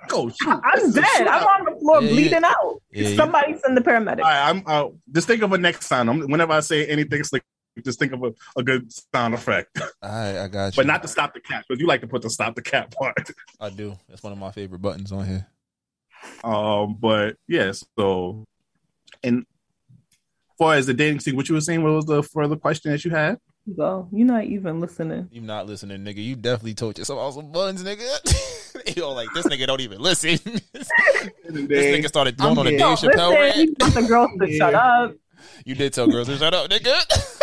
Go 0.07 0.29
shoot. 0.41 0.59
I'm 0.63 0.91
dead. 0.91 1.27
I'm 1.27 1.43
on 1.43 1.65
the 1.73 1.79
floor 1.79 2.01
Yeah, 2.03 2.09
bleeding 2.09 2.41
yeah. 2.41 2.47
out. 2.49 2.81
Yeah, 2.91 3.07
yeah. 3.09 3.15
Somebody 3.15 3.57
send 3.57 3.77
the 3.77 3.81
paramedic. 3.81 4.19
All 4.19 4.29
right, 4.29 4.49
I'm 4.49 4.63
uh, 4.65 4.89
just 5.13 5.27
think 5.27 5.41
of 5.41 5.53
a 5.53 5.57
next 5.57 5.85
sound. 5.85 6.09
I'm, 6.09 6.19
whenever 6.29 6.51
I 6.53 6.59
say 6.59 6.85
anything 6.87 7.23
slick, 7.23 7.43
just 7.85 7.97
think 7.99 8.11
of 8.11 8.23
a, 8.23 8.33
a 8.57 8.63
good 8.63 8.91
sound 9.13 9.33
effect. 9.33 9.79
I 10.01 10.39
I 10.39 10.47
got 10.47 10.73
you. 10.75 10.81
but 10.81 10.85
not 10.87 11.01
to 11.03 11.07
stop 11.07 11.33
the 11.33 11.39
cat, 11.39 11.63
because 11.67 11.79
you 11.79 11.87
like 11.87 12.01
to 12.01 12.07
put 12.07 12.21
the 12.21 12.29
stop 12.29 12.55
the 12.55 12.61
cat 12.61 12.91
part. 12.99 13.15
I 13.59 13.69
do. 13.69 13.97
That's 14.09 14.21
one 14.23 14.33
of 14.33 14.39
my 14.39 14.51
favorite 14.51 14.81
buttons 14.81 15.11
on 15.11 15.25
here. 15.27 15.47
Um, 16.43 16.97
but 16.99 17.37
yes, 17.47 17.85
so 17.97 18.43
and 19.23 19.39
as 19.39 20.57
far 20.57 20.73
as 20.75 20.87
the 20.87 20.93
dating 20.93 21.21
scene, 21.21 21.37
what 21.37 21.47
you 21.47 21.55
were 21.55 21.61
saying, 21.61 21.81
what 21.83 21.93
was 21.93 22.05
the 22.05 22.21
further 22.21 22.57
question 22.57 22.91
that 22.91 23.05
you 23.05 23.11
had? 23.11 23.37
Go. 23.75 24.07
You're 24.11 24.27
not 24.27 24.45
even 24.45 24.79
listening. 24.79 25.29
You're 25.31 25.43
not 25.43 25.67
listening, 25.67 26.01
nigga. 26.03 26.23
You 26.23 26.35
definitely 26.35 26.73
told 26.73 26.97
yourself 26.97 27.19
about 27.19 27.33
some 27.33 27.51
buns, 27.51 27.83
nigga. 27.83 28.95
you 28.95 29.01
know, 29.01 29.11
like 29.11 29.27
this 29.33 29.45
nigga 29.47 29.67
don't 29.67 29.81
even 29.81 29.99
listen. 29.99 30.31
this 30.73 30.89
nigga 31.49 32.07
started 32.07 32.37
going 32.37 32.57
on 32.57 32.67
a 32.67 32.71
Dave 32.71 32.79
No, 32.79 32.95
Chappelle 32.95 33.33
rant. 33.33 33.57
you 33.57 33.75
want 33.79 33.93
the 33.93 34.01
girls 34.01 34.31
to 34.39 34.57
shut 34.57 34.73
up. 34.73 35.13
You 35.65 35.75
did 35.75 35.93
tell 35.93 36.07
girls 36.07 36.27
to 36.27 36.37
shut 36.37 36.53
up, 36.53 36.69
nigga. 36.69 37.39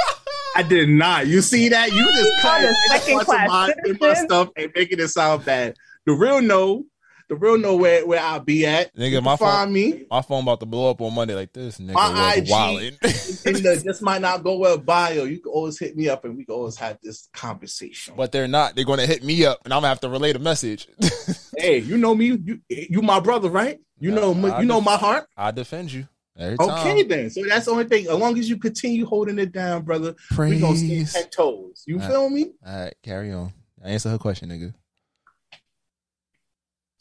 I 0.56 0.62
did 0.62 0.88
not. 0.88 1.26
You 1.26 1.42
see 1.42 1.68
that? 1.68 1.92
You 1.92 2.04
just 2.04 2.42
called 2.42 2.62
cut 2.62 2.70
a 2.70 2.74
second 2.90 3.20
of 3.20 3.26
class 3.26 3.48
my, 3.48 3.74
in 3.84 3.98
my 4.00 4.14
stuff 4.14 4.48
and 4.56 4.72
making 4.74 5.00
it 5.00 5.08
sound 5.08 5.44
bad. 5.44 5.76
The 6.06 6.12
real 6.12 6.40
no, 6.40 6.84
the 7.28 7.36
real 7.36 7.58
know 7.58 7.76
where, 7.76 8.06
where 8.06 8.20
I'll 8.20 8.40
be 8.40 8.66
at. 8.66 8.94
Nigga, 8.94 9.22
my 9.22 9.36
find 9.36 9.66
phone, 9.66 9.72
me. 9.72 10.04
my 10.10 10.22
phone 10.22 10.42
about 10.42 10.60
to 10.60 10.66
blow 10.66 10.90
up 10.90 11.00
on 11.00 11.14
Monday 11.14 11.34
like 11.34 11.52
this. 11.52 11.78
Nigga 11.78 11.94
My 11.94 12.10
was 12.10 12.36
IG 12.38 12.46
wildin'. 12.46 13.82
this 13.84 14.02
might 14.02 14.20
not 14.20 14.44
go 14.44 14.58
well 14.58 14.78
bio. 14.78 15.24
You 15.24 15.40
can 15.40 15.52
always 15.52 15.78
hit 15.78 15.96
me 15.96 16.08
up 16.08 16.24
and 16.24 16.36
we 16.36 16.44
can 16.44 16.54
always 16.54 16.76
have 16.76 16.98
this 17.02 17.28
conversation. 17.32 18.14
but 18.16 18.32
they're 18.32 18.48
not. 18.48 18.76
They're 18.76 18.84
going 18.84 19.00
to 19.00 19.06
hit 19.06 19.24
me 19.24 19.44
up, 19.44 19.60
and 19.64 19.72
I'm 19.72 19.78
gonna 19.78 19.88
have 19.88 20.00
to 20.00 20.08
relay 20.08 20.32
the 20.32 20.38
message. 20.38 20.88
hey, 21.56 21.78
you 21.78 21.96
know 21.96 22.14
me. 22.14 22.26
You 22.44 22.60
you 22.68 23.02
my 23.02 23.20
brother, 23.20 23.48
right? 23.48 23.78
You 23.98 24.10
know 24.10 24.34
me- 24.34 24.50
I 24.50 24.60
you 24.60 24.66
know 24.66 24.80
my 24.80 24.96
heart. 24.96 25.26
I 25.36 25.50
defend 25.50 25.92
you 25.92 26.06
every 26.38 26.58
time. 26.58 26.70
Okay, 26.70 27.02
then. 27.02 27.30
So 27.30 27.42
that's 27.44 27.64
the 27.66 27.72
only 27.72 27.84
thing. 27.84 28.06
As 28.06 28.14
long 28.14 28.38
as 28.38 28.48
you 28.48 28.58
continue 28.58 29.06
holding 29.06 29.38
it 29.38 29.52
down, 29.52 29.82
brother, 29.82 30.14
we 30.38 30.60
gonna 30.60 30.76
stay 30.76 30.96
Praise. 30.98 31.12
ten 31.12 31.28
toes. 31.30 31.82
You 31.86 32.00
All 32.00 32.08
feel 32.08 32.30
me? 32.30 32.52
All 32.64 32.84
right, 32.84 32.94
carry 33.02 33.32
on. 33.32 33.52
I 33.84 33.90
Answer 33.90 34.10
her 34.10 34.18
question, 34.18 34.50
nigga. 34.50 34.74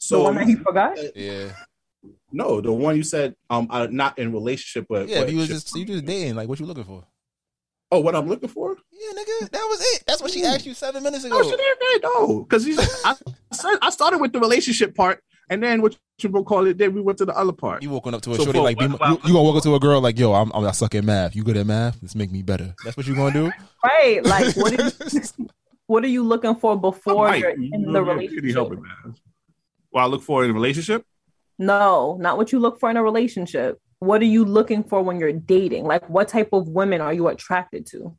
So 0.06 0.22
one 0.22 0.34
that 0.36 0.46
he 0.46 0.54
forgot. 0.56 0.96
Yeah, 1.14 1.50
No, 2.32 2.60
the 2.60 2.72
one 2.72 2.96
you 2.96 3.02
said, 3.02 3.34
um, 3.50 3.66
uh, 3.70 3.86
not 3.90 4.18
in 4.18 4.32
relationship, 4.32 4.86
but 4.88 5.08
yeah. 5.08 5.20
but 5.20 5.28
If 5.28 5.32
you 5.34 5.38
was 5.38 5.48
just 5.48 5.74
you 5.74 5.84
just 5.84 6.04
dating, 6.04 6.34
like 6.36 6.48
what 6.48 6.60
you 6.60 6.66
looking 6.66 6.84
for? 6.84 7.04
oh, 7.92 8.00
what 8.00 8.14
I'm 8.16 8.26
looking 8.28 8.48
for? 8.48 8.76
Yeah, 8.92 9.12
nigga, 9.20 9.50
that 9.50 9.64
was 9.68 9.80
it. 9.94 10.04
That's 10.06 10.20
what 10.20 10.30
she 10.32 10.42
asked 10.44 10.66
you 10.66 10.74
seven 10.74 11.02
minutes 11.02 11.24
ago. 11.24 11.36
No, 11.38 11.42
she 11.44 11.50
didn't 11.56 11.78
say 11.80 12.00
no, 12.02 12.40
because 12.42 13.02
I, 13.04 13.14
I 13.82 13.90
started 13.90 14.20
with 14.20 14.32
the 14.32 14.40
relationship 14.40 14.94
part, 14.94 15.22
and 15.50 15.62
then 15.62 15.82
what 15.82 15.96
you 16.20 16.28
will 16.28 16.42
call 16.44 16.66
it. 16.66 16.78
Then 16.78 16.94
we 16.94 17.00
went 17.00 17.18
to 17.18 17.24
the 17.24 17.36
other 17.36 17.52
part. 17.52 17.82
You 17.82 17.90
walking 17.90 18.12
up 18.14 18.22
to 18.22 18.32
a 18.32 18.36
So 18.36 18.44
shorty 18.44 18.58
for- 18.58 18.64
like, 18.64 18.78
be, 18.78 18.88
my- 18.88 18.96
you, 19.08 19.20
you 19.24 19.32
gonna 19.32 19.42
walk 19.42 19.56
up 19.56 19.62
to 19.62 19.74
a 19.76 19.80
girl 19.80 20.00
like, 20.00 20.18
yo, 20.18 20.32
I'm, 20.34 20.50
I'm 20.52 20.64
I 20.66 20.72
suck 20.72 20.94
at 20.96 21.04
math. 21.04 21.36
You 21.36 21.44
good 21.44 21.56
at 21.56 21.66
math? 21.66 21.98
Let's 22.02 22.14
make 22.16 22.30
me 22.32 22.42
better. 22.42 22.74
That's 22.84 22.96
what 22.96 23.06
you 23.06 23.14
gonna 23.14 23.32
do? 23.32 23.52
Right. 23.84 24.24
Like 24.24 24.56
what 24.56 24.78
are 24.78 24.84
you 24.84 25.22
what 25.86 26.04
are 26.04 26.08
you 26.08 26.24
looking 26.24 26.56
for 26.56 26.78
before 26.78 27.34
you're 27.36 27.50
in 27.50 27.70
the 27.70 27.78
know, 27.78 28.04
you're 28.04 28.14
pretty 28.16 28.40
relationship? 28.40 29.20
What 29.96 30.02
I 30.02 30.06
look 30.08 30.24
for 30.24 30.44
in 30.44 30.50
a 30.50 30.52
relationship? 30.52 31.06
No, 31.58 32.18
not 32.20 32.36
what 32.36 32.52
you 32.52 32.58
look 32.58 32.78
for 32.78 32.90
in 32.90 32.98
a 32.98 33.02
relationship. 33.02 33.80
What 33.98 34.20
are 34.20 34.26
you 34.26 34.44
looking 34.44 34.84
for 34.84 35.00
when 35.00 35.18
you're 35.18 35.32
dating? 35.32 35.86
Like 35.86 36.06
what 36.10 36.28
type 36.28 36.50
of 36.52 36.68
women 36.68 37.00
are 37.00 37.14
you 37.14 37.28
attracted 37.28 37.86
to? 37.86 38.14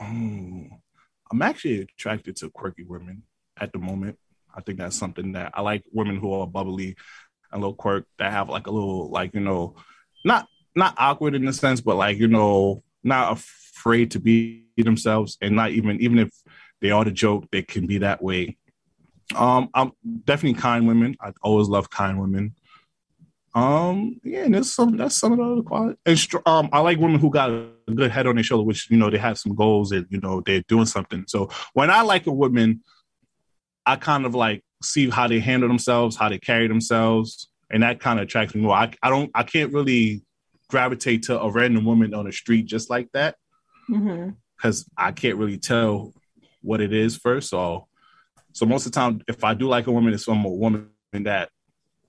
Mm, 0.00 0.70
I'm 1.30 1.42
actually 1.42 1.82
attracted 1.82 2.36
to 2.36 2.48
quirky 2.48 2.84
women 2.84 3.24
at 3.60 3.70
the 3.70 3.78
moment. 3.78 4.18
I 4.56 4.62
think 4.62 4.78
that's 4.78 4.96
something 4.96 5.32
that 5.32 5.52
I 5.52 5.60
like 5.60 5.84
women 5.92 6.16
who 6.16 6.32
are 6.32 6.46
bubbly 6.46 6.96
and 7.52 7.58
a 7.58 7.66
little 7.66 7.74
quirk 7.74 8.06
that 8.18 8.32
have 8.32 8.48
like 8.48 8.66
a 8.66 8.70
little 8.70 9.10
like 9.10 9.34
you 9.34 9.40
know 9.40 9.76
not 10.24 10.48
not 10.74 10.94
awkward 10.96 11.34
in 11.34 11.44
the 11.44 11.52
sense, 11.52 11.82
but 11.82 11.96
like 11.96 12.16
you 12.16 12.28
know 12.28 12.82
not 13.04 13.32
afraid 13.32 14.12
to 14.12 14.20
be 14.20 14.64
themselves 14.78 15.36
and 15.42 15.54
not 15.54 15.70
even 15.72 16.00
even 16.00 16.18
if 16.18 16.30
they 16.80 16.92
are 16.92 17.04
the 17.04 17.10
joke, 17.10 17.44
they 17.52 17.60
can 17.60 17.86
be 17.86 17.98
that 17.98 18.22
way. 18.22 18.56
Um, 19.34 19.68
I'm 19.74 19.92
definitely 20.24 20.60
kind 20.60 20.86
women. 20.86 21.16
I 21.20 21.32
always 21.42 21.68
love 21.68 21.90
kind 21.90 22.20
women. 22.20 22.54
Um, 23.54 24.20
yeah, 24.22 24.44
and 24.44 24.54
there's 24.54 24.72
some 24.72 24.96
that's 24.96 25.16
some 25.16 25.32
of 25.32 25.38
the 25.38 25.44
other 25.44 25.62
quality. 25.62 25.98
And 26.06 26.18
str- 26.18 26.38
um, 26.46 26.68
I 26.72 26.80
like 26.80 26.98
women 26.98 27.18
who 27.18 27.30
got 27.30 27.50
a 27.50 27.70
good 27.94 28.10
head 28.10 28.26
on 28.26 28.36
their 28.36 28.44
shoulder, 28.44 28.64
which 28.64 28.90
you 28.90 28.96
know 28.96 29.10
they 29.10 29.18
have 29.18 29.38
some 29.38 29.54
goals 29.54 29.90
and 29.92 30.06
you 30.10 30.20
know 30.20 30.42
they're 30.44 30.62
doing 30.68 30.86
something. 30.86 31.24
So 31.26 31.50
when 31.72 31.90
I 31.90 32.02
like 32.02 32.26
a 32.26 32.32
woman, 32.32 32.82
I 33.84 33.96
kind 33.96 34.26
of 34.26 34.34
like 34.34 34.62
see 34.82 35.10
how 35.10 35.26
they 35.26 35.40
handle 35.40 35.68
themselves, 35.68 36.16
how 36.16 36.28
they 36.28 36.38
carry 36.38 36.68
themselves, 36.68 37.48
and 37.70 37.82
that 37.82 38.00
kind 38.00 38.18
of 38.18 38.24
attracts 38.24 38.54
me 38.54 38.60
more. 38.60 38.76
I, 38.76 38.92
I 39.02 39.10
don't, 39.10 39.30
I 39.34 39.42
can't 39.42 39.72
really 39.72 40.22
gravitate 40.68 41.24
to 41.24 41.40
a 41.40 41.50
random 41.50 41.84
woman 41.84 42.14
on 42.14 42.26
the 42.26 42.32
street 42.32 42.66
just 42.66 42.90
like 42.90 43.08
that 43.12 43.36
Mm-hmm. 43.90 44.30
because 44.56 44.86
I 44.96 45.12
can't 45.12 45.38
really 45.38 45.56
tell 45.56 46.12
what 46.60 46.82
it 46.82 46.92
is 46.92 47.16
first. 47.16 47.48
So, 47.48 47.87
so 48.52 48.66
most 48.66 48.86
of 48.86 48.92
the 48.92 48.96
time, 48.96 49.20
if 49.28 49.44
I 49.44 49.54
do 49.54 49.68
like 49.68 49.86
a 49.86 49.92
woman, 49.92 50.12
it's 50.12 50.24
from 50.24 50.44
a 50.44 50.48
woman 50.50 50.90
that 51.12 51.50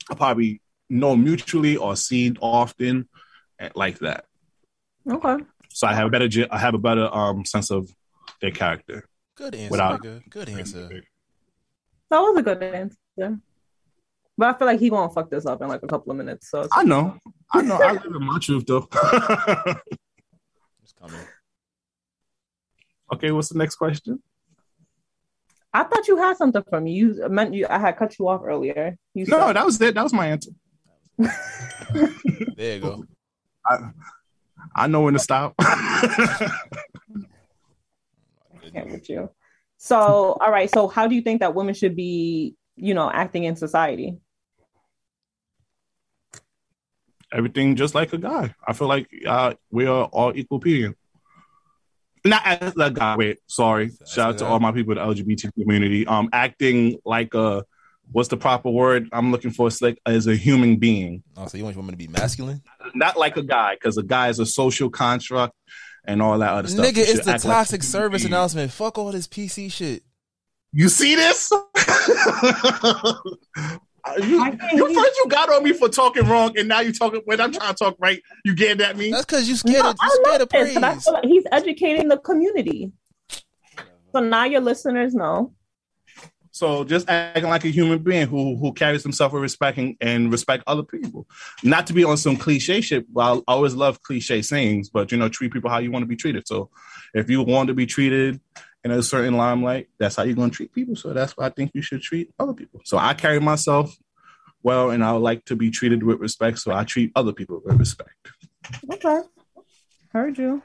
I 0.10 0.16
probably 0.16 0.62
know 0.90 1.16
mutually 1.16 1.78
or 1.78 1.96
seen 1.96 2.38
often, 2.42 3.08
like 3.76 4.00
that. 4.00 4.26
Okay. 5.10 5.44
So 5.70 5.86
I 5.88 5.94
have 5.94 6.08
a 6.08 6.10
better, 6.10 6.48
I 6.50 6.58
have 6.58 6.74
a 6.74 6.80
better 6.80 7.14
um 7.14 7.46
sense 7.46 7.70
of 7.72 7.90
their 8.42 8.52
character. 8.52 9.06
Good 9.36 9.56
answer, 9.56 9.72
Without- 9.72 10.02
nigga. 10.02 10.30
Good 10.30 10.50
answer. 10.50 10.90
That 12.10 12.20
was 12.20 12.38
a 12.38 12.42
good 12.42 12.64
answer. 12.64 13.40
But 14.38 14.56
I 14.56 14.58
feel 14.58 14.68
like 14.68 14.80
he 14.80 14.90
gonna 14.90 15.14
fuck 15.14 15.30
this 15.30 15.46
up 15.46 15.62
in 15.62 15.68
like 15.68 15.84
a 15.84 15.88
couple 15.88 16.12
of 16.12 16.18
minutes. 16.18 16.50
So 16.50 16.68
I 16.72 16.84
know, 16.84 17.18
I 17.54 17.62
know, 17.62 17.76
I 17.76 17.92
live 18.04 18.06
in 18.06 18.24
my 18.26 18.40
truth 18.40 18.66
though. 18.66 18.88
it's 20.82 20.94
coming. 21.00 21.20
okay, 23.14 23.32
what's 23.32 23.50
the 23.50 23.58
next 23.58 23.76
question? 23.76 24.22
I 25.74 25.84
thought 25.84 26.08
you 26.08 26.18
had 26.18 26.36
something 26.38 26.64
for 26.70 26.82
me. 26.82 26.94
You 26.94 27.28
meant 27.30 27.54
you. 27.54 27.68
I 27.70 27.78
had 27.78 27.98
cut 27.98 28.18
you 28.18 28.28
off 28.28 28.42
earlier. 28.44 28.98
You 29.14 29.26
No, 29.28 29.40
said- 29.48 29.54
that 29.56 29.66
was 29.66 29.80
it. 29.82 29.94
That 29.96 30.04
was 30.04 30.14
my 30.14 30.28
answer. 30.28 30.52
There 32.58 32.76
you 32.76 32.80
go. 32.80 33.04
I, 33.66 33.78
I 34.76 34.88
know 34.88 35.02
when 35.02 35.14
to 35.14 35.20
stop. 35.20 35.54
can't 38.74 38.90
with 38.92 39.10
you. 39.10 39.30
So, 39.78 40.38
all 40.40 40.52
right. 40.52 40.70
So, 40.70 40.88
how 40.88 41.08
do 41.08 41.16
you 41.16 41.22
think 41.22 41.40
that 41.42 41.56
women 41.56 41.74
should 41.74 41.96
be, 41.96 42.56
you 42.76 42.94
know, 42.94 43.10
acting 43.12 43.44
in 43.46 43.56
society? 43.56 44.18
everything 47.32 47.76
just 47.76 47.94
like 47.94 48.12
a 48.12 48.18
guy. 48.18 48.56
I 48.68 48.74
feel 48.74 48.88
like 48.88 49.08
uh, 49.28 49.54
we 49.70 49.86
are 49.86 50.06
all 50.06 50.36
equal 50.36 50.60
people. 50.60 50.96
Not 52.26 52.42
as 52.46 52.74
a 52.78 52.92
guy. 52.92 53.16
Wait, 53.18 53.40
sorry. 53.48 53.92
Shout 54.08 54.30
out 54.30 54.38
to 54.40 54.46
all 54.46 54.60
my 54.60 54.72
people 54.72 54.92
in 54.92 54.98
the 54.98 55.04
LGBT 55.14 55.54
community. 55.54 56.06
Um, 56.08 56.30
acting 56.34 57.00
like 57.06 57.34
a 57.34 57.64
what's 58.12 58.30
the 58.30 58.38
proper 58.38 58.70
word 58.70 59.08
I'm 59.14 59.32
looking 59.32 59.52
for? 59.52 59.70
Slick 59.72 60.00
as 60.06 60.28
a 60.28 60.36
human 60.36 60.78
being, 60.78 61.24
Oh, 61.38 61.48
so 61.48 61.58
you 61.58 61.64
want 61.64 61.76
your 61.76 61.82
woman 61.82 61.94
to 61.94 61.98
be 61.98 62.08
masculine? 62.08 62.62
not 62.96 63.18
like 63.18 63.38
a 63.38 63.44
guy, 63.44 63.76
because 63.76 63.98
a 63.98 64.04
guy 64.04 64.30
is 64.30 64.40
a 64.40 64.46
social 64.46 64.90
construct 64.90 65.54
and 66.06 66.22
all 66.22 66.38
that 66.40 66.52
other 66.52 66.68
stuff. 66.68 66.86
Nigga, 66.86 66.98
it's 66.98 67.26
the 67.26 67.34
act 67.34 67.46
like- 67.46 67.54
toxic 67.56 67.84
service 67.84 68.26
announcement. 68.26 68.72
Fuck 68.72 68.98
all 68.98 69.12
this 69.12 69.28
PC 69.28 69.72
shit. 69.72 70.04
You 70.74 70.90
see 70.90 71.16
this? 71.16 71.52
Uh, 74.10 74.24
you, 74.24 74.44
you 74.74 74.94
first 74.94 75.18
you 75.18 75.26
got 75.28 75.54
on 75.54 75.64
me 75.64 75.74
for 75.74 75.90
talking 75.90 76.26
wrong, 76.28 76.58
and 76.58 76.68
now 76.68 76.80
you 76.80 76.92
talking 76.92 77.22
when 77.26 77.40
I'm 77.40 77.52
trying 77.52 77.74
to 77.74 77.76
talk 77.76 77.96
right. 78.00 78.22
You 78.44 78.56
get 78.56 78.82
at 78.82 78.98
me. 78.98 79.12
That's 79.12 79.26
because 79.26 79.48
you 79.48 79.56
scared 79.56 79.84
No, 79.84 79.92
of 79.92 79.98
I 80.00 80.06
you 80.06 80.12
scared 80.12 80.28
love 80.28 80.42
of 80.42 80.50
this, 80.50 80.74
but 80.74 80.84
I 80.84 80.92
praise. 80.92 81.04
feel 81.04 81.14
like 81.14 81.26
he's 81.26 81.44
educating 81.52 82.08
the 82.08 82.18
community. 82.18 82.92
So 84.12 84.20
now 84.22 84.46
your 84.46 84.62
listeners 84.62 85.14
know. 85.14 85.54
So 86.52 86.84
just 86.84 87.08
acting 87.10 87.46
like 87.46 87.64
a 87.64 87.70
human 87.70 88.00
being 88.00 88.28
who 88.28 88.58
who 88.58 88.74
carries 88.74 89.04
himself 89.04 89.32
with 89.32 89.42
respect 89.42 89.78
and, 89.78 89.96
and 90.02 90.32
respect 90.32 90.64
other 90.68 90.84
people. 90.84 91.28
Not 91.64 91.88
to 91.88 91.94
be 91.94 92.04
on 92.04 92.18
some 92.18 92.36
cliche 92.36 92.82
shit. 92.82 93.06
Well, 93.14 93.44
I 93.48 93.54
always 93.54 93.76
love 93.76 94.02
cliche 94.02 94.42
sayings, 94.42 94.90
but 94.90 95.12
you 95.12 95.18
know, 95.18 95.30
treat 95.30 95.54
people 95.54 95.70
how 95.70 95.78
you 95.78 95.92
want 95.92 96.04
to 96.04 96.08
be 96.08 96.16
treated. 96.16 96.48
So 96.48 96.70
if 97.14 97.30
you 97.30 97.44
want 97.44 97.68
to 97.68 97.74
be 97.74 97.86
treated 97.86 98.42
in 98.84 98.92
a 98.92 99.04
certain 99.04 99.36
limelight, 99.36 99.90
that's 99.98 100.16
how 100.16 100.24
you're 100.24 100.36
going 100.36 100.50
to 100.50 100.56
treat 100.56 100.74
people. 100.74 100.96
So 100.96 101.14
that's 101.14 101.36
why 101.36 101.48
I 101.48 101.50
think 101.50 101.72
you 101.74 101.82
should 101.82 102.02
treat 102.02 102.32
other 102.40 102.54
people. 102.54 102.82
So 102.86 102.98
I 102.98 103.14
carry 103.14 103.40
myself 103.40 103.96
well, 104.64 104.90
and 104.92 105.04
I 105.04 105.14
would 105.14 105.22
like 105.22 105.46
to 105.46 105.56
be 105.56 105.72
treated 105.72 106.04
with 106.04 106.20
respect. 106.20 106.60
So 106.60 106.74
I 106.74 106.84
treat 106.84 107.12
other 107.16 107.34
people 107.34 107.62
with 107.64 107.78
respect. 107.78 108.14
Okay, 108.92 109.22
heard 110.12 110.38
you. 110.38 110.62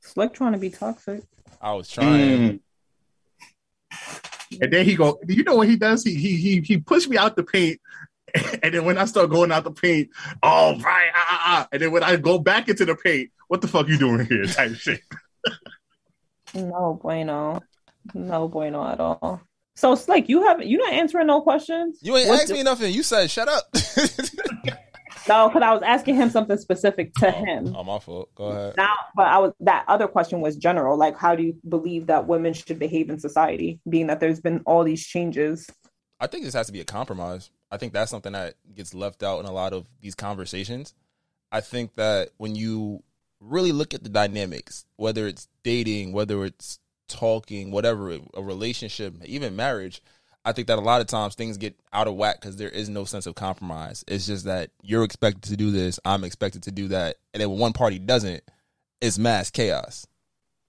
Slick 0.00 0.34
trying 0.34 0.52
to 0.52 0.58
be 0.58 0.70
toxic. 0.70 1.22
I 1.60 1.72
was 1.74 1.88
trying. 1.88 2.58
Mm. 2.58 2.60
And 4.60 4.72
then 4.72 4.84
he 4.84 4.96
go, 4.96 5.20
you 5.26 5.44
know 5.44 5.56
what 5.56 5.68
he 5.68 5.76
does? 5.76 6.04
He 6.04 6.14
he 6.14 6.36
he 6.36 6.60
he 6.60 6.78
pushed 6.78 7.08
me 7.08 7.16
out 7.16 7.36
the 7.36 7.44
paint. 7.44 7.80
And 8.62 8.72
then 8.72 8.84
when 8.86 8.96
I 8.96 9.04
start 9.04 9.28
going 9.28 9.52
out 9.52 9.64
the 9.64 9.72
paint, 9.72 10.08
all 10.42 10.78
right, 10.78 11.10
ah, 11.14 11.26
ah, 11.28 11.40
ah. 11.44 11.68
and 11.70 11.82
then 11.82 11.92
when 11.92 12.02
I 12.02 12.16
go 12.16 12.38
back 12.38 12.68
into 12.68 12.86
the 12.86 12.94
paint, 12.94 13.30
what 13.48 13.60
the 13.60 13.68
fuck 13.68 13.88
you 13.88 13.98
doing 13.98 14.24
here? 14.24 14.46
Type 14.46 14.74
shit. 14.74 15.00
No 16.54 16.98
bueno, 17.02 17.62
no 18.14 18.48
bueno 18.48 18.86
at 18.86 19.00
all. 19.00 19.40
So 19.74 19.94
Slick, 19.94 20.28
you 20.28 20.42
haven't 20.46 20.66
you 20.66 20.78
not 20.78 20.92
answering 20.92 21.26
no 21.26 21.40
questions. 21.40 21.98
You 22.02 22.16
ain't 22.16 22.28
What's 22.28 22.42
asked 22.42 22.48
the- 22.48 22.54
me 22.54 22.62
nothing. 22.62 22.92
You 22.92 23.02
said 23.02 23.30
shut 23.30 23.48
up. 23.48 23.74
No, 25.28 25.48
because 25.48 25.62
I 25.62 25.72
was 25.72 25.82
asking 25.82 26.16
him 26.16 26.30
something 26.30 26.56
specific 26.56 27.14
to 27.14 27.28
oh, 27.28 27.44
him. 27.44 27.76
oh, 27.76 27.84
my 27.84 27.98
fault. 27.98 28.34
Go 28.34 28.46
ahead. 28.46 28.74
Now, 28.76 28.94
but 29.14 29.26
I 29.26 29.38
was 29.38 29.52
that 29.60 29.84
other 29.86 30.08
question 30.08 30.40
was 30.40 30.56
general. 30.56 30.96
Like, 30.96 31.16
how 31.16 31.36
do 31.36 31.42
you 31.42 31.56
believe 31.68 32.06
that 32.08 32.26
women 32.26 32.52
should 32.52 32.78
behave 32.78 33.08
in 33.08 33.18
society, 33.18 33.80
being 33.88 34.08
that 34.08 34.20
there's 34.20 34.40
been 34.40 34.62
all 34.66 34.84
these 34.84 35.06
changes? 35.06 35.68
I 36.18 36.26
think 36.26 36.44
this 36.44 36.54
has 36.54 36.66
to 36.66 36.72
be 36.72 36.80
a 36.80 36.84
compromise. 36.84 37.50
I 37.70 37.76
think 37.76 37.92
that's 37.92 38.10
something 38.10 38.32
that 38.32 38.54
gets 38.74 38.94
left 38.94 39.22
out 39.22 39.40
in 39.40 39.46
a 39.46 39.52
lot 39.52 39.72
of 39.72 39.86
these 40.00 40.14
conversations. 40.14 40.94
I 41.50 41.60
think 41.60 41.94
that 41.96 42.30
when 42.38 42.54
you 42.56 43.02
really 43.42 43.72
look 43.72 43.94
at 43.94 44.02
the 44.02 44.08
dynamics, 44.08 44.86
whether 44.96 45.26
it's 45.26 45.48
dating, 45.62 46.12
whether 46.12 46.44
it's 46.44 46.78
talking, 47.08 47.70
whatever, 47.70 48.18
a 48.34 48.42
relationship, 48.42 49.14
even 49.24 49.56
marriage, 49.56 50.02
I 50.44 50.52
think 50.52 50.68
that 50.68 50.78
a 50.78 50.82
lot 50.82 51.00
of 51.00 51.06
times 51.06 51.34
things 51.34 51.56
get 51.56 51.78
out 51.92 52.08
of 52.08 52.14
whack 52.14 52.40
because 52.40 52.56
there 52.56 52.68
is 52.68 52.88
no 52.88 53.04
sense 53.04 53.26
of 53.26 53.34
compromise. 53.34 54.04
It's 54.08 54.26
just 54.26 54.44
that 54.46 54.70
you're 54.82 55.04
expected 55.04 55.42
to 55.44 55.56
do 55.56 55.70
this, 55.70 56.00
I'm 56.04 56.24
expected 56.24 56.64
to 56.64 56.72
do 56.72 56.88
that, 56.88 57.16
and 57.32 57.40
then 57.40 57.50
when 57.50 57.58
one 57.58 57.72
party 57.72 57.98
doesn't, 57.98 58.42
it's 59.00 59.18
mass 59.18 59.50
chaos. 59.50 60.06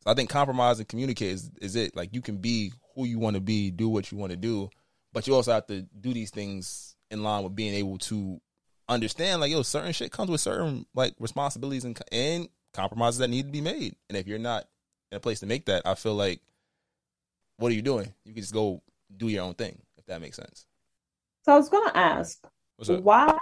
So 0.03 0.11
I 0.11 0.15
think 0.15 0.29
compromise 0.29 0.79
and 0.79 0.87
communicate 0.87 1.31
is, 1.31 1.51
is 1.61 1.75
it. 1.75 1.95
Like 1.95 2.13
you 2.13 2.21
can 2.21 2.37
be 2.37 2.73
who 2.95 3.05
you 3.05 3.19
want 3.19 3.35
to 3.35 3.41
be, 3.41 3.71
do 3.71 3.89
what 3.89 4.11
you 4.11 4.17
want 4.17 4.31
to 4.31 4.37
do, 4.37 4.69
but 5.13 5.27
you 5.27 5.35
also 5.35 5.53
have 5.53 5.67
to 5.67 5.83
do 5.83 6.13
these 6.13 6.31
things 6.31 6.95
in 7.09 7.23
line 7.23 7.43
with 7.43 7.55
being 7.55 7.73
able 7.75 7.99
to 7.99 8.41
understand, 8.89 9.41
like, 9.41 9.51
yo, 9.51 9.61
certain 9.61 9.93
shit 9.93 10.11
comes 10.11 10.29
with 10.29 10.41
certain 10.41 10.85
like 10.93 11.13
responsibilities 11.19 11.85
and 11.85 11.97
and 12.11 12.49
compromises 12.73 13.19
that 13.19 13.29
need 13.29 13.45
to 13.45 13.51
be 13.51 13.61
made. 13.61 13.95
And 14.09 14.17
if 14.17 14.27
you're 14.27 14.39
not 14.39 14.65
in 15.11 15.17
a 15.17 15.19
place 15.19 15.39
to 15.41 15.45
make 15.45 15.65
that, 15.65 15.83
I 15.85 15.95
feel 15.95 16.15
like, 16.15 16.41
what 17.57 17.71
are 17.71 17.75
you 17.75 17.81
doing? 17.81 18.13
You 18.25 18.33
can 18.33 18.41
just 18.41 18.53
go 18.53 18.81
do 19.15 19.27
your 19.27 19.43
own 19.43 19.53
thing, 19.53 19.79
if 19.97 20.05
that 20.07 20.21
makes 20.21 20.37
sense. 20.37 20.65
So 21.43 21.53
I 21.53 21.57
was 21.57 21.69
gonna 21.69 21.91
ask, 21.93 22.39
What's 22.77 22.89
up? 22.89 23.03
why 23.03 23.37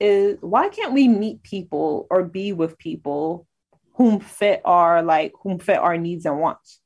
is 0.00 0.38
why 0.40 0.68
can't 0.68 0.92
we 0.92 1.06
meet 1.08 1.42
people 1.42 2.06
or 2.10 2.24
be 2.24 2.52
with 2.52 2.76
people 2.78 3.46
whom 3.94 4.18
fit 4.18 4.60
our 4.64 5.02
like 5.02 5.32
whom 5.42 5.58
fit 5.58 5.78
our 5.78 5.96
needs 5.96 6.26
and 6.26 6.40
wants 6.40 6.80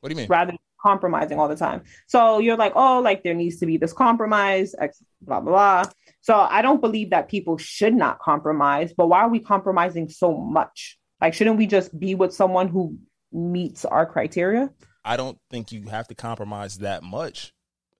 What 0.00 0.08
do 0.08 0.14
you 0.14 0.16
mean? 0.16 0.28
rather 0.28 0.52
than 0.52 0.58
compromising 0.82 1.38
all 1.38 1.48
the 1.48 1.56
time? 1.56 1.82
So 2.06 2.38
you're 2.38 2.56
like, 2.56 2.72
oh, 2.74 3.00
like 3.00 3.22
there 3.22 3.34
needs 3.34 3.58
to 3.58 3.66
be 3.66 3.76
this 3.76 3.92
compromise, 3.92 4.74
X, 4.78 5.02
blah 5.20 5.40
blah 5.40 5.52
blah. 5.82 5.92
So 6.22 6.34
I 6.34 6.62
don't 6.62 6.80
believe 6.80 7.10
that 7.10 7.28
people 7.28 7.58
should 7.58 7.94
not 7.94 8.18
compromise, 8.20 8.94
but 8.96 9.08
why 9.08 9.20
are 9.20 9.28
we 9.28 9.40
compromising 9.40 10.08
so 10.08 10.34
much? 10.34 10.98
Like, 11.24 11.32
shouldn't 11.32 11.56
we 11.56 11.66
just 11.66 11.98
be 11.98 12.14
with 12.14 12.34
someone 12.34 12.68
who 12.68 12.98
meets 13.32 13.86
our 13.86 14.04
criteria? 14.04 14.68
I 15.06 15.16
don't 15.16 15.38
think 15.50 15.72
you 15.72 15.88
have 15.88 16.06
to 16.08 16.14
compromise 16.14 16.76
that 16.80 17.02
much 17.02 17.54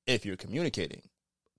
if 0.06 0.26
you're 0.26 0.36
communicating. 0.36 1.00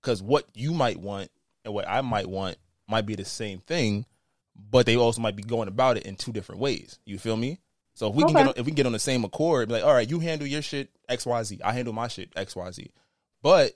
Because 0.00 0.22
what 0.22 0.46
you 0.54 0.72
might 0.72 0.96
want 0.96 1.28
and 1.64 1.74
what 1.74 1.88
I 1.88 2.02
might 2.02 2.28
want 2.28 2.56
might 2.86 3.04
be 3.04 3.16
the 3.16 3.24
same 3.24 3.58
thing, 3.58 4.06
but 4.54 4.86
they 4.86 4.94
also 4.94 5.20
might 5.20 5.34
be 5.34 5.42
going 5.42 5.66
about 5.66 5.96
it 5.96 6.04
in 6.04 6.14
two 6.14 6.30
different 6.30 6.60
ways. 6.60 7.00
You 7.04 7.18
feel 7.18 7.36
me? 7.36 7.58
So 7.94 8.10
if 8.10 8.14
we 8.14 8.22
can 8.22 8.34
get 8.34 8.46
on, 8.46 8.54
if 8.56 8.64
we 8.64 8.70
can 8.70 8.76
get 8.76 8.86
on 8.86 8.92
the 8.92 9.00
same 9.00 9.24
accord, 9.24 9.66
be 9.66 9.74
like, 9.74 9.82
all 9.82 9.92
right, 9.92 10.08
you 10.08 10.20
handle 10.20 10.46
your 10.46 10.62
shit 10.62 10.90
X 11.08 11.26
Y 11.26 11.42
Z, 11.42 11.58
I 11.64 11.72
handle 11.72 11.92
my 11.92 12.06
shit 12.06 12.30
X 12.36 12.54
Y 12.54 12.70
Z. 12.70 12.92
But 13.42 13.72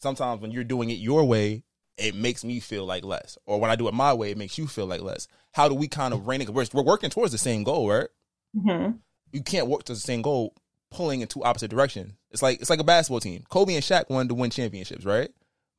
sometimes 0.00 0.40
when 0.40 0.50
you're 0.50 0.64
doing 0.64 0.90
it 0.90 0.94
your 0.94 1.24
way, 1.24 1.62
it 1.98 2.14
makes 2.14 2.44
me 2.44 2.60
feel 2.60 2.84
like 2.86 3.04
less, 3.04 3.36
or 3.46 3.60
when 3.60 3.70
I 3.70 3.76
do 3.76 3.88
it 3.88 3.94
my 3.94 4.14
way, 4.14 4.30
it 4.30 4.38
makes 4.38 4.56
you 4.58 4.66
feel 4.66 4.86
like 4.86 5.00
less. 5.02 5.28
How 5.52 5.68
do 5.68 5.74
we 5.74 5.88
kind 5.88 6.14
of 6.14 6.26
rein 6.28 6.40
it? 6.40 6.48
We're, 6.50 6.66
we're 6.72 6.82
working 6.82 7.10
towards 7.10 7.32
the 7.32 7.38
same 7.38 7.64
goal, 7.64 7.88
right? 7.88 8.08
Mm-hmm. 8.56 8.92
you 9.32 9.42
can't 9.42 9.66
work 9.66 9.82
to 9.84 9.92
the 9.92 9.98
same 10.00 10.22
goal 10.22 10.54
pulling 10.90 11.20
in 11.20 11.28
two 11.28 11.44
opposite 11.44 11.68
directions. 11.70 12.14
It's 12.30 12.40
like 12.42 12.60
it's 12.60 12.70
like 12.70 12.80
a 12.80 12.84
basketball 12.84 13.20
team. 13.20 13.44
Kobe 13.50 13.74
and 13.74 13.84
Shaq 13.84 14.08
wanted 14.08 14.30
to 14.30 14.34
win 14.34 14.50
championships, 14.50 15.04
right? 15.04 15.28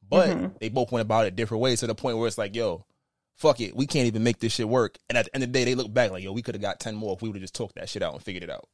But 0.08 0.30
Mhm. 0.30 0.60
they 0.60 0.70
both 0.70 0.91
went 0.91 1.02
about 1.02 1.26
it 1.26 1.36
different 1.36 1.62
ways 1.62 1.80
to 1.80 1.88
the 1.88 1.96
point 1.96 2.18
where 2.20 2.28
it's 2.28 2.38
like, 2.38 2.56
yo, 2.56 2.86
fuck 3.36 3.60
it, 3.60 3.76
we 3.76 3.88
can't 3.88 4.06
even 4.08 4.24
make 4.24 4.40
this 4.40 4.54
shit 4.54 4.70
work. 4.70 4.98
And 5.10 5.18
at 5.18 5.26
the 5.26 5.34
end 5.36 5.44
of 5.44 5.52
the 5.52 5.60
day, 5.60 5.66
they 5.66 5.74
look 5.76 5.91
back 5.91 6.12
like, 6.12 6.24
yo, 6.24 6.32
we 6.32 6.41
could 6.44 6.54
have 6.56 6.62
got 6.62 6.80
ten 6.80 6.94
more 6.96 7.14
if 7.16 7.22
we 7.24 7.30
would 7.30 7.38
have 7.38 7.41
just 7.41 7.56
talked 7.56 7.76
that 7.76 7.90
shit 7.90 8.04
out 8.04 8.14
and 8.14 8.22
figured 8.22 8.44
it 8.44 8.50
out. 8.52 8.68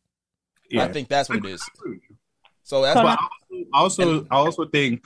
And 0.72 0.82
I 0.82 0.88
think 0.92 1.08
that's 1.08 1.30
what 1.30 1.38
it 1.38 1.46
is. 1.46 1.64
So 2.64 2.82
that's 2.82 2.96
But 2.96 3.06
why 3.06 3.18
I 3.74 3.80
also, 3.80 4.04
I 4.04 4.06
also, 4.10 4.28
I 4.32 4.36
also 4.36 4.66
think, 4.66 5.06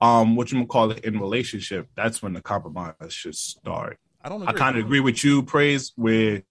um, 0.00 0.36
what 0.36 0.52
you 0.52 0.66
call 0.66 0.90
it 0.90 1.04
in 1.04 1.18
relationship, 1.18 1.88
that's 1.96 2.22
when 2.22 2.32
the 2.32 2.42
compromise 2.42 2.94
should 3.08 3.34
start. 3.34 3.98
I 4.22 4.28
don't. 4.28 4.46
I 4.46 4.52
kind 4.52 4.76
of 4.76 4.84
agree 4.84 5.00
with 5.00 5.24
you, 5.24 5.42
praise, 5.42 5.92
where 5.96 6.42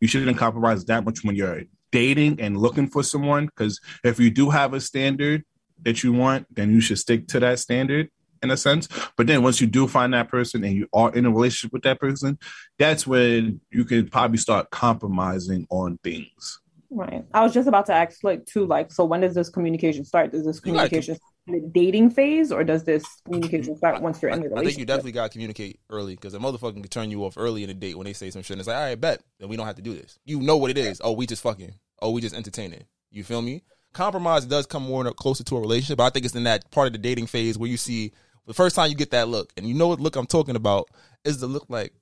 you 0.00 0.08
shouldn't 0.08 0.36
compromise 0.36 0.84
that 0.86 1.04
much 1.04 1.24
when 1.24 1.36
you're 1.36 1.62
dating 1.90 2.40
and 2.40 2.56
looking 2.56 2.88
for 2.88 3.02
someone. 3.02 3.46
Because 3.46 3.80
if 4.02 4.18
you 4.18 4.30
do 4.30 4.50
have 4.50 4.74
a 4.74 4.80
standard 4.80 5.44
that 5.82 6.02
you 6.02 6.12
want, 6.12 6.46
then 6.54 6.70
you 6.72 6.80
should 6.80 6.98
stick 6.98 7.28
to 7.28 7.40
that 7.40 7.58
standard 7.58 8.08
in 8.42 8.50
a 8.50 8.56
sense. 8.56 8.88
But 9.16 9.28
then 9.28 9.42
once 9.42 9.60
you 9.60 9.66
do 9.66 9.86
find 9.86 10.12
that 10.14 10.28
person 10.28 10.64
and 10.64 10.74
you 10.74 10.88
are 10.92 11.14
in 11.14 11.26
a 11.26 11.30
relationship 11.30 11.72
with 11.72 11.82
that 11.82 12.00
person, 12.00 12.38
that's 12.78 13.06
when 13.06 13.60
you 13.70 13.84
can 13.84 14.08
probably 14.08 14.38
start 14.38 14.70
compromising 14.70 15.66
on 15.70 15.98
things. 16.02 16.60
Right. 16.90 17.24
I 17.32 17.42
was 17.42 17.54
just 17.54 17.68
about 17.68 17.86
to 17.86 17.94
ask, 17.94 18.22
like, 18.22 18.44
too, 18.44 18.66
like, 18.66 18.92
so 18.92 19.04
when 19.04 19.20
does 19.20 19.34
this 19.34 19.48
communication 19.48 20.04
start? 20.04 20.32
Does 20.32 20.44
this 20.44 20.60
communication 20.60 21.14
start 21.14 21.31
in 21.31 21.31
the 21.46 21.60
dating 21.72 22.10
phase, 22.10 22.52
or 22.52 22.62
does 22.62 22.84
this 22.84 23.04
communication 23.24 23.76
start 23.76 24.00
once 24.00 24.22
you're 24.22 24.30
in 24.30 24.40
the 24.40 24.48
relationship? 24.48 24.66
I 24.66 24.70
think 24.70 24.78
you 24.78 24.86
definitely 24.86 25.12
gotta 25.12 25.28
communicate 25.30 25.80
early 25.90 26.14
because 26.14 26.34
a 26.34 26.38
motherfucker 26.38 26.74
can 26.74 26.82
turn 26.84 27.10
you 27.10 27.24
off 27.24 27.34
early 27.36 27.64
in 27.64 27.70
a 27.70 27.74
date 27.74 27.96
when 27.96 28.04
they 28.04 28.12
say 28.12 28.30
some 28.30 28.42
shit. 28.42 28.52
And 28.52 28.60
it's 28.60 28.68
like, 28.68 28.76
all 28.76 28.82
right, 28.82 29.00
bet, 29.00 29.22
then 29.40 29.48
we 29.48 29.56
don't 29.56 29.66
have 29.66 29.76
to 29.76 29.82
do 29.82 29.94
this. 29.94 30.18
You 30.24 30.40
know 30.40 30.56
what 30.56 30.70
it 30.70 30.78
is. 30.78 31.00
Oh, 31.02 31.12
we 31.12 31.26
just 31.26 31.42
fucking. 31.42 31.74
Oh, 32.00 32.10
we 32.12 32.20
just 32.20 32.34
entertaining. 32.34 32.84
You 33.10 33.24
feel 33.24 33.42
me? 33.42 33.62
Compromise 33.92 34.46
does 34.46 34.66
come 34.66 34.84
more 34.84 35.10
closer 35.12 35.44
to 35.44 35.56
a 35.56 35.60
relationship, 35.60 35.98
but 35.98 36.04
I 36.04 36.10
think 36.10 36.24
it's 36.24 36.34
in 36.34 36.44
that 36.44 36.70
part 36.70 36.86
of 36.86 36.92
the 36.92 36.98
dating 36.98 37.26
phase 37.26 37.58
where 37.58 37.68
you 37.68 37.76
see 37.76 38.12
the 38.46 38.54
first 38.54 38.74
time 38.74 38.88
you 38.88 38.96
get 38.96 39.10
that 39.10 39.28
look, 39.28 39.52
and 39.56 39.66
you 39.66 39.74
know 39.74 39.88
what 39.88 40.00
look 40.00 40.16
I'm 40.16 40.26
talking 40.26 40.56
about 40.56 40.88
is 41.24 41.40
the 41.40 41.46
look 41.46 41.66
like, 41.68 41.92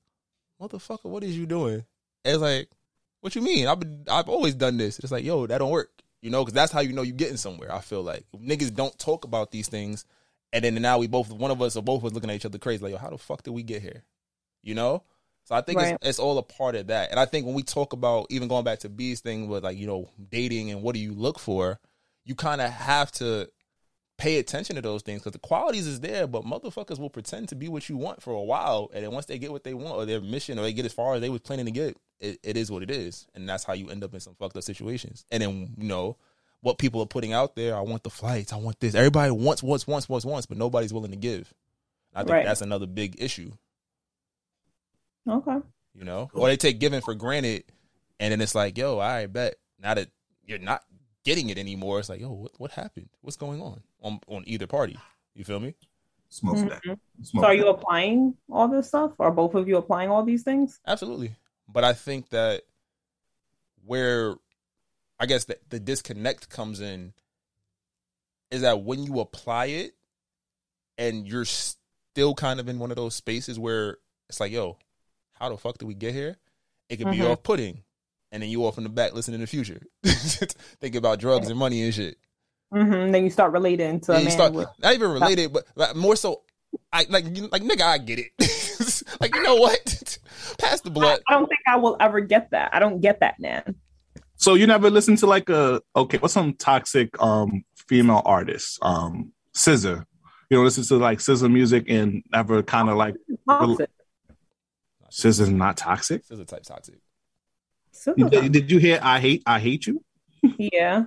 motherfucker, 0.61 1.07
what 1.07 1.25
is 1.25 1.37
you 1.37 1.47
doing? 1.47 1.85
And 2.25 2.35
it's 2.35 2.39
like, 2.39 2.69
what 3.21 3.35
you 3.35 3.43
mean? 3.43 3.67
I've 3.67 3.81
been, 3.81 4.05
I've 4.09 4.29
always 4.29 4.55
done 4.55 4.77
this. 4.77 4.99
It's 4.99 5.11
like, 5.11 5.25
yo, 5.25 5.47
that 5.47 5.59
don't 5.59 5.71
work. 5.71 5.91
You 6.23 6.31
know, 6.31 6.45
because 6.45 6.55
that's 6.55 6.73
how 6.73 6.81
you 6.81 6.93
know 6.93 7.03
you're 7.03 7.17
getting 7.17 7.37
somewhere. 7.39 7.73
I 7.75 7.81
feel 7.81 8.03
like 8.03 8.25
niggas 8.37 8.75
don't 8.75 8.99
talk 8.99 9.25
about 9.25 9.51
these 9.53 9.69
things, 9.69 10.05
and 10.53 10.65
then 10.65 10.75
now 10.83 10.99
we 10.99 11.07
both, 11.07 11.31
one 11.33 11.51
of 11.51 11.63
us 11.63 11.77
or 11.77 11.83
both 11.83 12.03
of 12.03 12.07
us 12.07 12.13
looking 12.13 12.29
at 12.31 12.37
each 12.37 12.45
other 12.45 12.59
crazy, 12.59 12.83
like, 12.83 12.93
yo, 12.93 12.99
how 12.99 13.11
the 13.11 13.19
fuck 13.19 13.43
did 13.43 13.53
we 13.53 13.63
get 13.63 13.81
here? 13.83 14.05
You 14.63 14.75
know. 14.75 15.03
So 15.45 15.55
I 15.55 15.63
think 15.63 15.79
Right. 15.79 15.95
it's, 15.95 16.09
it's 16.09 16.19
all 16.19 16.37
a 16.39 16.43
part 16.43 16.75
of 16.77 16.89
that. 16.89 17.11
And 17.11 17.19
I 17.19 17.25
think 17.25 17.47
when 17.47 17.55
we 17.55 17.63
talk 17.63 17.93
about 17.93 18.27
even 18.31 18.47
going 18.49 18.65
back 18.65 18.81
to 18.81 18.89
B's 18.89 19.21
thing 19.21 19.49
with 19.49 19.65
like 19.65 19.79
you 19.79 19.87
know 19.87 20.11
dating 20.31 20.71
and 20.71 20.83
what 20.83 20.95
do 20.95 21.01
you 21.01 21.13
look 21.13 21.39
for, 21.39 21.81
you 22.25 22.35
kind 22.35 22.61
of 22.61 22.71
have 22.71 23.11
to 23.13 23.49
pay 24.21 24.39
attention 24.39 24.77
to 24.77 24.83
those 24.83 25.03
things 25.03 25.21
because 25.21 25.33
the 25.33 25.39
qualities 25.39 25.87
is 25.87 26.01
there, 26.01 26.27
but 26.27 26.45
motherfuckers 26.45 26.99
will 26.99 27.09
pretend 27.11 27.49
to 27.49 27.55
be 27.57 27.69
what 27.69 27.89
you 27.89 27.97
want 27.97 28.23
for 28.23 28.33
a 28.35 28.43
while, 28.43 28.91
and 28.93 29.03
then 29.03 29.13
once 29.13 29.25
they 29.27 29.39
get 29.39 29.51
what 29.51 29.65
they 29.65 29.73
want 29.75 29.97
or 29.97 30.05
their 30.05 30.21
mission 30.21 30.59
or 30.59 30.63
they 30.63 30.73
get 30.75 30.85
as 30.85 30.93
far 30.93 31.15
as 31.15 31.21
they 31.23 31.31
was 31.31 31.41
planning 31.41 31.65
to 31.65 31.71
get, 31.73 31.97
it, 32.21 32.39
it 32.43 32.57
is 32.59 32.71
what 32.71 32.83
it 32.83 32.91
is, 32.91 33.27
and 33.35 33.49
that's 33.49 33.65
how 33.65 33.73
you 33.73 33.89
end 33.89 34.05
up 34.05 34.13
in 34.13 34.21
some 34.21 34.35
fucked 34.35 34.57
up 34.57 34.63
situations. 34.63 35.25
And 35.31 35.43
then 35.43 35.75
you 35.79 35.85
know 35.89 36.19
what 36.61 36.77
people 36.77 37.01
are 37.01 37.07
putting 37.07 37.33
out 37.33 37.57
there. 37.57 37.75
I 37.75 37.81
want 37.81 38.03
the 38.03 38.11
flights. 38.11 38.53
I 38.53 38.57
want 38.57 38.79
this. 38.79 38.95
Everybody 38.95 39.31
wants, 39.31 39.63
wants, 39.63 39.87
wants, 39.87 40.09
wants, 40.09 40.27
wants, 40.27 40.47
but 40.47 40.59
nobody's 40.59 40.93
willing 40.93 41.13
to 41.13 41.17
give. 41.17 41.53
I 42.15 42.21
think 42.21 42.31
Right. 42.33 42.45
that's 42.45 42.61
another 42.61 42.87
big 42.87 43.23
issue. 43.23 43.53
Okay. 45.29 45.57
You 45.95 46.05
know, 46.05 46.31
or 46.35 46.49
they 46.49 46.57
take 46.57 46.79
giving 46.79 47.01
for 47.01 47.15
granted, 47.15 47.65
and 48.19 48.33
then 48.33 48.41
it's 48.41 48.55
like, 48.55 48.77
yo, 48.79 48.99
I 48.99 49.27
bet 49.27 49.57
now 49.79 49.95
that 49.95 50.09
you're 50.45 50.59
not 50.59 50.83
getting 51.25 51.51
it 51.51 51.59
anymore, 51.59 51.99
it's 51.99 52.09
like, 52.09 52.21
yo, 52.21 52.31
what, 52.31 52.53
what 52.59 52.71
happened? 52.73 53.09
What's 53.21 53.37
going 53.37 53.61
on 53.61 53.83
on 54.03 54.21
on 54.27 54.45
either 54.47 54.67
party? 54.67 54.99
You 55.35 55.45
feel 55.45 55.61
me? 55.61 55.75
Smoke 56.29 56.57
Mhm. 56.57 56.99
So 57.23 57.45
are 57.45 57.55
you 57.55 57.69
applying 57.69 58.37
all 58.51 58.69
this 58.69 58.89
stuff? 58.89 59.13
Are 59.19 59.33
both 59.33 59.55
of 59.55 59.69
you 59.69 59.77
applying 59.77 60.11
all 60.11 60.25
these 60.25 60.43
things? 60.43 60.81
Absolutely. 60.87 61.35
But 61.69 61.85
I 61.85 61.93
think 61.93 62.31
that 62.31 62.63
where 63.85 64.35
I 65.19 65.27
guess 65.27 65.45
the, 65.45 65.59
the 65.69 65.81
disconnect 65.81 66.49
comes 66.49 66.81
in 66.81 67.13
is 68.51 68.63
that 68.63 68.83
when 68.83 69.05
you 69.05 69.21
apply 69.21 69.67
it 69.67 69.95
and 70.99 71.27
you're 71.27 71.45
still 71.45 72.35
kind 72.35 72.59
of 72.61 72.69
in 72.69 72.79
one 72.79 72.91
of 72.91 72.97
those 72.97 73.15
spaces 73.15 73.59
where 73.59 73.99
it's 74.29 74.41
like, 74.41 74.53
yo, 74.53 74.79
how 75.35 75.49
the 75.49 75.57
fuck 75.57 75.79
did 75.79 75.87
we 75.87 75.95
get 75.95 76.15
here? 76.15 76.37
It 76.89 76.97
could 76.97 77.11
be 77.11 77.19
Mhm. 77.19 77.33
off 77.33 77.43
putting. 77.43 77.83
And 78.33 78.43
then 78.43 78.51
you 78.51 78.65
off 78.65 78.79
in 78.79 78.85
the 78.85 78.91
back 78.91 79.13
listening 79.13 79.41
to 79.41 79.45
the 79.45 79.49
future. 79.49 79.81
Thinking 80.05 80.99
about 80.99 81.19
drugs 81.19 81.49
and 81.49 81.59
money 81.59 81.83
and 81.83 81.93
shit. 81.93 82.17
Mm-hmm. 82.73 83.11
Then 83.11 83.25
you 83.25 83.31
start 83.31 83.53
relating 83.53 84.01
to 84.03 84.13
Yeah, 84.13 84.19
a 84.19 84.21
you 84.21 84.25
man 84.27 84.33
start- 84.33 84.53
with 84.53 84.69
not 84.79 84.95
even 84.95 85.11
related, 85.11 85.53
but 85.53 85.65
like, 85.75 85.97
more 85.97 86.15
so 86.15 86.43
I 86.93 87.05
like 87.09 87.25
like 87.51 87.63
nigga, 87.63 87.83
I 87.83 87.99
get 87.99 88.21
it. 88.21 89.03
like 89.21 89.35
you 89.35 89.43
know 89.43 89.57
what? 89.57 90.19
Pass 90.59 90.81
the 90.83 90.91
blood. 90.91 91.21
I 91.29 91.33
don't 91.35 91.49
think 91.49 91.61
I 91.67 91.77
will 91.77 91.97
ever 91.99 92.21
get 92.21 92.51
that. 92.53 92.73
I 92.73 92.79
don't 92.79 93.01
get 93.01 93.19
that, 93.21 93.41
man. 93.41 93.75
So 94.37 94.55
you 94.55 94.67
never 94.69 94.89
listen 94.91 95.17
to 95.17 95.27
like 95.27 95.49
a 95.49 95.83
okay, 95.97 96.19
what's 96.19 96.35
some 96.35 96.55
toxic 96.55 97.21
um 97.21 97.65
female 97.89 98.23
artists? 98.25 98.79
Um 98.83 99.33
SZA. 99.55 100.05
You 100.49 100.57
know, 100.59 100.63
listen 100.63 100.85
to 100.85 100.97
like 100.97 101.19
SZA 101.19 101.51
music 101.53 101.87
and 101.89 102.23
never 102.33 102.63
kind 102.63 102.89
of 102.89 102.97
like 102.97 103.17
Toxic. 103.49 103.91
SZA's 105.11 105.51
not 105.51 105.77
toxic. 105.77 106.25
SZA 106.27 106.47
type 106.47 106.63
toxic. 106.63 107.01
You- 108.17 108.29
Did, 108.29 108.53
did 108.53 108.71
you 108.71 108.79
hear 108.79 108.99
I 109.03 109.21
hate 109.21 109.43
I 109.47 109.59
hate 109.61 109.87
you? 109.87 110.03
Yeah. 110.59 111.05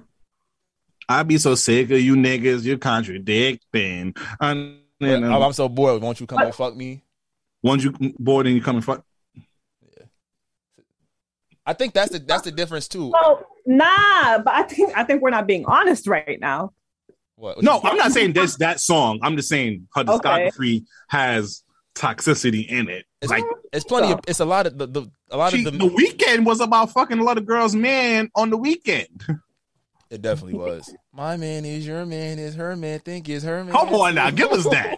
I 1.10 1.24
be 1.24 1.38
so 1.38 1.56
sick 1.56 1.90
of 1.92 2.00
you 2.00 2.16
niggas, 2.16 2.64
You're 2.64 2.78
contradicting. 2.78 4.16
And 4.40 4.78
then, 5.00 5.24
I'm, 5.24 5.34
um, 5.34 5.44
I'm 5.44 5.54
so 5.54 5.68
bored. 5.68 6.02
Won't 6.02 6.20
you 6.20 6.28
come 6.28 6.40
and 6.40 6.56
fuck 6.56 6.76
me? 6.76 7.04
once 7.62 7.84
you 7.84 7.94
bored 8.20 8.46
and 8.46 8.56
you 8.56 8.62
come 8.62 8.76
and 8.76 8.86
fuck. 8.86 9.04
Yeah. 9.36 10.04
I 11.66 11.74
think 11.74 11.94
that's 11.94 12.12
the 12.12 12.20
that's 12.20 12.44
the 12.44 12.52
difference 12.52 12.88
too. 12.88 13.08
Well, 13.08 13.46
nah, 13.66 14.40
but 14.40 14.54
I 14.54 14.64
think 14.64 14.96
I 14.98 15.04
think 15.04 15.22
we're 15.22 15.30
not 15.30 15.48
being 15.48 15.66
honest 15.66 16.08
right 16.08 16.40
now. 16.40 16.74
What? 17.36 17.64
No, 17.64 17.80
I'm 17.84 17.98
not 17.98 18.12
saying 18.12 18.34
this 18.34 18.58
that 18.58 18.80
song. 18.80 19.20
I'm 19.24 19.36
just 19.36 19.50
saying 19.50 19.88
her 19.96 20.02
Okay. 20.02 20.50
discography 20.52 20.86
has 21.10 21.63
toxicity 21.96 22.68
in 22.68 22.90
it. 22.90 23.06
It's 23.22 23.32
like 23.32 23.44
it's 23.72 23.86
plenty 23.86 24.12
of 24.12 24.20
it's 24.28 24.40
a 24.40 24.46
lot 24.46 24.68
of 24.68 24.78
the, 24.78 24.88
the 24.88 25.12
a 25.32 25.38
lot 25.38 25.52
she, 25.52 25.66
of 25.66 25.72
the, 25.72 25.78
the 25.78 25.86
weekend 25.86 26.46
was 26.46 26.60
about 26.60 26.92
fucking 26.92 27.20
a 27.20 27.24
lot 27.24 27.38
of 27.38 27.46
girls' 27.46 27.76
man 27.76 28.30
on 28.36 28.50
the 28.50 28.58
weekend. 28.58 29.26
it 30.10 30.22
definitely 30.22 30.56
was. 30.56 30.94
My 31.14 31.38
man 31.38 31.66
is 31.66 31.88
your 31.88 32.06
man 32.06 32.40
is 32.40 32.56
her 32.56 32.76
man. 32.76 33.00
Think 33.00 33.30
is 33.30 33.44
her 33.44 33.64
man. 33.64 33.74
Come 33.74 33.94
on 33.94 34.16
now, 34.16 34.30
give 34.32 34.52
us 34.52 34.66
that. 34.66 34.98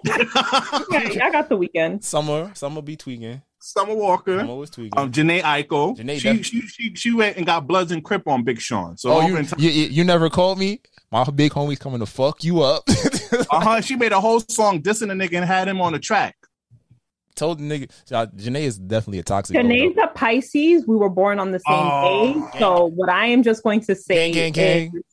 Okay, 0.95 1.19
I 1.19 1.31
got 1.31 1.49
the 1.49 1.57
weekend. 1.57 2.03
Summer, 2.03 2.51
summer 2.55 2.81
be 2.81 2.95
tweaking. 2.95 3.41
Summer 3.59 3.95
Walker, 3.95 4.39
Summer 4.39 4.55
was 4.55 4.69
tweaking. 4.69 4.97
um, 4.99 5.11
Jhené 5.11 5.41
Aiko. 5.41 5.97
Jhené 5.97 6.19
she, 6.19 6.34
def- 6.34 6.45
she 6.45 6.61
she 6.61 6.95
she 6.95 7.13
went 7.13 7.38
and 7.38 7.45
got 7.45 7.65
Bloods 7.67 7.91
and 7.91 8.03
Crip 8.03 8.27
on 8.27 8.43
Big 8.43 8.59
Sean. 8.59 8.95
So 8.97 9.11
oh, 9.11 9.27
you, 9.27 9.38
in 9.38 9.45
time- 9.45 9.59
you 9.59 9.69
you 9.69 9.85
you 9.88 10.03
never 10.03 10.30
called 10.30 10.59
me. 10.59 10.81
My 11.11 11.23
big 11.23 11.51
homie's 11.51 11.80
coming 11.80 11.99
to 11.99 12.05
fuck 12.05 12.43
you 12.43 12.61
up. 12.61 12.84
uh 13.49 13.59
huh. 13.59 13.81
She 13.81 13.95
made 13.95 14.11
a 14.11 14.19
whole 14.19 14.39
song 14.41 14.81
dissing 14.81 15.07
the 15.07 15.13
nigga 15.13 15.38
and 15.38 15.45
had 15.45 15.67
him 15.67 15.81
on 15.81 15.93
the 15.93 15.99
track. 15.99 16.35
Told 17.36 17.60
the 17.60 17.64
nigga, 17.64 17.91
uh, 18.12 18.28
Jhené 18.28 18.62
is 18.62 18.78
definitely 18.78 19.20
a 19.20 19.24
toxic. 19.24 19.56
Jhené's 19.57 19.98
a 20.02 20.07
Pisces. 20.07 20.88
We 20.88 20.95
were 20.95 21.10
born 21.10 21.38
on 21.40 21.52
the 21.52 21.60
same 21.60 21.76
Oh, 21.78 22.49
day. 22.53 22.60
So 22.60 22.86
what 22.86 23.10
I 23.10 23.28
am 23.28 23.44
just 23.44 23.62
going 23.64 23.82
to 23.82 23.95
say 23.95 24.32
Gang, 24.32 24.53
gang, 24.53 24.91
is 24.95 25.03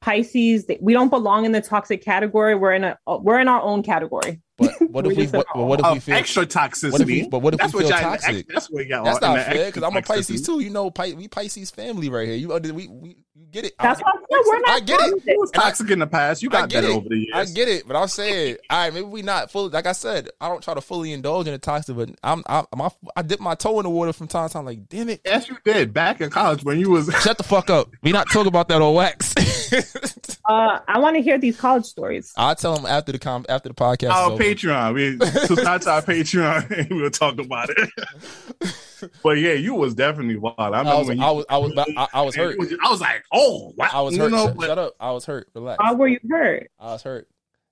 Pisces. 0.00 0.64
We 0.80 0.92
don't 0.92 1.10
belong 1.10 1.44
in 1.44 1.52
the 1.52 1.60
toxic 1.60 2.02
category. 2.04 2.54
We're 2.54 2.72
in 2.72 2.84
a 2.84 2.98
we're 3.06 3.38
in 3.40 3.48
our 3.48 3.62
own 3.62 3.82
category. 3.82 4.40
But 4.56 4.74
what 4.90 5.06
if 5.06 5.12
We're 5.12 5.16
we? 5.16 5.22
just 5.22 5.34
in 5.34 5.42
What, 5.54 5.66
what 5.66 5.80
if 5.80 5.92
we 5.92 6.00
feel 6.00 6.14
extra 6.16 6.44
toxicity? 6.46 6.92
What 6.92 7.00
if 7.02 7.06
we, 7.06 7.28
but 7.28 7.38
what 7.40 7.54
if 7.54 7.60
That's 7.60 7.72
we 7.72 7.80
feel 7.80 7.90
y'all- 7.90 8.00
toxic? 8.00 8.46
that's 8.48 8.70
what 8.70 8.86
y'all 8.86 9.04
That's 9.04 9.20
not 9.20 9.38
fair 9.46 9.66
because 9.66 9.82
I'm 9.82 9.96
a 9.96 10.02
Pisces 10.02 10.42
toxicity. 10.42 10.46
too. 10.46 10.60
You 10.60 10.70
know, 10.70 10.90
Pi- 10.90 11.12
we 11.14 11.28
Pisces 11.28 11.70
family 11.70 12.08
right 12.10 12.26
here. 12.28 12.36
You 12.36 12.48
we 12.48 12.72
we, 12.72 12.88
we 12.88 13.16
get 13.50 13.64
it. 13.64 13.74
That's 13.80 14.00
I, 14.00 14.04
why 14.04 14.12
I 14.32 14.42
we're 14.46 14.60
not 14.60 14.70
I 14.70 14.80
get 14.80 15.00
it. 15.00 15.10
toxic. 15.10 15.26
You 15.26 15.40
was 15.40 15.50
toxic 15.50 15.90
in 15.90 15.98
the 15.98 16.06
past. 16.06 16.42
You 16.42 16.50
got 16.50 16.68
get 16.68 16.82
better 16.82 16.92
it. 16.92 16.96
over 16.96 17.08
the 17.08 17.16
years. 17.16 17.30
I 17.34 17.44
get 17.46 17.68
it, 17.68 17.86
but 17.86 17.96
I'm 17.96 18.08
saying, 18.08 18.56
all 18.68 18.78
right, 18.78 18.94
maybe 18.94 19.06
we 19.06 19.22
not 19.22 19.50
fully. 19.50 19.70
Like 19.70 19.86
I 19.86 19.92
said, 19.92 20.30
I 20.40 20.48
don't 20.48 20.62
try 20.62 20.74
to 20.74 20.80
fully 20.80 21.12
indulge 21.12 21.46
in 21.46 21.52
the 21.52 21.58
toxic, 21.58 21.96
but 21.96 22.10
I'm, 22.22 22.42
I'm, 22.46 22.64
my, 22.76 22.90
I 23.16 23.22
dip 23.22 23.40
my 23.40 23.54
toe 23.54 23.78
in 23.80 23.84
the 23.84 23.90
water 23.90 24.12
from 24.12 24.28
time 24.28 24.48
to 24.48 24.52
time. 24.52 24.64
Like, 24.64 24.88
damn 24.88 25.08
it, 25.08 25.20
Yes, 25.24 25.48
you 25.48 25.56
did. 25.64 25.92
Back 25.92 26.20
in 26.20 26.30
college 26.30 26.64
when 26.64 26.78
you 26.78 26.90
was 26.90 27.10
shut 27.22 27.36
the 27.38 27.44
fuck 27.44 27.70
up. 27.70 27.90
We 28.02 28.12
not 28.12 28.28
talking 28.30 28.48
about 28.48 28.68
that 28.68 28.80
on 28.82 28.94
wax. 28.94 29.34
Uh, 30.48 30.80
I 30.88 30.98
want 30.98 31.14
to 31.14 31.22
hear 31.22 31.38
these 31.38 31.56
college 31.56 31.84
stories. 31.84 32.32
I'll 32.36 32.56
tell 32.56 32.74
them 32.74 32.84
after 32.84 33.12
the 33.12 33.20
com- 33.20 33.46
after 33.48 33.68
the 33.68 33.74
podcast. 33.74 34.10
our 34.10 34.32
is 34.32 34.32
over. 34.32 34.42
Patreon. 34.42 34.94
We 34.94 35.26
subscribe 35.46 35.80
to 35.82 35.90
our 35.90 36.02
Patreon 36.02 36.70
and 36.76 37.00
we'll 37.00 37.10
talk 37.10 37.38
about 37.38 37.68
it. 37.70 38.74
but 39.22 39.38
yeah, 39.38 39.52
you 39.52 39.74
was 39.74 39.94
definitely 39.94 40.36
wild. 40.36 40.56
I 40.58 40.82
I 40.82 40.94
was, 40.98 41.08
when 41.08 41.18
you, 41.18 41.24
I 41.24 41.30
was, 41.30 41.44
I 41.48 41.58
was, 41.58 41.72
I, 41.76 42.08
I 42.14 42.22
was 42.22 42.34
hurt. 42.34 42.56
I 42.84 42.90
was 42.90 43.00
like, 43.00 43.24
oh, 43.32 43.72
wow. 43.76 43.88
I 43.92 44.00
was 44.02 44.16
You 44.16 44.22
hurt. 44.22 44.32
know, 44.32 44.46
shut, 44.46 44.56
but- 44.56 44.66
shut 44.66 44.78
up. 44.78 44.94
I 45.00 45.10
was 45.12 45.24
hurt. 45.24 45.48
Relax. 45.54 45.82
How 45.82 45.94
were 45.94 46.08
you 46.08 46.18
hurt? 46.28 46.70
I 46.78 46.86
was 46.92 47.02
hurt. 47.02 47.28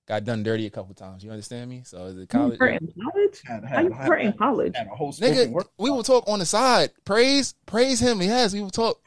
Got 0.07 0.23
done 0.23 0.41
dirty 0.41 0.65
a 0.65 0.71
couple 0.71 0.95
times. 0.95 1.23
You 1.23 1.29
understand 1.29 1.69
me? 1.69 1.83
So 1.85 2.05
is 2.07 2.17
it 2.17 2.21
You 2.21 2.25
college? 2.27 2.59
hurt 2.59 2.81
in 2.81 2.93
college? 2.99 3.43
How 3.69 3.81
you 3.81 3.91
hurt 3.93 4.21
in 4.21 4.33
college? 4.33 4.73
Nigga, 4.73 5.63
we 5.77 5.91
will 5.91 6.01
talk 6.01 6.23
on 6.27 6.39
the 6.39 6.45
side. 6.47 6.89
Praise, 7.05 7.53
praise 7.67 7.99
him. 7.99 8.19
Yes, 8.21 8.53
we 8.53 8.61
will 8.61 8.71
talk. 8.71 8.99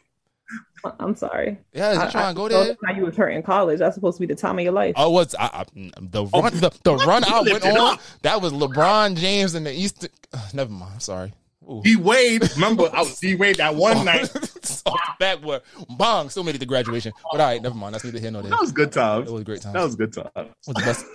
I'm 1.01 1.15
sorry. 1.17 1.59
Yeah, 1.73 2.05
you 2.05 2.11
trying 2.11 2.35
to 2.35 2.37
go 2.37 2.49
thought 2.49 2.65
there? 2.67 2.77
How 2.85 2.93
you 2.95 3.05
was 3.05 3.17
hurt 3.17 3.31
in 3.31 3.43
college? 3.43 3.79
That's 3.79 3.95
supposed 3.95 4.19
to 4.19 4.21
be 4.21 4.33
the 4.33 4.39
time 4.39 4.59
of 4.59 4.65
your 4.65 4.73
life. 4.73 4.95
I 4.97 5.07
was 5.07 5.35
I, 5.39 5.47
I, 5.47 5.65
the 6.01 6.25
run 6.27 6.55
the, 6.61 6.73
the 6.85 6.95
run 7.07 7.25
I 7.25 7.41
went 7.41 7.65
on. 7.65 7.95
up. 7.95 8.01
That 8.23 8.41
was 8.43 8.53
LeBron 8.53 9.17
James 9.17 9.55
in 9.55 9.65
the 9.65 9.73
East. 9.73 10.09
never 10.55 10.71
mind. 10.71 10.93
I'm 10.95 11.01
sorry. 11.01 11.33
Ooh. 11.71 11.81
D 11.83 11.97
Wade. 11.97 12.43
Remember, 12.55 12.89
I 12.93 13.01
was 13.01 13.19
D 13.21 13.35
Wade 13.37 13.57
that 13.57 13.75
one 13.75 14.05
night. 14.05 14.23
Off 14.35 14.53
the 14.85 15.15
backboard, 15.19 15.63
bong. 15.91 16.29
Still 16.29 16.45
made 16.45 16.55
it 16.55 16.59
to 16.59 16.67
graduation. 16.67 17.13
But 17.31 17.41
all 17.41 17.47
right, 17.47 17.63
never 17.63 17.75
mind. 17.75 17.95
That's 17.95 18.05
neither 18.05 18.19
here 18.19 18.31
nor 18.31 18.43
there. 18.43 18.51
That 18.51 18.61
was 18.61 18.73
good 18.73 18.91
times. 18.93 19.29
It 19.29 19.33
was 19.33 19.45
great 19.45 19.63
time. 19.63 19.73
That 19.75 19.85
was 19.85 19.95
good 19.97 20.13
times. 20.13 20.31
was 20.37 20.75
the 20.75 20.83
best. 20.85 21.07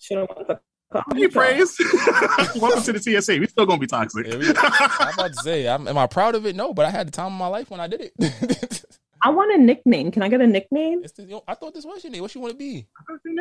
Should 0.00 0.18
have 0.18 0.28
went 0.36 0.48
to 0.48 0.60
Hey, 1.14 1.26
praise. 1.28 1.74
Welcome 2.60 2.82
to 2.82 2.92
the 2.92 3.00
TSA. 3.00 3.38
We 3.38 3.46
still 3.46 3.64
gonna 3.64 3.78
be 3.78 3.86
toxic. 3.86 4.26
Yeah, 4.26 4.36
we- 4.36 4.48
I'm 4.48 5.14
about 5.14 5.32
to 5.32 5.40
say, 5.42 5.66
I'm, 5.66 5.88
am 5.88 5.96
I 5.96 6.06
proud 6.06 6.34
of 6.34 6.44
it? 6.44 6.54
No, 6.54 6.74
but 6.74 6.84
I 6.84 6.90
had 6.90 7.06
the 7.08 7.12
time 7.12 7.28
of 7.28 7.32
my 7.32 7.46
life 7.46 7.70
when 7.70 7.80
I 7.80 7.86
did 7.86 8.10
it. 8.18 8.84
I 9.24 9.30
want 9.30 9.54
a 9.54 9.56
nickname. 9.58 10.10
Can 10.10 10.22
I 10.22 10.28
get 10.28 10.42
a 10.42 10.46
nickname? 10.46 11.00
It's 11.02 11.14
the- 11.14 11.22
yo, 11.24 11.42
I 11.48 11.54
thought 11.54 11.72
this 11.72 11.86
was 11.86 12.04
your 12.04 12.10
name. 12.12 12.20
What 12.20 12.34
you 12.34 12.42
want 12.42 12.52
to 12.52 12.58
be? 12.58 12.86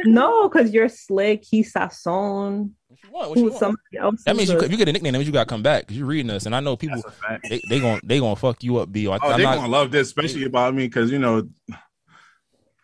No, 0.05 0.47
because 0.47 0.71
you're 0.71 0.87
slick. 0.87 1.43
He's 1.43 1.73
Sasson. 1.73 2.71
Want? 3.11 3.29
What 3.29 3.37
you 3.37 3.45
want? 3.45 3.55
somebody 3.59 3.97
else? 3.99 4.23
That 4.25 4.35
means 4.35 4.49
you, 4.49 4.59
if 4.59 4.71
you 4.71 4.77
get 4.77 4.87
a 4.89 4.91
nickname, 4.93 5.13
that 5.13 5.19
means 5.19 5.27
you 5.27 5.33
got 5.33 5.43
to 5.43 5.49
come 5.49 5.63
back 5.63 5.83
because 5.83 5.97
you're 5.97 6.07
reading 6.07 6.29
us, 6.31 6.45
and 6.45 6.55
I 6.55 6.59
know 6.59 6.75
people 6.75 7.01
they 7.49 7.61
they 7.69 7.79
gonna 7.79 7.99
they 8.03 8.19
gonna 8.19 8.35
fuck 8.35 8.63
you 8.63 8.77
up. 8.77 8.91
B. 8.91 9.07
I, 9.07 9.11
Oh, 9.11 9.19
I'm 9.31 9.37
they're 9.37 9.45
not- 9.47 9.55
gonna 9.55 9.67
love 9.69 9.91
this, 9.91 10.07
especially 10.07 10.45
about 10.45 10.73
me, 10.75 10.87
because 10.87 11.11
you 11.11 11.19
know, 11.19 11.47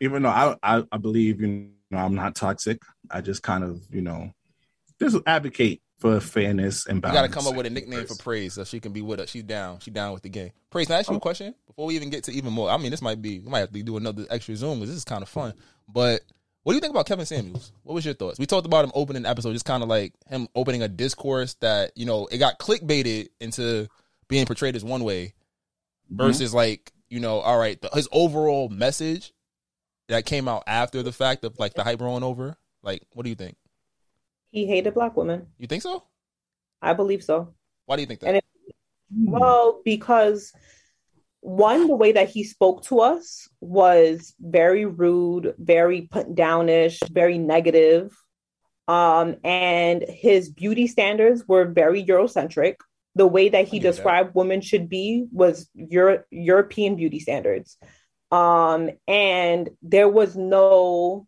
even 0.01 0.23
though 0.23 0.29
I, 0.29 0.55
I 0.63 0.83
I 0.91 0.97
believe 0.97 1.41
you 1.41 1.69
know 1.91 1.97
I'm 1.97 2.15
not 2.15 2.35
toxic, 2.35 2.81
I 3.09 3.21
just 3.21 3.43
kind 3.43 3.63
of 3.63 3.81
you 3.91 4.01
know 4.01 4.31
just 4.99 5.17
advocate 5.25 5.81
for 5.99 6.19
fairness 6.19 6.85
and 6.85 7.01
balance. 7.01 7.15
You 7.15 7.21
got 7.23 7.27
to 7.27 7.33
come 7.33 7.47
up 7.47 7.55
with 7.57 7.65
a 7.65 7.69
nickname 7.71 8.05
for 8.05 8.15
Praise 8.15 8.53
so 8.53 8.63
she 8.63 8.79
can 8.79 8.91
be 8.93 9.01
with 9.01 9.19
us. 9.19 9.29
She's 9.31 9.41
down. 9.43 9.79
She's 9.79 9.93
down 9.93 10.13
with 10.13 10.21
the 10.21 10.29
game. 10.29 10.51
Praise. 10.69 10.85
Can 10.87 10.95
I 10.95 10.99
ask 10.99 11.09
you 11.09 11.15
Oh. 11.15 11.17
a 11.17 11.21
question 11.21 11.55
before 11.65 11.87
we 11.87 11.95
even 11.95 12.11
get 12.11 12.23
to 12.25 12.31
even 12.31 12.53
more? 12.53 12.69
I 12.69 12.77
mean, 12.77 12.91
this 12.91 13.01
might 13.01 13.19
be 13.21 13.39
we 13.39 13.49
might 13.49 13.59
have 13.61 13.71
to 13.71 13.81
do 13.83 13.97
another 13.97 14.25
extra 14.29 14.55
Zoom 14.55 14.75
because 14.79 14.89
this 14.89 14.97
is 14.97 15.05
kind 15.05 15.23
of 15.23 15.29
fun. 15.29 15.53
But 15.87 16.21
what 16.67 16.73
do 16.73 16.75
you 16.75 16.81
think 16.81 16.91
about 16.91 17.05
Kevin 17.05 17.25
Samuels? 17.25 17.71
What 17.83 17.93
was 17.93 18.03
your 18.03 18.13
thoughts? 18.13 18.37
We 18.37 18.45
talked 18.45 18.65
about 18.65 18.83
him 18.83 18.91
opening 18.93 19.23
the 19.23 19.29
episode, 19.29 19.53
just 19.53 19.63
kind 19.63 19.81
of 19.81 19.87
like 19.87 20.13
him 20.27 20.49
opening 20.53 20.81
a 20.81 20.89
discourse 20.89 21.53
that 21.61 21.93
you 21.95 22.05
know 22.05 22.27
it 22.29 22.39
got 22.39 22.59
clickbaited 22.59 23.29
into 23.39 23.87
being 24.27 24.45
portrayed 24.45 24.75
as 24.75 24.83
one 24.83 25.03
way 25.05 25.33
Mm-hmm. 26.07 26.25
versus 26.25 26.53
like 26.53 26.91
you 27.09 27.19
know, 27.19 27.39
all 27.39 27.57
right, 27.57 27.81
the, 27.81 27.89
his 27.93 28.07
overall 28.11 28.67
message 28.69 29.33
that 30.09 30.25
came 30.25 30.47
out 30.47 30.63
after 30.67 31.03
the 31.03 31.11
fact 31.11 31.45
of 31.45 31.57
like 31.59 31.73
the 31.73 31.83
hype 31.83 32.01
rolling 32.01 32.23
over. 32.23 32.57
Like, 32.81 33.03
what 33.13 33.23
do 33.23 33.29
you 33.29 33.35
think? 33.35 33.55
He 34.51 34.65
hated 34.65 34.93
black 34.93 35.15
women. 35.15 35.47
You 35.57 35.67
think 35.67 35.83
so? 35.83 36.03
I 36.81 36.93
believe 36.93 37.23
so. 37.23 37.53
Why 37.85 37.95
do 37.95 38.01
you 38.01 38.07
think 38.07 38.21
that? 38.21 38.27
And 38.27 38.37
it, 38.37 38.45
well, 39.25 39.81
because 39.83 40.53
one, 41.47 41.87
the 41.87 41.95
way 41.95 42.11
that 42.11 42.27
he 42.27 42.43
spoke 42.43 42.83
to 42.83 42.99
us 42.99 43.47
was 43.61 44.33
very 44.37 44.83
rude, 44.83 45.55
very 45.57 46.01
put 46.01 46.35
downish, 46.35 46.99
very 47.09 47.37
negative. 47.37 48.13
Um, 48.89 49.37
and 49.45 50.03
his 50.09 50.49
beauty 50.49 50.87
standards 50.87 51.47
were 51.47 51.63
very 51.63 52.03
Eurocentric. 52.03 52.75
The 53.15 53.27
way 53.27 53.47
that 53.47 53.69
he 53.69 53.79
get 53.79 53.83
that. 53.83 53.91
described 53.95 54.35
women 54.35 54.59
should 54.59 54.89
be 54.89 55.25
was 55.31 55.69
Euro- 55.73 56.25
European 56.31 56.97
beauty 56.97 57.21
standards. 57.21 57.77
Um, 58.29 58.89
and 59.07 59.69
there 59.81 60.09
was 60.09 60.35
no 60.35 61.27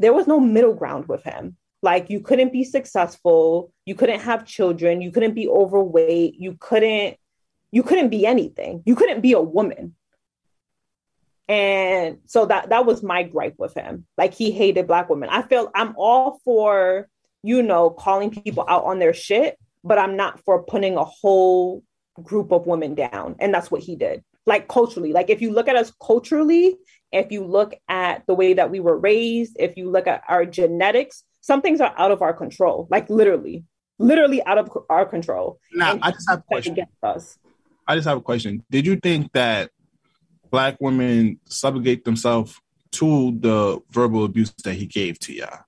there 0.00 0.12
was 0.12 0.26
no 0.26 0.40
middle 0.40 0.74
ground 0.74 1.06
with 1.06 1.22
him. 1.22 1.56
Like 1.82 2.10
you 2.10 2.18
couldn't 2.18 2.52
be 2.52 2.64
successful, 2.64 3.72
you 3.86 3.94
couldn't 3.94 4.20
have 4.20 4.44
children, 4.44 5.00
you 5.00 5.12
couldn't 5.12 5.34
be 5.34 5.46
overweight, 5.48 6.34
you 6.34 6.56
couldn't 6.58 7.16
you 7.74 7.82
couldn't 7.82 8.08
be 8.08 8.24
anything. 8.24 8.84
You 8.86 8.94
couldn't 8.94 9.20
be 9.20 9.32
a 9.32 9.40
woman. 9.40 9.96
And 11.48 12.18
so 12.24 12.46
that 12.46 12.70
that 12.70 12.86
was 12.86 13.02
my 13.02 13.24
gripe 13.24 13.56
with 13.58 13.74
him. 13.74 14.06
Like 14.16 14.32
he 14.32 14.52
hated 14.52 14.86
black 14.86 15.10
women. 15.10 15.28
I 15.28 15.42
feel 15.42 15.72
I'm 15.74 15.92
all 15.96 16.38
for, 16.44 17.08
you 17.42 17.62
know, 17.62 17.90
calling 17.90 18.30
people 18.30 18.64
out 18.68 18.84
on 18.84 19.00
their 19.00 19.12
shit, 19.12 19.58
but 19.82 19.98
I'm 19.98 20.16
not 20.16 20.38
for 20.44 20.62
putting 20.62 20.96
a 20.96 21.04
whole 21.04 21.82
group 22.22 22.52
of 22.52 22.64
women 22.68 22.94
down. 22.94 23.34
And 23.40 23.52
that's 23.52 23.72
what 23.72 23.82
he 23.82 23.96
did. 23.96 24.22
Like 24.46 24.68
culturally, 24.68 25.12
like 25.12 25.28
if 25.28 25.42
you 25.42 25.52
look 25.52 25.66
at 25.66 25.74
us 25.74 25.92
culturally, 26.00 26.76
if 27.10 27.32
you 27.32 27.44
look 27.44 27.74
at 27.88 28.24
the 28.28 28.34
way 28.34 28.54
that 28.54 28.70
we 28.70 28.78
were 28.78 28.96
raised, 28.96 29.56
if 29.58 29.76
you 29.76 29.90
look 29.90 30.06
at 30.06 30.22
our 30.28 30.46
genetics, 30.46 31.24
some 31.40 31.60
things 31.60 31.80
are 31.80 31.92
out 31.98 32.12
of 32.12 32.22
our 32.22 32.34
control. 32.34 32.86
Like 32.88 33.10
literally, 33.10 33.64
literally 33.98 34.44
out 34.44 34.58
of 34.58 34.70
our 34.88 35.04
control. 35.04 35.58
Now, 35.72 35.98
I 36.00 36.12
just 36.12 36.30
have 36.30 36.38
a 36.38 36.42
question. 36.42 36.74
against 36.74 37.02
us. 37.02 37.36
I 37.86 37.94
just 37.96 38.08
have 38.08 38.18
a 38.18 38.22
question. 38.22 38.64
Did 38.70 38.86
you 38.86 38.96
think 38.96 39.32
that 39.32 39.70
black 40.50 40.76
women 40.80 41.40
subjugate 41.46 42.04
themselves 42.04 42.58
to 42.92 43.36
the 43.40 43.80
verbal 43.90 44.24
abuse 44.24 44.52
that 44.64 44.74
he 44.74 44.86
gave 44.86 45.18
to 45.20 45.32
y'all? 45.32 45.60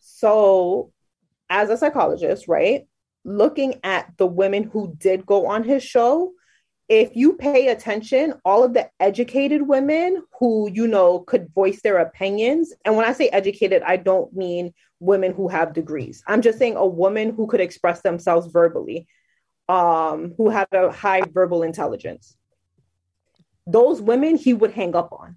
So, 0.00 0.92
as 1.48 1.70
a 1.70 1.76
psychologist, 1.76 2.46
right, 2.46 2.86
looking 3.24 3.80
at 3.82 4.12
the 4.16 4.26
women 4.26 4.64
who 4.64 4.94
did 4.98 5.24
go 5.26 5.46
on 5.46 5.64
his 5.64 5.82
show, 5.82 6.32
if 6.88 7.14
you 7.14 7.34
pay 7.34 7.68
attention, 7.68 8.34
all 8.44 8.64
of 8.64 8.72
the 8.72 8.90
educated 9.00 9.62
women 9.62 10.22
who, 10.38 10.70
you 10.72 10.86
know, 10.86 11.20
could 11.20 11.52
voice 11.54 11.82
their 11.82 11.98
opinions, 11.98 12.72
and 12.84 12.96
when 12.96 13.06
I 13.06 13.12
say 13.12 13.28
educated, 13.28 13.82
I 13.82 13.96
don't 13.96 14.32
mean 14.34 14.72
women 15.00 15.32
who 15.32 15.48
have 15.48 15.74
degrees. 15.74 16.22
I'm 16.26 16.42
just 16.42 16.58
saying 16.58 16.76
a 16.76 16.86
woman 16.86 17.30
who 17.30 17.46
could 17.46 17.60
express 17.60 18.00
themselves 18.00 18.46
verbally, 18.48 19.06
um, 19.68 20.34
who 20.36 20.48
had 20.48 20.68
a 20.72 20.90
high 20.90 21.22
verbal 21.22 21.62
intelligence. 21.62 22.36
Those 23.66 24.00
women 24.00 24.36
he 24.36 24.54
would 24.54 24.72
hang 24.72 24.96
up 24.96 25.12
on. 25.12 25.36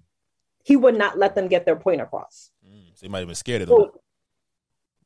He 0.64 0.76
would 0.76 0.96
not 0.96 1.18
let 1.18 1.34
them 1.34 1.48
get 1.48 1.66
their 1.66 1.76
point 1.76 2.00
across. 2.00 2.50
So 2.94 3.06
you 3.06 3.10
might 3.10 3.18
have 3.18 3.28
been 3.28 3.34
scared 3.34 3.62
of 3.62 3.68
them. 3.68 3.78
So, 3.78 4.00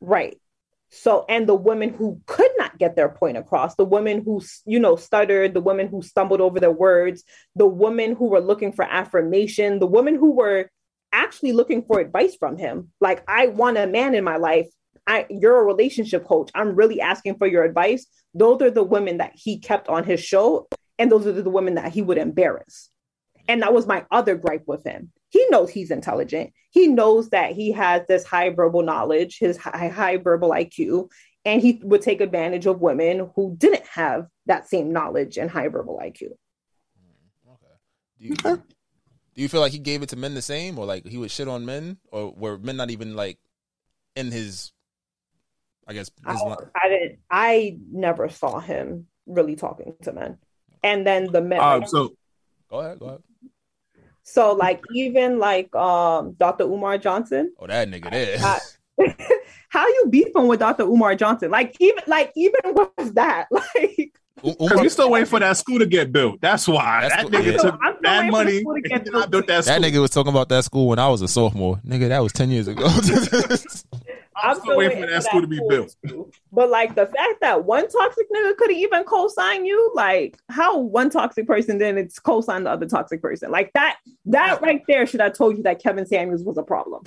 right. 0.01 0.39
So, 0.91 1.25
and 1.29 1.49
the 1.49 1.55
women 1.55 1.91
who 1.91 2.21
could 2.27 2.51
not 2.57 2.79
get 2.79 2.95
their 2.95 3.09
point 3.09 3.37
across, 3.37 3.75
the 3.75 3.85
women 3.85 4.23
who, 4.23 4.41
you 4.65 4.79
know, 4.79 4.97
stuttered, 4.97 5.55
the 5.55 5.61
women 5.61 5.89
who 5.89 6.03
stumbled 6.03 6.41
over 6.41 6.61
their 6.61 6.71
words, 6.71 7.25
the 7.57 7.67
women 7.67 8.15
who 8.15 8.29
were 8.29 8.41
looking 8.41 8.73
for 8.73 8.85
affirmation, 8.85 9.79
the 9.79 9.87
women 9.87 10.15
who 10.15 10.33
were 10.33 10.71
actually 11.13 11.53
looking 11.53 11.83
for 11.83 11.99
advice 11.99 12.37
from 12.37 12.57
him. 12.57 12.93
Like, 13.01 13.25
I 13.29 13.49
want 13.49 13.79
a 13.79 13.87
man 13.87 14.15
in 14.15 14.23
my 14.25 14.37
life. 14.37 14.69
I, 15.07 15.27
you're 15.31 15.61
a 15.61 15.65
relationship 15.65 16.25
coach. 16.25 16.51
I'm 16.55 16.75
really 16.75 17.01
asking 17.01 17.37
for 17.37 17.47
your 17.47 17.65
advice. 17.65 18.07
Those 18.35 18.61
are 18.63 18.71
the 18.71 18.83
women 18.83 19.19
that 19.19 19.33
he 19.35 19.59
kept 19.59 19.89
on 19.89 20.05
his 20.05 20.21
show. 20.23 20.69
And 20.99 21.13
those 21.13 21.27
are 21.27 21.33
the 21.33 21.51
women 21.51 21.75
that 21.75 21.93
he 21.93 22.03
would 22.03 22.19
embarrass. 22.19 22.91
And 23.49 23.63
that 23.63 23.73
was 23.73 23.87
my 23.87 24.05
other 24.11 24.35
gripe 24.35 24.65
with 24.67 24.85
him. 24.85 25.13
He 25.29 25.45
knows 25.51 25.71
he's 25.71 25.91
intelligent. 25.91 26.53
He 26.71 26.89
knows 26.89 27.31
that 27.31 27.53
he 27.53 27.73
has 27.73 28.03
this 28.09 28.25
high 28.25 28.51
verbal 28.51 28.83
knowledge, 28.83 29.39
his 29.39 29.57
high, 29.57 29.89
high 29.89 30.17
verbal 30.17 30.51
IQ, 30.51 31.11
and 31.45 31.63
he 31.63 31.81
would 31.85 32.03
take 32.03 32.21
advantage 32.21 32.67
of 32.67 32.81
women 32.81 33.31
who 33.37 33.55
didn't 33.57 33.87
have 33.87 34.27
that 34.47 34.69
same 34.69 34.93
knowledge 34.93 35.37
and 35.37 35.51
high 35.51 35.69
verbal 35.69 36.01
IQ. 36.03 36.31
Do 38.19 38.25
you, 38.25 38.35
Do 38.35 39.43
you 39.43 39.49
feel 39.49 39.61
like 39.61 39.73
he 39.73 39.79
gave 39.79 40.03
it 40.03 40.09
to 40.11 40.17
men 40.17 40.35
the 40.35 40.43
same, 40.43 40.79
or 40.79 40.87
like 40.87 41.07
he 41.07 41.19
would 41.19 41.31
shit 41.31 41.47
on 41.47 41.67
men, 41.67 41.99
or 42.11 42.33
were 42.33 42.59
men 42.59 42.77
not 42.77 42.91
even 42.91 43.15
like 43.15 43.39
in 44.15 44.31
his? 44.33 44.73
I 45.87 45.93
guess 45.93 46.11
his 46.27 46.43
I. 46.43 46.57
I 46.75 46.89
didn't. 46.89 47.19
I 47.31 47.79
never 47.93 48.29
saw 48.29 48.59
him 48.61 49.07
really 49.27 49.57
talking 49.57 49.95
to 50.03 50.13
men. 50.13 50.39
And 50.83 51.07
then 51.07 51.31
the 51.33 51.41
men. 51.41 51.61
Uh, 51.61 51.87
so 51.87 52.15
Go 52.69 52.81
ahead, 52.81 52.99
go 52.99 53.07
ahead. 53.07 53.21
so 54.23 54.53
like 54.55 54.81
even 54.93 55.39
like 55.39 55.75
um 55.77 56.33
Dr. 56.33 56.65
Umar 56.65 56.99
Johnson. 56.99 57.53
Oh, 57.59 57.67
that 57.67 57.89
nigga 57.89 58.11
there. 58.11 58.39
Uh, 58.41 58.59
how 59.69 59.87
you 59.87 60.07
beefing 60.11 60.49
with 60.49 60.61
Dr. 60.61 60.85
Umar 60.85 61.15
Johnson? 61.15 61.51
Like 61.51 61.77
even 61.81 62.03
like 62.07 62.33
even 62.35 62.61
was 62.65 63.13
that 63.13 63.47
like 63.51 64.13
Because 64.43 64.81
we 64.81 64.89
still 64.89 65.11
waiting 65.11 65.27
for 65.27 65.39
that 65.39 65.57
school 65.57 65.79
to 65.79 65.87
get 65.87 66.13
built. 66.13 66.41
That's 66.41 66.67
why 66.67 67.09
that 67.09 67.27
nigga 67.27 67.53
yeah. 67.53 67.59
took 67.59 67.79
I'm 67.83 67.95
still 67.95 68.03
that 68.03 68.33
waiting 68.33 68.33
for 68.33 68.45
the 68.45 68.65
money. 68.65 68.83
to 68.83 68.89
get 68.89 69.31
built 69.31 69.47
that 69.47 69.65
That 69.65 69.83
nigga 69.83 70.01
was 70.01 70.11
talking 70.11 70.31
about 70.31 70.49
that 70.49 70.65
school 70.65 70.89
when 70.89 70.99
I 70.99 71.09
was 71.09 71.23
a 71.23 71.29
sophomore. 71.29 71.81
Nigga, 71.87 72.09
that 72.09 72.21
was 72.21 72.33
ten 72.33 72.51
years 72.51 72.67
ago. 72.69 72.89
I'm 74.43 74.61
still 74.61 74.77
waiting 74.77 75.03
for 75.03 75.09
that 75.09 75.23
school 75.25 75.41
to 75.41 75.47
be 75.47 75.61
built. 75.69 75.97
But 76.53 76.71
like 76.71 76.95
the 76.95 77.07
fact 77.07 77.41
that 77.41 77.65
one 77.65 77.89
toxic 77.89 78.27
nigga 78.31 78.57
could 78.57 78.71
even 78.71 79.05
co-sign 79.05 79.65
you, 79.65 79.93
like 79.95 80.39
how 80.51 80.79
one 80.79 81.11
toxic 81.11 81.47
person 81.47 81.79
then 81.79 81.99
it's 81.99 82.19
co-sign 82.19 82.65
the 82.65 82.71
other 82.71 82.87
toxic 82.87 83.23
person. 83.23 83.51
Like 83.51 83.73
that, 83.75 83.99
that 84.27 84.61
right 84.63 84.83
there 84.89 85.07
should 85.07 85.21
have 85.21 85.33
told 85.33 85.57
you 85.57 85.63
that 85.65 85.83
Kevin 85.83 86.07
Samuels 86.07 86.43
was 86.43 86.59
a 86.59 86.63
problem. 86.63 87.03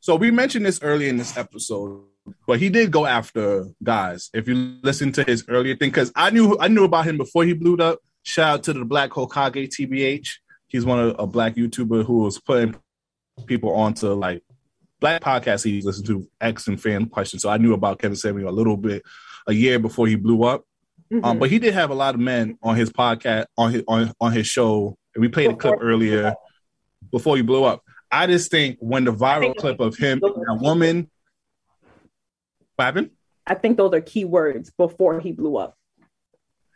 So 0.00 0.16
we 0.16 0.30
mentioned 0.30 0.64
this 0.64 0.80
early 0.82 1.08
in 1.08 1.16
this 1.16 1.36
episode, 1.36 2.04
but 2.46 2.58
he 2.58 2.68
did 2.68 2.90
go 2.90 3.04
after 3.06 3.66
guys. 3.82 4.30
If 4.32 4.48
you 4.48 4.78
listen 4.82 5.12
to 5.12 5.24
his 5.24 5.44
earlier 5.48 5.76
thing, 5.76 5.90
because 5.90 6.12
I 6.14 6.30
knew 6.30 6.56
I 6.60 6.68
knew 6.68 6.84
about 6.84 7.06
him 7.06 7.16
before 7.16 7.44
he 7.44 7.52
blew 7.52 7.76
up. 7.76 7.98
Shout 8.22 8.54
out 8.54 8.62
to 8.64 8.72
the 8.72 8.84
Black 8.84 9.10
Hokage 9.10 9.68
TBH. 9.68 10.28
He's 10.68 10.84
one 10.84 11.00
of 11.00 11.16
a 11.18 11.26
black 11.26 11.56
YouTuber 11.56 12.04
who 12.04 12.20
was 12.24 12.38
putting 12.38 12.76
people 13.46 13.74
onto 13.74 14.12
like 14.12 14.42
black 15.00 15.22
podcast 15.22 15.64
he 15.64 15.82
listened 15.82 16.06
to, 16.06 16.26
X 16.40 16.68
and 16.68 16.80
fan 16.80 17.06
questions. 17.06 17.42
So 17.42 17.50
I 17.50 17.58
knew 17.58 17.72
about 17.74 17.98
Kevin 17.98 18.16
Samuel 18.16 18.50
a 18.50 18.52
little 18.52 18.76
bit 18.76 19.02
a 19.46 19.52
year 19.52 19.78
before 19.78 20.06
he 20.06 20.16
blew 20.16 20.44
up. 20.44 20.64
Um, 21.22 21.38
but 21.38 21.48
he 21.48 21.58
did 21.58 21.72
have 21.72 21.90
a 21.90 21.94
lot 21.94 22.14
of 22.14 22.20
men 22.20 22.58
on 22.62 22.76
his 22.76 22.90
podcast 22.90 23.46
on 23.56 23.72
his 23.72 23.82
on, 23.88 24.12
on 24.20 24.32
his 24.32 24.46
show. 24.46 24.96
And 25.14 25.22
we 25.22 25.28
played 25.28 25.50
a 25.50 25.56
clip 25.56 25.76
earlier 25.80 26.34
before 27.10 27.36
he 27.36 27.42
blew 27.42 27.64
up. 27.64 27.82
I 28.10 28.26
just 28.26 28.50
think 28.50 28.76
when 28.80 29.04
the 29.04 29.12
viral 29.12 29.54
clip 29.56 29.80
of 29.80 29.96
him 29.96 30.20
and 30.22 30.44
a 30.48 30.54
woman 30.62 31.10
what 32.78 32.84
happened? 32.84 33.10
I 33.44 33.54
think 33.54 33.76
those 33.76 33.92
are 33.92 34.00
key 34.00 34.24
words 34.24 34.70
before 34.70 35.18
he 35.18 35.32
blew 35.32 35.56
up. 35.56 35.76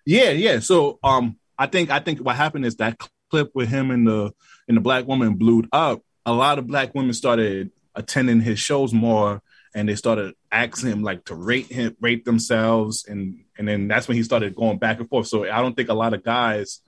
Yeah, 0.05 0.31
yeah. 0.31 0.59
So 0.59 0.99
um 1.05 1.39
I 1.57 1.67
think 1.67 1.91
I 1.91 2.01
think 2.01 2.19
what 2.19 2.35
happened 2.35 2.67
is 2.67 2.77
that 2.77 2.99
clip 3.31 3.51
with 3.55 3.69
him 3.69 3.91
and 3.93 4.07
the 4.07 4.33
and 4.67 4.77
the 4.77 4.81
black 4.81 5.07
woman 5.07 5.35
blew 5.35 5.65
up. 5.73 6.03
A 6.27 6.33
lot 6.33 6.59
of 6.59 6.67
black 6.67 6.95
women 6.95 7.13
started 7.13 7.71
attending 7.95 8.41
his 8.41 8.59
shows 8.59 8.93
more 8.93 9.43
and 9.75 9.89
they 9.89 9.95
started 9.95 10.35
asking 10.51 10.91
him 10.91 11.03
like 11.03 11.25
to 11.25 11.35
rate 11.35 11.67
him 11.67 11.97
rate 12.01 12.25
themselves 12.25 13.07
and 13.07 13.45
and 13.59 13.69
then 13.69 13.89
that's 13.89 14.09
when 14.09 14.17
he 14.17 14.23
started 14.23 14.55
going 14.55 14.79
back 14.79 14.99
and 14.99 15.09
forth. 15.09 15.27
So 15.27 15.45
I 15.45 15.61
don't 15.61 15.77
think 15.77 15.89
a 15.89 15.95
lot 15.95 16.15
of 16.15 16.23
guys 16.23 16.81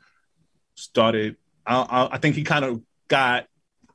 started 0.75 1.37
I, 1.67 2.09
I, 2.13 2.19
think 2.19 2.37
he 2.37 2.43
kind 2.43 2.65
of 2.65 2.83
got 3.09 3.47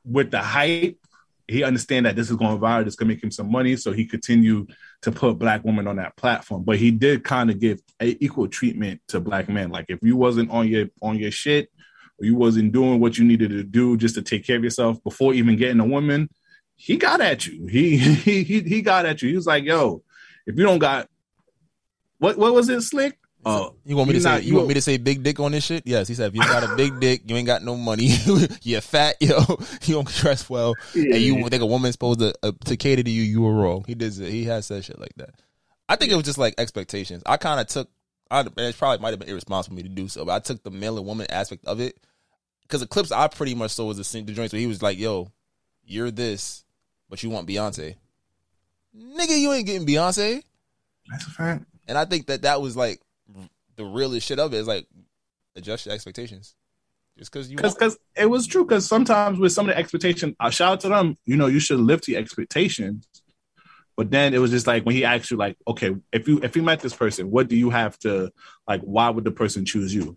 with 0.04 0.30
the 0.30 0.40
hype. 0.40 0.98
He 1.46 1.62
understand 1.62 2.06
that 2.06 2.16
this 2.16 2.30
is 2.30 2.36
going 2.36 2.58
viral. 2.58 2.84
This 2.84 2.96
can 2.96 3.08
make 3.08 3.22
him 3.22 3.30
some 3.30 3.50
money, 3.50 3.76
so 3.76 3.92
he 3.92 4.06
continued 4.06 4.72
to 5.02 5.12
put 5.12 5.38
black 5.38 5.64
women 5.64 5.86
on 5.86 5.96
that 5.96 6.16
platform. 6.16 6.64
But 6.64 6.78
he 6.78 6.90
did 6.90 7.24
kind 7.24 7.50
of 7.50 7.58
give 7.58 7.80
equal 8.00 8.48
treatment 8.48 9.00
to 9.08 9.20
black 9.20 9.48
men. 9.48 9.70
Like 9.70 9.86
if 9.88 9.98
you 10.02 10.16
wasn't 10.16 10.50
on 10.50 10.68
your 10.68 10.86
on 11.02 11.18
your 11.18 11.30
shit, 11.30 11.70
or 12.20 12.24
you 12.26 12.36
wasn't 12.36 12.72
doing 12.72 13.00
what 13.00 13.18
you 13.18 13.24
needed 13.24 13.50
to 13.50 13.64
do 13.64 13.96
just 13.96 14.14
to 14.16 14.22
take 14.22 14.46
care 14.46 14.56
of 14.56 14.64
yourself 14.64 15.02
before 15.02 15.34
even 15.34 15.56
getting 15.56 15.80
a 15.80 15.84
woman, 15.84 16.28
he 16.82 16.96
got 16.96 17.20
at 17.20 17.46
you. 17.46 17.66
He 17.70 17.98
he 17.98 18.42
he, 18.62 18.80
got 18.82 19.04
at 19.04 19.20
you. 19.20 19.28
He 19.28 19.36
was 19.36 19.46
like, 19.46 19.64
"Yo, 19.64 20.02
if 20.46 20.56
you 20.56 20.64
don't 20.64 20.78
got 20.78 21.08
what 22.18 22.38
what 22.38 22.54
was 22.54 22.68
it, 22.70 22.80
slick? 22.80 23.18
Oh, 23.44 23.74
You 23.86 23.96
want 23.96 24.08
me 24.08 24.12
to 24.12 24.18
you 24.18 24.22
say 24.22 24.30
not- 24.30 24.44
you 24.44 24.54
want 24.56 24.68
me 24.68 24.74
to 24.74 24.82
say 24.82 24.98
big 24.98 25.22
dick 25.22 25.40
on 25.40 25.52
this 25.52 25.64
shit? 25.64 25.86
Yes, 25.86 26.08
he 26.08 26.14
said 26.14 26.28
if 26.28 26.34
you 26.34 26.42
got 26.42 26.62
a 26.62 26.76
big 26.76 27.00
dick, 27.00 27.22
you 27.26 27.36
ain't 27.36 27.46
got 27.46 27.62
no 27.62 27.74
money, 27.74 28.10
you're 28.62 28.82
fat, 28.82 29.16
yo, 29.20 29.38
you 29.84 29.94
don't 29.94 30.08
dress 30.08 30.48
well, 30.50 30.74
and 30.94 31.14
you 31.14 31.48
think 31.48 31.62
a 31.62 31.66
woman's 31.66 31.94
supposed 31.94 32.20
to 32.20 32.34
uh, 32.42 32.52
to 32.66 32.76
cater 32.76 33.02
to 33.02 33.10
you, 33.10 33.22
you 33.22 33.40
were 33.42 33.54
wrong. 33.54 33.84
He 33.86 33.94
did 33.94 34.12
he 34.14 34.44
has 34.44 34.66
said 34.66 34.84
shit 34.84 34.98
like 34.98 35.14
that. 35.16 35.30
I 35.88 35.96
think 35.96 36.12
it 36.12 36.16
was 36.16 36.24
just 36.24 36.38
like 36.38 36.54
expectations. 36.58 37.22
I 37.26 37.36
kind 37.36 37.60
of 37.60 37.66
took, 37.66 37.88
I, 38.30 38.40
and 38.40 38.52
it 38.58 38.78
probably 38.78 39.02
might 39.02 39.10
have 39.10 39.18
been 39.18 39.28
irresponsible 39.30 39.74
for 39.74 39.82
me 39.82 39.88
to 39.88 39.94
do 39.94 40.08
so, 40.08 40.24
but 40.24 40.32
I 40.32 40.38
took 40.38 40.62
the 40.62 40.70
male 40.70 40.96
and 40.98 41.06
woman 41.06 41.26
aspect 41.30 41.64
of 41.66 41.80
it 41.80 41.98
because 42.62 42.80
the 42.80 42.86
clips 42.86 43.10
I 43.10 43.26
pretty 43.28 43.54
much 43.54 43.70
saw 43.72 43.86
was 43.86 43.96
the, 43.96 44.20
the 44.22 44.32
joints 44.32 44.52
where 44.52 44.60
he 44.60 44.66
was 44.66 44.82
like, 44.82 44.98
"Yo, 44.98 45.32
you're 45.82 46.10
this, 46.10 46.64
but 47.10 47.22
you 47.22 47.28
want 47.28 47.46
Beyonce, 47.46 47.96
nigga, 48.96 49.38
you 49.38 49.52
ain't 49.52 49.66
getting 49.66 49.86
Beyonce." 49.86 50.42
That's 51.10 51.26
a 51.26 51.30
fact. 51.30 51.64
And 51.86 51.98
I 51.98 52.06
think 52.06 52.28
that 52.28 52.42
that 52.42 52.62
was 52.62 52.76
like 52.76 53.02
the 53.76 53.84
realest 53.84 54.26
shit 54.26 54.38
of 54.38 54.54
it 54.54 54.58
is 54.58 54.66
like 54.68 54.86
adjust 55.56 55.86
your 55.86 55.94
expectations. 55.94 56.54
Just 57.18 57.32
because 57.32 57.50
you 57.50 57.56
because 57.56 57.72
want- 57.72 57.78
because 57.80 57.98
it 58.16 58.26
was 58.26 58.46
true. 58.46 58.64
Because 58.64 58.86
sometimes 58.86 59.38
with 59.38 59.52
some 59.52 59.68
of 59.68 59.74
the 59.74 59.78
expectation, 59.78 60.36
I 60.38 60.50
shout 60.50 60.72
out 60.72 60.80
to 60.80 60.88
them. 60.88 61.16
You 61.26 61.36
know, 61.36 61.46
you 61.46 61.60
should 61.60 61.80
live 61.80 62.00
to 62.02 62.12
your 62.12 62.20
expectations. 62.20 63.06
But 63.96 64.10
then 64.10 64.32
it 64.32 64.38
was 64.38 64.50
just 64.50 64.66
like 64.66 64.86
when 64.86 64.94
he 64.94 65.04
asked 65.04 65.30
you, 65.30 65.36
like, 65.36 65.56
okay, 65.66 65.94
if 66.12 66.28
you 66.28 66.40
if 66.42 66.56
you 66.56 66.62
met 66.62 66.80
this 66.80 66.94
person, 66.94 67.30
what 67.30 67.48
do 67.48 67.56
you 67.56 67.70
have 67.70 67.98
to 68.00 68.30
like? 68.66 68.80
Why 68.82 69.10
would 69.10 69.24
the 69.24 69.30
person 69.30 69.64
choose 69.64 69.94
you? 69.94 70.16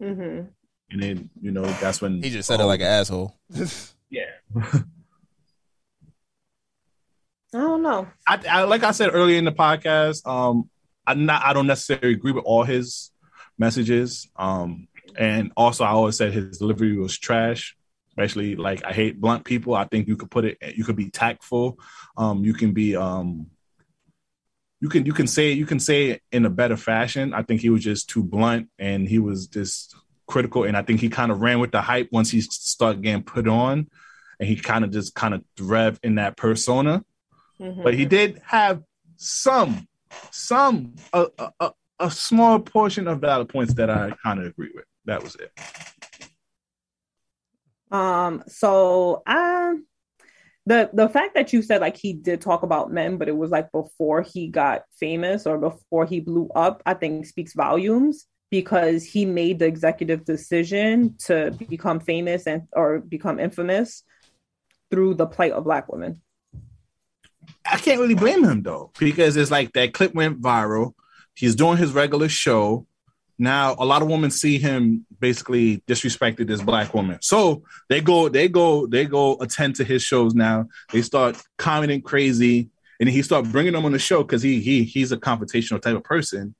Mm-hmm. 0.00 0.46
And 0.90 1.02
then 1.02 1.30
you 1.40 1.50
know 1.50 1.62
that's 1.64 2.00
when 2.02 2.22
he 2.22 2.30
just 2.30 2.48
said 2.48 2.60
it 2.60 2.64
like 2.64 2.80
an 2.80 2.86
asshole. 2.86 3.34
yeah. 4.10 4.24
I 7.54 7.58
don't 7.58 7.82
know. 7.82 8.08
I, 8.26 8.40
I 8.50 8.62
like 8.64 8.82
I 8.82 8.92
said 8.92 9.10
earlier 9.12 9.38
in 9.38 9.44
the 9.44 9.52
podcast, 9.52 10.26
um, 10.26 10.70
I'm 11.06 11.26
not 11.26 11.44
I 11.44 11.52
don't 11.52 11.66
necessarily 11.66 12.14
agree 12.14 12.32
with 12.32 12.44
all 12.44 12.64
his 12.64 13.10
messages. 13.58 14.28
Um, 14.36 14.88
and 15.16 15.52
also 15.56 15.84
I 15.84 15.90
always 15.90 16.16
said 16.16 16.32
his 16.32 16.58
delivery 16.58 16.96
was 16.96 17.18
trash. 17.18 17.76
Especially 18.10 18.56
like 18.56 18.84
I 18.84 18.92
hate 18.92 19.18
blunt 19.18 19.44
people. 19.44 19.74
I 19.74 19.84
think 19.84 20.06
you 20.06 20.16
could 20.16 20.30
put 20.30 20.44
it 20.44 20.58
you 20.76 20.84
could 20.84 20.96
be 20.96 21.10
tactful. 21.10 21.78
Um, 22.16 22.44
you 22.44 22.52
can 22.52 22.72
be 22.72 22.94
um 22.94 23.46
you 24.80 24.88
can 24.88 25.06
you 25.06 25.12
can 25.12 25.26
say 25.26 25.52
you 25.52 25.64
can 25.64 25.80
say 25.80 26.10
it 26.10 26.22
in 26.30 26.44
a 26.44 26.50
better 26.50 26.76
fashion. 26.76 27.32
I 27.32 27.42
think 27.42 27.60
he 27.60 27.70
was 27.70 27.82
just 27.82 28.10
too 28.10 28.22
blunt 28.22 28.68
and 28.78 29.08
he 29.08 29.18
was 29.18 29.46
just 29.46 29.94
critical. 30.26 30.64
And 30.64 30.76
I 30.76 30.82
think 30.82 31.00
he 31.00 31.08
kind 31.08 31.32
of 31.32 31.40
ran 31.40 31.58
with 31.58 31.72
the 31.72 31.80
hype 31.80 32.08
once 32.12 32.30
he 32.30 32.40
started 32.40 33.02
getting 33.02 33.22
put 33.22 33.48
on, 33.48 33.88
and 34.38 34.48
he 34.48 34.56
kind 34.56 34.84
of 34.84 34.90
just 34.90 35.14
kind 35.14 35.34
of 35.34 35.42
thrived 35.56 36.00
in 36.02 36.16
that 36.16 36.36
persona 36.36 37.04
but 37.82 37.94
he 37.94 38.04
did 38.04 38.40
have 38.44 38.82
some 39.16 39.86
some 40.30 40.94
a, 41.12 41.26
a, 41.38 41.50
a, 41.60 41.72
a 42.00 42.10
small 42.10 42.58
portion 42.58 43.08
of 43.08 43.20
valid 43.20 43.48
points 43.48 43.74
that 43.74 43.90
I 43.90 44.12
kind 44.22 44.40
of 44.40 44.46
agree 44.46 44.70
with. 44.74 44.84
That 45.04 45.22
was 45.22 45.36
it. 45.36 45.52
Um, 47.90 48.42
so 48.48 49.22
I 49.26 49.74
the 50.64 50.90
the 50.92 51.08
fact 51.08 51.34
that 51.34 51.52
you 51.52 51.62
said 51.62 51.80
like 51.80 51.96
he 51.96 52.12
did 52.12 52.40
talk 52.40 52.62
about 52.62 52.92
men, 52.92 53.16
but 53.16 53.28
it 53.28 53.36
was 53.36 53.50
like 53.50 53.70
before 53.72 54.22
he 54.22 54.48
got 54.48 54.82
famous 54.98 55.46
or 55.46 55.58
before 55.58 56.06
he 56.06 56.20
blew 56.20 56.48
up, 56.54 56.82
I 56.86 56.94
think 56.94 57.26
speaks 57.26 57.54
volumes 57.54 58.26
because 58.50 59.04
he 59.04 59.24
made 59.24 59.58
the 59.58 59.66
executive 59.66 60.24
decision 60.24 61.16
to 61.26 61.50
become 61.68 62.00
famous 62.00 62.46
and 62.46 62.62
or 62.72 63.00
become 63.00 63.40
infamous 63.40 64.04
through 64.90 65.14
the 65.14 65.26
plight 65.26 65.52
of 65.52 65.64
black 65.64 65.90
women. 65.90 66.20
I 67.64 67.76
can't 67.78 68.00
really 68.00 68.14
blame 68.14 68.44
him 68.44 68.62
though, 68.62 68.90
because 68.98 69.36
it's 69.36 69.50
like 69.50 69.72
that 69.72 69.94
clip 69.94 70.14
went 70.14 70.40
viral. 70.40 70.94
He's 71.34 71.54
doing 71.54 71.78
his 71.78 71.92
regular 71.92 72.28
show. 72.28 72.86
Now 73.38 73.74
a 73.78 73.84
lot 73.84 74.02
of 74.02 74.08
women 74.08 74.30
see 74.30 74.58
him 74.58 75.06
basically 75.18 75.78
disrespected 75.88 76.46
this 76.46 76.62
black 76.62 76.94
woman. 76.94 77.18
So 77.22 77.62
they 77.88 78.00
go, 78.00 78.28
they 78.28 78.48
go, 78.48 78.86
they 78.86 79.04
go 79.06 79.36
attend 79.40 79.76
to 79.76 79.84
his 79.84 80.02
shows 80.02 80.34
now. 80.34 80.68
They 80.92 81.02
start 81.02 81.36
commenting 81.58 82.02
crazy. 82.02 82.68
And 83.00 83.08
he 83.08 83.22
start 83.22 83.46
bringing 83.46 83.72
them 83.72 83.84
on 83.84 83.90
the 83.90 83.98
show 83.98 84.22
because 84.22 84.42
he 84.42 84.60
he 84.60 84.84
he's 84.84 85.10
a 85.10 85.16
confrontational 85.16 85.82
type 85.82 85.96
of 85.96 86.04
person. 86.04 86.54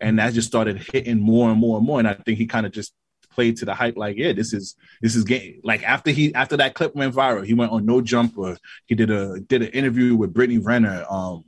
And 0.00 0.18
that 0.18 0.34
just 0.34 0.48
started 0.48 0.78
hitting 0.92 1.20
more 1.20 1.48
and 1.48 1.60
more 1.60 1.76
and 1.76 1.86
more. 1.86 2.00
And 2.00 2.08
I 2.08 2.14
think 2.14 2.38
he 2.38 2.46
kind 2.46 2.66
of 2.66 2.72
just 2.72 2.92
played 3.36 3.58
to 3.58 3.64
the 3.64 3.74
hype, 3.74 3.96
like, 3.96 4.16
yeah, 4.16 4.32
this 4.32 4.52
is 4.52 4.74
this 5.00 5.14
is 5.14 5.22
getting 5.22 5.60
like 5.62 5.84
after 5.84 6.10
he 6.10 6.34
after 6.34 6.56
that 6.56 6.74
clip 6.74 6.96
went 6.96 7.14
viral, 7.14 7.46
he 7.46 7.54
went 7.54 7.70
on 7.70 7.86
No 7.86 8.00
Jumper. 8.00 8.56
He 8.86 8.96
did 8.96 9.10
a 9.10 9.38
did 9.38 9.62
an 9.62 9.68
interview 9.68 10.16
with 10.16 10.34
Brittany 10.34 10.58
Renner. 10.58 11.04
Um, 11.08 11.44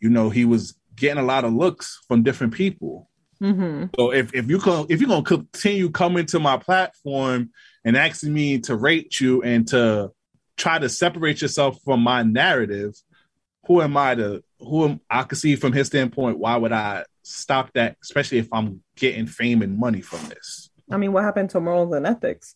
you 0.00 0.08
know, 0.08 0.30
he 0.30 0.46
was 0.46 0.76
getting 0.94 1.22
a 1.22 1.26
lot 1.26 1.44
of 1.44 1.52
looks 1.52 2.00
from 2.08 2.22
different 2.22 2.54
people. 2.54 3.10
Mm-hmm. 3.42 3.86
So 3.96 4.12
if 4.12 4.34
if 4.34 4.48
you 4.48 4.58
can 4.58 4.86
if 4.88 5.00
you're 5.00 5.08
gonna 5.08 5.22
continue 5.22 5.90
coming 5.90 6.26
to 6.26 6.38
my 6.38 6.56
platform 6.56 7.50
and 7.84 7.96
asking 7.96 8.32
me 8.32 8.60
to 8.60 8.76
rate 8.76 9.20
you 9.20 9.42
and 9.42 9.66
to 9.68 10.12
try 10.56 10.78
to 10.78 10.88
separate 10.88 11.42
yourself 11.42 11.78
from 11.84 12.00
my 12.00 12.22
narrative, 12.22 12.94
who 13.66 13.82
am 13.82 13.96
I 13.96 14.14
to 14.14 14.42
who 14.60 14.84
am 14.84 15.00
I 15.10 15.24
can 15.24 15.36
see 15.36 15.56
from 15.56 15.72
his 15.72 15.88
standpoint, 15.88 16.38
why 16.38 16.56
would 16.56 16.72
I 16.72 17.04
stop 17.22 17.72
that, 17.74 17.96
especially 18.02 18.38
if 18.38 18.48
I'm 18.52 18.82
getting 18.96 19.26
fame 19.26 19.62
and 19.62 19.78
money 19.78 20.00
from 20.00 20.28
this? 20.28 20.67
I 20.90 20.96
mean, 20.96 21.12
what 21.12 21.24
happened 21.24 21.50
to 21.50 21.60
morals 21.60 21.92
and 21.94 22.06
ethics? 22.06 22.54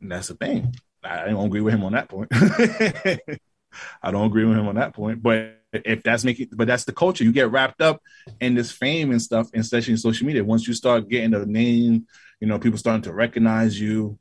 And 0.00 0.12
that's 0.12 0.28
the 0.28 0.34
thing. 0.34 0.74
I 1.02 1.26
don't 1.26 1.46
agree 1.46 1.60
with 1.60 1.74
him 1.74 1.84
on 1.84 1.92
that 1.92 2.08
point. 2.08 2.28
I 4.02 4.10
don't 4.10 4.26
agree 4.26 4.44
with 4.44 4.58
him 4.58 4.68
on 4.68 4.74
that 4.76 4.94
point. 4.94 5.22
But 5.22 5.60
if 5.72 6.02
that's 6.02 6.24
making, 6.24 6.48
but 6.52 6.66
that's 6.66 6.84
the 6.84 6.92
culture. 6.92 7.24
You 7.24 7.32
get 7.32 7.50
wrapped 7.50 7.80
up 7.80 8.02
in 8.40 8.54
this 8.54 8.72
fame 8.72 9.10
and 9.10 9.22
stuff, 9.22 9.48
and 9.52 9.62
especially 9.62 9.92
in 9.92 9.98
social 9.98 10.26
media. 10.26 10.44
Once 10.44 10.66
you 10.66 10.74
start 10.74 11.08
getting 11.08 11.34
a 11.34 11.46
name, 11.46 12.06
you 12.40 12.46
know, 12.46 12.58
people 12.58 12.78
starting 12.78 13.02
to 13.02 13.12
recognize 13.12 13.80
you 13.80 14.18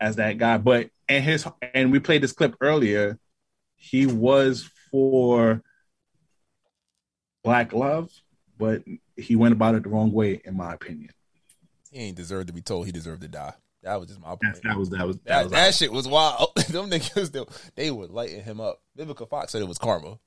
as 0.00 0.16
that 0.16 0.38
guy. 0.38 0.58
But 0.58 0.90
and 1.08 1.24
his 1.24 1.46
and 1.74 1.92
we 1.92 1.98
played 2.00 2.22
this 2.22 2.32
clip 2.32 2.56
earlier. 2.60 3.18
He 3.76 4.06
was 4.06 4.70
for 4.90 5.62
black 7.42 7.72
love, 7.72 8.10
but 8.58 8.82
he 9.16 9.36
went 9.36 9.52
about 9.52 9.74
it 9.74 9.82
the 9.82 9.90
wrong 9.90 10.12
way, 10.12 10.40
in 10.44 10.56
my 10.56 10.72
opinion. 10.72 11.10
He 11.94 12.00
ain't 12.00 12.16
deserved 12.16 12.48
to 12.48 12.52
be 12.52 12.60
told 12.60 12.86
he 12.86 12.92
deserved 12.92 13.22
to 13.22 13.28
die. 13.28 13.54
That 13.84 14.00
was 14.00 14.08
just 14.08 14.20
my 14.20 14.30
point. 14.30 14.40
That, 14.40 14.62
that 14.64 14.76
was 14.76 14.90
that 14.90 15.06
was 15.06 15.18
That, 15.26 15.44
was 15.44 15.52
that 15.52 15.74
shit 15.74 15.92
was 15.92 16.08
wild. 16.08 16.50
Them 16.68 16.90
niggas, 16.90 17.30
they, 17.30 17.44
they 17.76 17.90
were 17.92 18.08
lighting 18.08 18.42
him 18.42 18.60
up. 18.60 18.80
Vivica 18.98 19.28
Fox 19.28 19.52
said 19.52 19.62
it 19.62 19.68
was 19.68 19.78
karma. 19.78 20.18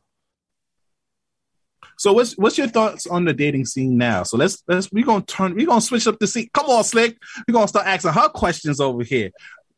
So 1.98 2.14
what's 2.14 2.38
what's 2.38 2.58
your 2.58 2.70
thoughts 2.70 3.06
on 3.06 3.26
the 3.26 3.34
dating 3.34 3.66
scene 3.66 3.98
now? 3.98 4.24
So 4.24 4.38
let's 4.38 4.64
let's 4.70 4.90
we're 4.94 5.04
gonna 5.04 5.26
turn 5.26 5.56
we're 5.56 5.68
gonna 5.68 5.82
switch 5.82 6.08
up 6.08 6.20
the 6.20 6.28
scene. 6.28 6.48
Come 6.54 6.68
on, 6.68 6.86
Slick. 6.86 7.18
We're 7.46 7.54
gonna 7.54 7.68
start 7.68 7.86
asking 7.86 8.14
her 8.14 8.30
questions 8.30 8.80
over 8.80 9.04
here. 9.04 9.32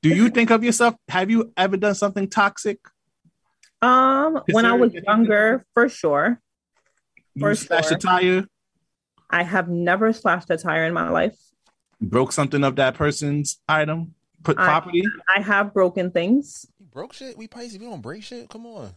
Do 0.03 0.10
you 0.10 0.30
think 0.30 0.52
of 0.52 0.64
yourself? 0.64 0.94
Have 1.07 1.32
you 1.32 1.52
ever 1.57 1.76
done 1.76 1.95
something 1.95 2.30
toxic? 2.30 2.78
Um, 3.82 4.44
when 4.52 4.66
I 4.66 4.74
was 4.74 4.94
younger, 4.94 5.66
for 5.74 5.90
sure. 5.90 6.40
You 7.34 7.40
For 7.41 7.56
slashed 7.56 7.90
sure. 7.90 7.98
a 7.98 7.99
tire, 7.99 8.45
I 9.30 9.41
have 9.41 9.70
never 9.70 10.14
slashed 10.14 10.52
a 10.52 10.57
tire 10.57 10.86
in 10.86 10.94
my 10.94 11.10
life. 11.10 11.36
Broke 12.02 12.32
something 12.32 12.64
of 12.64 12.76
that 12.78 12.96
person's 12.96 13.60
item, 13.68 14.14
put 14.44 14.58
property. 14.58 15.04
I 15.36 15.42
have 15.42 15.74
broken 15.74 16.12
things. 16.12 16.66
You 16.80 16.88
broke 16.88 17.14
shit? 17.14 17.38
We 17.38 17.48
Pisces, 17.48 17.80
we 17.80 17.86
don't 17.86 18.02
break 18.02 18.24
shit? 18.24 18.50
Come 18.50 18.66
on. 18.66 18.94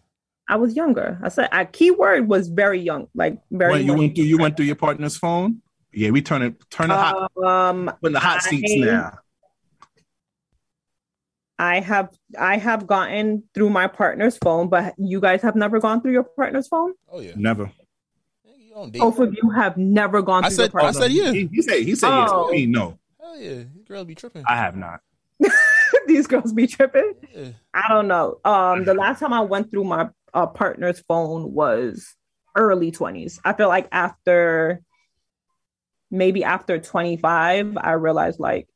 I 0.49 0.57
was 0.57 0.75
younger. 0.75 1.19
I 1.23 1.29
said 1.29 1.49
a 1.53 1.65
keyword 1.65 2.29
was 2.29 2.49
very 2.49 2.81
young, 2.81 3.09
like 3.15 3.39
very. 3.51 3.73
When 3.73 3.81
you 3.83 3.87
young. 3.89 3.99
went 3.99 4.15
through 4.17 4.25
you 4.25 4.39
went 4.39 4.57
through 4.57 4.67
your 4.67 4.77
partner's 4.77 5.17
phone. 5.17 5.63
Yeah, 5.93 6.11
we 6.11 6.23
turn 6.23 6.43
it 6.43 6.71
turn 6.71 6.89
the 6.89 6.97
hot 6.97 7.31
Um, 7.45 7.91
put 8.01 8.09
in 8.09 8.13
the 8.13 8.21
hot 8.21 8.43
seats 8.43 8.75
now. 8.77 9.19
I 11.59 11.81
have 11.81 12.11
I 12.39 12.57
have 12.57 12.87
gotten 12.87 13.45
through 13.55 13.71
my 13.71 13.87
partner's 13.87 14.37
phone, 14.39 14.69
but 14.69 14.95
you 14.99 15.21
guys 15.21 15.43
have 15.43 15.55
never 15.55 15.79
gone 15.79 16.03
through 16.03 16.13
your 16.13 16.25
partner's 16.25 16.67
phone. 16.67 16.95
Oh 17.09 17.21
yeah. 17.21 17.33
Never. 17.37 17.71
You 18.73 18.79
don't 18.79 18.91
date. 18.91 19.01
Both 19.01 19.19
of 19.19 19.35
you 19.35 19.51
have 19.51 19.77
never 19.77 20.23
gone 20.23 20.45
I 20.45 20.49
through 20.49 20.57
said- 20.57 20.73
your 20.73 20.83
I 20.83 20.91
said 20.93 21.11
yeah. 21.13 21.31
He, 21.31 21.47
he 21.53 21.61
said 21.61 21.81
he 21.83 21.95
said 21.95 22.09
Oh. 22.11 22.51
yes. 22.51 22.53
Me, 22.59 22.65
no. 22.67 22.99
Hell 23.21 23.39
yeah. 23.39 23.51
You 23.51 23.85
girls 23.87 24.07
be 24.07 24.15
tripping. 24.15 24.45
I 24.49 24.57
have 24.57 24.77
not. 24.77 25.01
These 26.07 26.27
girls 26.27 26.55
be 26.55 26.67
tripping. 26.67 27.13
Yeah. 27.35 27.49
I 27.75 27.89
don't 27.91 28.09
know. 28.09 28.39
Um, 28.47 28.85
the 28.85 28.95
last 28.95 29.21
time 29.21 29.35
I 29.35 29.41
went 29.41 29.71
through 29.71 29.85
my 29.85 30.09
uh, 30.33 30.47
partner's 30.47 31.01
phone 31.01 31.53
was 31.53 32.15
early 32.57 32.91
twenties. 32.93 33.39
I 33.45 33.53
feel 33.53 33.69
like 33.69 33.89
after 33.93 34.81
maybe 36.11 36.43
after 36.43 36.79
twenty 36.79 37.19
five, 37.19 37.77
I 37.77 37.93
realized 37.93 38.41
like, 38.41 38.69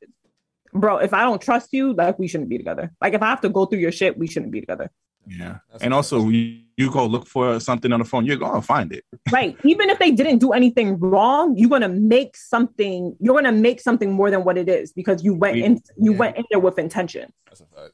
bro, 0.74 0.98
if 0.98 1.14
I 1.14 1.22
don't 1.22 1.40
trust 1.40 1.72
you, 1.72 1.94
like 1.94 2.18
we 2.18 2.28
shouldn't 2.28 2.50
be 2.50 2.58
together. 2.58 2.92
Like 3.00 3.14
if 3.14 3.22
I 3.22 3.30
have 3.30 3.40
to 3.40 3.48
go 3.48 3.64
through 3.64 3.78
your 3.78 3.92
shit, 3.92 4.18
we 4.18 4.26
shouldn't 4.26 4.52
be 4.52 4.60
together. 4.60 4.90
Yeah. 5.26 5.58
and 5.80 5.92
also 5.92 6.28
you, 6.28 6.60
you 6.76 6.90
go 6.90 7.06
look 7.06 7.26
for 7.26 7.58
something 7.58 7.92
on 7.92 8.00
the 8.00 8.04
phone, 8.04 8.26
you're 8.26 8.36
gonna 8.36 8.62
find 8.62 8.92
it. 8.92 9.04
Right. 9.32 9.56
Even 9.64 9.90
if 9.90 9.98
they 9.98 10.12
didn't 10.12 10.38
do 10.38 10.52
anything 10.52 11.00
wrong, 11.00 11.56
you're 11.56 11.68
gonna 11.68 11.88
make 11.88 12.36
something. 12.36 13.16
You're 13.18 13.34
gonna 13.34 13.50
make 13.50 13.80
something 13.80 14.12
more 14.12 14.30
than 14.30 14.44
what 14.44 14.56
it 14.56 14.68
is 14.68 14.92
because 14.92 15.24
you 15.24 15.34
went 15.34 15.56
in. 15.56 15.80
You 15.96 16.12
went 16.12 16.36
in 16.36 16.44
there 16.50 16.60
with 16.60 16.78
intention. 16.78 17.32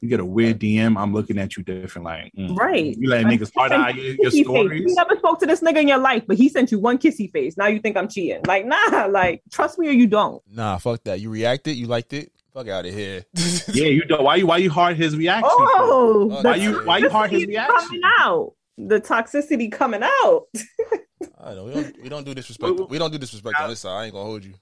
You 0.01 0.09
get 0.09 0.19
a 0.19 0.25
weird 0.25 0.59
DM, 0.59 0.97
I'm 0.97 1.13
looking 1.13 1.37
at 1.37 1.55
you 1.55 1.63
different, 1.63 2.05
like 2.05 2.31
mm. 2.37 2.55
Right. 2.55 2.95
You 2.97 3.09
let 3.09 3.25
niggas 3.25 3.51
hard 3.55 3.71
eye 3.71 3.91
your, 3.91 4.05
your 4.05 4.15
Kissy 4.15 4.31
face. 4.31 4.45
stories. 4.45 4.83
You 4.87 4.95
never 4.95 5.15
spoke 5.17 5.39
to 5.39 5.45
this 5.45 5.61
nigga 5.61 5.81
in 5.81 5.87
your 5.87 5.97
life, 5.97 6.23
but 6.27 6.37
he 6.37 6.49
sent 6.49 6.71
you 6.71 6.79
one 6.79 6.97
kissy 6.97 7.31
face. 7.31 7.57
Now 7.57 7.67
you 7.67 7.79
think 7.79 7.95
I'm 7.97 8.07
cheating? 8.07 8.41
Like, 8.45 8.65
nah. 8.65 9.05
Like, 9.09 9.41
trust 9.51 9.79
me 9.79 9.87
or 9.87 9.91
you 9.91 10.07
don't. 10.07 10.41
Nah, 10.51 10.77
fuck 10.77 11.03
that. 11.05 11.19
You 11.21 11.29
reacted, 11.29 11.77
you 11.77 11.87
liked 11.87 12.13
it. 12.13 12.31
Fuck 12.53 12.67
out 12.67 12.85
of 12.85 12.93
here. 12.93 13.25
Yeah, 13.73 13.85
you 13.85 14.05
don't. 14.05 14.23
Why 14.23 14.35
you 14.35 14.45
why 14.47 14.57
you 14.57 14.69
hard 14.69 14.97
his 14.97 15.15
reaction? 15.17 15.49
Oh, 15.51 16.27
for? 16.29 16.43
why 16.43 16.55
you 16.55 16.85
why 16.85 16.97
you 16.99 17.09
hard 17.09 17.31
his 17.31 17.43
toxicity 17.43 17.47
reaction? 17.47 17.75
coming 17.87 18.01
out? 18.19 18.53
The 18.77 19.01
toxicity 19.01 19.71
coming 19.71 20.03
out. 20.03 20.43
I 21.43 21.53
know 21.55 21.63
we 21.65 21.73
don't 21.73 22.03
we 22.03 22.09
don't 22.09 22.23
do 22.23 22.33
disrespect. 22.35 22.79
We 22.89 22.99
don't 22.99 23.11
do 23.11 23.17
disrespect 23.17 23.59
on 23.59 23.69
this 23.69 23.79
side. 23.79 23.91
I 23.91 24.03
ain't 24.05 24.13
gonna 24.13 24.25
hold 24.25 24.43
you. 24.43 24.53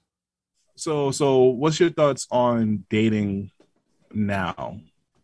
So 0.76 1.10
so 1.10 1.40
what's 1.42 1.78
your 1.78 1.90
thoughts 1.90 2.26
on 2.30 2.84
dating 2.88 3.50
now? 4.12 4.80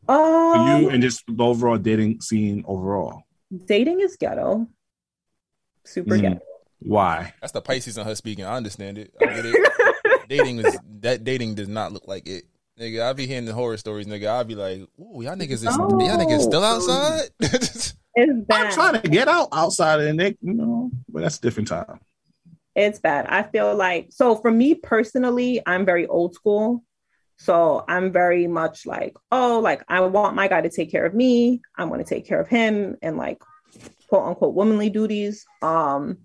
For 0.06 0.12
Um, 0.56 0.66
you 0.66 0.90
and 0.90 1.02
just 1.02 1.22
the 1.26 1.42
overall 1.44 1.78
dating 1.78 2.20
scene 2.20 2.64
overall. 2.66 3.22
dating 3.66 4.00
is 4.00 4.16
ghetto. 4.16 4.66
Super 5.84 6.16
Mm. 6.16 6.20
ghetto. 6.20 6.40
Why? 6.80 7.32
That's 7.40 7.52
the 7.52 7.62
Pisces 7.62 7.96
on 7.98 8.04
her 8.06 8.14
speaking. 8.14 8.44
I 8.44 8.56
understand 8.56 8.98
it. 8.98 9.12
I 9.18 9.34
get 9.34 9.44
it. 9.46 9.56
dating 10.28 10.58
is 10.60 10.78
that 11.00 11.24
dating 11.24 11.54
does 11.54 11.68
not 11.68 11.92
look 11.92 12.06
like 12.06 12.28
it. 12.28 12.44
Nigga, 12.78 13.02
I 13.02 13.12
be 13.12 13.26
hearing 13.26 13.44
the 13.44 13.52
horror 13.52 13.76
stories, 13.76 14.06
nigga. 14.06 14.28
I 14.28 14.44
be 14.44 14.54
like, 14.54 14.80
ooh, 15.00 15.22
y'all 15.22 15.34
niggas 15.34 15.50
is 15.50 15.64
y'all 15.64 15.90
niggas 15.90 16.42
still 16.42 16.64
outside? 16.64 17.28
It's 18.20 18.44
I'm 18.50 18.72
trying 18.72 19.00
to 19.00 19.08
get 19.08 19.28
out 19.28 19.48
outside 19.52 20.00
and 20.00 20.18
they, 20.18 20.36
you 20.40 20.54
know, 20.54 20.90
but 21.08 21.22
that's 21.22 21.38
a 21.38 21.40
different 21.40 21.68
time. 21.68 22.00
It's 22.74 22.98
bad. 22.98 23.26
I 23.28 23.44
feel 23.44 23.76
like 23.76 24.08
so 24.10 24.34
for 24.34 24.50
me 24.50 24.74
personally, 24.74 25.62
I'm 25.64 25.84
very 25.84 26.06
old 26.08 26.34
school. 26.34 26.82
So 27.36 27.84
I'm 27.88 28.10
very 28.10 28.48
much 28.48 28.86
like, 28.86 29.16
oh, 29.30 29.60
like 29.60 29.84
I 29.88 30.00
want 30.00 30.34
my 30.34 30.48
guy 30.48 30.60
to 30.60 30.68
take 30.68 30.90
care 30.90 31.06
of 31.06 31.14
me. 31.14 31.60
I 31.76 31.84
want 31.84 32.04
to 32.04 32.14
take 32.14 32.26
care 32.26 32.40
of 32.40 32.48
him 32.48 32.96
and 33.02 33.16
like 33.16 33.40
quote 34.08 34.24
unquote 34.24 34.54
womanly 34.54 34.90
duties. 34.90 35.46
Um 35.62 36.18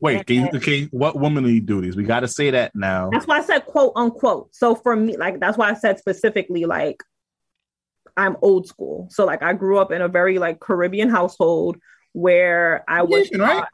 Wait, 0.00 0.26
can 0.26 0.36
you 0.36 0.48
okay, 0.54 0.84
what 0.86 1.16
womanly 1.16 1.60
duties? 1.60 1.96
We 1.96 2.04
gotta 2.04 2.28
say 2.28 2.50
that 2.50 2.74
now. 2.74 3.10
that's 3.10 3.26
why 3.26 3.38
I 3.38 3.42
said 3.42 3.66
quote 3.66 3.92
unquote. 3.96 4.54
So 4.54 4.74
for 4.74 4.96
me, 4.96 5.16
like 5.16 5.40
that's 5.40 5.58
why 5.58 5.70
I 5.70 5.74
said 5.74 5.98
specifically 5.98 6.64
like 6.64 7.02
I'm 8.16 8.36
old 8.42 8.66
school. 8.66 9.08
So 9.10 9.24
like 9.24 9.42
I 9.42 9.52
grew 9.52 9.78
up 9.78 9.92
in 9.92 10.02
a 10.02 10.08
very 10.08 10.38
like 10.38 10.60
Caribbean 10.60 11.10
household 11.10 11.78
where 12.12 12.84
I 12.88 13.02
was 13.02 13.24
Haitian, 13.24 13.40
right? 13.40 13.64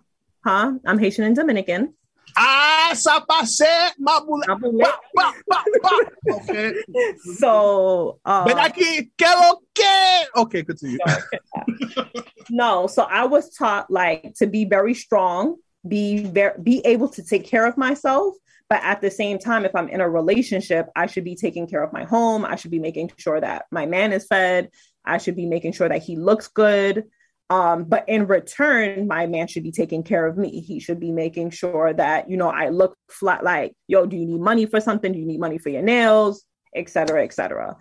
huh? 0.44 0.73
I'm 0.85 0.98
Haitian 0.98 1.24
and 1.24 1.36
Dominican. 1.36 1.94
Ah, 2.39 2.90
ça 2.93 3.24
passe, 3.27 3.94
ma. 3.98 4.20
Okay. 6.31 6.74
So 7.39 8.19
uh, 8.24 8.44
Ven 8.44 8.59
aquí, 8.59 9.11
que 9.16 9.27
lo 9.27 9.61
que? 9.73 10.27
Okay, 10.36 10.65
continue. 10.65 10.98
no 12.51 12.86
so 12.86 13.03
i 13.11 13.24
was 13.24 13.51
taught 13.55 13.90
like 13.90 14.35
to 14.35 14.47
be 14.47 14.65
very 14.65 14.94
strong 14.94 15.57
be 15.88 16.24
very 16.24 16.52
be 16.62 16.80
able 16.84 17.08
to 17.08 17.22
take 17.22 17.44
care 17.44 17.66
of 17.66 17.76
myself 17.76 18.34
but 18.68 18.82
at 18.82 19.00
the 19.00 19.10
same 19.10 19.38
time 19.38 19.64
if 19.64 19.74
i'm 19.74 19.88
in 19.88 20.00
a 20.00 20.08
relationship 20.08 20.86
i 20.96 21.06
should 21.06 21.24
be 21.24 21.36
taking 21.36 21.66
care 21.66 21.82
of 21.82 21.92
my 21.92 22.04
home. 22.04 22.44
I 22.44 22.56
should 22.56 22.70
be 22.70 22.78
making 22.78 23.12
sure 23.18 23.40
that 23.40 23.66
my 23.70 23.86
man 23.86 24.12
is 24.12 24.26
fed. 24.26 24.70
I 25.04 25.18
should 25.18 25.36
be 25.36 25.46
making 25.46 25.72
sure 25.72 25.88
that 25.88 26.02
he 26.02 26.16
looks 26.16 26.48
good. 26.48 27.04
Um, 27.48 27.84
but 27.84 28.08
in 28.08 28.26
return 28.26 29.06
my 29.06 29.26
man 29.26 29.46
should 29.46 29.62
be 29.62 29.70
taking 29.70 30.02
care 30.02 30.26
of 30.26 30.36
me. 30.36 30.60
He 30.60 30.80
should 30.80 30.98
be 30.98 31.12
making 31.12 31.50
sure 31.50 31.92
that 31.92 32.28
you 32.28 32.36
know 32.36 32.48
i 32.48 32.70
look 32.70 32.96
flat 33.08 33.44
like 33.44 33.76
yo 33.86 34.04
do 34.04 34.16
you 34.16 34.26
need 34.26 34.40
money 34.40 34.66
for 34.66 34.80
something? 34.80 35.12
Do 35.12 35.18
you 35.18 35.26
need 35.26 35.40
money 35.40 35.58
for 35.58 35.68
your 35.68 35.82
nails? 35.82 36.44
Et 36.74 36.88
cetera 36.88 37.22
et 37.22 37.32
cetera. 37.32 37.76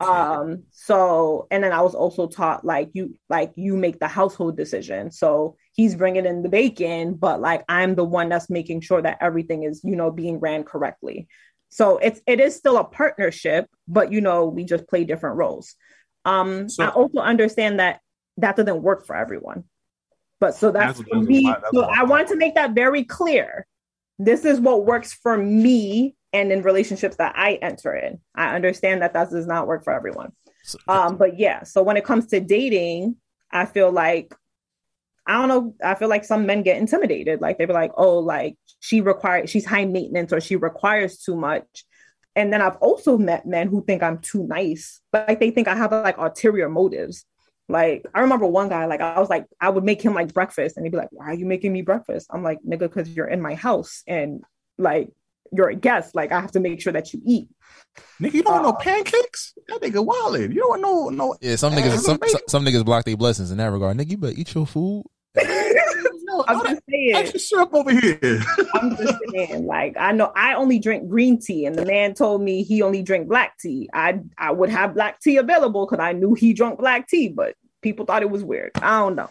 Um 0.00 0.64
so 0.70 1.46
and 1.50 1.62
then 1.62 1.72
i 1.72 1.82
was 1.82 1.94
also 1.94 2.26
taught 2.28 2.64
like 2.64 2.90
you 2.94 3.14
like 3.28 3.52
you 3.56 3.76
make 3.76 3.98
the 4.00 4.08
household 4.08 4.56
decision. 4.56 5.10
So 5.10 5.56
he's 5.80 5.94
bringing 5.94 6.26
in 6.26 6.42
the 6.42 6.48
bacon 6.50 7.14
but 7.14 7.40
like 7.40 7.64
i'm 7.66 7.94
the 7.94 8.04
one 8.04 8.28
that's 8.28 8.50
making 8.50 8.82
sure 8.82 9.00
that 9.00 9.16
everything 9.22 9.62
is 9.62 9.80
you 9.82 9.96
know 9.96 10.10
being 10.10 10.38
ran 10.38 10.62
correctly. 10.62 11.26
So 11.70 11.98
it's 11.98 12.20
it 12.26 12.38
is 12.40 12.54
still 12.54 12.76
a 12.76 12.84
partnership 12.84 13.66
but 13.88 14.12
you 14.12 14.20
know 14.20 14.44
we 14.56 14.64
just 14.64 14.86
play 14.88 15.04
different 15.04 15.36
roles. 15.36 15.74
Um 16.26 16.66
i 16.78 16.88
also 16.88 17.20
understand 17.20 17.80
that 17.80 18.00
that 18.36 18.56
doesn't 18.56 18.82
work 18.82 19.06
for 19.06 19.16
everyone. 19.16 19.64
But 20.38 20.54
so 20.54 20.70
that's, 20.70 20.98
That's- 20.98 21.08
for 21.08 21.22
me. 21.22 21.42
that's 21.44 21.70
so 21.72 21.82
i 21.84 22.02
wanted 22.04 22.28
to 22.28 22.36
make 22.36 22.54
that 22.56 22.72
very 22.72 23.04
clear. 23.04 23.66
This 24.18 24.44
is 24.44 24.60
what 24.60 24.84
works 24.84 25.14
for 25.14 25.34
me 25.36 26.14
and 26.32 26.52
in 26.52 26.60
relationships 26.62 27.16
that 27.16 27.32
I 27.36 27.54
enter 27.54 27.94
in. 27.94 28.20
I 28.34 28.54
understand 28.54 29.00
that 29.00 29.14
that 29.14 29.30
does 29.30 29.46
not 29.46 29.66
work 29.66 29.82
for 29.84 29.94
everyone. 29.94 30.32
Um, 30.86 31.16
but 31.16 31.38
yeah, 31.38 31.62
so 31.64 31.82
when 31.82 31.96
it 31.96 32.04
comes 32.04 32.26
to 32.26 32.38
dating, 32.40 33.16
I 33.50 33.64
feel 33.64 33.90
like 33.90 34.34
I 35.30 35.34
don't 35.34 35.48
know, 35.48 35.74
I 35.84 35.94
feel 35.94 36.08
like 36.08 36.24
some 36.24 36.44
men 36.44 36.62
get 36.62 36.76
intimidated. 36.78 37.40
Like 37.40 37.56
they 37.56 37.66
were 37.66 37.74
like, 37.74 37.92
oh, 37.96 38.18
like 38.18 38.56
she 38.80 39.00
requires 39.00 39.48
she's 39.48 39.64
high 39.64 39.84
maintenance 39.84 40.32
or 40.32 40.40
she 40.40 40.56
requires 40.56 41.18
too 41.18 41.36
much. 41.36 41.84
And 42.34 42.52
then 42.52 42.60
I've 42.60 42.76
also 42.76 43.16
met 43.16 43.46
men 43.46 43.68
who 43.68 43.84
think 43.84 44.02
I'm 44.02 44.18
too 44.18 44.44
nice. 44.46 45.00
Like 45.12 45.38
they 45.38 45.50
think 45.52 45.68
I 45.68 45.76
have 45.76 45.92
like 45.92 46.18
ulterior 46.18 46.68
motives. 46.68 47.24
Like 47.68 48.04
I 48.12 48.20
remember 48.22 48.46
one 48.46 48.68
guy, 48.68 48.86
like 48.86 49.00
I 49.00 49.20
was 49.20 49.30
like, 49.30 49.46
I 49.60 49.68
would 49.68 49.84
make 49.84 50.02
him 50.02 50.14
like 50.14 50.34
breakfast, 50.34 50.76
and 50.76 50.84
he'd 50.84 50.90
be 50.90 50.98
like, 50.98 51.12
"Why 51.12 51.26
are 51.26 51.34
you 51.34 51.46
making 51.46 51.72
me 51.72 51.82
breakfast?" 51.82 52.26
I'm 52.30 52.42
like, 52.42 52.58
"Nigga, 52.66 52.80
because 52.80 53.08
you're 53.08 53.28
in 53.28 53.40
my 53.40 53.54
house, 53.54 54.02
and 54.08 54.42
like 54.78 55.10
you're 55.52 55.68
a 55.68 55.76
guest. 55.76 56.14
Like 56.16 56.32
I 56.32 56.40
have 56.40 56.50
to 56.52 56.60
make 56.60 56.80
sure 56.80 56.92
that 56.92 57.12
you 57.12 57.20
eat. 57.24 57.48
Nigga, 58.20 58.34
you 58.34 58.42
don't 58.42 58.58
Uh, 58.58 58.62
want 58.62 58.78
no 58.78 58.84
pancakes? 58.84 59.54
That 59.68 59.80
nigga 59.82 60.04
wildin'. 60.04 60.52
You 60.52 60.60
don't 60.62 60.70
want 60.70 60.82
no 60.82 61.08
no. 61.10 61.36
Yeah, 61.40 61.54
some 61.54 61.72
niggas 61.72 62.00
some, 62.00 62.18
some, 62.26 62.40
some 62.48 62.64
niggas 62.64 62.84
block 62.84 63.04
their 63.04 63.16
blessings 63.16 63.52
in 63.52 63.58
that 63.58 63.70
regard. 63.70 63.96
Nigga, 63.96 64.10
you 64.10 64.18
better 64.18 64.34
eat 64.36 64.52
your 64.54 64.66
food. 64.66 65.04
I'm 66.48 66.64
just 66.64 66.82
saying. 66.90 67.14
Extra 67.14 67.40
syrup 67.40 67.74
over 67.74 67.90
here. 67.90 68.42
I'm 68.74 68.96
just 68.96 69.18
saying, 69.32 69.66
like 69.66 69.96
I 69.98 70.12
know 70.12 70.32
I 70.34 70.54
only 70.54 70.78
drink 70.78 71.08
green 71.08 71.40
tea, 71.40 71.66
and 71.66 71.76
the 71.76 71.84
man 71.84 72.14
told 72.14 72.42
me 72.42 72.62
he 72.62 72.82
only 72.82 73.02
drink 73.02 73.28
black 73.28 73.58
tea. 73.58 73.88
I 73.92 74.20
I 74.38 74.50
would 74.52 74.70
have 74.70 74.94
black 74.94 75.20
tea 75.20 75.36
available 75.36 75.86
because 75.86 76.02
I 76.02 76.12
knew 76.12 76.34
he 76.34 76.52
drunk 76.52 76.78
black 76.78 77.08
tea, 77.08 77.28
but 77.28 77.54
people 77.82 78.04
thought 78.06 78.22
it 78.22 78.30
was 78.30 78.44
weird. 78.44 78.72
I 78.76 79.00
don't 79.00 79.16
know. 79.16 79.28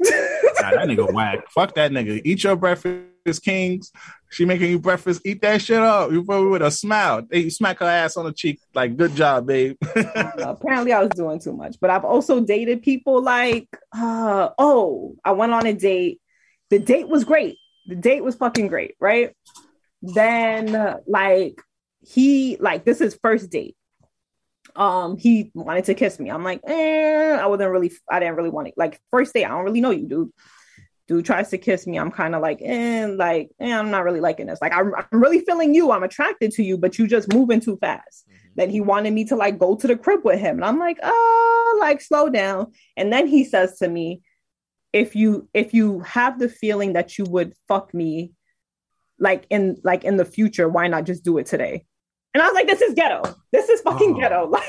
Nah, 0.00 0.70
that 0.70 0.88
nigga 0.88 1.12
whack. 1.12 1.50
Fuck 1.50 1.74
that 1.74 1.90
nigga. 1.90 2.20
Eat 2.24 2.44
your 2.44 2.56
breakfast, 2.56 3.42
kings. 3.42 3.92
She 4.30 4.44
making 4.44 4.70
you 4.70 4.78
breakfast. 4.78 5.22
Eat 5.24 5.40
that 5.42 5.62
shit 5.62 5.80
up. 5.80 6.12
You 6.12 6.24
probably 6.24 6.48
with 6.48 6.62
a 6.62 6.70
smile. 6.70 7.26
Hey, 7.30 7.40
you 7.40 7.50
smack 7.50 7.78
her 7.78 7.86
ass 7.86 8.16
on 8.16 8.26
the 8.26 8.32
cheek. 8.32 8.60
Like, 8.74 8.96
good 8.96 9.14
job, 9.14 9.46
babe. 9.46 9.76
Apparently, 10.38 10.92
I 10.92 11.00
was 11.00 11.10
doing 11.10 11.40
too 11.40 11.54
much, 11.54 11.76
but 11.80 11.90
I've 11.90 12.04
also 12.04 12.40
dated 12.40 12.82
people 12.82 13.22
like, 13.22 13.68
uh, 13.96 14.50
oh, 14.58 15.16
I 15.24 15.32
went 15.32 15.52
on 15.52 15.66
a 15.66 15.72
date. 15.72 16.20
The 16.70 16.78
date 16.78 17.08
was 17.08 17.24
great. 17.24 17.56
The 17.86 17.96
date 17.96 18.22
was 18.22 18.36
fucking 18.36 18.68
great, 18.68 18.94
right? 19.00 19.34
Then, 20.02 20.74
uh, 20.74 20.98
like, 21.06 21.60
he, 22.00 22.56
like, 22.58 22.84
this 22.84 23.00
is 23.00 23.18
first 23.22 23.50
date. 23.50 23.76
Um, 24.76 25.16
he 25.16 25.50
wanted 25.54 25.86
to 25.86 25.94
kiss 25.94 26.20
me. 26.20 26.30
I'm 26.30 26.44
like, 26.44 26.60
eh, 26.66 27.36
I 27.40 27.46
wasn't 27.46 27.70
really, 27.70 27.90
I 28.08 28.20
didn't 28.20 28.36
really 28.36 28.50
want 28.50 28.68
it. 28.68 28.74
Like, 28.76 29.00
first 29.10 29.34
date, 29.34 29.44
I 29.44 29.48
don't 29.48 29.64
really 29.64 29.80
know 29.80 29.90
you, 29.90 30.06
dude. 30.06 30.30
Dude 31.08 31.24
tries 31.24 31.48
to 31.50 31.58
kiss 31.58 31.86
me. 31.86 31.98
I'm 31.98 32.10
kind 32.10 32.34
of 32.34 32.42
like, 32.42 32.60
eh, 32.62 33.06
like, 33.06 33.50
eh, 33.58 33.76
I'm 33.76 33.90
not 33.90 34.04
really 34.04 34.20
liking 34.20 34.46
this. 34.46 34.60
Like, 34.60 34.74
I'm, 34.74 34.92
I'm 34.94 35.20
really 35.20 35.40
feeling 35.40 35.74
you. 35.74 35.90
I'm 35.90 36.02
attracted 36.02 36.52
to 36.52 36.62
you, 36.62 36.76
but 36.76 36.98
you 36.98 37.06
just 37.06 37.32
moving 37.32 37.60
too 37.60 37.78
fast. 37.78 38.28
Then 38.56 38.70
he 38.70 38.80
wanted 38.80 39.14
me 39.14 39.24
to 39.26 39.36
like 39.36 39.58
go 39.58 39.74
to 39.76 39.86
the 39.86 39.96
crib 39.96 40.20
with 40.24 40.38
him. 40.38 40.56
And 40.56 40.64
I'm 40.64 40.78
like, 40.78 40.98
oh, 41.02 41.78
like 41.80 42.00
slow 42.00 42.28
down. 42.28 42.72
And 42.96 43.12
then 43.12 43.26
he 43.26 43.44
says 43.44 43.78
to 43.78 43.88
me, 43.88 44.20
if 44.92 45.14
you 45.14 45.48
if 45.54 45.74
you 45.74 46.00
have 46.00 46.38
the 46.38 46.48
feeling 46.48 46.94
that 46.94 47.18
you 47.18 47.24
would 47.24 47.54
fuck 47.68 47.92
me 47.92 48.32
like 49.18 49.46
in 49.50 49.76
like 49.84 50.04
in 50.04 50.16
the 50.16 50.24
future, 50.24 50.68
why 50.68 50.86
not 50.88 51.04
just 51.04 51.24
do 51.24 51.38
it 51.38 51.46
today? 51.46 51.84
And 52.34 52.42
I 52.42 52.46
was 52.46 52.54
like, 52.54 52.66
this 52.66 52.82
is 52.82 52.94
ghetto. 52.94 53.34
This 53.52 53.68
is 53.68 53.80
fucking 53.80 54.14
Oh. 54.16 54.20
ghetto. 54.20 54.52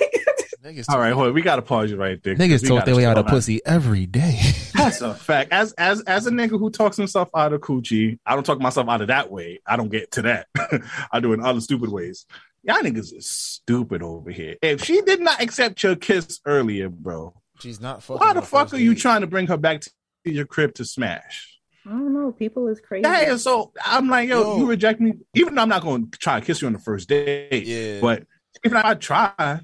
Like 0.61 0.75
All 0.89 0.99
right, 0.99 1.13
hold 1.13 1.27
on. 1.27 1.33
We 1.33 1.41
gotta 1.41 1.61
pause 1.61 1.89
you 1.89 1.95
right 1.95 2.21
there. 2.21 2.35
Niggas 2.35 2.63
We 2.63 2.67
talk 2.67 2.79
gotta 2.79 2.85
their 2.87 2.95
way 2.97 3.05
out 3.05 3.17
of 3.17 3.25
down. 3.27 3.33
pussy 3.35 3.61
every 3.65 4.05
day. 4.05 4.41
That's 4.75 4.99
a 5.01 5.13
fact. 5.13 5.53
As 5.53 5.71
as 5.77 6.01
as 6.01 6.27
a 6.27 6.31
nigga 6.31 6.59
who 6.59 6.69
talks 6.69 6.97
himself 6.97 7.29
out 7.33 7.53
of 7.53 7.61
coochie, 7.61 8.19
I 8.25 8.35
don't 8.35 8.45
talk 8.45 8.59
myself 8.59 8.89
out 8.89 8.99
of 8.99 9.07
that 9.07 9.31
way. 9.31 9.61
I 9.65 9.77
don't 9.77 9.89
get 9.89 10.11
to 10.13 10.21
that. 10.23 10.47
I 11.13 11.21
do 11.21 11.31
it 11.31 11.35
in 11.39 11.45
other 11.45 11.61
stupid 11.61 11.89
ways. 11.89 12.25
Y'all 12.63 12.75
niggas 12.81 13.13
is 13.15 13.29
stupid 13.29 14.03
over 14.03 14.31
here. 14.31 14.57
If 14.61 14.83
she 14.83 14.99
did 15.01 15.21
not 15.21 15.41
accept 15.41 15.81
your 15.81 15.95
kiss 15.95 16.41
earlier, 16.45 16.89
bro, 16.89 17.33
She's 17.59 17.79
not 17.79 18.03
fucking. 18.03 18.19
why 18.19 18.33
the 18.33 18.41
the 18.41 18.45
fuck 18.45 18.63
first 18.67 18.73
are 18.73 18.83
you 18.83 18.95
trying 18.95 19.21
to 19.21 19.27
bring 19.27 19.47
her 19.47 19.55
back 19.57 19.79
to 19.81 19.91
your 20.23 20.45
crib 20.45 20.73
to 20.75 20.85
smash? 20.85 21.59
I 21.85 21.91
don't 21.91 22.13
know. 22.13 22.31
People 22.31 22.67
is 22.67 22.79
crazy. 22.79 23.03
Yeah, 23.03 23.35
so. 23.37 23.71
I'm 23.83 24.09
like, 24.09 24.29
yo, 24.29 24.41
Yo. 24.41 24.57
you 24.57 24.65
reject 24.67 24.99
me, 24.99 25.13
even 25.33 25.55
though 25.55 25.61
I'm 25.61 25.69
not 25.69 25.81
going 25.81 26.09
to 26.11 26.17
try 26.19 26.39
to 26.39 26.45
kiss 26.45 26.61
you 26.61 26.67
on 26.67 26.73
the 26.73 26.79
first 26.79 27.07
date. 27.09 27.65
Yeah. 27.65 27.99
But 28.01 28.23
even 28.65 28.77
if 28.77 28.85
I 28.85 28.93
try, 28.95 29.31
I'm 29.37 29.61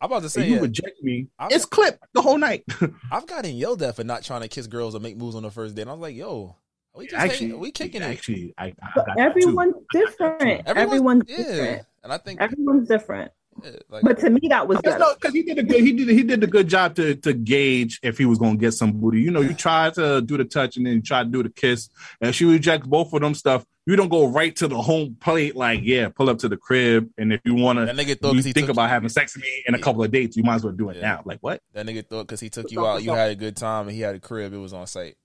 about 0.00 0.22
to 0.22 0.30
say 0.30 0.46
you 0.48 0.54
yeah. 0.56 0.60
reject 0.60 1.02
me, 1.02 1.26
I'm- 1.38 1.50
it's 1.52 1.64
clipped 1.64 1.98
the 2.14 2.22
whole 2.22 2.38
night. 2.38 2.64
I've 3.12 3.26
gotten 3.26 3.54
yelled 3.56 3.82
at 3.82 3.96
for 3.96 4.04
not 4.04 4.22
trying 4.22 4.42
to 4.42 4.48
kiss 4.48 4.66
girls 4.66 4.94
or 4.94 5.00
make 5.00 5.16
moves 5.16 5.34
on 5.36 5.42
the 5.42 5.50
first 5.50 5.74
date. 5.74 5.82
And 5.82 5.90
I 5.90 5.94
was 5.94 6.02
like, 6.02 6.16
yo, 6.16 6.56
we 6.94 7.06
just 7.08 7.16
actually, 7.16 7.48
hang- 7.50 7.60
we 7.60 7.72
kicking 7.72 8.00
it. 8.02 8.06
actually, 8.06 8.54
I, 8.56 8.66
I 8.66 8.72
But 8.94 9.06
got 9.06 9.16
that 9.16 9.34
too. 9.34 9.40
everyone's 9.40 9.74
different. 9.92 10.66
Everyone's 10.66 11.24
yeah. 11.28 11.36
different. 11.36 11.82
And 12.04 12.12
I 12.12 12.18
think 12.18 12.40
Everyone's 12.40 12.88
different. 12.88 13.32
Yeah, 13.64 13.70
like, 13.90 14.02
But 14.02 14.18
to 14.20 14.30
me, 14.30 14.40
that 14.48 14.66
was 14.68 14.78
Because 14.78 14.94
ghetto. 14.94 15.04
no, 15.04 15.14
'cause 15.16 15.32
he 15.32 15.42
did 15.42 15.58
a 15.58 15.62
good 15.62 15.80
he 15.82 15.92
did 15.92 16.08
he 16.08 16.22
did 16.22 16.42
a 16.42 16.46
good 16.46 16.68
job 16.68 16.94
to 16.96 17.14
to 17.16 17.32
gauge 17.32 17.98
if 18.02 18.18
he 18.18 18.24
was 18.24 18.38
gonna 18.38 18.56
get 18.56 18.72
some 18.72 18.92
booty. 18.92 19.20
You 19.20 19.30
know, 19.30 19.40
you 19.40 19.54
try 19.54 19.90
to 19.90 20.20
do 20.22 20.36
the 20.36 20.44
touch 20.44 20.76
and 20.76 20.86
then 20.86 20.94
you 20.94 21.02
try 21.02 21.22
to 21.22 21.28
do 21.28 21.42
the 21.42 21.50
kiss, 21.50 21.88
and 22.20 22.34
she 22.34 22.44
rejects 22.44 22.86
both 22.86 23.12
of 23.12 23.20
them 23.20 23.34
stuff. 23.34 23.64
You 23.86 23.94
don't 23.94 24.08
go 24.08 24.26
right 24.26 24.54
to 24.56 24.66
the 24.66 24.82
home 24.82 25.16
plate 25.20 25.54
like, 25.54 25.80
yeah, 25.84 26.08
pull 26.08 26.28
up 26.28 26.38
to 26.38 26.48
the 26.48 26.56
crib, 26.56 27.08
and 27.18 27.32
if 27.32 27.40
you 27.44 27.54
want 27.54 27.78
that 27.78 27.96
to 27.96 28.02
nigga 28.02 28.18
thought 28.20 28.28
you 28.28 28.32
because 28.34 28.44
he 28.46 28.52
think 28.52 28.66
took 28.66 28.74
about 28.74 28.88
having 28.90 29.08
sex 29.08 29.36
with 29.36 29.44
me 29.44 29.64
in 29.68 29.74
a 29.74 29.78
couple 29.78 30.02
of 30.02 30.10
dates, 30.10 30.36
you 30.36 30.42
might 30.42 30.56
as 30.56 30.64
well 30.64 30.72
do 30.72 30.90
it 30.90 31.00
now. 31.00 31.22
Like 31.24 31.38
what? 31.40 31.62
that 31.72 31.86
nigga 31.86 32.04
thought 32.06 32.26
because 32.26 32.40
he 32.40 32.50
took 32.50 32.70
you 32.70 32.84
out, 32.84 33.02
you 33.04 33.12
had 33.12 33.30
a 33.30 33.36
good 33.36 33.56
time, 33.56 33.86
and 33.86 33.94
he 33.94 34.02
had 34.02 34.16
a 34.16 34.20
crib. 34.20 34.52
It 34.52 34.58
was 34.58 34.72
on 34.72 34.86
site. 34.86 35.16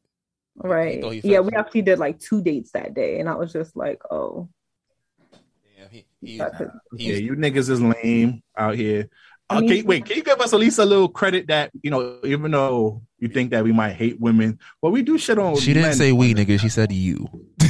Right. 0.55 1.01
Yeah, 1.23 1.39
we 1.39 1.53
actually 1.53 1.81
did 1.83 1.97
like 1.97 2.19
two 2.19 2.41
dates 2.41 2.71
that 2.71 2.93
day, 2.93 3.19
and 3.19 3.27
I 3.29 3.35
was 3.35 3.51
just 3.51 3.75
like, 3.75 4.01
oh. 4.11 4.47
Yeah, 5.91 6.49
he, 6.57 6.65
he, 6.97 7.11
Yeah, 7.11 7.17
you 7.17 7.33
niggas 7.35 7.69
is 7.69 7.81
lame 7.81 8.41
out 8.57 8.75
here. 8.75 9.09
I 9.49 9.57
Okay, 9.57 9.67
mean- 9.67 9.85
wait, 9.85 10.05
can 10.05 10.15
you 10.17 10.23
give 10.23 10.39
us 10.39 10.53
at 10.53 10.59
least 10.59 10.79
a 10.79 10.85
little 10.85 11.09
credit 11.09 11.47
that 11.47 11.71
you 11.83 11.91
know, 11.91 12.19
even 12.23 12.51
though 12.51 13.01
you 13.19 13.27
think 13.27 13.51
that 13.51 13.63
we 13.63 13.71
might 13.73 13.93
hate 13.93 14.19
women, 14.19 14.59
but 14.81 14.91
we 14.91 15.01
do 15.01 15.17
shit 15.17 15.37
on. 15.37 15.57
She 15.57 15.73
didn't 15.73 15.89
men. 15.89 15.93
say 15.95 16.11
we, 16.13 16.33
nigga. 16.33 16.59
She 16.59 16.69
said 16.69 16.91
you. 16.91 17.27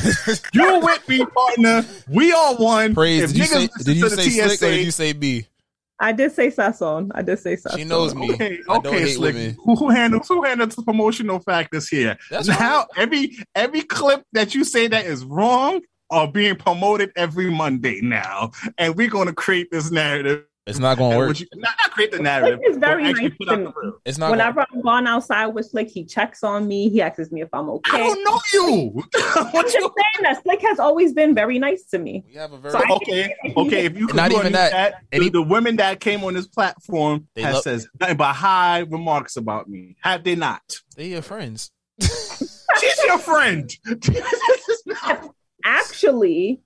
You 0.53 0.80
with 0.80 1.07
me, 1.10 1.26
partner. 1.26 1.84
We 2.07 2.31
all 2.34 2.57
one. 2.57 2.93
Praise. 2.93 3.23
If 3.23 3.30
Did 3.34 3.38
you 3.38 3.43
niggas 3.43 3.69
say? 3.77 3.84
Did 3.84 3.98
you 3.98 4.10
to 4.10 4.15
the 4.15 4.22
say 4.22 4.30
slick 4.30 4.61
or 4.61 4.76
did 4.76 4.85
you 4.85 4.91
say 4.91 5.14
B? 5.14 5.45
I 5.99 6.11
did 6.14 6.31
say 6.31 6.48
Sazon. 6.49 7.11
I 7.14 7.22
did 7.22 7.38
say 7.39 7.56
Sazon. 7.56 7.77
She 7.77 7.84
knows 7.84 8.15
me. 8.15 8.34
Okay, 8.34 8.60
okay, 8.68 8.99
hate 9.02 9.15
Slick. 9.15 9.35
women. 9.35 9.56
Who, 9.64 9.76
who 9.76 9.89
handles 9.89 10.27
who 10.27 10.43
handles 10.43 10.76
the 10.76 10.81
promotional 10.84 11.39
factors 11.39 11.88
here? 11.88 12.18
That's 12.30 12.48
now 12.48 12.88
every 12.98 13.38
every 13.56 13.81
clip 13.81 14.23
that 14.34 14.56
you 14.56 14.64
say 14.64 14.88
that 14.88 15.06
is 15.06 15.23
wrong 15.26 15.81
are 16.12 16.28
being 16.32 16.56
promoted 16.56 17.12
every 17.16 17.50
Monday 17.50 18.02
now, 18.02 18.52
and 18.78 18.96
we're 18.96 19.10
going 19.10 19.28
to 19.28 19.34
create 19.34 19.72
this 19.72 19.90
narrative. 19.90 20.44
It's 20.68 20.78
not 20.78 21.00
gonna 21.00 21.18
work. 21.18 21.30
what 21.30 21.40
you- 21.40 21.48
not, 21.56 21.74
not 21.80 21.90
create 21.92 22.12
the 22.12 22.20
narrative. 22.20 22.60
Slick 22.60 22.70
is 22.72 22.78
very 22.78 23.04
but 23.12 23.20
nice 23.20 23.32
put 23.40 23.50
to 23.50 23.58
me. 23.58 23.72
It's 24.06 24.20
not. 24.20 24.30
Whenever 24.30 24.64
I'm 24.72 24.82
gone 24.84 25.08
outside 25.08 25.48
with 25.48 25.66
Slick, 25.66 25.90
he 25.90 26.06
checks 26.06 26.44
on 26.44 26.68
me. 26.68 26.88
He 26.88 27.02
asks 27.02 27.32
me 27.32 27.42
if 27.42 27.50
I'm 27.52 27.68
okay. 27.72 27.94
I 27.96 27.98
don't 27.98 28.24
know 28.24 28.40
you. 28.54 29.04
I'm 29.16 29.52
just 29.64 29.74
saying 29.74 29.90
that 30.22 30.40
Slick 30.44 30.62
has 30.62 30.78
always 30.78 31.14
been 31.14 31.34
very 31.34 31.58
nice 31.58 31.86
to 31.86 31.98
me. 31.98 32.24
We 32.28 32.36
have 32.36 32.54
a 32.54 32.60
very 32.60 32.74
So 32.74 32.96
okay, 32.98 33.34
okay. 33.58 33.86
If 33.86 33.98
you 33.98 34.06
could 34.06 34.16
Not 34.16 34.30
do 34.30 34.36
even 34.36 34.46
any 34.48 34.54
that. 34.54 34.94
the, 35.10 35.16
Any- 35.16 35.30
the 35.30 35.42
women 35.42 35.78
that 35.78 36.00
came 36.00 36.24
on 36.24 36.36
this 36.36 36.48
platform 36.48 37.28
They 37.34 37.42
has 37.42 37.56
love- 37.56 37.64
says 37.64 37.88
nothing 38.00 38.18
but 38.18 38.34
high 38.34 38.80
remarks 38.82 39.38
about 39.38 39.68
me. 39.68 39.96
Have 40.02 40.24
they 40.24 40.36
not? 40.36 40.62
they 40.96 41.08
your 41.08 41.24
friends. 41.24 41.72
She's 42.02 43.04
your 43.04 43.18
friend. 43.18 43.76
Actually, 45.64 46.62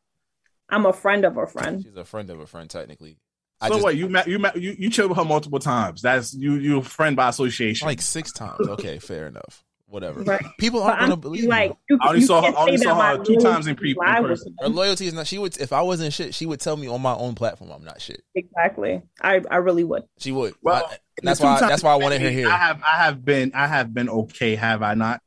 I'm 0.70 0.86
a 0.86 0.94
friend 0.94 1.26
of 1.26 1.38
a 1.38 1.48
friend. 1.48 1.84
She's 1.84 1.96
a 1.96 2.06
friend 2.06 2.30
of 2.30 2.40
a 2.40 2.48
friend, 2.48 2.70
technically. 2.70 3.18
I 3.62 3.68
so 3.70 3.76
just, 3.76 3.84
what? 3.84 3.96
You 3.96 4.10
met 4.10 4.28
you 4.28 4.38
met 4.40 4.60
you 4.62 4.76
you 4.78 4.90
chilled 4.90 5.10
with 5.10 5.18
her 5.18 5.26
multiple 5.26 5.60
times. 5.60 6.02
That's 6.02 6.34
you 6.34 6.56
you 6.56 6.80
a 6.80 6.84
friend 6.84 7.16
by 7.16 7.30
association. 7.30 7.88
like 7.88 8.02
six 8.02 8.32
times. 8.34 8.68
Okay, 8.68 9.00
fair 9.00 9.28
enough. 9.28 9.64
Whatever. 9.88 10.22
Right. 10.24 10.44
People 10.60 10.82
aren't 10.84 11.00
gonna 11.00 11.14
I'm 11.14 11.20
believe 11.20 11.46
like, 11.46 11.70
you. 11.90 11.96
you, 11.96 12.00
I 12.02 12.08
only 12.10 12.20
you 12.22 12.26
saw 12.26 12.42
her- 12.42 12.58
only 12.58 12.78
saw 12.78 13.00
her 13.18 13.24
two 13.24 13.38
times 13.38 13.68
in 13.68 13.76
pre- 13.76 13.92
in 13.92 14.24
person. 14.24 14.56
Her 14.60 14.68
loyalty 14.68 15.06
is 15.08 15.14
not. 15.14 15.28
She 15.28 15.38
would 15.38 15.58
if 15.58 15.72
I 15.72 15.84
wasn't 15.84 16.12
shit. 16.12 16.34
She 16.34 16.46
would 16.48 16.60
tell 16.60 16.76
me 16.76 16.88
on 16.88 17.02
my 17.02 17.14
own 17.14 17.36
platform 17.36 17.70
I'm 17.72 17.84
not 17.84 18.02
shit. 18.02 18.24
Exactly. 18.34 19.04
I, 19.22 19.42
I 19.50 19.58
really 19.58 19.84
would. 19.84 20.04
She 20.18 20.32
would. 20.32 20.56
Well, 20.62 20.88
I- 20.92 20.98
that's 21.22 21.40
why. 21.40 21.60
times 21.60 21.70
That's 21.70 21.84
why 21.84 21.94
I 21.94 21.98
wanted 21.98 22.22
her 22.22 22.30
here. 22.32 22.50
I 22.50 22.58
have 22.58 22.82
I 22.84 22.98
have 23.04 23.24
been 23.24 23.52
I 23.54 23.68
have 23.68 23.94
been 23.94 24.10
okay. 24.10 24.56
Have 24.56 24.82
I 24.82 24.96
not? 24.96 25.22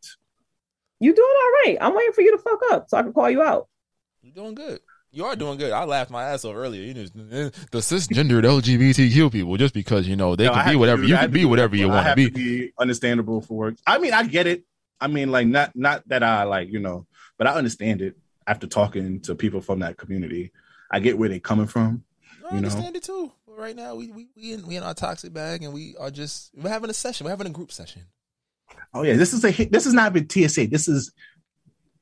You 1.01 1.15
doing 1.15 1.29
all 1.29 1.51
right. 1.65 1.77
I'm 1.81 1.95
waiting 1.95 2.13
for 2.13 2.23
you 2.23 2.33
to 2.37 2.43
fuck 2.43 2.61
up 2.73 2.91
so 2.91 2.97
I 2.99 3.03
can 3.03 3.13
call 3.13 3.31
you 3.31 3.43
out. 3.43 3.69
You're 4.23 4.35
doing 4.35 4.55
good. 4.55 4.81
You 5.11 5.25
are 5.25 5.37
doing 5.37 5.57
good. 5.59 5.73
I 5.73 5.85
laughed 5.85 6.11
my 6.11 6.23
ass 6.25 6.45
off 6.45 6.55
earlier. 6.55 6.83
You 6.83 6.93
just 6.93 7.15
the 7.15 7.53
cisgendered 7.79 8.43
LGBTQ 8.45 9.33
people, 9.33 9.57
just 9.57 9.73
because 9.73 10.07
you 10.07 10.17
know 10.17 10.37
they 10.37 10.45
No, 10.45 10.53
can 10.53 10.71
be 10.73 10.77
whatever 10.77 11.03
you 11.03 11.17
can 11.17 11.31
be 11.31 11.45
whatever 11.47 11.77
you 11.77 11.89
want 11.89 12.07
to 12.09 12.15
be. 12.15 12.29
be 12.29 12.73
understandable 12.79 13.41
for 13.41 13.55
work. 13.57 13.75
I 13.87 13.99
mean, 13.99 14.13
I 14.13 14.25
get 14.25 14.47
it. 14.47 14.65
I 15.01 15.07
mean, 15.07 15.31
like 15.31 15.47
not 15.47 15.75
not 15.75 16.07
that 16.09 16.23
I 16.23 16.43
like 16.43 16.71
you 16.71 16.79
know, 16.81 17.07
but 17.39 17.47
I 17.47 17.55
understand 17.55 18.03
it 18.03 18.17
after 18.47 18.67
talking 18.67 19.21
to 19.23 19.35
people 19.35 19.61
from 19.63 19.79
that 19.79 19.97
community. 19.97 20.53
I 20.91 21.01
get 21.01 21.17
where 21.17 21.29
they're 21.31 21.41
coming 21.41 21.67
from. 21.69 22.05
I 22.51 22.57
you 22.57 22.61
know? 22.61 22.67
understand 22.69 22.97
it 22.97 23.03
too. 23.03 23.33
But 23.47 23.57
right 23.59 23.77
now, 23.77 23.95
we 23.95 24.11
we 24.13 24.29
we 24.37 24.53
in, 24.53 24.67
we 24.67 24.77
in 24.77 24.83
our 24.83 24.95
toxic 24.95 25.33
bag, 25.33 25.63
and 25.63 25.73
we 25.73 25.97
are 25.99 26.11
just 26.11 26.51
we're 26.55 26.69
having 26.69 26.91
a 26.91 26.95
session. 26.95 27.25
We're 27.25 27.31
having 27.31 27.47
a 27.47 27.51
group 27.51 27.73
session. 27.73 28.03
Oh 28.95 29.03
yeah, 29.03 29.17
this 29.17 29.33
is 29.33 29.45
a 29.45 29.51
this 29.67 29.87
is 29.87 29.95
not 29.95 30.15
even 30.15 30.29
TSA. 30.29 30.69
This 30.69 30.89
is 30.89 31.13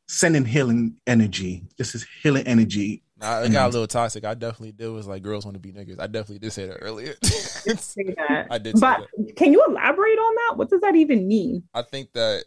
sending 0.09 0.45
healing 0.45 0.97
energy. 1.07 1.65
This 1.79 1.95
is 1.95 2.07
healing 2.23 2.47
energy. 2.47 3.03
Nah, 3.19 3.41
it 3.41 3.51
got 3.51 3.67
a 3.67 3.71
mm. 3.71 3.73
little 3.73 3.87
toxic. 3.87 4.25
I 4.25 4.35
definitely 4.35 4.73
did. 4.73 4.89
Was 4.89 5.07
like 5.07 5.23
girls 5.23 5.47
want 5.47 5.55
to 5.55 5.61
be 5.61 5.73
niggas. 5.73 5.99
I 5.99 6.07
definitely 6.07 6.41
did 6.41 6.53
say 6.53 6.67
that 6.67 6.79
earlier. 6.83 7.15
Say 7.23 8.15
that. 8.17 8.47
I 8.51 8.59
did 8.59 8.79
say 8.79 8.81
But 8.81 9.09
can 9.37 9.53
you 9.53 9.65
elaborate 9.67 10.19
on 10.19 10.35
that? 10.35 10.59
What 10.59 10.71
does 10.71 10.83
that 10.83 10.95
even 10.95 11.27
mean? 11.27 11.65
I 11.75 11.83
think 11.83 12.13
that 12.13 12.45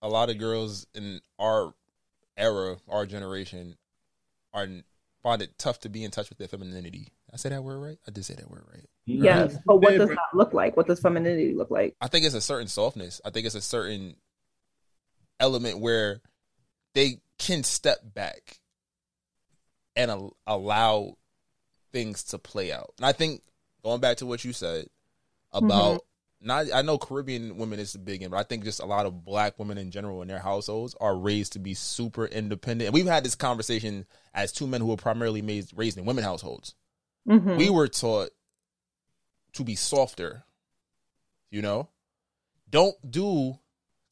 a 0.00 0.08
lot 0.08 0.30
of 0.30 0.38
girls 0.38 0.86
in 0.94 1.20
our 1.38 1.74
era, 2.36 2.76
our 2.88 3.04
generation, 3.04 3.76
are 4.54 4.68
find 5.22 5.42
it 5.42 5.58
tough 5.58 5.80
to 5.80 5.88
be 5.88 6.04
in 6.04 6.10
touch 6.10 6.28
with 6.28 6.38
their 6.38 6.48
femininity. 6.48 7.12
I 7.32 7.36
say 7.36 7.50
that 7.50 7.62
word 7.62 7.78
right? 7.78 7.98
I 8.06 8.10
did 8.10 8.24
say 8.24 8.34
that 8.34 8.50
word 8.50 8.64
right. 8.72 8.86
Yes. 9.08 9.56
But 9.64 9.76
what 9.76 9.96
does 9.96 10.08
that 10.08 10.18
look 10.34 10.52
like? 10.52 10.76
What 10.76 10.86
does 10.86 11.00
femininity 11.00 11.54
look 11.54 11.70
like? 11.70 11.96
I 12.00 12.08
think 12.08 12.26
it's 12.26 12.34
a 12.34 12.40
certain 12.40 12.68
softness. 12.68 13.20
I 13.24 13.30
think 13.30 13.46
it's 13.46 13.54
a 13.54 13.60
certain 13.60 14.16
element 15.40 15.78
where 15.80 16.20
they 16.94 17.20
can 17.38 17.62
step 17.64 17.98
back 18.02 18.58
and 19.96 20.10
al- 20.10 20.36
allow 20.46 21.16
things 21.92 22.24
to 22.24 22.38
play 22.38 22.72
out. 22.72 22.92
And 22.98 23.06
I 23.06 23.12
think 23.12 23.42
going 23.82 24.00
back 24.00 24.18
to 24.18 24.26
what 24.26 24.44
you 24.44 24.52
said 24.52 24.86
about 25.52 26.04
not 26.40 26.66
I 26.72 26.82
know 26.82 26.98
Caribbean 26.98 27.56
women 27.56 27.80
is 27.80 27.94
the 27.94 27.98
big 27.98 28.22
in, 28.22 28.30
but 28.30 28.36
I 28.36 28.42
think 28.44 28.62
just 28.64 28.80
a 28.80 28.86
lot 28.86 29.06
of 29.06 29.24
black 29.24 29.58
women 29.58 29.78
in 29.78 29.90
general 29.90 30.22
in 30.22 30.28
their 30.28 30.38
households 30.38 30.94
are 31.00 31.16
raised 31.16 31.54
to 31.54 31.58
be 31.58 31.74
super 31.74 32.26
independent. 32.26 32.88
And 32.88 32.94
we've 32.94 33.06
had 33.06 33.24
this 33.24 33.34
conversation 33.34 34.06
as 34.34 34.52
two 34.52 34.66
men 34.66 34.80
who 34.80 34.88
were 34.88 34.96
primarily 34.96 35.42
made, 35.42 35.66
raised 35.74 35.98
in 35.98 36.04
women 36.04 36.22
households. 36.22 36.74
Mhm. 37.26 37.56
We 37.56 37.70
were 37.70 37.88
taught 37.88 38.30
to 39.58 39.64
be 39.64 39.74
softer, 39.74 40.44
you 41.50 41.60
know? 41.60 41.88
Don't 42.70 42.96
do 43.10 43.58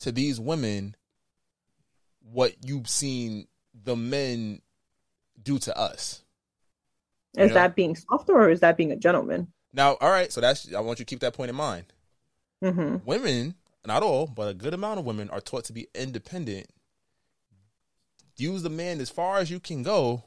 to 0.00 0.10
these 0.10 0.40
women 0.40 0.96
what 2.32 2.54
you've 2.64 2.88
seen 2.88 3.46
the 3.84 3.94
men 3.94 4.60
do 5.40 5.60
to 5.60 5.78
us. 5.78 6.24
Is 7.38 7.50
know? 7.50 7.54
that 7.54 7.76
being 7.76 7.94
softer 7.94 8.32
or 8.32 8.50
is 8.50 8.58
that 8.60 8.76
being 8.76 8.90
a 8.90 8.96
gentleman? 8.96 9.46
Now, 9.72 9.96
all 10.00 10.10
right, 10.10 10.32
so 10.32 10.40
that's 10.40 10.72
I 10.74 10.80
want 10.80 10.98
you 10.98 11.04
to 11.04 11.08
keep 11.08 11.20
that 11.20 11.34
point 11.34 11.50
in 11.50 11.56
mind. 11.56 11.84
hmm 12.60 12.96
Women, 13.04 13.54
not 13.86 14.02
all, 14.02 14.26
but 14.26 14.48
a 14.48 14.54
good 14.54 14.74
amount 14.74 14.98
of 14.98 15.06
women 15.06 15.30
are 15.30 15.40
taught 15.40 15.64
to 15.66 15.72
be 15.72 15.86
independent. 15.94 16.66
Use 18.36 18.62
the 18.62 18.70
man 18.70 19.00
as 19.00 19.10
far 19.10 19.38
as 19.38 19.48
you 19.48 19.60
can 19.60 19.84
go, 19.84 20.24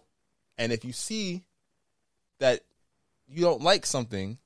and 0.57 0.71
if 0.71 0.85
you 0.85 0.93
see 0.93 1.43
that 2.39 2.61
you 3.27 3.41
don't 3.41 3.61
like 3.61 3.85
something, 3.85 4.37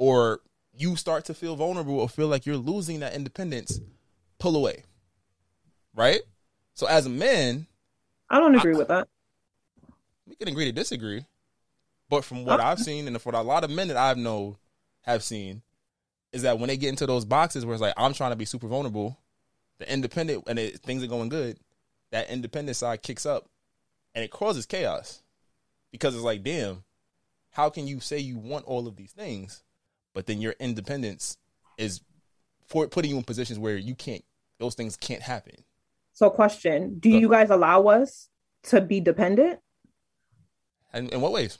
or 0.00 0.40
you 0.72 0.96
start 0.96 1.26
to 1.26 1.34
feel 1.34 1.56
vulnerable 1.56 2.00
or 2.00 2.08
feel 2.08 2.26
like 2.26 2.46
you're 2.46 2.56
losing 2.56 3.00
that 3.00 3.14
independence, 3.14 3.80
pull 4.38 4.56
away. 4.56 4.84
Right? 5.94 6.22
So 6.72 6.86
as 6.86 7.04
a 7.04 7.10
man, 7.10 7.66
I 8.30 8.40
don't 8.40 8.54
agree 8.54 8.74
with 8.74 8.88
that. 8.88 9.08
we 10.26 10.36
can 10.36 10.48
agree 10.48 10.64
to 10.64 10.72
disagree. 10.72 11.26
But 12.08 12.24
from 12.24 12.46
what 12.46 12.60
I've 12.60 12.78
seen 12.78 13.06
and 13.06 13.20
for 13.20 13.34
a 13.34 13.42
lot 13.42 13.62
of 13.62 13.70
men 13.70 13.88
that 13.88 13.98
I've 13.98 14.16
known 14.16 14.56
have 15.02 15.22
seen, 15.22 15.60
is 16.32 16.42
that 16.42 16.58
when 16.58 16.68
they 16.68 16.78
get 16.78 16.88
into 16.88 17.06
those 17.06 17.26
boxes 17.26 17.66
where 17.66 17.74
it's 17.74 17.82
like 17.82 17.94
I'm 17.98 18.14
trying 18.14 18.30
to 18.30 18.36
be 18.36 18.46
super 18.46 18.68
vulnerable, 18.68 19.18
the 19.78 19.92
independent 19.92 20.44
and 20.46 20.58
it, 20.58 20.78
things 20.80 21.04
are 21.04 21.08
going 21.08 21.28
good, 21.28 21.58
that 22.10 22.30
independent 22.30 22.76
side 22.76 23.02
kicks 23.02 23.26
up, 23.26 23.50
and 24.14 24.24
it 24.24 24.30
causes 24.30 24.64
chaos 24.64 25.22
because 25.92 26.14
it's 26.14 26.24
like, 26.24 26.42
damn, 26.42 26.84
how 27.50 27.68
can 27.68 27.86
you 27.86 28.00
say 28.00 28.18
you 28.18 28.38
want 28.38 28.64
all 28.64 28.88
of 28.88 28.96
these 28.96 29.12
things, 29.12 29.62
but 30.14 30.26
then 30.26 30.40
your 30.40 30.54
independence 30.60 31.36
is 31.78 32.00
for 32.66 32.86
putting 32.88 33.10
you 33.10 33.16
in 33.16 33.22
positions 33.24 33.58
where 33.58 33.76
you 33.76 33.94
can't, 33.94 34.24
those 34.58 34.74
things 34.74 34.96
can't 34.96 35.22
happen. 35.22 35.54
So, 36.12 36.30
question: 36.30 36.98
Do 36.98 37.08
you 37.08 37.28
guys 37.28 37.50
allow 37.50 37.84
us 37.84 38.28
to 38.64 38.80
be 38.80 39.00
dependent 39.00 39.60
And 40.92 41.10
in 41.10 41.20
what 41.20 41.32
ways? 41.32 41.58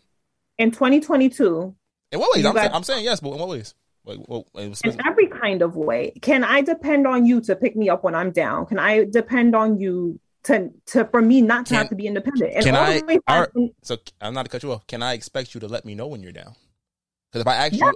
in 0.59 0.71
2022? 0.71 1.75
In 2.13 2.19
what 2.21 2.35
ways? 2.37 2.45
I'm, 2.45 2.55
guys- 2.55 2.63
saying, 2.65 2.75
I'm 2.75 2.83
saying 2.85 3.05
yes, 3.05 3.21
but 3.21 3.31
in 3.33 3.39
what 3.39 3.49
ways? 3.49 3.75
Like, 4.05 4.19
well, 4.29 4.47
in 4.57 4.75
every 5.07 5.27
kind 5.27 5.61
of 5.63 5.77
way. 5.77 6.13
Can 6.23 6.43
I 6.43 6.63
depend 6.63 7.07
on 7.07 7.27
you 7.27 7.41
to 7.43 7.55
pick 7.55 7.77
me 7.77 7.89
up 7.91 8.03
when 8.03 8.15
I'm 8.15 8.31
down? 8.31 8.67
Can 8.67 8.79
I 8.79 9.05
depend 9.05 9.55
on 9.55 9.79
you 9.79 10.19
to 10.45 10.71
to 10.87 11.05
for 11.07 11.21
me 11.21 11.43
not 11.43 11.67
to 11.67 11.75
have 11.77 11.91
to 11.91 11.95
be 11.95 12.07
independent? 12.07 12.55
And 12.55 12.65
Can 12.65 12.75
I? 12.75 13.01
the 13.01 13.05
way 13.07 13.15
all 13.29 13.41
back- 13.45 13.51
right, 13.55 13.71
so 13.83 13.99
I'm 14.21 14.33
not 14.35 14.45
to 14.45 14.49
cut 14.51 14.63
you 14.63 14.73
off. 14.73 14.87
Can 14.87 15.03
I 15.03 15.13
expect 15.13 15.55
you 15.55 15.61
to 15.61 15.69
let 15.69 15.85
me 15.85 15.95
know 15.95 16.07
when 16.07 16.23
you're 16.23 16.33
down? 16.33 16.55
Because 17.31 17.43
if 17.43 17.47
I 17.47 17.55
ask 17.57 17.75
Yeah. 17.75 17.87
you, 17.87 17.93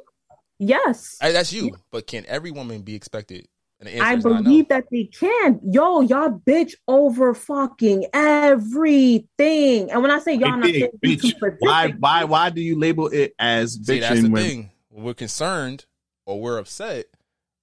yes, 0.59 1.17
I, 1.21 1.33
that's 1.33 1.53
you. 1.53 1.77
But 1.91 2.07
can 2.07 2.25
every 2.27 2.51
woman 2.51 2.83
be 2.83 2.95
expected? 2.95 3.47
And 3.81 3.89
the 3.89 4.01
I 4.01 4.15
is 4.15 4.25
not 4.25 4.31
no. 4.37 4.43
believe 4.43 4.69
that 4.69 4.85
they 4.91 5.05
can. 5.05 5.61
Yo, 5.65 6.01
y'all 6.01 6.41
bitch 6.47 6.75
over 6.87 7.35
fucking 7.35 8.07
everything. 8.15 9.91
And 9.91 10.01
when 10.03 10.11
I 10.11 10.19
say 10.21 10.35
y'all, 10.35 10.51
I'm 10.53 10.61
not 10.61 10.71
Hey, 10.71 10.81
saying 10.81 10.91
bitch, 11.05 11.55
why 11.59 11.89
why 11.99 12.25
why 12.25 12.51
do 12.51 12.61
you 12.63 12.79
label 12.79 13.09
it 13.09 13.35
as 13.39 13.75
See, 13.85 13.99
that's 14.01 14.19
bitching 14.19 14.23
the 14.23 14.31
when 14.31 14.43
thing. 14.45 14.71
When 14.91 15.05
we're 15.05 15.15
concerned 15.15 15.87
or 16.25 16.41
we're 16.41 16.59
upset, 16.59 17.07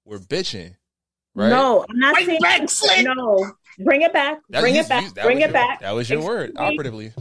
we're 0.06 0.20
bitching, 0.20 0.76
right? 1.34 1.50
No, 1.50 1.86
I'm 1.90 1.98
not 2.00 2.16
saying 2.18 2.40
no. 3.06 3.52
Bring 3.80 4.02
it 4.02 4.12
back. 4.12 4.40
That's- 4.50 4.62
bring 4.62 4.76
it 4.76 4.90
back. 4.90 5.04
you- 5.04 5.24
Bring 5.24 5.38
it 5.38 5.42
your- 5.46 5.54
back. 5.54 5.80
That 5.80 5.92
was 5.92 6.10
your 6.10 6.22
word, 6.22 6.50
Excuse 6.50 6.60
me. 6.60 6.74
operatively. 6.74 7.14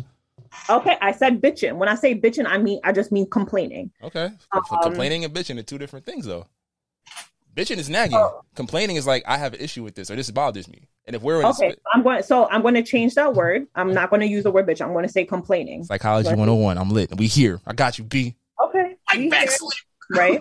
Okay, 0.69 0.97
I 1.01 1.12
said 1.12 1.41
bitching. 1.41 1.77
When 1.77 1.89
I 1.89 1.95
say 1.95 2.19
bitching, 2.19 2.47
I 2.47 2.59
mean 2.59 2.81
I 2.85 2.93
just 2.93 3.12
mean 3.12 3.28
complaining. 3.28 3.91
Okay. 4.03 4.31
Um, 4.53 4.62
Complaining 4.82 5.24
and 5.24 5.35
bitching 5.35 5.59
are 5.59 5.62
two 5.62 5.78
different 5.78 6.05
things, 6.05 6.27
though. 6.27 6.47
Bitching 7.55 7.78
is 7.78 7.89
nagging. 7.91 8.16
Oh. 8.16 8.43
Complaining 8.55 8.97
is 8.97 9.07
like 9.07 9.24
I 9.27 9.37
have 9.37 9.55
an 9.55 9.61
issue 9.61 9.82
with 9.82 9.95
this 9.95 10.11
or 10.11 10.16
this 10.16 10.31
bothers 10.31 10.69
me. 10.69 10.89
And 11.07 11.16
if 11.16 11.23
we're 11.23 11.41
in 11.41 11.47
a 11.47 11.51
Okay, 11.51 11.74
I'm 11.93 12.03
going. 12.03 12.23
So 12.23 12.49
I'm 12.49 12.62
going 12.62 12.74
to 12.74 12.82
change 12.82 13.15
that 13.15 13.35
word. 13.35 13.66
I'm 13.74 13.93
not 13.93 14.11
going 14.11 14.20
to 14.20 14.27
use 14.27 14.45
the 14.45 14.51
word 14.51 14.66
bitch. 14.66 14.81
I'm 14.81 14.93
going 14.93 15.07
to 15.07 15.12
say 15.12 15.24
complaining. 15.24 15.85
psychology 15.85 16.28
Right? 16.28 16.39
101, 16.39 16.78
I'm 16.78 16.91
lit. 16.91 17.16
We 17.16 17.27
here. 17.27 17.61
I 17.66 17.73
got 17.73 17.99
you, 17.99 18.05
B. 18.05 18.37
Okay. 18.65 18.97
we 19.16 19.31
here, 19.31 19.49
right? 20.11 20.41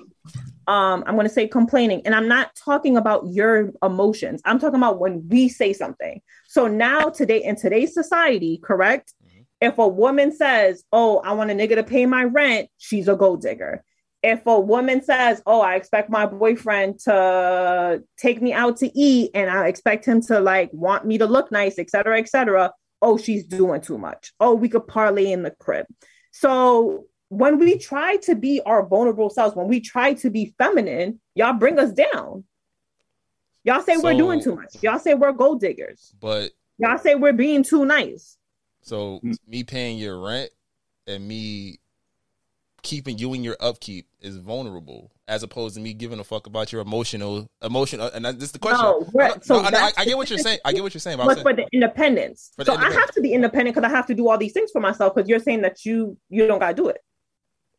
Um, 0.68 1.04
I'm 1.08 1.16
going 1.16 1.28
to 1.28 1.34
say 1.34 1.48
complaining, 1.48 2.04
and 2.06 2.14
I'm 2.14 2.28
not 2.28 2.56
talking 2.56 2.96
about 2.96 3.26
your 3.28 3.72
emotions. 3.82 4.40
I'm 4.46 4.60
talking 4.60 4.76
about 4.76 5.00
when 5.00 5.28
we 5.28 5.50
say 5.50 5.74
something. 5.74 6.22
So 6.48 6.68
now, 6.68 7.10
today, 7.10 7.44
in 7.44 7.56
today's 7.56 7.96
society, 7.96 8.60
correct? 8.64 9.16
If 9.61 9.77
a 9.77 9.88
woman 9.88 10.31
says, 10.31 10.84
"Oh, 10.91 11.19
I 11.19 11.34
want 11.34 11.52
a 11.52 11.53
nigga 11.53 11.76
to 11.76 11.84
pay 11.84 12.06
my 12.06 12.23
rent," 12.23 12.69
she's 12.77 13.07
a 13.07 13.15
gold 13.15 13.41
digger. 13.41 13.84
If 14.22 14.45
a 14.45 14.60
woman 14.60 15.02
says, 15.02 15.41
"Oh, 15.45 15.61
I 15.61 15.76
expect 15.76 16.10
my 16.10 16.26
boyfriend 16.26 16.99
to 17.02 18.03
take 18.18 18.41
me 18.41 18.53
out 18.53 18.77
to 18.77 18.98
eat, 18.98 19.31
and 19.34 19.49
I 19.49 19.68
expect 19.68 20.06
him 20.06 20.22
to 20.23 20.40
like 20.40 20.69
want 20.73 21.06
me 21.06 21.18
to 21.18 21.26
look 21.26 21.52
nice, 21.52 21.80
etc., 21.80 22.19
etc., 22.19 22.73
oh, 23.02 23.18
she's 23.18 23.45
doing 23.45 23.81
too 23.81 23.98
much. 23.98 24.34
Oh, 24.40 24.56
we 24.56 24.69
could 24.69 24.88
parlay 24.88 25.31
in 25.31 25.44
the 25.44 25.52
crib. 25.52 25.86
So 26.31 27.06
when 27.30 27.60
we 27.60 27.77
try 27.77 28.18
to 28.18 28.36
be 28.36 28.61
our 28.65 28.86
vulnerable 28.86 29.30
selves, 29.30 29.56
when 29.56 29.68
we 29.68 29.80
try 29.80 30.14
to 30.15 30.30
be 30.30 30.53
feminine, 30.57 31.19
y'all 31.36 31.53
bring 31.53 31.80
us 31.80 31.91
down. 31.91 32.44
Y'all 33.64 33.81
say 33.81 33.98
we're 33.98 34.18
doing 34.18 34.41
too 34.41 34.56
much. 34.56 34.81
Y'all 34.81 34.99
say 34.99 35.14
we're 35.14 35.31
gold 35.31 35.61
diggers. 35.61 36.14
But 36.19 36.52
Y'all 36.80 36.98
say 36.98 37.14
we're 37.15 37.34
being 37.34 37.61
too 37.61 37.86
nice. 37.86 38.38
So 38.81 39.19
mm. 39.23 39.38
me 39.47 39.64
paying 39.64 39.97
your 39.97 40.19
rent 40.19 40.51
and 41.07 41.27
me 41.27 41.80
keeping 42.81 43.18
you 43.18 43.34
in 43.34 43.43
your 43.43 43.57
upkeep 43.60 44.07
is 44.22 44.38
vulnerable, 44.38 45.11
as 45.27 45.43
opposed 45.43 45.76
to 45.76 45.81
me 45.81 45.93
giving 45.93 46.19
a 46.19 46.23
fuck 46.23 46.47
about 46.47 46.72
your 46.72 46.81
emotional 46.81 47.49
emotional. 47.61 48.10
And 48.14 48.26
that- 48.26 48.35
this 48.35 48.49
is 48.49 48.51
the 48.53 48.60
question. 48.60 48.85
No, 48.85 49.07
we're- 49.14 49.30
No, 49.30 49.38
so 49.41 49.61
no, 49.61 49.68
I, 49.68 49.72
that's 49.72 49.97
I 49.97 50.06
get 50.06 50.18
what 50.18 50.30
you're 50.30 50.39
saying. 50.39 50.60
I 50.65 50.73
get 50.73 50.84
what 50.84 50.93
you're 50.93 51.01
saying. 51.01 51.18
But 51.18 51.26
But 51.26 51.34
saying, 51.35 51.43
for 51.43 51.53
the 51.53 51.68
independence. 51.72 52.51
For 52.56 52.64
the 52.64 52.73
so 52.73 52.77
I 52.77 52.91
have 52.91 53.11
to 53.11 53.22
be 53.22 53.34
independent 53.34 53.76
because 53.76 53.89
I 53.89 53.95
have 53.95 54.06
to 54.07 54.15
do 54.15 54.30
all 54.30 54.38
these 54.38 54.53
things 54.53 54.72
for 54.72 54.80
myself. 54.80 55.15
Because 55.15 55.30
you're 55.30 55.39
saying 55.39 55.61
that 55.61 55.85
you 55.85 56.18
you 56.30 56.47
don't 56.47 56.60
gotta 56.60 56.76
do 56.76 56.88
it. 56.88 57.03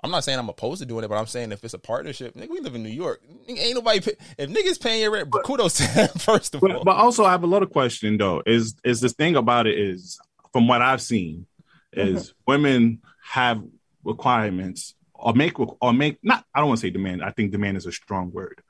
I'm 0.03 0.11
not 0.11 0.25
saying 0.25 0.39
I'm 0.39 0.49
opposed 0.49 0.81
to 0.81 0.87
doing 0.87 1.05
it, 1.05 1.09
but 1.09 1.17
I'm 1.17 1.27
saying 1.27 1.53
if 1.53 1.63
it's 1.63 1.75
a 1.75 1.79
partnership, 1.79 2.35
nigga, 2.35 2.49
we 2.49 2.61
live 2.61 2.75
in 2.75 2.83
New 2.83 2.89
York. 2.89 3.23
Ain't 3.49 3.75
nobody 3.75 4.01
pay, 4.01 4.13
if 4.39 4.49
niggas 4.49 4.81
paying 4.81 5.03
your 5.03 5.11
rent. 5.11 5.31
Kudos 5.45 5.75
to 5.75 5.95
them, 5.95 6.09
first 6.19 6.55
of 6.55 6.63
all. 6.63 6.71
But, 6.71 6.85
but 6.85 6.97
also, 6.97 7.25
I 7.25 7.33
have 7.33 7.43
a 7.43 7.47
lot 7.47 7.63
of 7.63 7.71
question 7.71 8.17
though. 8.17 8.43
Is 8.47 8.77
is 8.85 9.01
this 9.01 9.13
thing 9.13 9.37
about 9.37 9.67
it 9.67 9.79
is 9.79 10.19
from 10.53 10.69
what 10.69 10.83
I've 10.83 11.03
seen 11.03 11.47
is 11.93 12.35
women 12.47 13.01
have 13.25 13.63
requirements 14.05 14.95
or 15.15 15.33
make 15.35 15.59
or 15.59 15.93
make 15.93 16.19
not. 16.23 16.45
I 16.55 16.61
don't 16.61 16.69
want 16.69 16.81
to 16.81 16.87
say 16.87 16.91
demand. 16.91 17.23
I 17.23 17.31
think 17.31 17.53
demand 17.53 17.77
is 17.77 17.87
a 17.87 17.93
strong 17.93 18.31
word. 18.33 18.61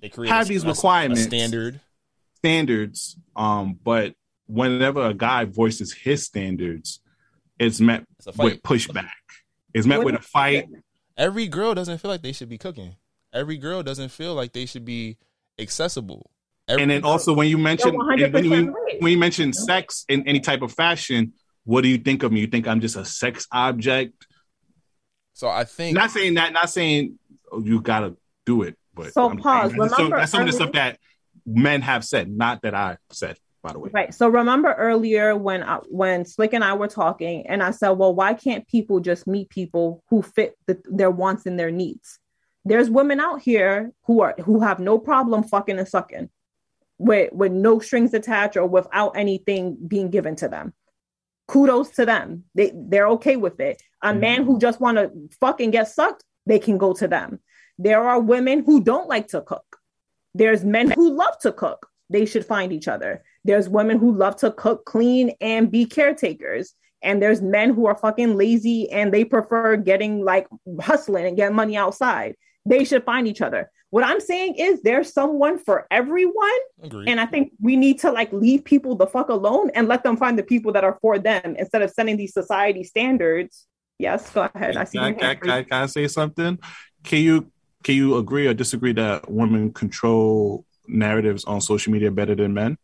They 0.00 0.08
create 0.08 0.30
have 0.32 0.46
a- 0.46 0.48
these 0.48 0.64
a- 0.64 0.68
a 0.68 0.70
requirements, 0.70 1.22
standard. 1.22 1.80
standards. 2.36 3.16
Um, 3.36 3.78
but 3.82 4.14
whenever 4.46 5.04
a 5.06 5.14
guy 5.14 5.44
voices 5.44 5.92
his 5.92 6.24
standards, 6.24 7.00
it's 7.58 7.80
met 7.80 8.04
a 8.26 8.32
fight. 8.32 8.44
with 8.44 8.62
pushback. 8.62 9.10
It's 9.74 9.86
met 9.86 10.02
with 10.02 10.14
a 10.14 10.20
fight. 10.22 10.68
Every 11.16 11.46
girl 11.46 11.74
doesn't 11.74 11.98
feel 11.98 12.10
like 12.10 12.22
they 12.22 12.32
should 12.32 12.48
be 12.48 12.58
cooking. 12.58 12.96
Every 13.32 13.58
girl 13.58 13.82
doesn't 13.82 14.08
feel 14.08 14.34
like 14.34 14.52
they 14.52 14.66
should 14.66 14.84
be 14.84 15.18
accessible. 15.58 16.30
Every 16.70 16.82
and 16.82 16.90
then 16.90 17.04
also 17.04 17.32
when 17.32 17.48
you 17.48 17.58
mention 17.58 17.96
when, 17.96 18.44
you, 18.44 18.74
when 19.00 19.12
you 19.12 19.18
mention 19.18 19.52
sex 19.52 20.04
in 20.08 20.26
any 20.28 20.38
type 20.38 20.62
of 20.62 20.72
fashion, 20.72 21.32
what 21.64 21.82
do 21.82 21.88
you 21.88 21.98
think 21.98 22.22
of 22.22 22.30
me? 22.30 22.40
You 22.40 22.46
think 22.46 22.68
I'm 22.68 22.80
just 22.80 22.96
a 22.96 23.04
sex 23.04 23.46
object? 23.50 24.26
So 25.34 25.48
I 25.48 25.64
think 25.64 25.96
not 25.96 26.10
saying 26.10 26.34
that, 26.34 26.52
not 26.52 26.70
saying 26.70 27.18
oh, 27.50 27.60
you 27.60 27.80
gotta 27.80 28.16
do 28.46 28.62
it, 28.62 28.76
but 28.94 29.12
So 29.12 29.28
I'm 29.28 29.38
pause. 29.38 29.70
saying 29.70 29.80
that's, 29.80 29.94
some, 29.94 30.04
Remember 30.04 30.16
that's 30.18 30.32
some 30.32 30.40
of 30.42 30.46
the 30.46 30.52
stuff 30.52 30.72
that 30.72 30.98
men 31.44 31.82
have 31.82 32.04
said, 32.04 32.30
not 32.30 32.62
that 32.62 32.74
I 32.74 32.98
said, 33.10 33.38
by 33.62 33.72
the 33.72 33.78
way. 33.78 33.90
Right. 33.92 34.14
So 34.14 34.28
remember 34.28 34.72
earlier 34.74 35.36
when 35.36 35.62
I, 35.62 35.76
when 35.88 36.24
Slick 36.24 36.52
and 36.52 36.62
I 36.62 36.74
were 36.74 36.88
talking, 36.88 37.46
and 37.46 37.62
I 37.62 37.72
said, 37.72 37.90
"Well, 37.90 38.14
why 38.14 38.34
can't 38.34 38.66
people 38.68 39.00
just 39.00 39.26
meet 39.26 39.50
people 39.50 40.02
who 40.08 40.22
fit 40.22 40.56
the, 40.66 40.80
their 40.84 41.10
wants 41.10 41.46
and 41.46 41.58
their 41.58 41.70
needs?" 41.70 42.18
There's 42.64 42.90
women 42.90 43.20
out 43.20 43.40
here 43.40 43.92
who 44.04 44.20
are 44.20 44.34
who 44.44 44.60
have 44.60 44.78
no 44.78 44.98
problem 44.98 45.42
fucking 45.42 45.78
and 45.78 45.88
sucking, 45.88 46.28
with 47.00 47.32
with 47.32 47.50
no 47.50 47.78
strings 47.78 48.12
attached 48.12 48.58
or 48.58 48.66
without 48.66 49.16
anything 49.16 49.76
being 49.88 50.10
given 50.10 50.36
to 50.36 50.48
them. 50.48 50.74
Kudos 51.48 51.90
to 51.92 52.04
them. 52.04 52.44
They 52.54 52.72
they're 52.74 53.08
okay 53.08 53.36
with 53.36 53.58
it. 53.58 53.82
A 54.02 54.08
mm-hmm. 54.08 54.20
man 54.20 54.44
who 54.44 54.58
just 54.58 54.80
want 54.80 54.98
to 54.98 55.10
fuck 55.40 55.60
and 55.60 55.72
get 55.72 55.88
sucked, 55.88 56.22
they 56.46 56.58
can 56.58 56.76
go 56.78 56.92
to 56.92 57.08
them. 57.08 57.40
There 57.78 58.02
are 58.06 58.20
women 58.20 58.62
who 58.64 58.82
don't 58.82 59.08
like 59.08 59.28
to 59.28 59.40
cook. 59.40 59.78
There's 60.34 60.62
men 60.62 60.90
who 60.90 61.16
love 61.16 61.38
to 61.40 61.52
cook. 61.52 61.88
They 62.10 62.26
should 62.26 62.44
find 62.44 62.72
each 62.72 62.86
other. 62.86 63.24
There's 63.44 63.68
women 63.68 63.98
who 63.98 64.12
love 64.14 64.36
to 64.36 64.50
cook, 64.50 64.84
clean, 64.84 65.32
and 65.40 65.70
be 65.70 65.86
caretakers. 65.86 66.74
and 67.02 67.22
there's 67.22 67.40
men 67.40 67.72
who 67.72 67.86
are 67.86 67.96
fucking 67.96 68.36
lazy 68.36 68.90
and 68.90 69.10
they 69.10 69.24
prefer 69.24 69.76
getting 69.76 70.22
like 70.22 70.46
hustling 70.82 71.24
and 71.26 71.36
getting 71.36 71.56
money 71.56 71.76
outside. 71.76 72.36
They 72.66 72.84
should 72.84 73.04
find 73.04 73.26
each 73.26 73.40
other. 73.40 73.70
What 73.90 74.04
I'm 74.04 74.20
saying 74.20 74.54
is 74.54 74.82
there's 74.82 75.12
someone 75.12 75.58
for 75.58 75.86
everyone. 75.90 76.48
Agreed. 76.82 77.08
And 77.08 77.20
I 77.20 77.26
think 77.26 77.52
we 77.60 77.76
need 77.76 77.98
to 78.00 78.12
like 78.12 78.32
leave 78.32 78.64
people 78.64 78.94
the 78.94 79.06
fuck 79.06 79.28
alone 79.28 79.70
and 79.74 79.88
let 79.88 80.04
them 80.04 80.16
find 80.16 80.38
the 80.38 80.44
people 80.44 80.72
that 80.74 80.84
are 80.84 80.96
for 81.02 81.18
them 81.18 81.56
instead 81.58 81.82
of 81.82 81.90
setting 81.90 82.16
these 82.16 82.32
society 82.32 82.84
standards. 82.84 83.66
Yes, 83.98 84.30
go 84.30 84.48
ahead. 84.54 84.76
I 84.76 84.84
see 84.84 84.98
Can 84.98 85.06
I, 85.06 85.12
can, 85.12 85.24
I- 85.24 85.34
can 85.34 85.50
I- 85.50 85.62
can 85.64 85.82
I 85.82 85.86
say 85.86 86.06
something? 86.08 86.58
Can 87.04 87.18
you 87.20 87.50
can 87.82 87.94
you 87.96 88.16
agree 88.16 88.46
or 88.46 88.54
disagree 88.54 88.92
that 88.92 89.30
women 89.30 89.72
control 89.72 90.64
narratives 90.86 91.44
on 91.44 91.60
social 91.60 91.92
media 91.92 92.10
better 92.10 92.34
than 92.34 92.52
men? 92.54 92.76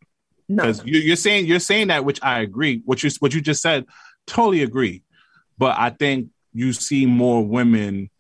No. 0.48 0.62
Because 0.64 0.84
you, 0.84 0.98
you're 1.00 1.16
saying 1.16 1.46
you're 1.46 1.58
saying 1.60 1.88
that, 1.88 2.04
which 2.04 2.18
I 2.22 2.40
agree. 2.40 2.82
What 2.84 3.02
you 3.02 3.10
what 3.20 3.32
you 3.34 3.40
just 3.40 3.62
said, 3.62 3.84
totally 4.26 4.62
agree. 4.62 5.02
But 5.58 5.78
I 5.78 5.90
think 5.90 6.30
you 6.52 6.72
see 6.72 7.04
more 7.06 7.44
women, 7.46 8.10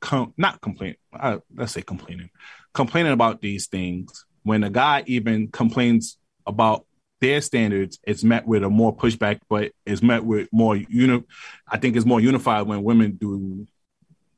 com- 0.00 0.32
not 0.36 0.60
complain. 0.60 0.94
Uh, 1.18 1.38
let's 1.54 1.72
say 1.72 1.82
complaining, 1.82 2.30
complaining 2.72 3.12
about 3.12 3.40
these 3.40 3.66
things. 3.66 4.24
When 4.42 4.62
a 4.64 4.70
guy 4.70 5.04
even 5.06 5.48
complains 5.48 6.18
about 6.46 6.86
their 7.20 7.40
standards, 7.40 7.98
it's 8.04 8.22
met 8.22 8.46
with 8.46 8.62
a 8.62 8.68
more 8.68 8.94
pushback, 8.94 9.40
but 9.48 9.72
it's 9.86 10.02
met 10.02 10.24
with 10.24 10.48
more 10.52 10.76
uni- 10.76 11.24
I 11.68 11.78
think 11.78 11.96
it's 11.96 12.04
more 12.04 12.20
unified 12.20 12.66
when 12.66 12.82
women 12.82 13.12
do 13.12 13.66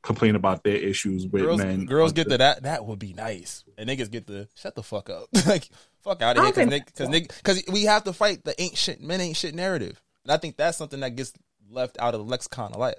complain 0.01 0.35
about 0.35 0.63
their 0.63 0.77
issues 0.77 1.27
with 1.27 1.43
girls, 1.43 1.57
men. 1.57 1.85
girls 1.85 2.13
get 2.13 2.29
the 2.29 2.37
that 2.37 2.63
that 2.63 2.85
would 2.85 2.99
be 2.99 3.13
nice, 3.13 3.65
and 3.77 3.89
niggas 3.89 4.09
get 4.09 4.25
the 4.25 4.47
shut 4.55 4.73
the 4.75 4.83
fuck 4.83 5.09
up, 5.09 5.27
like 5.45 5.69
fuck 6.01 6.21
out 6.21 6.37
of 6.37 6.43
here, 6.43 6.65
don't 6.65 6.69
because 6.69 7.09
because 7.09 7.37
because 7.37 7.63
we 7.71 7.83
have 7.83 8.05
to 8.05 8.13
fight 8.13 8.45
the 8.45 8.59
ain't 8.61 8.77
shit 8.77 9.01
men 9.01 9.19
ain't 9.19 9.35
shit 9.35 9.53
narrative, 9.53 10.01
and 10.23 10.31
I 10.31 10.37
think 10.37 10.55
that's 10.55 10.77
something 10.77 11.01
that 11.01 11.15
gets 11.17 11.33
left 11.69 11.97
out 11.99 12.13
of 12.13 12.21
the 12.21 12.25
lexicon 12.25 12.71
a 12.71 12.77
lot. 12.77 12.95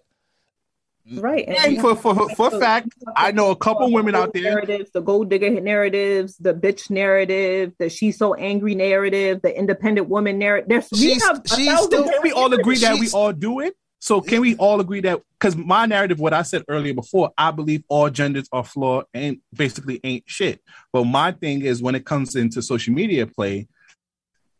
Right. 1.11 1.49
And 1.49 1.81
for 1.81 1.97
for 1.97 2.29
for 2.31 2.51
fact, 2.61 2.89
I 3.17 3.31
know 3.33 3.51
a 3.51 3.57
couple 3.57 3.91
women 3.91 4.15
out 4.15 4.33
there. 4.35 4.43
narratives, 4.43 4.91
the 4.93 5.01
gold 5.01 5.31
digger 5.31 5.49
narratives, 5.61 6.37
the 6.37 6.53
bitch 6.53 6.91
narrative, 6.91 7.73
the 7.79 7.89
she's 7.89 8.19
so 8.19 8.35
angry 8.35 8.75
narrative, 8.75 9.41
the 9.43 9.57
independent 9.57 10.09
woman 10.09 10.39
narrative. 10.39 10.69
There's 10.69 10.89
we 10.93 11.19
have 11.21 11.43
she's 11.47 11.79
still- 11.81 12.05
Can 12.05 12.23
we 12.23 12.33
all 12.33 12.53
agree 12.53 12.79
that 12.79 12.99
we 12.99 13.09
all 13.11 13.33
do 13.33 13.61
it? 13.61 13.75
So 14.01 14.21
can 14.21 14.41
we 14.43 14.55
all 14.57 14.81
agree 14.81 15.01
that 15.01 15.21
because 15.39 15.57
my 15.57 15.87
narrative, 15.87 16.21
what 16.21 16.33
I 16.33 16.43
said 16.43 16.63
earlier 16.69 16.95
before, 16.95 17.33
I 17.37 17.51
believe 17.51 17.83
all 17.89 18.11
genders 18.11 18.49
are 18.53 18.63
flawed 18.65 19.07
and 19.13 19.39
basically 19.53 20.01
ain't 20.05 20.25
shit. 20.27 20.61
But 20.93 21.05
my 21.05 21.33
thing 21.33 21.63
is 21.63 21.83
when 21.83 21.95
it 21.95 22.05
comes 22.05 22.37
into 22.37 22.63
social 22.63 22.95
media 22.95 23.27
play, 23.27 23.67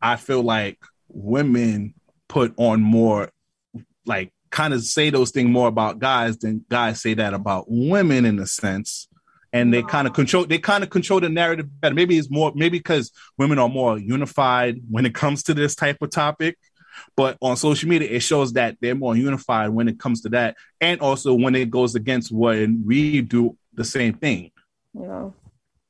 I 0.01 0.15
feel 0.17 0.41
like 0.41 0.79
women 1.07 1.93
put 2.27 2.53
on 2.57 2.81
more 2.81 3.29
like 4.05 4.33
kind 4.51 4.73
of 4.73 4.83
say 4.83 5.09
those 5.09 5.31
things 5.31 5.49
more 5.49 5.67
about 5.67 5.99
guys 5.99 6.37
than 6.37 6.65
guys 6.69 7.01
say 7.01 7.13
that 7.15 7.33
about 7.33 7.65
women 7.67 8.25
in 8.25 8.39
a 8.39 8.47
sense. 8.47 9.07
And 9.51 9.73
they 9.73 9.81
kind 9.81 10.07
of 10.07 10.13
control 10.13 10.45
they 10.45 10.59
kind 10.59 10.83
of 10.83 10.91
control 10.91 11.19
the 11.19 11.29
narrative 11.29 11.67
better. 11.81 11.95
Maybe 11.95 12.17
it's 12.17 12.29
more 12.29 12.51
maybe 12.53 12.77
because 12.77 13.11
women 13.37 13.57
are 13.57 13.69
more 13.69 13.97
unified 13.97 14.79
when 14.91 15.07
it 15.07 15.15
comes 15.15 15.41
to 15.43 15.55
this 15.55 15.73
type 15.73 15.97
of 16.01 16.11
topic. 16.11 16.57
But 17.15 17.37
on 17.41 17.57
social 17.57 17.89
media, 17.89 18.09
it 18.09 18.19
shows 18.19 18.53
that 18.53 18.77
they're 18.79 18.93
more 18.93 19.15
unified 19.15 19.69
when 19.69 19.87
it 19.87 19.99
comes 19.99 20.21
to 20.21 20.29
that, 20.29 20.57
and 20.81 20.99
also 21.01 21.33
when 21.33 21.55
it 21.55 21.71
goes 21.71 21.95
against 21.95 22.31
when 22.31 22.83
we 22.85 23.21
do 23.21 23.57
the 23.73 23.85
same 23.85 24.13
thing. 24.13 24.51
No, 24.93 25.33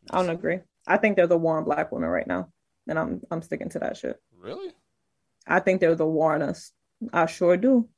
I 0.10 0.22
don't 0.22 0.30
agree. 0.30 0.60
I 0.88 0.98
think 0.98 1.15
there's 1.18 1.31
a 1.31 1.38
war 1.38 1.57
on 1.57 1.64
black 1.64 1.91
women 1.91 2.10
right 2.10 2.27
now, 2.27 2.49
and 2.88 2.98
I'm 2.98 3.22
I'm 3.30 3.41
sticking 3.41 3.69
to 3.69 3.80
that 3.80 3.98
shit. 3.98 4.22
Really? 4.38 4.72
I 5.48 5.60
think 5.60 5.81
there's 5.81 5.99
a 5.99 6.06
war 6.06 6.36
on 6.36 6.44
us. 6.44 6.72
I 7.11 7.26
sure 7.26 7.57
do. 7.57 7.90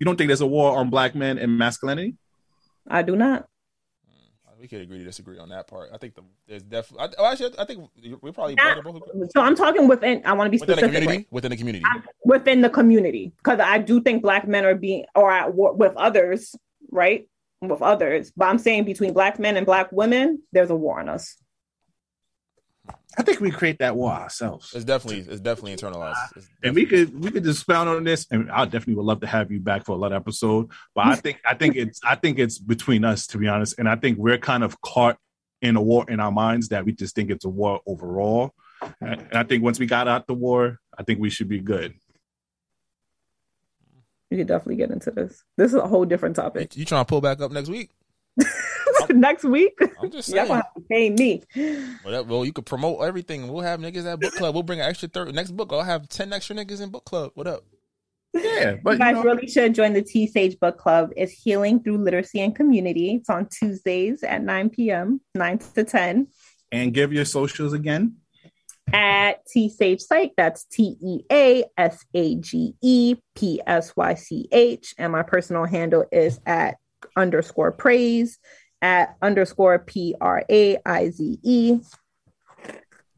You 0.00 0.06
don't 0.06 0.16
think 0.16 0.28
there's 0.28 0.40
a 0.40 0.46
war 0.46 0.78
on 0.78 0.88
black 0.88 1.14
men 1.14 1.38
and 1.38 1.58
masculinity? 1.58 2.16
I 2.88 3.02
do 3.02 3.14
not. 3.14 3.46
Mm, 4.08 4.58
we 4.58 4.66
could 4.66 4.80
agree 4.80 4.96
to 4.96 5.04
disagree 5.04 5.38
on 5.38 5.50
that 5.50 5.68
part. 5.68 5.90
I 5.92 5.98
think 5.98 6.14
the, 6.14 6.22
there's 6.48 6.62
definitely. 6.62 7.06
I, 7.06 7.22
well, 7.22 7.32
actually, 7.32 7.58
I 7.58 7.64
think 7.66 7.90
we're 8.22 8.32
probably 8.32 8.54
better 8.54 8.80
both. 8.80 9.02
So 9.30 9.42
I'm 9.42 9.54
talking 9.54 9.86
within. 9.88 10.22
I 10.24 10.32
want 10.32 10.46
to 10.46 10.50
be 10.50 10.56
within 10.56 10.76
the 10.76 10.80
specific. 10.80 10.94
community. 10.94 11.18
right? 11.18 11.26
Within 11.30 11.50
the 11.50 11.56
community. 11.58 11.84
within 12.24 12.60
the 12.62 12.70
community 12.70 13.32
because 13.36 13.60
I 13.60 13.76
do 13.76 14.00
think 14.00 14.22
black 14.22 14.48
men 14.48 14.64
are 14.64 14.74
being 14.74 15.04
or 15.14 15.30
at 15.30 15.54
war 15.54 15.74
with 15.74 15.94
others, 15.96 16.56
right? 16.90 17.28
With 17.60 17.82
others, 17.82 18.32
but 18.34 18.46
I'm 18.46 18.58
saying 18.58 18.84
between 18.84 19.12
black 19.12 19.38
men 19.38 19.58
and 19.58 19.66
black 19.66 19.92
women, 19.92 20.42
there's 20.50 20.70
a 20.70 20.74
war 20.74 20.98
on 20.98 21.10
us. 21.10 21.36
I 23.18 23.22
think 23.22 23.40
we 23.40 23.50
create 23.50 23.78
that 23.80 23.96
war 23.96 24.12
ourselves. 24.12 24.72
It's 24.74 24.84
definitely 24.84 25.20
it's 25.32 25.40
definitely 25.40 25.74
internalized. 25.74 26.36
It's 26.36 26.48
and 26.62 26.74
we 26.74 26.86
could 26.86 27.22
we 27.22 27.30
could 27.30 27.42
just 27.42 27.60
expound 27.60 27.88
on 27.88 28.04
this, 28.04 28.26
and 28.30 28.50
I 28.50 28.64
definitely 28.64 28.94
would 28.94 29.06
love 29.06 29.20
to 29.20 29.26
have 29.26 29.50
you 29.50 29.58
back 29.58 29.84
for 29.84 29.96
another 29.96 30.14
episode. 30.14 30.70
But 30.94 31.06
I 31.06 31.14
think 31.16 31.40
I 31.44 31.54
think 31.54 31.76
it's 31.76 32.00
I 32.04 32.14
think 32.14 32.38
it's 32.38 32.58
between 32.58 33.04
us 33.04 33.26
to 33.28 33.38
be 33.38 33.48
honest, 33.48 33.78
and 33.78 33.88
I 33.88 33.96
think 33.96 34.18
we're 34.18 34.38
kind 34.38 34.62
of 34.62 34.80
caught 34.80 35.18
in 35.60 35.76
a 35.76 35.82
war 35.82 36.04
in 36.08 36.20
our 36.20 36.30
minds 36.30 36.68
that 36.68 36.84
we 36.84 36.92
just 36.92 37.14
think 37.14 37.30
it's 37.30 37.44
a 37.44 37.48
war 37.48 37.80
overall. 37.86 38.52
And 39.00 39.26
I 39.32 39.42
think 39.42 39.62
once 39.62 39.78
we 39.78 39.86
got 39.86 40.08
out 40.08 40.26
the 40.26 40.34
war, 40.34 40.78
I 40.96 41.02
think 41.02 41.20
we 41.20 41.30
should 41.30 41.48
be 41.48 41.60
good. 41.60 41.94
We 44.30 44.36
could 44.36 44.46
definitely 44.46 44.76
get 44.76 44.90
into 44.90 45.10
this. 45.10 45.42
This 45.56 45.72
is 45.72 45.78
a 45.78 45.88
whole 45.88 46.04
different 46.04 46.36
topic. 46.36 46.76
You 46.76 46.84
trying 46.84 47.04
to 47.04 47.08
pull 47.08 47.20
back 47.20 47.40
up 47.40 47.50
next 47.50 47.68
week? 47.68 47.90
Next 49.14 49.44
week, 49.44 49.78
I'm 50.00 50.10
just 50.10 50.28
y'all 50.28 50.46
gonna 50.46 50.62
have 50.62 50.74
to 50.74 50.80
pay 50.82 51.10
me. 51.10 51.42
Well, 52.04 52.24
well, 52.24 52.44
you 52.44 52.52
could 52.52 52.66
promote 52.66 53.02
everything. 53.02 53.48
We'll 53.48 53.62
have 53.62 53.80
niggas 53.80 54.10
at 54.10 54.20
book 54.20 54.34
club. 54.34 54.54
We'll 54.54 54.62
bring 54.62 54.80
an 54.80 54.86
extra 54.86 55.08
third 55.08 55.34
next 55.34 55.52
book. 55.52 55.70
I'll 55.72 55.82
have 55.82 56.08
ten 56.08 56.32
extra 56.32 56.56
niggas 56.56 56.80
in 56.80 56.90
book 56.90 57.04
club. 57.04 57.32
What 57.34 57.46
up? 57.46 57.64
Yeah, 58.32 58.76
but 58.82 58.92
you 58.92 58.98
guys 58.98 59.24
really 59.24 59.48
should 59.48 59.74
join 59.74 59.92
the 59.92 60.02
Tea 60.02 60.28
Sage 60.28 60.58
Book 60.60 60.78
Club. 60.78 61.10
It's 61.16 61.32
healing 61.32 61.82
through 61.82 61.98
literacy 61.98 62.40
and 62.40 62.54
community. 62.54 63.16
It's 63.16 63.28
on 63.28 63.48
Tuesdays 63.48 64.22
at 64.22 64.44
9 64.44 64.70
p.m., 64.70 65.20
9 65.34 65.58
to 65.74 65.82
10 65.82 66.28
And 66.70 66.94
give 66.94 67.12
your 67.12 67.24
socials 67.24 67.72
again. 67.72 68.18
at 68.92 69.44
Tea 69.46 69.68
Sage 69.68 70.00
Psych. 70.00 70.30
That's 70.36 70.64
T 70.64 70.96
E 71.02 71.20
A 71.30 71.64
S 71.76 72.04
A 72.14 72.36
G 72.36 72.74
E 72.80 73.16
P 73.34 73.60
S 73.66 73.96
Y 73.96 74.14
C 74.14 74.48
H. 74.52 74.94
And 74.96 75.10
my 75.10 75.24
personal 75.24 75.64
handle 75.64 76.04
is 76.12 76.38
at 76.46 76.76
underscore 77.16 77.72
praise 77.72 78.38
at 78.82 79.16
underscore 79.22 79.78
P 79.78 80.14
R 80.20 80.44
A 80.50 80.78
I 80.86 81.10
Z 81.10 81.38
E. 81.42 81.78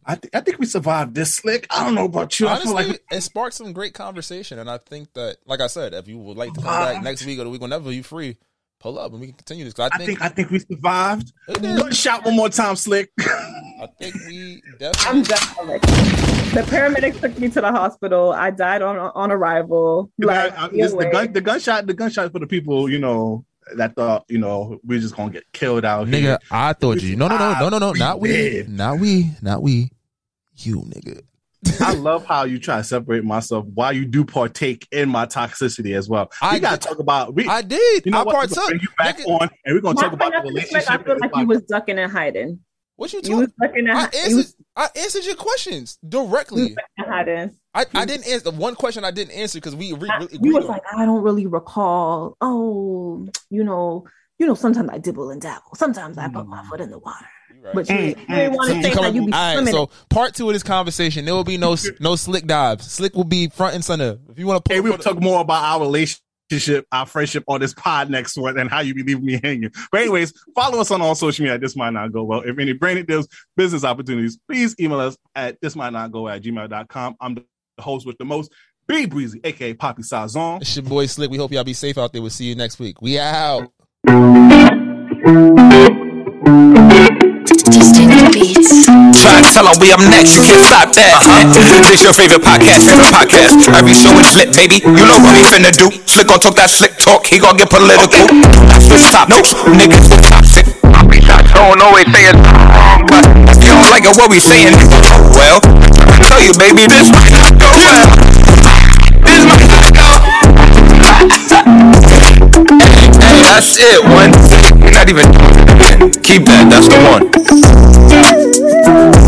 I, 0.05 0.17
th- 0.17 0.35
I 0.35 0.41
think 0.41 0.59
we 0.59 0.67
survived 0.67 1.15
this 1.15 1.37
slick. 1.37 1.69
I 1.71 1.85
don't 1.85 1.95
know 1.95 2.07
about 2.07 2.41
you. 2.41 2.49
I 2.49 2.55
Honestly, 2.55 2.67
feel 2.83 2.91
like 2.93 3.03
it 3.13 3.21
sparked 3.21 3.55
some 3.55 3.73
great 3.73 3.95
conversation, 3.95 4.59
and 4.59 4.69
I 4.69 4.79
think 4.79 5.13
that, 5.15 5.37
like 5.47 5.61
I 5.61 5.69
said, 5.69 5.95
if 5.95 6.09
you 6.09 6.19
would 6.19 6.37
like 6.37 6.53
to 6.55 6.61
come 6.61 6.69
Uh, 6.69 6.93
back 6.95 7.05
next 7.05 7.25
week 7.25 7.39
or 7.39 7.45
the 7.45 7.51
week 7.51 7.61
whenever 7.61 7.93
you're 7.93 8.03
free, 8.03 8.37
pull 8.81 8.99
up 8.99 9.13
and 9.13 9.21
we 9.21 9.29
can 9.29 9.37
continue 9.37 9.65
this. 9.65 9.79
I 9.79 9.85
I 9.93 9.99
think, 9.99 10.07
think 10.09 10.23
I 10.23 10.29
think 10.29 10.51
we 10.51 10.59
survived. 10.59 11.33
It 11.49 11.65
is. 11.65 11.79
Gunshot 11.81 12.25
one 12.25 12.35
more 12.35 12.49
time, 12.49 12.75
slick. 12.75 13.13
I 13.21 13.87
think 14.01 14.17
we 14.27 14.61
definitely. 14.81 15.19
I'm 15.19 15.23
definitely. 15.23 15.79
done. 15.79 16.53
The 16.53 16.63
paramedics 16.69 17.21
took 17.21 17.39
me 17.39 17.49
to 17.51 17.61
the 17.61 17.71
hospital. 17.71 18.33
I 18.33 18.51
died 18.51 18.83
on 18.83 18.99
on 18.99 19.31
arrival. 19.31 20.11
Like, 20.19 20.53
I- 20.59 20.65
I- 20.65 20.69
the 20.69 21.09
gun, 21.13 21.33
the 21.33 21.41
gunshot, 21.41 21.87
the 21.87 21.95
gunshot 21.95 22.33
for 22.33 22.41
the 22.41 22.49
people, 22.49 22.91
you 22.91 22.99
know, 22.99 23.45
that 23.77 23.95
thought, 23.97 24.25
you 24.29 24.39
know, 24.39 24.79
we're 24.85 24.99
just 25.01 25.17
gonna 25.17 25.31
get 25.33 25.45
killed 25.53 25.85
out 25.85 26.09
here. 26.09 26.37
Nigga, 26.37 26.39
I 26.51 26.73
thought 26.73 27.03
you. 27.03 27.17
No, 27.17 27.29
no, 27.29 27.39
no, 27.39 27.55
no, 27.59 27.69
no, 27.69 27.79
no. 27.79 27.93
Not 27.93 28.21
we. 28.21 28.65
Not 28.69 28.99
we. 28.99 29.31
Not 29.43 29.63
we. 29.63 29.91
You, 30.57 30.79
nigga. 30.83 31.23
I 31.81 31.95
love 31.95 32.27
how 32.27 32.43
you 32.45 32.59
try 32.59 32.79
to 32.79 32.85
separate 32.85 33.23
myself 33.25 33.65
while 33.75 33.93
you 33.93 34.05
do 34.05 34.25
partake 34.25 34.87
in 34.91 35.09
my 35.09 35.27
toxicity 35.27 35.97
as 35.97 36.09
well. 36.09 36.31
I 36.41 36.55
we 36.55 36.61
gotta 36.61 36.77
talk 36.79 36.99
about. 36.99 37.35
We, 37.35 37.47
I 37.47 37.63
did. 37.63 38.05
You 38.05 38.11
know 38.13 38.19
I 38.21 38.25
what? 38.25 38.35
We're 38.35 38.47
partook. 38.49 38.69
bring 38.69 38.81
you 38.81 38.89
back 38.99 39.21
on, 39.27 39.49
and 39.65 39.75
we're 39.75 39.81
gonna 39.81 40.01
talk 40.01 40.13
about 40.13 40.33
the 40.33 40.39
Like, 40.39 40.47
relationship. 40.49 40.91
I 40.91 40.99
feel 41.03 41.19
like 41.21 41.37
you 41.37 41.47
was 41.47 41.63
ducking 41.63 41.99
and 41.99 42.11
hiding. 42.11 42.59
What 42.97 43.13
you 43.13 43.21
You 43.23 43.37
was 43.37 43.49
talking? 43.61 43.85
ducking 43.85 43.89
and 43.89 43.99
I 43.99 44.05
answered. 44.05 44.47
Was 44.77 44.90
I 44.94 44.99
answered 45.01 45.24
your 45.24 45.35
questions 45.36 45.99
directly. 46.09 46.77
ducking. 46.99 47.57
I, 47.74 47.86
I 47.94 48.05
didn't 48.05 48.27
answer 48.28 48.51
the 48.51 48.57
one 48.57 48.74
question 48.74 49.05
I 49.05 49.11
didn't 49.11 49.35
answer 49.35 49.57
because 49.59 49.74
we 49.74 49.93
re- 49.93 50.11
really 50.19 50.39
You 50.43 50.55
was 50.55 50.65
on. 50.65 50.70
like, 50.70 50.82
I 50.94 51.07
don't 51.07 51.23
really 51.23 51.47
recall. 51.47 52.36
Oh, 52.40 53.27
you 53.51 53.65
know, 53.65 54.07
you 54.39 54.47
know, 54.47 54.55
sometimes 54.55 54.90
I 54.90 54.99
dibble 54.99 55.31
and 55.31 55.40
dabble. 55.40 55.74
Sometimes 55.74 56.19
I 56.19 56.28
put 56.28 56.47
my 56.47 56.62
mm. 56.62 56.69
foot 56.69 56.81
in 56.81 56.90
the 56.90 56.99
water. 56.99 57.27
But 57.74 57.89
you, 57.89 57.97
you 57.97 58.15
didn't 58.15 58.55
want 58.55 58.70
to 58.70 58.77
You 58.77 58.82
say 58.82 58.90
coming- 58.90 59.12
that 59.12 59.15
you 59.15 59.27
be 59.27 59.32
all 59.32 59.39
right, 59.39 59.55
swimming. 59.55 59.73
so 59.73 59.90
part 60.11 60.35
two 60.35 60.49
of 60.49 60.53
this 60.55 60.65
conversation, 60.65 61.24
there 61.24 61.35
will 61.35 61.44
be 61.44 61.57
no 61.59 61.77
no 62.01 62.16
slick 62.16 62.44
dives. 62.47 62.90
Slick 62.90 63.15
will 63.15 63.23
be 63.24 63.49
front 63.51 63.77
and 63.77 63.85
center. 63.85 64.19
If 64.28 64.39
you 64.39 64.47
want 64.49 64.65
to, 64.65 64.74
Hey, 64.74 64.81
we'll 64.81 64.99
talk 64.99 65.20
more 65.23 65.40
about 65.43 65.62
our 65.62 65.81
relationship, 65.81 66.23
our 66.93 67.07
friendship 67.07 67.45
on 67.49 67.61
this 67.61 67.74
pod 67.74 68.11
next 68.11 68.37
one, 68.37 68.59
and 68.59 68.70
how 68.70 68.81
you 68.81 68.95
be 68.95 69.03
leaving 69.03 69.24
me 69.24 69.41
hanging. 69.43 69.70
But 69.91 70.03
anyways, 70.03 70.33
follow 70.55 70.81
us 70.81 70.91
on 70.91 71.01
all 71.01 71.15
social 71.15 71.45
media. 71.45 71.59
This 71.59 71.77
might 71.77 71.93
not 71.93 72.12
go 72.12 72.23
well. 72.24 72.43
If 72.43 72.59
any 72.59 72.73
branded 72.73 73.07
deals, 73.07 73.29
business 73.57 73.85
opportunities, 73.85 74.39
please 74.49 74.74
email 74.81 75.01
us 75.01 75.16
at 75.35 75.61
this 75.61 75.77
might 75.77 75.93
not 75.93 76.12
go 76.12 76.29
at 76.29 76.43
gmail.com. 76.43 77.16
I'm 77.20 77.35
the 77.35 77.45
host 77.79 78.07
with 78.07 78.19
the 78.19 78.24
most, 78.24 78.53
B 78.87 79.07
Breezy, 79.07 79.41
aka 79.45 79.74
Poppy 79.74 80.03
Sazon. 80.03 80.61
It's 80.61 80.77
your 80.77 80.85
boy 80.85 81.07
Slick. 81.07 81.31
We 81.31 81.39
hope 81.39 81.53
y'all 81.53 81.65
be 81.65 81.73
safe 81.73 81.99
out 81.99 82.12
there. 82.12 82.23
We'll 82.23 82.31
see 82.31 82.47
you 82.47 82.55
next 82.55 82.79
week. 82.79 83.01
We 83.01 83.19
out. 83.19 83.73
Fact 87.63 89.55
Tell 89.55 89.71
them 89.71 89.79
we 89.79 89.95
up 89.95 90.03
next, 90.11 90.35
you 90.35 90.43
can't 90.43 90.59
stop 90.59 90.91
that. 90.99 91.23
This 91.87 92.03
your 92.03 92.11
favorite 92.11 92.43
podcast, 92.43 92.91
favorite 92.91 93.15
podcast. 93.15 93.55
Every 93.71 93.95
show 93.95 94.11
is 94.19 94.35
lit, 94.35 94.51
baby. 94.51 94.83
You 94.83 95.07
know 95.07 95.23
what 95.23 95.39
we 95.39 95.47
finna 95.47 95.71
do. 95.71 95.87
Slick 96.11 96.27
gon' 96.27 96.41
talk 96.43 96.59
that 96.59 96.71
slick 96.71 96.99
talk, 96.99 97.27
he 97.27 97.39
gon' 97.39 97.57
get 97.57 97.71
political. 97.71 98.27
That's 98.67 98.91
switch 98.91 99.07
topics, 99.15 99.55
niggas 99.79 100.11
is 100.11 100.19
toxic. 100.27 100.67
I'll 100.91 101.07
be 101.07 101.23
shots 101.23 101.55
don't 101.55 101.79
always 101.81 102.11
say 102.11 102.27
it's 102.27 102.43
wrong, 102.43 103.07
but 103.07 103.25
if 103.47 103.63
you 103.63 103.71
don't 103.71 103.91
like 103.95 104.05
it, 104.11 104.15
what 104.19 104.27
we 104.27 104.43
saying? 104.43 104.75
Well, 105.39 105.63
I 105.63 106.19
tell 106.27 106.43
you, 106.43 106.53
baby, 106.59 106.91
this 106.91 107.15
might 107.15 107.31
not 107.31 107.55
go 107.63 107.71
well. 107.71 108.11
This 109.23 109.43
might 109.47 109.69
not 109.71 109.87
go. 109.95 110.09
Hey, 113.23 113.39
that's 113.47 113.79
it. 113.79 114.03
One 114.03 114.62
not 114.93 115.09
even 115.09 115.32
Keep 116.23 116.47
that, 116.47 116.69
that's 116.70 116.89
the 116.89 116.98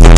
one. 0.05 0.14